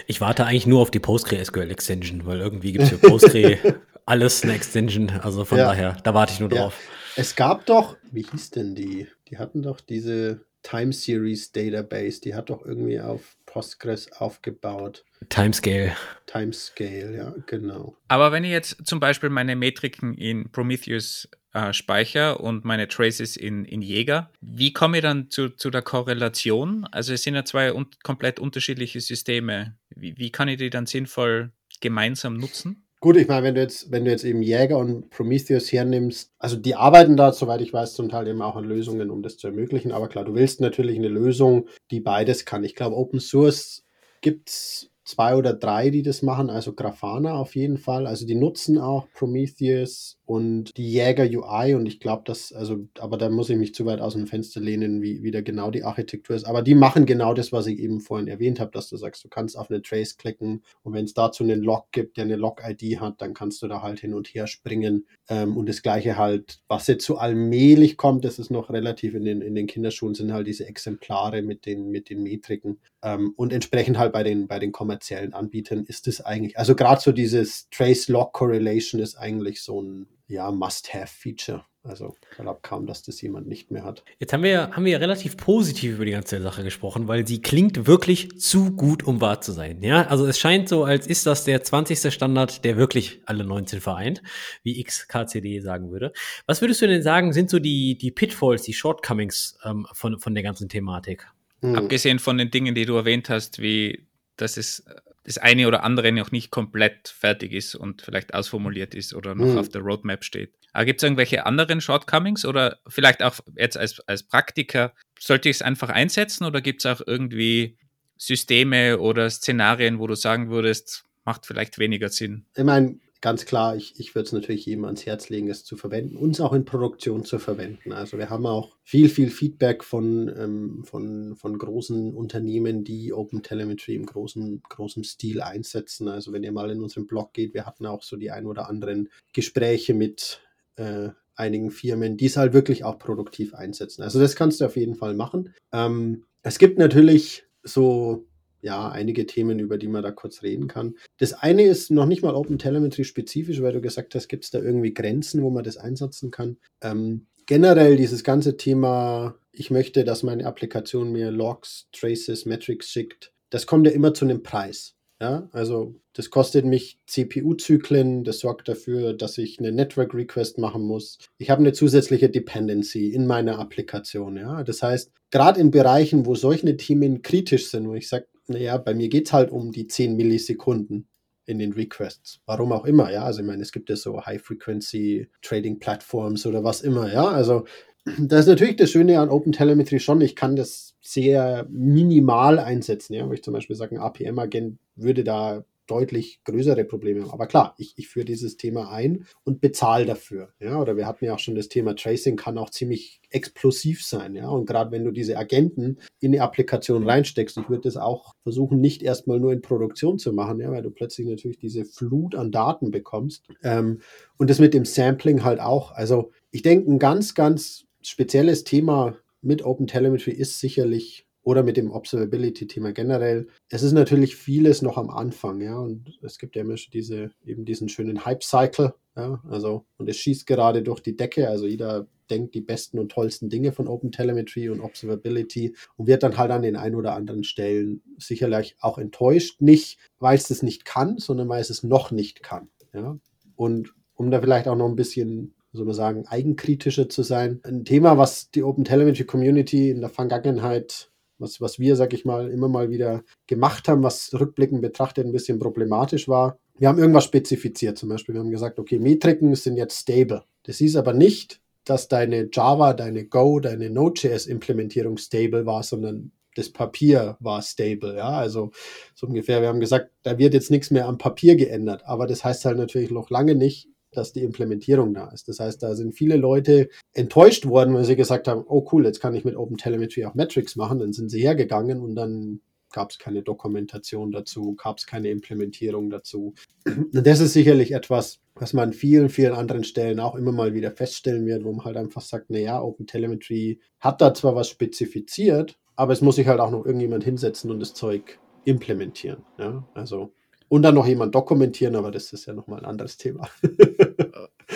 Ich 0.08 0.20
warte 0.20 0.44
eigentlich 0.44 0.66
nur 0.66 0.80
auf 0.80 0.90
die 0.90 0.98
PostgreSQL 0.98 1.70
Extension, 1.70 2.26
weil 2.26 2.40
irgendwie 2.40 2.72
gibt 2.72 2.84
es 2.84 2.90
für 2.90 2.98
Postgre 2.98 3.58
alles 4.06 4.42
eine 4.42 4.54
Extension. 4.54 5.10
Also 5.22 5.44
von 5.44 5.58
ja. 5.58 5.66
daher, 5.66 5.96
da 6.02 6.14
warte 6.14 6.32
ich 6.32 6.40
nur 6.40 6.48
drauf. 6.48 6.74
Ja. 6.74 6.96
Es 7.18 7.34
gab 7.34 7.64
doch, 7.64 7.96
wie 8.12 8.22
hieß 8.30 8.50
denn 8.50 8.74
die? 8.74 9.08
Die 9.28 9.38
hatten 9.38 9.62
doch 9.62 9.80
diese 9.80 10.44
Time 10.62 10.92
Series 10.92 11.50
Database, 11.50 12.20
die 12.20 12.34
hat 12.34 12.50
doch 12.50 12.64
irgendwie 12.64 13.00
auf 13.00 13.36
Postgres 13.46 14.12
aufgebaut. 14.12 15.02
Timescale. 15.30 15.96
Timescale, 16.26 17.16
ja, 17.16 17.34
genau. 17.46 17.96
Aber 18.08 18.32
wenn 18.32 18.44
ich 18.44 18.50
jetzt 18.50 18.86
zum 18.86 19.00
Beispiel 19.00 19.30
meine 19.30 19.56
Metriken 19.56 20.12
in 20.14 20.52
Prometheus 20.52 21.28
äh, 21.54 21.72
speichere 21.72 22.36
und 22.36 22.66
meine 22.66 22.86
Traces 22.86 23.38
in, 23.38 23.64
in 23.64 23.80
Jäger, 23.80 24.30
wie 24.42 24.74
komme 24.74 24.98
ich 24.98 25.02
dann 25.02 25.30
zu, 25.30 25.48
zu 25.48 25.70
der 25.70 25.82
Korrelation? 25.82 26.84
Also 26.90 27.14
es 27.14 27.22
sind 27.22 27.34
ja 27.34 27.46
zwei 27.46 27.72
un 27.72 27.86
komplett 28.02 28.38
unterschiedliche 28.40 29.00
Systeme. 29.00 29.78
Wie, 29.88 30.18
wie 30.18 30.30
kann 30.30 30.48
ich 30.48 30.58
die 30.58 30.68
dann 30.68 30.84
sinnvoll 30.84 31.52
gemeinsam 31.80 32.34
nutzen? 32.34 32.85
Gut, 33.06 33.18
ich 33.18 33.28
meine, 33.28 33.46
wenn 33.46 33.54
du 33.54 33.60
jetzt, 33.60 33.92
wenn 33.92 34.04
du 34.04 34.10
jetzt 34.10 34.24
eben 34.24 34.42
Jäger 34.42 34.78
und 34.78 35.10
Prometheus 35.10 35.70
hernimmst, 35.70 36.32
also 36.40 36.56
die 36.56 36.74
arbeiten 36.74 37.16
da, 37.16 37.30
soweit 37.30 37.60
ich 37.60 37.72
weiß, 37.72 37.94
zum 37.94 38.08
Teil 38.08 38.26
eben 38.26 38.42
auch 38.42 38.56
an 38.56 38.64
Lösungen, 38.64 39.12
um 39.12 39.22
das 39.22 39.36
zu 39.36 39.46
ermöglichen. 39.46 39.92
Aber 39.92 40.08
klar, 40.08 40.24
du 40.24 40.34
willst 40.34 40.60
natürlich 40.60 40.98
eine 40.98 41.06
Lösung, 41.06 41.68
die 41.92 42.00
beides 42.00 42.46
kann. 42.46 42.64
Ich 42.64 42.74
glaube, 42.74 42.96
Open 42.96 43.20
Source 43.20 43.84
gibt 44.22 44.48
es 44.50 44.90
zwei 45.06 45.36
oder 45.36 45.54
drei, 45.54 45.90
die 45.90 46.02
das 46.02 46.22
machen, 46.22 46.50
also 46.50 46.72
Grafana 46.72 47.34
auf 47.34 47.54
jeden 47.54 47.78
Fall. 47.78 48.06
Also 48.06 48.26
die 48.26 48.34
nutzen 48.34 48.76
auch 48.76 49.06
Prometheus 49.14 50.18
und 50.26 50.76
die 50.76 50.90
Jäger 50.90 51.22
UI 51.24 51.76
und 51.76 51.86
ich 51.86 52.00
glaube, 52.00 52.24
dass, 52.26 52.52
also, 52.52 52.88
aber 52.98 53.16
da 53.16 53.30
muss 53.30 53.48
ich 53.48 53.56
mich 53.56 53.72
zu 53.72 53.86
weit 53.86 54.00
aus 54.00 54.14
dem 54.14 54.26
Fenster 54.26 54.60
lehnen, 54.60 55.00
wie, 55.02 55.22
wie 55.22 55.30
da 55.30 55.42
genau 55.42 55.70
die 55.70 55.84
Architektur 55.84 56.34
ist. 56.34 56.44
Aber 56.44 56.62
die 56.62 56.74
machen 56.74 57.06
genau 57.06 57.34
das, 57.34 57.52
was 57.52 57.68
ich 57.68 57.78
eben 57.78 58.00
vorhin 58.00 58.26
erwähnt 58.26 58.58
habe, 58.58 58.72
dass 58.72 58.88
du 58.88 58.96
sagst, 58.96 59.24
du 59.24 59.28
kannst 59.28 59.56
auf 59.56 59.70
eine 59.70 59.80
Trace 59.80 60.16
klicken 60.16 60.64
und 60.82 60.92
wenn 60.92 61.04
es 61.04 61.14
dazu 61.14 61.44
einen 61.44 61.62
Log 61.62 61.92
gibt, 61.92 62.16
der 62.16 62.24
eine 62.24 62.36
Log-ID 62.36 63.00
hat, 63.00 63.22
dann 63.22 63.32
kannst 63.32 63.62
du 63.62 63.68
da 63.68 63.82
halt 63.82 64.00
hin 64.00 64.12
und 64.12 64.26
her 64.26 64.48
springen. 64.48 65.06
Ähm, 65.28 65.56
und 65.56 65.68
das 65.68 65.82
gleiche 65.82 66.18
halt, 66.18 66.58
was 66.66 66.88
jetzt 66.88 67.06
so 67.06 67.16
allmählich 67.16 67.96
kommt, 67.96 68.24
das 68.24 68.40
ist 68.40 68.50
noch 68.50 68.70
relativ 68.70 69.14
in 69.14 69.24
den, 69.24 69.40
in 69.40 69.54
den 69.54 69.68
Kinderschuhen, 69.68 70.14
sind 70.14 70.32
halt 70.32 70.48
diese 70.48 70.66
Exemplare 70.66 71.42
mit 71.42 71.64
den, 71.64 71.90
mit 71.90 72.10
den 72.10 72.24
Metriken. 72.24 72.80
Ähm, 73.06 73.34
und 73.36 73.52
entsprechend 73.52 73.98
halt 73.98 74.12
bei 74.12 74.24
den, 74.24 74.48
bei 74.48 74.58
den 74.58 74.72
kommerziellen 74.72 75.32
Anbietern 75.32 75.84
ist 75.84 76.08
es 76.08 76.20
eigentlich, 76.20 76.58
also 76.58 76.74
gerade 76.74 77.00
so 77.00 77.12
dieses 77.12 77.68
Trace-Log-Correlation 77.70 79.00
ist 79.00 79.14
eigentlich 79.14 79.62
so 79.62 79.80
ein 79.80 80.08
ja, 80.26 80.50
Must-Have-Feature. 80.50 81.64
Also 81.84 82.16
ich 82.32 82.36
glaube 82.38 82.58
kaum, 82.62 82.88
dass 82.88 83.04
das 83.04 83.22
jemand 83.22 83.46
nicht 83.46 83.70
mehr 83.70 83.84
hat. 83.84 84.02
Jetzt 84.18 84.32
haben 84.32 84.42
wir, 84.42 84.72
haben 84.72 84.84
wir 84.84 85.00
relativ 85.00 85.36
positiv 85.36 85.94
über 85.94 86.04
die 86.04 86.10
ganze 86.10 86.42
Sache 86.42 86.64
gesprochen, 86.64 87.06
weil 87.06 87.24
sie 87.28 87.40
klingt 87.40 87.86
wirklich 87.86 88.40
zu 88.40 88.72
gut, 88.72 89.04
um 89.04 89.20
wahr 89.20 89.40
zu 89.40 89.52
sein. 89.52 89.80
Ja, 89.84 90.08
also 90.08 90.26
es 90.26 90.40
scheint 90.40 90.68
so, 90.68 90.82
als 90.82 91.06
ist 91.06 91.26
das 91.26 91.44
der 91.44 91.62
20. 91.62 92.12
Standard, 92.12 92.64
der 92.64 92.76
wirklich 92.76 93.20
alle 93.26 93.44
19 93.44 93.80
vereint, 93.80 94.20
wie 94.64 94.82
XKCD 94.82 95.60
sagen 95.60 95.92
würde. 95.92 96.12
Was 96.46 96.60
würdest 96.60 96.82
du 96.82 96.88
denn 96.88 97.02
sagen, 97.02 97.32
sind 97.32 97.50
so 97.50 97.60
die, 97.60 97.96
die 97.96 98.10
Pitfalls, 98.10 98.62
die 98.62 98.74
Shortcomings 98.74 99.56
ähm, 99.64 99.86
von, 99.92 100.18
von 100.18 100.34
der 100.34 100.42
ganzen 100.42 100.68
Thematik? 100.68 101.28
Hm. 101.60 101.74
Abgesehen 101.74 102.18
von 102.18 102.38
den 102.38 102.50
Dingen, 102.50 102.74
die 102.74 102.86
du 102.86 102.94
erwähnt 102.94 103.28
hast, 103.28 103.60
wie 103.60 104.06
dass 104.36 104.56
es 104.56 104.84
das 105.24 105.38
eine 105.38 105.66
oder 105.66 105.82
andere 105.82 106.12
noch 106.12 106.30
nicht 106.30 106.50
komplett 106.50 107.08
fertig 107.08 107.52
ist 107.52 107.74
und 107.74 108.02
vielleicht 108.02 108.32
ausformuliert 108.32 108.94
ist 108.94 109.12
oder 109.12 109.34
noch 109.34 109.46
mhm. 109.46 109.58
auf 109.58 109.68
der 109.68 109.80
Roadmap 109.80 110.22
steht. 110.22 110.52
Aber 110.72 110.84
gibt 110.84 111.00
es 111.00 111.04
irgendwelche 111.04 111.46
anderen 111.46 111.80
Shortcomings 111.80 112.44
oder 112.44 112.78
vielleicht 112.86 113.22
auch 113.22 113.40
jetzt 113.56 113.76
als, 113.76 113.98
als 114.00 114.22
Praktiker, 114.22 114.92
sollte 115.18 115.48
ich 115.48 115.56
es 115.56 115.62
einfach 115.62 115.88
einsetzen 115.88 116.44
oder 116.44 116.60
gibt 116.60 116.84
es 116.84 116.86
auch 116.86 117.04
irgendwie 117.04 117.76
Systeme 118.16 118.98
oder 118.98 119.28
Szenarien, 119.28 119.98
wo 119.98 120.06
du 120.06 120.14
sagen 120.14 120.48
würdest, 120.48 121.04
macht 121.24 121.44
vielleicht 121.44 121.78
weniger 121.78 122.08
Sinn? 122.08 122.44
Ich 122.54 122.62
meine, 122.62 123.00
ganz 123.20 123.44
klar, 123.44 123.76
ich, 123.76 123.98
ich 123.98 124.14
würde 124.14 124.26
es 124.26 124.32
natürlich 124.32 124.66
jedem 124.66 124.84
ans 124.84 125.06
Herz 125.06 125.28
legen, 125.28 125.48
es 125.48 125.64
zu 125.64 125.76
verwenden, 125.76 126.16
uns 126.16 126.40
auch 126.40 126.52
in 126.52 126.64
Produktion 126.64 127.24
zu 127.24 127.38
verwenden. 127.38 127.92
Also 127.92 128.18
wir 128.18 128.30
haben 128.30 128.46
auch 128.46 128.76
viel, 128.82 129.08
viel 129.08 129.30
Feedback 129.30 129.84
von, 129.84 130.28
ähm, 130.36 130.84
von, 130.84 131.36
von 131.36 131.58
großen 131.58 132.14
Unternehmen, 132.14 132.84
die 132.84 133.12
Open 133.12 133.42
Telemetry 133.42 133.94
im 133.94 134.06
großen, 134.06 134.62
großen 134.68 135.04
Stil 135.04 135.40
einsetzen. 135.40 136.08
Also 136.08 136.32
wenn 136.32 136.44
ihr 136.44 136.52
mal 136.52 136.70
in 136.70 136.82
unseren 136.82 137.06
Blog 137.06 137.32
geht, 137.32 137.54
wir 137.54 137.66
hatten 137.66 137.86
auch 137.86 138.02
so 138.02 138.16
die 138.16 138.30
ein 138.30 138.46
oder 138.46 138.68
anderen 138.68 139.08
Gespräche 139.32 139.94
mit 139.94 140.40
äh, 140.76 141.10
einigen 141.34 141.70
Firmen, 141.70 142.16
die 142.16 142.26
es 142.26 142.36
halt 142.36 142.52
wirklich 142.52 142.84
auch 142.84 142.98
produktiv 142.98 143.54
einsetzen. 143.54 144.02
Also 144.02 144.20
das 144.20 144.36
kannst 144.36 144.60
du 144.60 144.64
auf 144.64 144.76
jeden 144.76 144.94
Fall 144.94 145.14
machen. 145.14 145.54
Ähm, 145.72 146.24
es 146.42 146.58
gibt 146.58 146.78
natürlich 146.78 147.44
so 147.62 148.26
ja, 148.60 148.88
einige 148.88 149.26
Themen, 149.26 149.58
über 149.58 149.78
die 149.78 149.88
man 149.88 150.02
da 150.02 150.10
kurz 150.10 150.42
reden 150.42 150.68
kann. 150.68 150.96
Das 151.18 151.32
eine 151.32 151.64
ist 151.64 151.90
noch 151.90 152.06
nicht 152.06 152.22
mal 152.22 152.34
Open 152.34 152.58
Telemetry 152.58 153.04
spezifisch, 153.04 153.62
weil 153.62 153.72
du 153.72 153.80
gesagt 153.80 154.14
hast, 154.14 154.28
gibt 154.28 154.44
es 154.44 154.50
da 154.50 154.60
irgendwie 154.60 154.94
Grenzen, 154.94 155.42
wo 155.42 155.50
man 155.50 155.64
das 155.64 155.76
einsetzen 155.76 156.30
kann. 156.30 156.56
Ähm, 156.82 157.26
generell 157.46 157.96
dieses 157.96 158.24
ganze 158.24 158.56
Thema, 158.56 159.36
ich 159.52 159.70
möchte, 159.70 160.04
dass 160.04 160.22
meine 160.22 160.46
Applikation 160.46 161.12
mir 161.12 161.30
Logs, 161.30 161.88
Traces, 161.92 162.44
Metrics 162.44 162.88
schickt, 162.90 163.32
das 163.50 163.66
kommt 163.66 163.86
ja 163.86 163.92
immer 163.92 164.12
zu 164.14 164.24
einem 164.24 164.42
Preis. 164.42 164.96
Ja, 165.18 165.48
also 165.52 165.94
das 166.12 166.28
kostet 166.28 166.66
mich 166.66 166.98
CPU-Zyklen, 167.06 168.22
das 168.22 168.40
sorgt 168.40 168.68
dafür, 168.68 169.14
dass 169.14 169.38
ich 169.38 169.58
eine 169.58 169.72
Network-Request 169.72 170.58
machen 170.58 170.82
muss. 170.82 171.16
Ich 171.38 171.48
habe 171.48 171.60
eine 171.60 171.72
zusätzliche 171.72 172.28
Dependency 172.28 173.08
in 173.08 173.26
meiner 173.26 173.58
Applikation. 173.58 174.36
Ja, 174.36 174.62
das 174.62 174.82
heißt, 174.82 175.12
gerade 175.30 175.58
in 175.58 175.70
Bereichen, 175.70 176.26
wo 176.26 176.34
solche 176.34 176.76
Themen 176.76 177.22
kritisch 177.22 177.70
sind, 177.70 177.88
wo 177.88 177.94
ich 177.94 178.08
sage, 178.10 178.26
naja, 178.48 178.76
bei 178.78 178.94
mir 178.94 179.08
geht 179.08 179.26
es 179.26 179.32
halt 179.32 179.50
um 179.50 179.72
die 179.72 179.86
10 179.86 180.16
Millisekunden 180.16 181.08
in 181.46 181.58
den 181.58 181.72
Requests. 181.72 182.40
Warum 182.46 182.72
auch 182.72 182.84
immer, 182.84 183.10
ja. 183.12 183.24
Also 183.24 183.40
ich 183.40 183.46
meine, 183.46 183.62
es 183.62 183.72
gibt 183.72 183.88
ja 183.88 183.96
so 183.96 184.24
High-Frequency-Trading-Plattforms 184.24 186.46
oder 186.46 186.62
was 186.64 186.82
immer, 186.82 187.12
ja. 187.12 187.26
Also 187.26 187.64
das 188.18 188.40
ist 188.40 188.48
natürlich 188.48 188.76
das 188.76 188.90
Schöne 188.90 189.18
an 189.20 189.30
Open 189.30 189.52
Telemetry 189.52 190.00
schon. 190.00 190.20
Ich 190.20 190.36
kann 190.36 190.56
das 190.56 190.94
sehr 191.00 191.66
minimal 191.70 192.58
einsetzen, 192.58 193.14
ja. 193.14 193.26
Wo 193.28 193.32
ich 193.32 193.42
zum 193.42 193.54
Beispiel 193.54 193.76
sage, 193.76 193.96
ein 193.96 194.00
APM-Agent 194.00 194.78
würde 194.96 195.24
da 195.24 195.64
deutlich 195.86 196.40
größere 196.44 196.84
Probleme 196.84 197.22
haben. 197.22 197.30
Aber 197.30 197.46
klar, 197.46 197.74
ich, 197.78 197.94
ich 197.96 198.08
führe 198.08 198.24
dieses 198.24 198.56
Thema 198.56 198.90
ein 198.90 199.26
und 199.44 199.60
bezahle 199.60 200.06
dafür. 200.06 200.52
Ja, 200.60 200.80
oder 200.80 200.96
wir 200.96 201.06
hatten 201.06 201.24
ja 201.24 201.34
auch 201.34 201.38
schon 201.38 201.54
das 201.54 201.68
Thema 201.68 201.94
Tracing 201.94 202.36
kann 202.36 202.58
auch 202.58 202.70
ziemlich 202.70 203.20
explosiv 203.30 204.04
sein. 204.04 204.34
Ja, 204.34 204.48
und 204.48 204.66
gerade 204.66 204.90
wenn 204.90 205.04
du 205.04 205.10
diese 205.10 205.36
Agenten 205.36 205.98
in 206.20 206.32
die 206.32 206.40
Applikation 206.40 207.08
reinsteckst, 207.08 207.56
ich 207.56 207.68
würde 207.68 207.82
das 207.82 207.96
auch 207.96 208.34
versuchen, 208.42 208.80
nicht 208.80 209.02
erstmal 209.02 209.40
nur 209.40 209.52
in 209.52 209.62
Produktion 209.62 210.18
zu 210.18 210.32
machen, 210.32 210.60
ja, 210.60 210.70
weil 210.70 210.82
du 210.82 210.90
plötzlich 210.90 211.26
natürlich 211.26 211.58
diese 211.58 211.84
Flut 211.84 212.34
an 212.34 212.50
Daten 212.50 212.90
bekommst. 212.90 213.44
Ähm, 213.62 214.00
und 214.36 214.50
das 214.50 214.58
mit 214.58 214.74
dem 214.74 214.84
Sampling 214.84 215.44
halt 215.44 215.60
auch. 215.60 215.92
Also 215.92 216.32
ich 216.50 216.62
denke, 216.62 216.90
ein 216.90 216.98
ganz, 216.98 217.34
ganz 217.34 217.84
spezielles 218.02 218.64
Thema 218.64 219.16
mit 219.42 219.64
Open 219.64 219.86
Telemetry 219.86 220.32
ist 220.32 220.60
sicherlich 220.60 221.25
oder 221.46 221.62
mit 221.62 221.76
dem 221.76 221.92
Observability-Thema 221.92 222.92
generell. 222.92 223.46
Es 223.70 223.84
ist 223.84 223.92
natürlich 223.92 224.34
vieles 224.34 224.82
noch 224.82 224.98
am 224.98 225.10
Anfang, 225.10 225.60
ja, 225.60 225.78
und 225.78 226.18
es 226.20 226.38
gibt 226.38 226.56
ja 226.56 226.62
immer 226.62 226.74
diese, 226.92 227.30
eben 227.44 227.64
diesen 227.64 227.88
schönen 227.88 228.24
Hype-Cycle, 228.24 228.94
ja, 229.16 229.40
also, 229.48 229.86
und 229.96 230.08
es 230.08 230.16
schießt 230.16 230.44
gerade 230.48 230.82
durch 230.82 231.00
die 231.00 231.14
Decke, 231.14 231.48
also 231.48 231.66
jeder 231.66 232.08
denkt 232.30 232.56
die 232.56 232.60
besten 232.60 232.98
und 232.98 233.12
tollsten 233.12 233.48
Dinge 233.48 233.70
von 233.70 233.86
Open 233.86 234.10
Telemetry 234.10 234.68
und 234.70 234.80
Observability 234.80 235.76
und 235.96 236.08
wird 236.08 236.24
dann 236.24 236.36
halt 236.36 236.50
an 236.50 236.62
den 236.62 236.74
ein 236.74 236.96
oder 236.96 237.14
anderen 237.14 237.44
Stellen 237.44 238.02
sicherlich 238.18 238.74
auch 238.80 238.98
enttäuscht, 238.98 239.60
nicht 239.60 240.00
weil 240.18 240.36
es 240.36 240.48
das 240.48 240.64
nicht 240.64 240.84
kann, 240.84 241.18
sondern 241.18 241.48
weil 241.48 241.60
es 241.60 241.70
es 241.70 241.84
noch 241.84 242.10
nicht 242.10 242.42
kann, 242.42 242.70
ja, 242.92 243.16
und 243.54 243.94
um 244.14 244.32
da 244.32 244.40
vielleicht 244.40 244.66
auch 244.66 244.76
noch 244.76 244.88
ein 244.88 244.96
bisschen 244.96 245.54
soll 245.72 245.84
man 245.84 245.94
sagen, 245.94 246.26
eigenkritischer 246.26 247.08
zu 247.10 247.22
sein. 247.22 247.60
Ein 247.62 247.84
Thema, 247.84 248.16
was 248.16 248.50
die 248.50 248.62
Open 248.62 248.84
Telemetry 248.84 249.24
Community 249.24 249.90
in 249.90 250.00
der 250.00 250.08
Vergangenheit 250.08 251.10
was, 251.38 251.60
was 251.60 251.78
wir, 251.78 251.96
sag 251.96 252.12
ich 252.12 252.24
mal, 252.24 252.50
immer 252.50 252.68
mal 252.68 252.90
wieder 252.90 253.22
gemacht 253.46 253.88
haben, 253.88 254.02
was 254.02 254.30
rückblickend 254.32 254.80
betrachtet 254.80 255.26
ein 255.26 255.32
bisschen 255.32 255.58
problematisch 255.58 256.28
war. 256.28 256.58
Wir 256.78 256.88
haben 256.88 256.98
irgendwas 256.98 257.24
spezifiziert, 257.24 257.98
zum 257.98 258.08
Beispiel, 258.08 258.34
wir 258.34 258.40
haben 258.40 258.50
gesagt, 258.50 258.78
okay, 258.78 258.98
Metriken 258.98 259.54
sind 259.54 259.76
jetzt 259.76 259.98
stable. 260.00 260.44
Das 260.64 260.78
hieß 260.78 260.96
aber 260.96 261.12
nicht, 261.12 261.60
dass 261.84 262.08
deine 262.08 262.48
Java, 262.52 262.92
deine 262.92 263.26
Go, 263.26 263.60
deine 263.60 263.90
Node.js-Implementierung 263.90 265.16
stable 265.16 265.64
war, 265.66 265.82
sondern 265.82 266.32
das 266.56 266.70
Papier 266.70 267.36
war 267.38 267.62
stable. 267.62 268.16
Ja, 268.16 268.30
also 268.30 268.70
so 269.14 269.26
ungefähr. 269.26 269.60
Wir 269.60 269.68
haben 269.68 269.80
gesagt, 269.80 270.10
da 270.22 270.38
wird 270.38 270.54
jetzt 270.54 270.70
nichts 270.70 270.90
mehr 270.90 271.06
am 271.06 271.18
Papier 271.18 271.54
geändert. 271.54 272.02
Aber 272.06 272.26
das 272.26 272.44
heißt 272.44 272.64
halt 272.64 272.78
natürlich 272.78 273.10
noch 273.10 273.30
lange 273.30 273.54
nicht, 273.54 273.88
dass 274.12 274.32
die 274.32 274.42
Implementierung 274.42 275.14
da 275.14 275.28
ist. 275.28 275.48
Das 275.48 275.60
heißt, 275.60 275.82
da 275.82 275.94
sind 275.94 276.14
viele 276.14 276.36
Leute 276.36 276.88
enttäuscht 277.12 277.66
worden, 277.66 277.94
weil 277.94 278.04
sie 278.04 278.16
gesagt 278.16 278.48
haben, 278.48 278.64
oh 278.66 278.88
cool, 278.92 279.04
jetzt 279.04 279.20
kann 279.20 279.34
ich 279.34 279.44
mit 279.44 279.56
OpenTelemetry 279.56 280.24
auch 280.24 280.34
Metrics 280.34 280.76
machen. 280.76 280.98
Dann 280.98 281.12
sind 281.12 281.30
sie 281.30 281.40
hergegangen 281.40 282.00
und 282.00 282.14
dann 282.14 282.60
gab 282.92 283.10
es 283.10 283.18
keine 283.18 283.42
Dokumentation 283.42 284.30
dazu, 284.30 284.74
gab 284.74 284.98
es 284.98 285.06
keine 285.06 285.28
Implementierung 285.28 286.08
dazu. 286.08 286.54
Und 286.86 287.26
das 287.26 287.40
ist 287.40 287.52
sicherlich 287.52 287.92
etwas, 287.92 288.40
was 288.54 288.72
man 288.72 288.88
an 288.88 288.92
vielen, 288.94 289.28
vielen 289.28 289.52
anderen 289.52 289.84
Stellen 289.84 290.18
auch 290.18 290.34
immer 290.34 290.52
mal 290.52 290.72
wieder 290.72 290.90
feststellen 290.92 291.44
wird, 291.44 291.64
wo 291.64 291.72
man 291.72 291.84
halt 291.84 291.96
einfach 291.96 292.22
sagt, 292.22 292.48
naja, 292.48 292.80
OpenTelemetry 292.80 293.80
hat 294.00 294.20
da 294.20 294.32
zwar 294.32 294.54
was 294.54 294.70
spezifiziert, 294.70 295.78
aber 295.94 296.12
es 296.12 296.22
muss 296.22 296.36
sich 296.36 296.46
halt 296.46 296.60
auch 296.60 296.70
noch 296.70 296.86
irgendjemand 296.86 297.24
hinsetzen 297.24 297.70
und 297.70 297.80
das 297.80 297.92
Zeug 297.92 298.38
implementieren. 298.64 299.44
Ja? 299.58 299.86
Also 299.94 300.32
und 300.68 300.82
dann 300.82 300.94
noch 300.94 301.06
jemand 301.06 301.34
dokumentieren, 301.34 301.96
aber 301.96 302.10
das 302.10 302.32
ist 302.32 302.46
ja 302.46 302.52
nochmal 302.52 302.80
ein 302.80 302.84
anderes 302.84 303.16
Thema. 303.16 303.48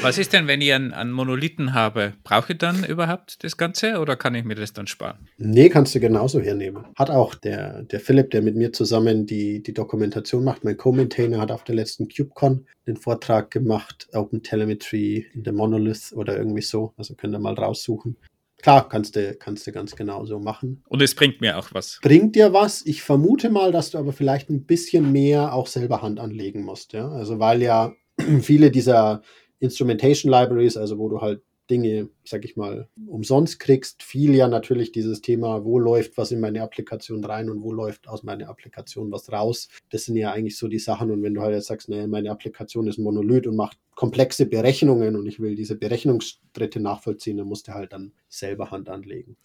Was 0.03 0.19
ist 0.19 0.33
denn, 0.33 0.47
wenn 0.47 0.61
ich 0.61 0.73
einen, 0.73 0.93
einen 0.93 1.11
Monolithen 1.11 1.75
habe? 1.75 2.15
Brauche 2.23 2.53
ich 2.53 2.59
dann 2.59 2.85
überhaupt 2.85 3.43
das 3.43 3.57
Ganze 3.57 3.99
oder 3.99 4.17
kann 4.17 4.35
ich 4.35 4.45
mir 4.45 4.55
das 4.55 4.73
dann 4.73 4.87
sparen? 4.87 5.29
Nee, 5.37 5.69
kannst 5.69 5.95
du 5.95 6.01
genauso 6.01 6.41
hernehmen. 6.41 6.87
Hat 6.97 7.11
auch 7.11 7.35
der, 7.35 7.83
der 7.83 8.01
Philipp, 8.01 8.31
der 8.31 8.41
mit 8.41 8.57
mir 8.57 8.73
zusammen 8.73 9.27
die, 9.27 9.63
die 9.63 9.75
Dokumentation 9.75 10.45
macht, 10.45 10.65
mein 10.65 10.77
Co-Maintainer, 10.77 11.41
hat 11.41 11.51
auf 11.51 11.65
der 11.65 11.75
letzten 11.75 12.09
KubeCon 12.09 12.67
den 12.87 12.97
Vortrag 12.97 13.51
gemacht, 13.51 14.09
Open 14.13 14.43
Telemetry 14.43 15.27
in 15.35 15.43
der 15.43 15.53
Monolith 15.53 16.13
oder 16.15 16.37
irgendwie 16.39 16.63
so. 16.63 16.95
Also 16.97 17.15
könnt 17.15 17.35
ihr 17.35 17.41
mal 17.41 17.55
raussuchen. 17.55 18.17
Klar, 18.63 18.89
kannst 18.89 19.17
du, 19.17 19.35
kannst 19.35 19.67
du 19.67 19.73
ganz 19.73 19.97
genau 19.97 20.25
so 20.27 20.39
machen. 20.39 20.83
Und 20.89 21.03
es 21.03 21.15
bringt 21.15 21.41
mir 21.41 21.59
auch 21.59 21.69
was. 21.73 21.99
Bringt 22.03 22.37
dir 22.37 22.53
was. 22.53 22.85
Ich 22.85 23.03
vermute 23.03 23.51
mal, 23.51 23.73
dass 23.73 23.91
du 23.91 23.99
aber 23.99 24.13
vielleicht 24.13 24.51
ein 24.51 24.65
bisschen 24.65 25.13
mehr 25.13 25.55
auch 25.55 25.67
selber 25.67 26.03
Hand 26.03 26.21
anlegen 26.21 26.63
musst. 26.63 26.93
Ja? 26.93 27.09
Also 27.09 27.39
weil 27.39 27.63
ja 27.63 27.95
viele 28.41 28.71
dieser 28.71 29.23
Instrumentation 29.59 30.31
Libraries, 30.33 30.77
also 30.77 30.99
wo 30.99 31.09
du 31.09 31.21
halt 31.21 31.43
Dinge, 31.71 32.09
sag 32.25 32.45
ich 32.45 32.57
mal, 32.57 32.89
umsonst 33.07 33.61
kriegst. 33.61 34.03
Viel 34.03 34.35
ja 34.35 34.49
natürlich 34.49 34.93
dieses 34.93 35.21
Thema, 35.21 35.65
wo 35.65 35.79
läuft 35.79 36.19
was 36.19 36.33
in 36.33 36.41
meine 36.41 36.63
Applikation 36.63 37.25
rein 37.25 37.49
und 37.49 37.63
wo 37.63 37.73
läuft 37.73 38.09
aus 38.09 38.23
meiner 38.23 38.49
Applikation 38.49 39.13
was 39.13 39.31
raus. 39.31 39.69
Das 39.91 40.05
sind 40.05 40.17
ja 40.17 40.33
eigentlich 40.33 40.59
so 40.59 40.69
die 40.69 40.79
Sachen. 40.79 41.11
Und 41.11 41.23
wenn 41.23 41.35
du 41.35 41.41
halt 41.41 41.55
jetzt 41.55 41.69
sagst, 41.69 41.89
nee, 41.89 42.07
meine 42.07 42.31
Applikation 42.31 42.89
ist 42.89 42.99
ein 42.99 43.05
Monolith 43.05 43.47
und 43.47 43.57
macht 43.57 43.79
komplexe 43.95 44.47
Berechnungen 44.47 45.17
und 45.17 45.27
ich 45.27 45.41
will 45.41 45.55
diese 45.55 45.77
Berechnungsstritte 45.77 46.81
nachvollziehen, 46.81 47.37
dann 47.37 47.47
musst 47.47 47.69
du 47.69 47.73
halt 47.73 47.93
dann 47.93 48.13
selber 48.29 48.71
Hand 48.71 48.89
anlegen. 48.89 49.37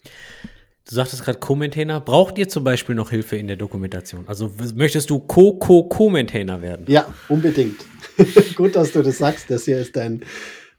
Du 0.87 0.93
sagtest 0.93 1.23
gerade 1.23 1.39
Co-Maintainer. 1.39 1.99
Braucht 1.99 2.37
ihr 2.37 2.47
zum 2.47 2.63
Beispiel 2.63 2.93
noch 2.93 3.09
Hilfe 3.09 3.37
in 3.37 3.47
der 3.47 3.55
Dokumentation? 3.55 4.23
Also 4.27 4.51
möchtest 4.75 5.09
du 5.09 5.19
Co-Co-Co-Maintainer 5.19 6.61
werden? 6.61 6.85
Ja, 6.87 7.11
unbedingt. 7.27 7.83
Gut, 8.55 8.75
dass 8.75 8.91
du 8.91 9.01
das 9.01 9.17
sagst. 9.17 9.49
Das 9.49 9.65
hier 9.65 9.79
ist 9.79 9.97
ein 9.97 10.23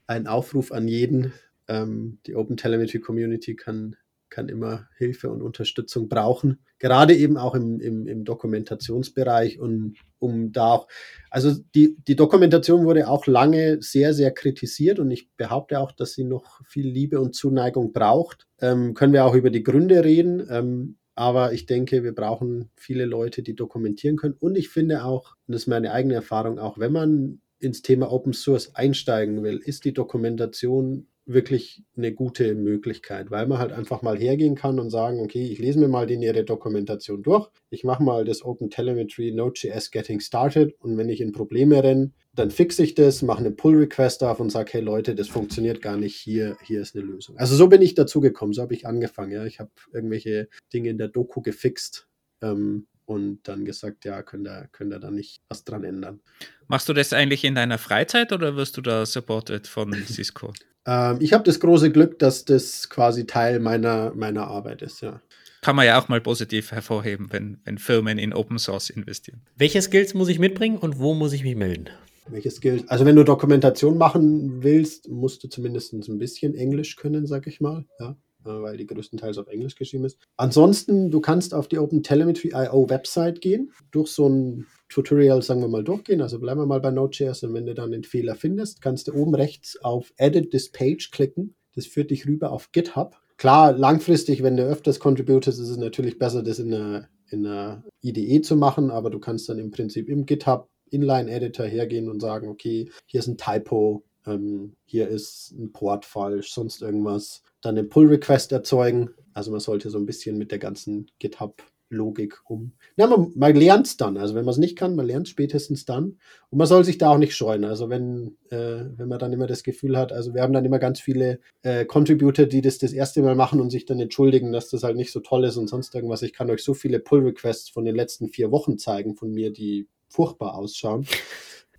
ein 0.07 0.27
Aufruf 0.27 0.71
an 0.71 0.87
jeden. 0.87 1.33
Ähm, 1.67 2.19
die 2.25 2.35
Open 2.35 2.57
Telemetry 2.57 2.99
Community 2.99 3.55
kann, 3.55 3.95
kann 4.29 4.49
immer 4.49 4.87
Hilfe 4.97 5.29
und 5.29 5.41
Unterstützung 5.41 6.07
brauchen. 6.09 6.59
Gerade 6.79 7.15
eben 7.15 7.37
auch 7.37 7.55
im, 7.55 7.79
im, 7.79 8.07
im 8.07 8.23
Dokumentationsbereich 8.23 9.59
und 9.59 9.97
um 10.19 10.51
da 10.51 10.73
auch, 10.73 10.87
also 11.29 11.53
die, 11.75 11.97
die 12.07 12.15
Dokumentation 12.15 12.85
wurde 12.85 13.07
auch 13.07 13.27
lange 13.27 13.81
sehr, 13.81 14.13
sehr 14.13 14.31
kritisiert 14.31 14.99
und 14.99 15.11
ich 15.11 15.29
behaupte 15.35 15.79
auch, 15.79 15.91
dass 15.91 16.13
sie 16.13 16.23
noch 16.23 16.61
viel 16.65 16.87
Liebe 16.87 17.19
und 17.19 17.35
Zuneigung 17.35 17.93
braucht. 17.93 18.47
Ähm, 18.59 18.93
können 18.93 19.13
wir 19.13 19.25
auch 19.25 19.35
über 19.35 19.49
die 19.49 19.63
Gründe 19.63 20.03
reden. 20.03 20.47
Ähm, 20.49 20.97
aber 21.17 21.51
ich 21.51 21.65
denke, 21.65 22.03
wir 22.03 22.13
brauchen 22.13 22.69
viele 22.75 23.05
Leute, 23.05 23.41
die 23.41 23.55
dokumentieren 23.55 24.17
können. 24.17 24.35
Und 24.39 24.55
ich 24.55 24.69
finde 24.69 25.03
auch, 25.03 25.35
und 25.47 25.53
das 25.53 25.63
ist 25.63 25.67
meine 25.67 25.91
eigene 25.91 26.13
Erfahrung, 26.13 26.59
auch 26.59 26.77
wenn 26.77 26.91
man 26.91 27.41
ins 27.59 27.81
Thema 27.81 28.11
Open 28.11 28.33
Source 28.33 28.75
einsteigen 28.75 29.43
will, 29.43 29.57
ist 29.57 29.85
die 29.85 29.93
Dokumentation 29.93 31.07
wirklich 31.27 31.83
eine 31.97 32.13
gute 32.13 32.55
Möglichkeit, 32.55 33.29
weil 33.31 33.47
man 33.47 33.57
halt 33.57 33.73
einfach 33.73 34.01
mal 34.01 34.17
hergehen 34.17 34.55
kann 34.55 34.79
und 34.79 34.89
sagen, 34.89 35.19
okay, 35.19 35.45
ich 35.45 35.59
lese 35.59 35.77
mir 35.77 35.89
mal 35.89 36.07
den 36.07 36.21
ihre 36.21 36.45
Dokumentation 36.45 37.21
durch, 37.21 37.49
ich 37.69 37.83
mache 37.83 38.01
mal 38.01 38.23
das 38.23 38.43
Open 38.43 38.69
Telemetry 38.69 39.33
Node.js 39.33 39.91
Getting 39.91 40.21
Started 40.21 40.73
und 40.79 40.97
wenn 40.97 41.09
ich 41.09 41.19
in 41.19 41.33
Probleme 41.33 41.83
renne, 41.83 42.11
dann 42.33 42.49
fixe 42.49 42.81
ich 42.81 42.95
das, 42.95 43.23
mache 43.23 43.39
eine 43.39 43.51
Pull 43.51 43.75
Request 43.75 44.23
auf 44.23 44.39
und 44.39 44.51
sage, 44.51 44.71
hey 44.73 44.81
Leute, 44.81 45.15
das 45.15 45.27
funktioniert 45.27 45.81
gar 45.81 45.97
nicht, 45.97 46.15
hier, 46.15 46.55
hier 46.63 46.81
ist 46.81 46.95
eine 46.95 47.03
Lösung. 47.03 47.37
Also 47.37 47.55
so 47.55 47.67
bin 47.67 47.81
ich 47.81 47.93
dazu 47.93 48.21
gekommen, 48.21 48.53
so 48.53 48.61
habe 48.61 48.73
ich 48.73 48.87
angefangen. 48.87 49.31
Ja. 49.31 49.45
Ich 49.45 49.59
habe 49.59 49.71
irgendwelche 49.91 50.47
Dinge 50.73 50.89
in 50.89 50.97
der 50.97 51.09
Doku 51.09 51.41
gefixt 51.41 52.07
ähm, 52.41 52.87
und 53.07 53.39
dann 53.47 53.63
gesagt, 53.65 54.05
ja, 54.05 54.21
könnt 54.21 54.47
ihr, 54.47 54.67
könnt 54.71 54.93
ihr 54.93 54.99
da 54.99 55.09
nicht 55.09 55.41
was 55.49 55.63
dran 55.63 55.83
ändern. 55.83 56.19
Machst 56.67 56.89
du 56.89 56.93
das 56.93 57.13
eigentlich 57.13 57.45
in 57.45 57.55
deiner 57.55 57.77
Freizeit 57.77 58.33
oder 58.33 58.55
wirst 58.55 58.75
du 58.77 58.81
da 58.81 59.05
supported 59.05 59.67
von 59.67 59.93
Cisco? 60.07 60.53
ähm, 60.85 61.17
ich 61.21 61.33
habe 61.33 61.43
das 61.43 61.59
große 61.59 61.91
Glück, 61.91 62.19
dass 62.19 62.45
das 62.45 62.89
quasi 62.89 63.25
Teil 63.25 63.59
meiner, 63.59 64.13
meiner 64.13 64.47
Arbeit 64.47 64.81
ist, 64.81 65.01
ja. 65.01 65.21
Kann 65.61 65.75
man 65.75 65.85
ja 65.85 65.99
auch 65.99 66.07
mal 66.07 66.21
positiv 66.21 66.71
hervorheben, 66.71 67.27
wenn, 67.31 67.57
wenn 67.63 67.77
Firmen 67.77 68.19
in 68.19 68.33
Open 68.33 68.59
Source 68.59 68.89
investieren. 68.89 69.41
Welche 69.55 69.81
Skills 69.81 70.13
muss 70.13 70.29
ich 70.29 70.37
mitbringen 70.37 70.77
und 70.77 70.99
wo 70.99 71.13
muss 71.13 71.33
ich 71.33 71.43
mich 71.43 71.55
melden? 71.55 71.89
Welche 72.27 72.51
Skills? 72.51 72.87
Also 72.89 73.05
wenn 73.05 73.15
du 73.15 73.23
Dokumentation 73.23 73.97
machen 73.97 74.63
willst, 74.63 75.09
musst 75.09 75.43
du 75.43 75.47
zumindest 75.47 75.93
ein 75.93 76.19
bisschen 76.19 76.53
Englisch 76.55 76.95
können, 76.97 77.25
sag 77.25 77.47
ich 77.47 77.59
mal. 77.59 77.85
Ja. 77.99 78.17
Äh, 78.47 78.61
weil 78.61 78.77
die 78.77 78.87
größtenteils 78.87 79.37
auf 79.37 79.47
Englisch 79.47 79.75
geschrieben 79.75 80.05
ist. 80.05 80.17
Ansonsten, 80.37 81.11
du 81.11 81.19
kannst 81.19 81.53
auf 81.53 81.67
die 81.67 81.79
OpenTelemetry.io 81.79 82.89
Website 82.89 83.41
gehen, 83.41 83.73
durch 83.91 84.09
so 84.09 84.27
ein 84.27 84.67
Tutorial, 84.89 85.41
sagen 85.41 85.61
wir 85.61 85.67
mal, 85.67 85.83
durchgehen. 85.83 86.21
Also 86.21 86.39
bleiben 86.39 86.61
wir 86.61 86.65
mal 86.65 86.79
bei 86.79 86.91
Node.js 86.91 87.43
und 87.43 87.53
wenn 87.53 87.65
du 87.65 87.73
dann 87.73 87.91
den 87.91 88.03
Fehler 88.03 88.35
findest, 88.35 88.81
kannst 88.81 89.07
du 89.07 89.13
oben 89.13 89.35
rechts 89.35 89.77
auf 89.83 90.13
Edit 90.17 90.51
this 90.51 90.71
Page 90.71 91.11
klicken. 91.11 91.55
Das 91.75 91.85
führt 91.85 92.11
dich 92.11 92.25
rüber 92.25 92.51
auf 92.51 92.71
GitHub. 92.71 93.17
Klar, 93.37 93.73
langfristig, 93.73 94.41
wenn 94.41 94.57
du 94.57 94.63
öfters 94.63 94.99
contributest, 94.99 95.59
ist 95.59 95.69
es 95.69 95.77
natürlich 95.77 96.17
besser, 96.17 96.41
das 96.41 96.59
in 96.59 96.73
einer, 96.73 97.07
in 97.29 97.45
einer 97.45 97.83
IDE 98.01 98.41
zu 98.41 98.55
machen, 98.55 98.89
aber 98.89 99.09
du 99.09 99.19
kannst 99.19 99.49
dann 99.49 99.59
im 99.59 99.71
Prinzip 99.71 100.09
im 100.09 100.25
GitHub 100.25 100.69
Inline-Editor 100.89 101.65
hergehen 101.65 102.09
und 102.09 102.21
sagen, 102.21 102.47
okay, 102.47 102.89
hier 103.05 103.19
ist 103.19 103.27
ein 103.27 103.37
Typo, 103.37 104.03
ähm, 104.27 104.75
hier 104.85 105.07
ist 105.07 105.51
ein 105.51 105.71
Port 105.71 106.05
falsch, 106.05 106.51
sonst 106.51 106.81
irgendwas 106.81 107.43
dann 107.61 107.77
einen 107.77 107.89
Pull-Request 107.89 108.51
erzeugen. 108.51 109.09
Also 109.33 109.51
man 109.51 109.59
sollte 109.59 109.89
so 109.89 109.97
ein 109.97 110.05
bisschen 110.05 110.37
mit 110.37 110.51
der 110.51 110.59
ganzen 110.59 111.09
GitHub-Logik 111.19 112.41
um. 112.45 112.73
Na, 112.95 113.07
man, 113.07 113.31
man 113.35 113.55
lernt 113.55 113.87
es 113.87 113.97
dann. 113.97 114.17
Also 114.17 114.35
wenn 114.35 114.45
man 114.45 114.51
es 114.51 114.57
nicht 114.57 114.77
kann, 114.77 114.95
man 114.95 115.05
lernt 115.05 115.27
spätestens 115.27 115.85
dann. 115.85 116.17
Und 116.49 116.57
man 116.57 116.67
soll 116.67 116.83
sich 116.83 116.97
da 116.97 117.11
auch 117.11 117.17
nicht 117.17 117.35
scheuen. 117.35 117.63
Also 117.63 117.89
wenn, 117.89 118.37
äh, 118.49 118.85
wenn 118.95 119.07
man 119.07 119.19
dann 119.19 119.33
immer 119.33 119.47
das 119.47 119.63
Gefühl 119.63 119.97
hat, 119.97 120.11
also 120.11 120.33
wir 120.33 120.41
haben 120.41 120.53
dann 120.53 120.65
immer 120.65 120.79
ganz 120.79 120.99
viele 120.99 121.39
äh, 121.61 121.85
Contributor, 121.85 122.45
die 122.45 122.61
das 122.61 122.77
das 122.77 122.93
erste 122.93 123.21
Mal 123.21 123.35
machen 123.35 123.61
und 123.61 123.69
sich 123.69 123.85
dann 123.85 123.99
entschuldigen, 123.99 124.51
dass 124.51 124.69
das 124.69 124.83
halt 124.83 124.97
nicht 124.97 125.11
so 125.11 125.19
toll 125.19 125.45
ist 125.45 125.57
und 125.57 125.67
sonst 125.67 125.93
irgendwas. 125.95 126.21
Ich 126.21 126.33
kann 126.33 126.49
euch 126.49 126.63
so 126.63 126.73
viele 126.73 126.99
Pull-Requests 126.99 127.69
von 127.69 127.85
den 127.85 127.95
letzten 127.95 128.29
vier 128.29 128.51
Wochen 128.51 128.77
zeigen 128.77 129.15
von 129.15 129.31
mir, 129.31 129.51
die 129.51 129.87
furchtbar 130.09 130.55
ausschauen 130.55 131.05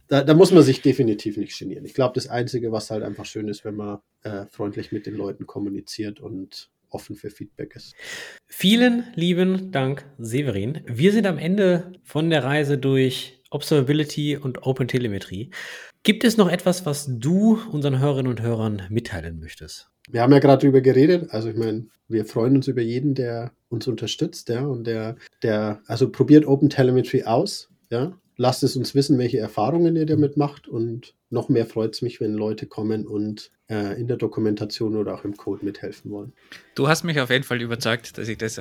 da, 0.09 0.25
da, 0.25 0.35
muss 0.35 0.53
man 0.53 0.63
sich 0.63 0.83
definitiv 0.83 1.37
nicht 1.37 1.59
genieren. 1.59 1.85
Ich 1.85 1.95
glaube, 1.95 2.15
das 2.15 2.29
Einzige, 2.29 2.73
was 2.73 2.91
halt 2.91 3.03
einfach 3.03 3.25
schön 3.25 3.49
ist, 3.49 3.65
wenn 3.65 3.77
man 3.77 3.99
äh, 4.23 4.47
freundlich 4.51 4.93
mit 4.93 5.07
den 5.07 5.15
Leuten 5.15 5.47
kommuniziert 5.47 6.21
und 6.21 6.71
offen 6.91 7.17
für 7.17 7.31
Feedback 7.31 7.77
ist. 7.77 7.95
Vielen 8.47 9.05
lieben 9.15 9.71
Dank, 9.71 10.07
Severin. 10.19 10.81
Wir 10.87 11.13
sind 11.13 11.27
am 11.27 11.39
Ende 11.39 11.93
von 12.03 12.31
der 12.31 12.45
Reise 12.45 12.79
durch 12.79 13.43
Observability 13.51 14.37
und 14.37 14.67
Open 14.67 14.89
Telemetrie. 14.89 15.51
Gibt 16.03 16.25
es 16.25 16.37
noch 16.37 16.51
etwas, 16.51 16.87
was 16.87 17.07
du 17.09 17.59
unseren 17.71 17.99
Hörerinnen 17.99 18.31
und 18.31 18.43
Hörern 18.43 18.83
mitteilen 18.89 19.39
möchtest? 19.41 19.91
Wir 20.11 20.23
haben 20.23 20.33
ja 20.33 20.39
gerade 20.39 20.63
darüber 20.63 20.81
geredet. 20.81 21.31
Also 21.31 21.51
ich 21.51 21.57
meine, 21.57 21.87
wir 22.09 22.25
freuen 22.25 22.57
uns 22.57 22.69
über 22.69 22.81
jeden, 22.81 23.15
der 23.15 23.53
uns 23.69 23.87
unterstützt, 23.87 24.49
ja, 24.49 24.65
und 24.65 24.87
der, 24.87 25.17
der, 25.43 25.83
also 25.87 26.11
probiert 26.11 26.47
Open 26.47 26.71
Telemetry 26.71 27.25
aus, 27.25 27.69
ja, 27.91 28.19
lasst 28.39 28.63
es 28.63 28.77
uns 28.77 28.95
wissen, 28.95 29.19
welche 29.19 29.39
Erfahrungen 29.39 29.97
ihr 29.97 30.07
damit 30.07 30.39
macht. 30.39 30.67
Und 30.67 31.15
noch 31.31 31.49
mehr 31.49 31.67
freut 31.67 31.95
es 31.95 32.03
mich, 32.03 32.21
wenn 32.21 32.35
Leute 32.35 32.67
kommen 32.67 33.07
und 33.07 33.51
äh, 33.69 34.01
in 34.01 34.07
der 34.07 34.17
Dokumentation 34.17 34.97
oder 34.97 35.15
auch 35.15 35.25
im 35.25 35.37
Code 35.37 35.65
mithelfen 35.65 36.11
wollen. 36.11 36.33
Du 36.75 36.89
hast 36.89 37.05
mich 37.05 37.21
auf 37.21 37.31
jeden 37.31 37.45
Fall 37.45 37.61
überzeugt, 37.61 38.17
dass 38.17 38.29
ich 38.29 38.39
das 38.39 38.61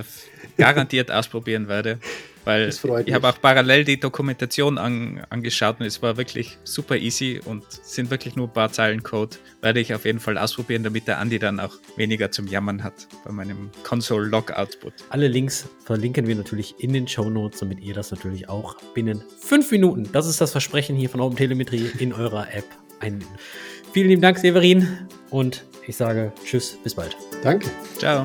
garantiert 0.57 1.11
ausprobieren 1.11 1.67
werde. 1.67 1.99
Weil 2.43 2.69
ich 2.69 3.13
habe 3.13 3.27
auch 3.27 3.41
parallel 3.41 3.83
die 3.83 3.99
Dokumentation 3.99 4.77
an, 4.77 5.21
angeschaut 5.29 5.81
und 5.81 5.85
es 5.85 6.01
war 6.01 6.15
wirklich 6.15 6.57
super 6.63 6.95
easy 6.95 7.41
und 7.43 7.65
sind 7.69 8.09
wirklich 8.09 8.37
nur 8.37 8.47
ein 8.47 8.53
paar 8.53 8.71
Zeilen 8.71 9.03
Code. 9.03 9.35
Werde 9.61 9.81
ich 9.81 9.93
auf 9.93 10.05
jeden 10.05 10.21
Fall 10.21 10.37
ausprobieren, 10.37 10.81
damit 10.81 11.09
der 11.09 11.19
Andi 11.19 11.39
dann 11.39 11.59
auch 11.59 11.75
weniger 11.97 12.31
zum 12.31 12.47
Jammern 12.47 12.85
hat 12.85 12.93
bei 13.25 13.33
meinem 13.33 13.69
Console 13.83 14.27
Log 14.29 14.51
Output. 14.51 14.93
Alle 15.09 15.27
Links 15.27 15.67
verlinken 15.83 16.25
wir 16.25 16.35
natürlich 16.35 16.75
in 16.79 16.93
den 16.93 17.05
Show 17.05 17.29
Notes, 17.29 17.59
damit 17.59 17.81
ihr 17.81 17.93
das 17.93 18.11
natürlich 18.11 18.47
auch 18.47 18.77
binnen 18.93 19.21
fünf 19.39 19.69
Minuten, 19.69 20.09
das 20.13 20.25
ist 20.25 20.39
das 20.39 20.53
Versprechen 20.53 20.95
hier 20.95 21.09
von 21.09 21.19
Open 21.19 21.35
Telemetrie, 21.35 21.91
in 21.99 22.13
eurer 22.13 22.53
App 22.53 22.56
einnimmt. 22.99 23.27
Vielen 23.91 24.09
lieben 24.09 24.21
Dank, 24.21 24.37
Severin, 24.37 24.87
und 25.29 25.63
Ich 25.87 25.95
sage 25.95 26.33
Tschüss, 26.43 26.77
bis 26.83 26.95
bald. 26.95 27.15
Danke. 27.43 27.69
Ciao. 27.97 28.23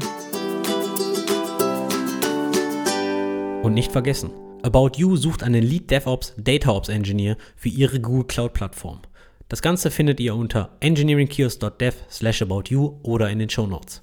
Und 3.62 3.74
nicht 3.74 3.92
vergessen, 3.92 4.30
About 4.62 4.92
You 4.96 5.16
sucht 5.16 5.42
einen 5.42 5.62
Lead 5.62 5.90
DevOps 5.90 6.34
DataOps 6.36 6.88
Engineer 6.88 7.36
für 7.56 7.68
ihre 7.68 8.00
Google 8.00 8.26
Cloud 8.26 8.52
Plattform. 8.52 9.00
Das 9.48 9.60
Ganze 9.62 9.90
findet 9.90 10.18
ihr 10.20 10.34
unter 10.34 10.76
engineeringkiosk.dev 10.80 11.94
slash 12.10 12.42
about 12.42 12.64
you 12.68 12.98
oder 13.02 13.28
in 13.30 13.38
den 13.38 13.50
Show 13.50 13.66
Notes. 13.66 14.02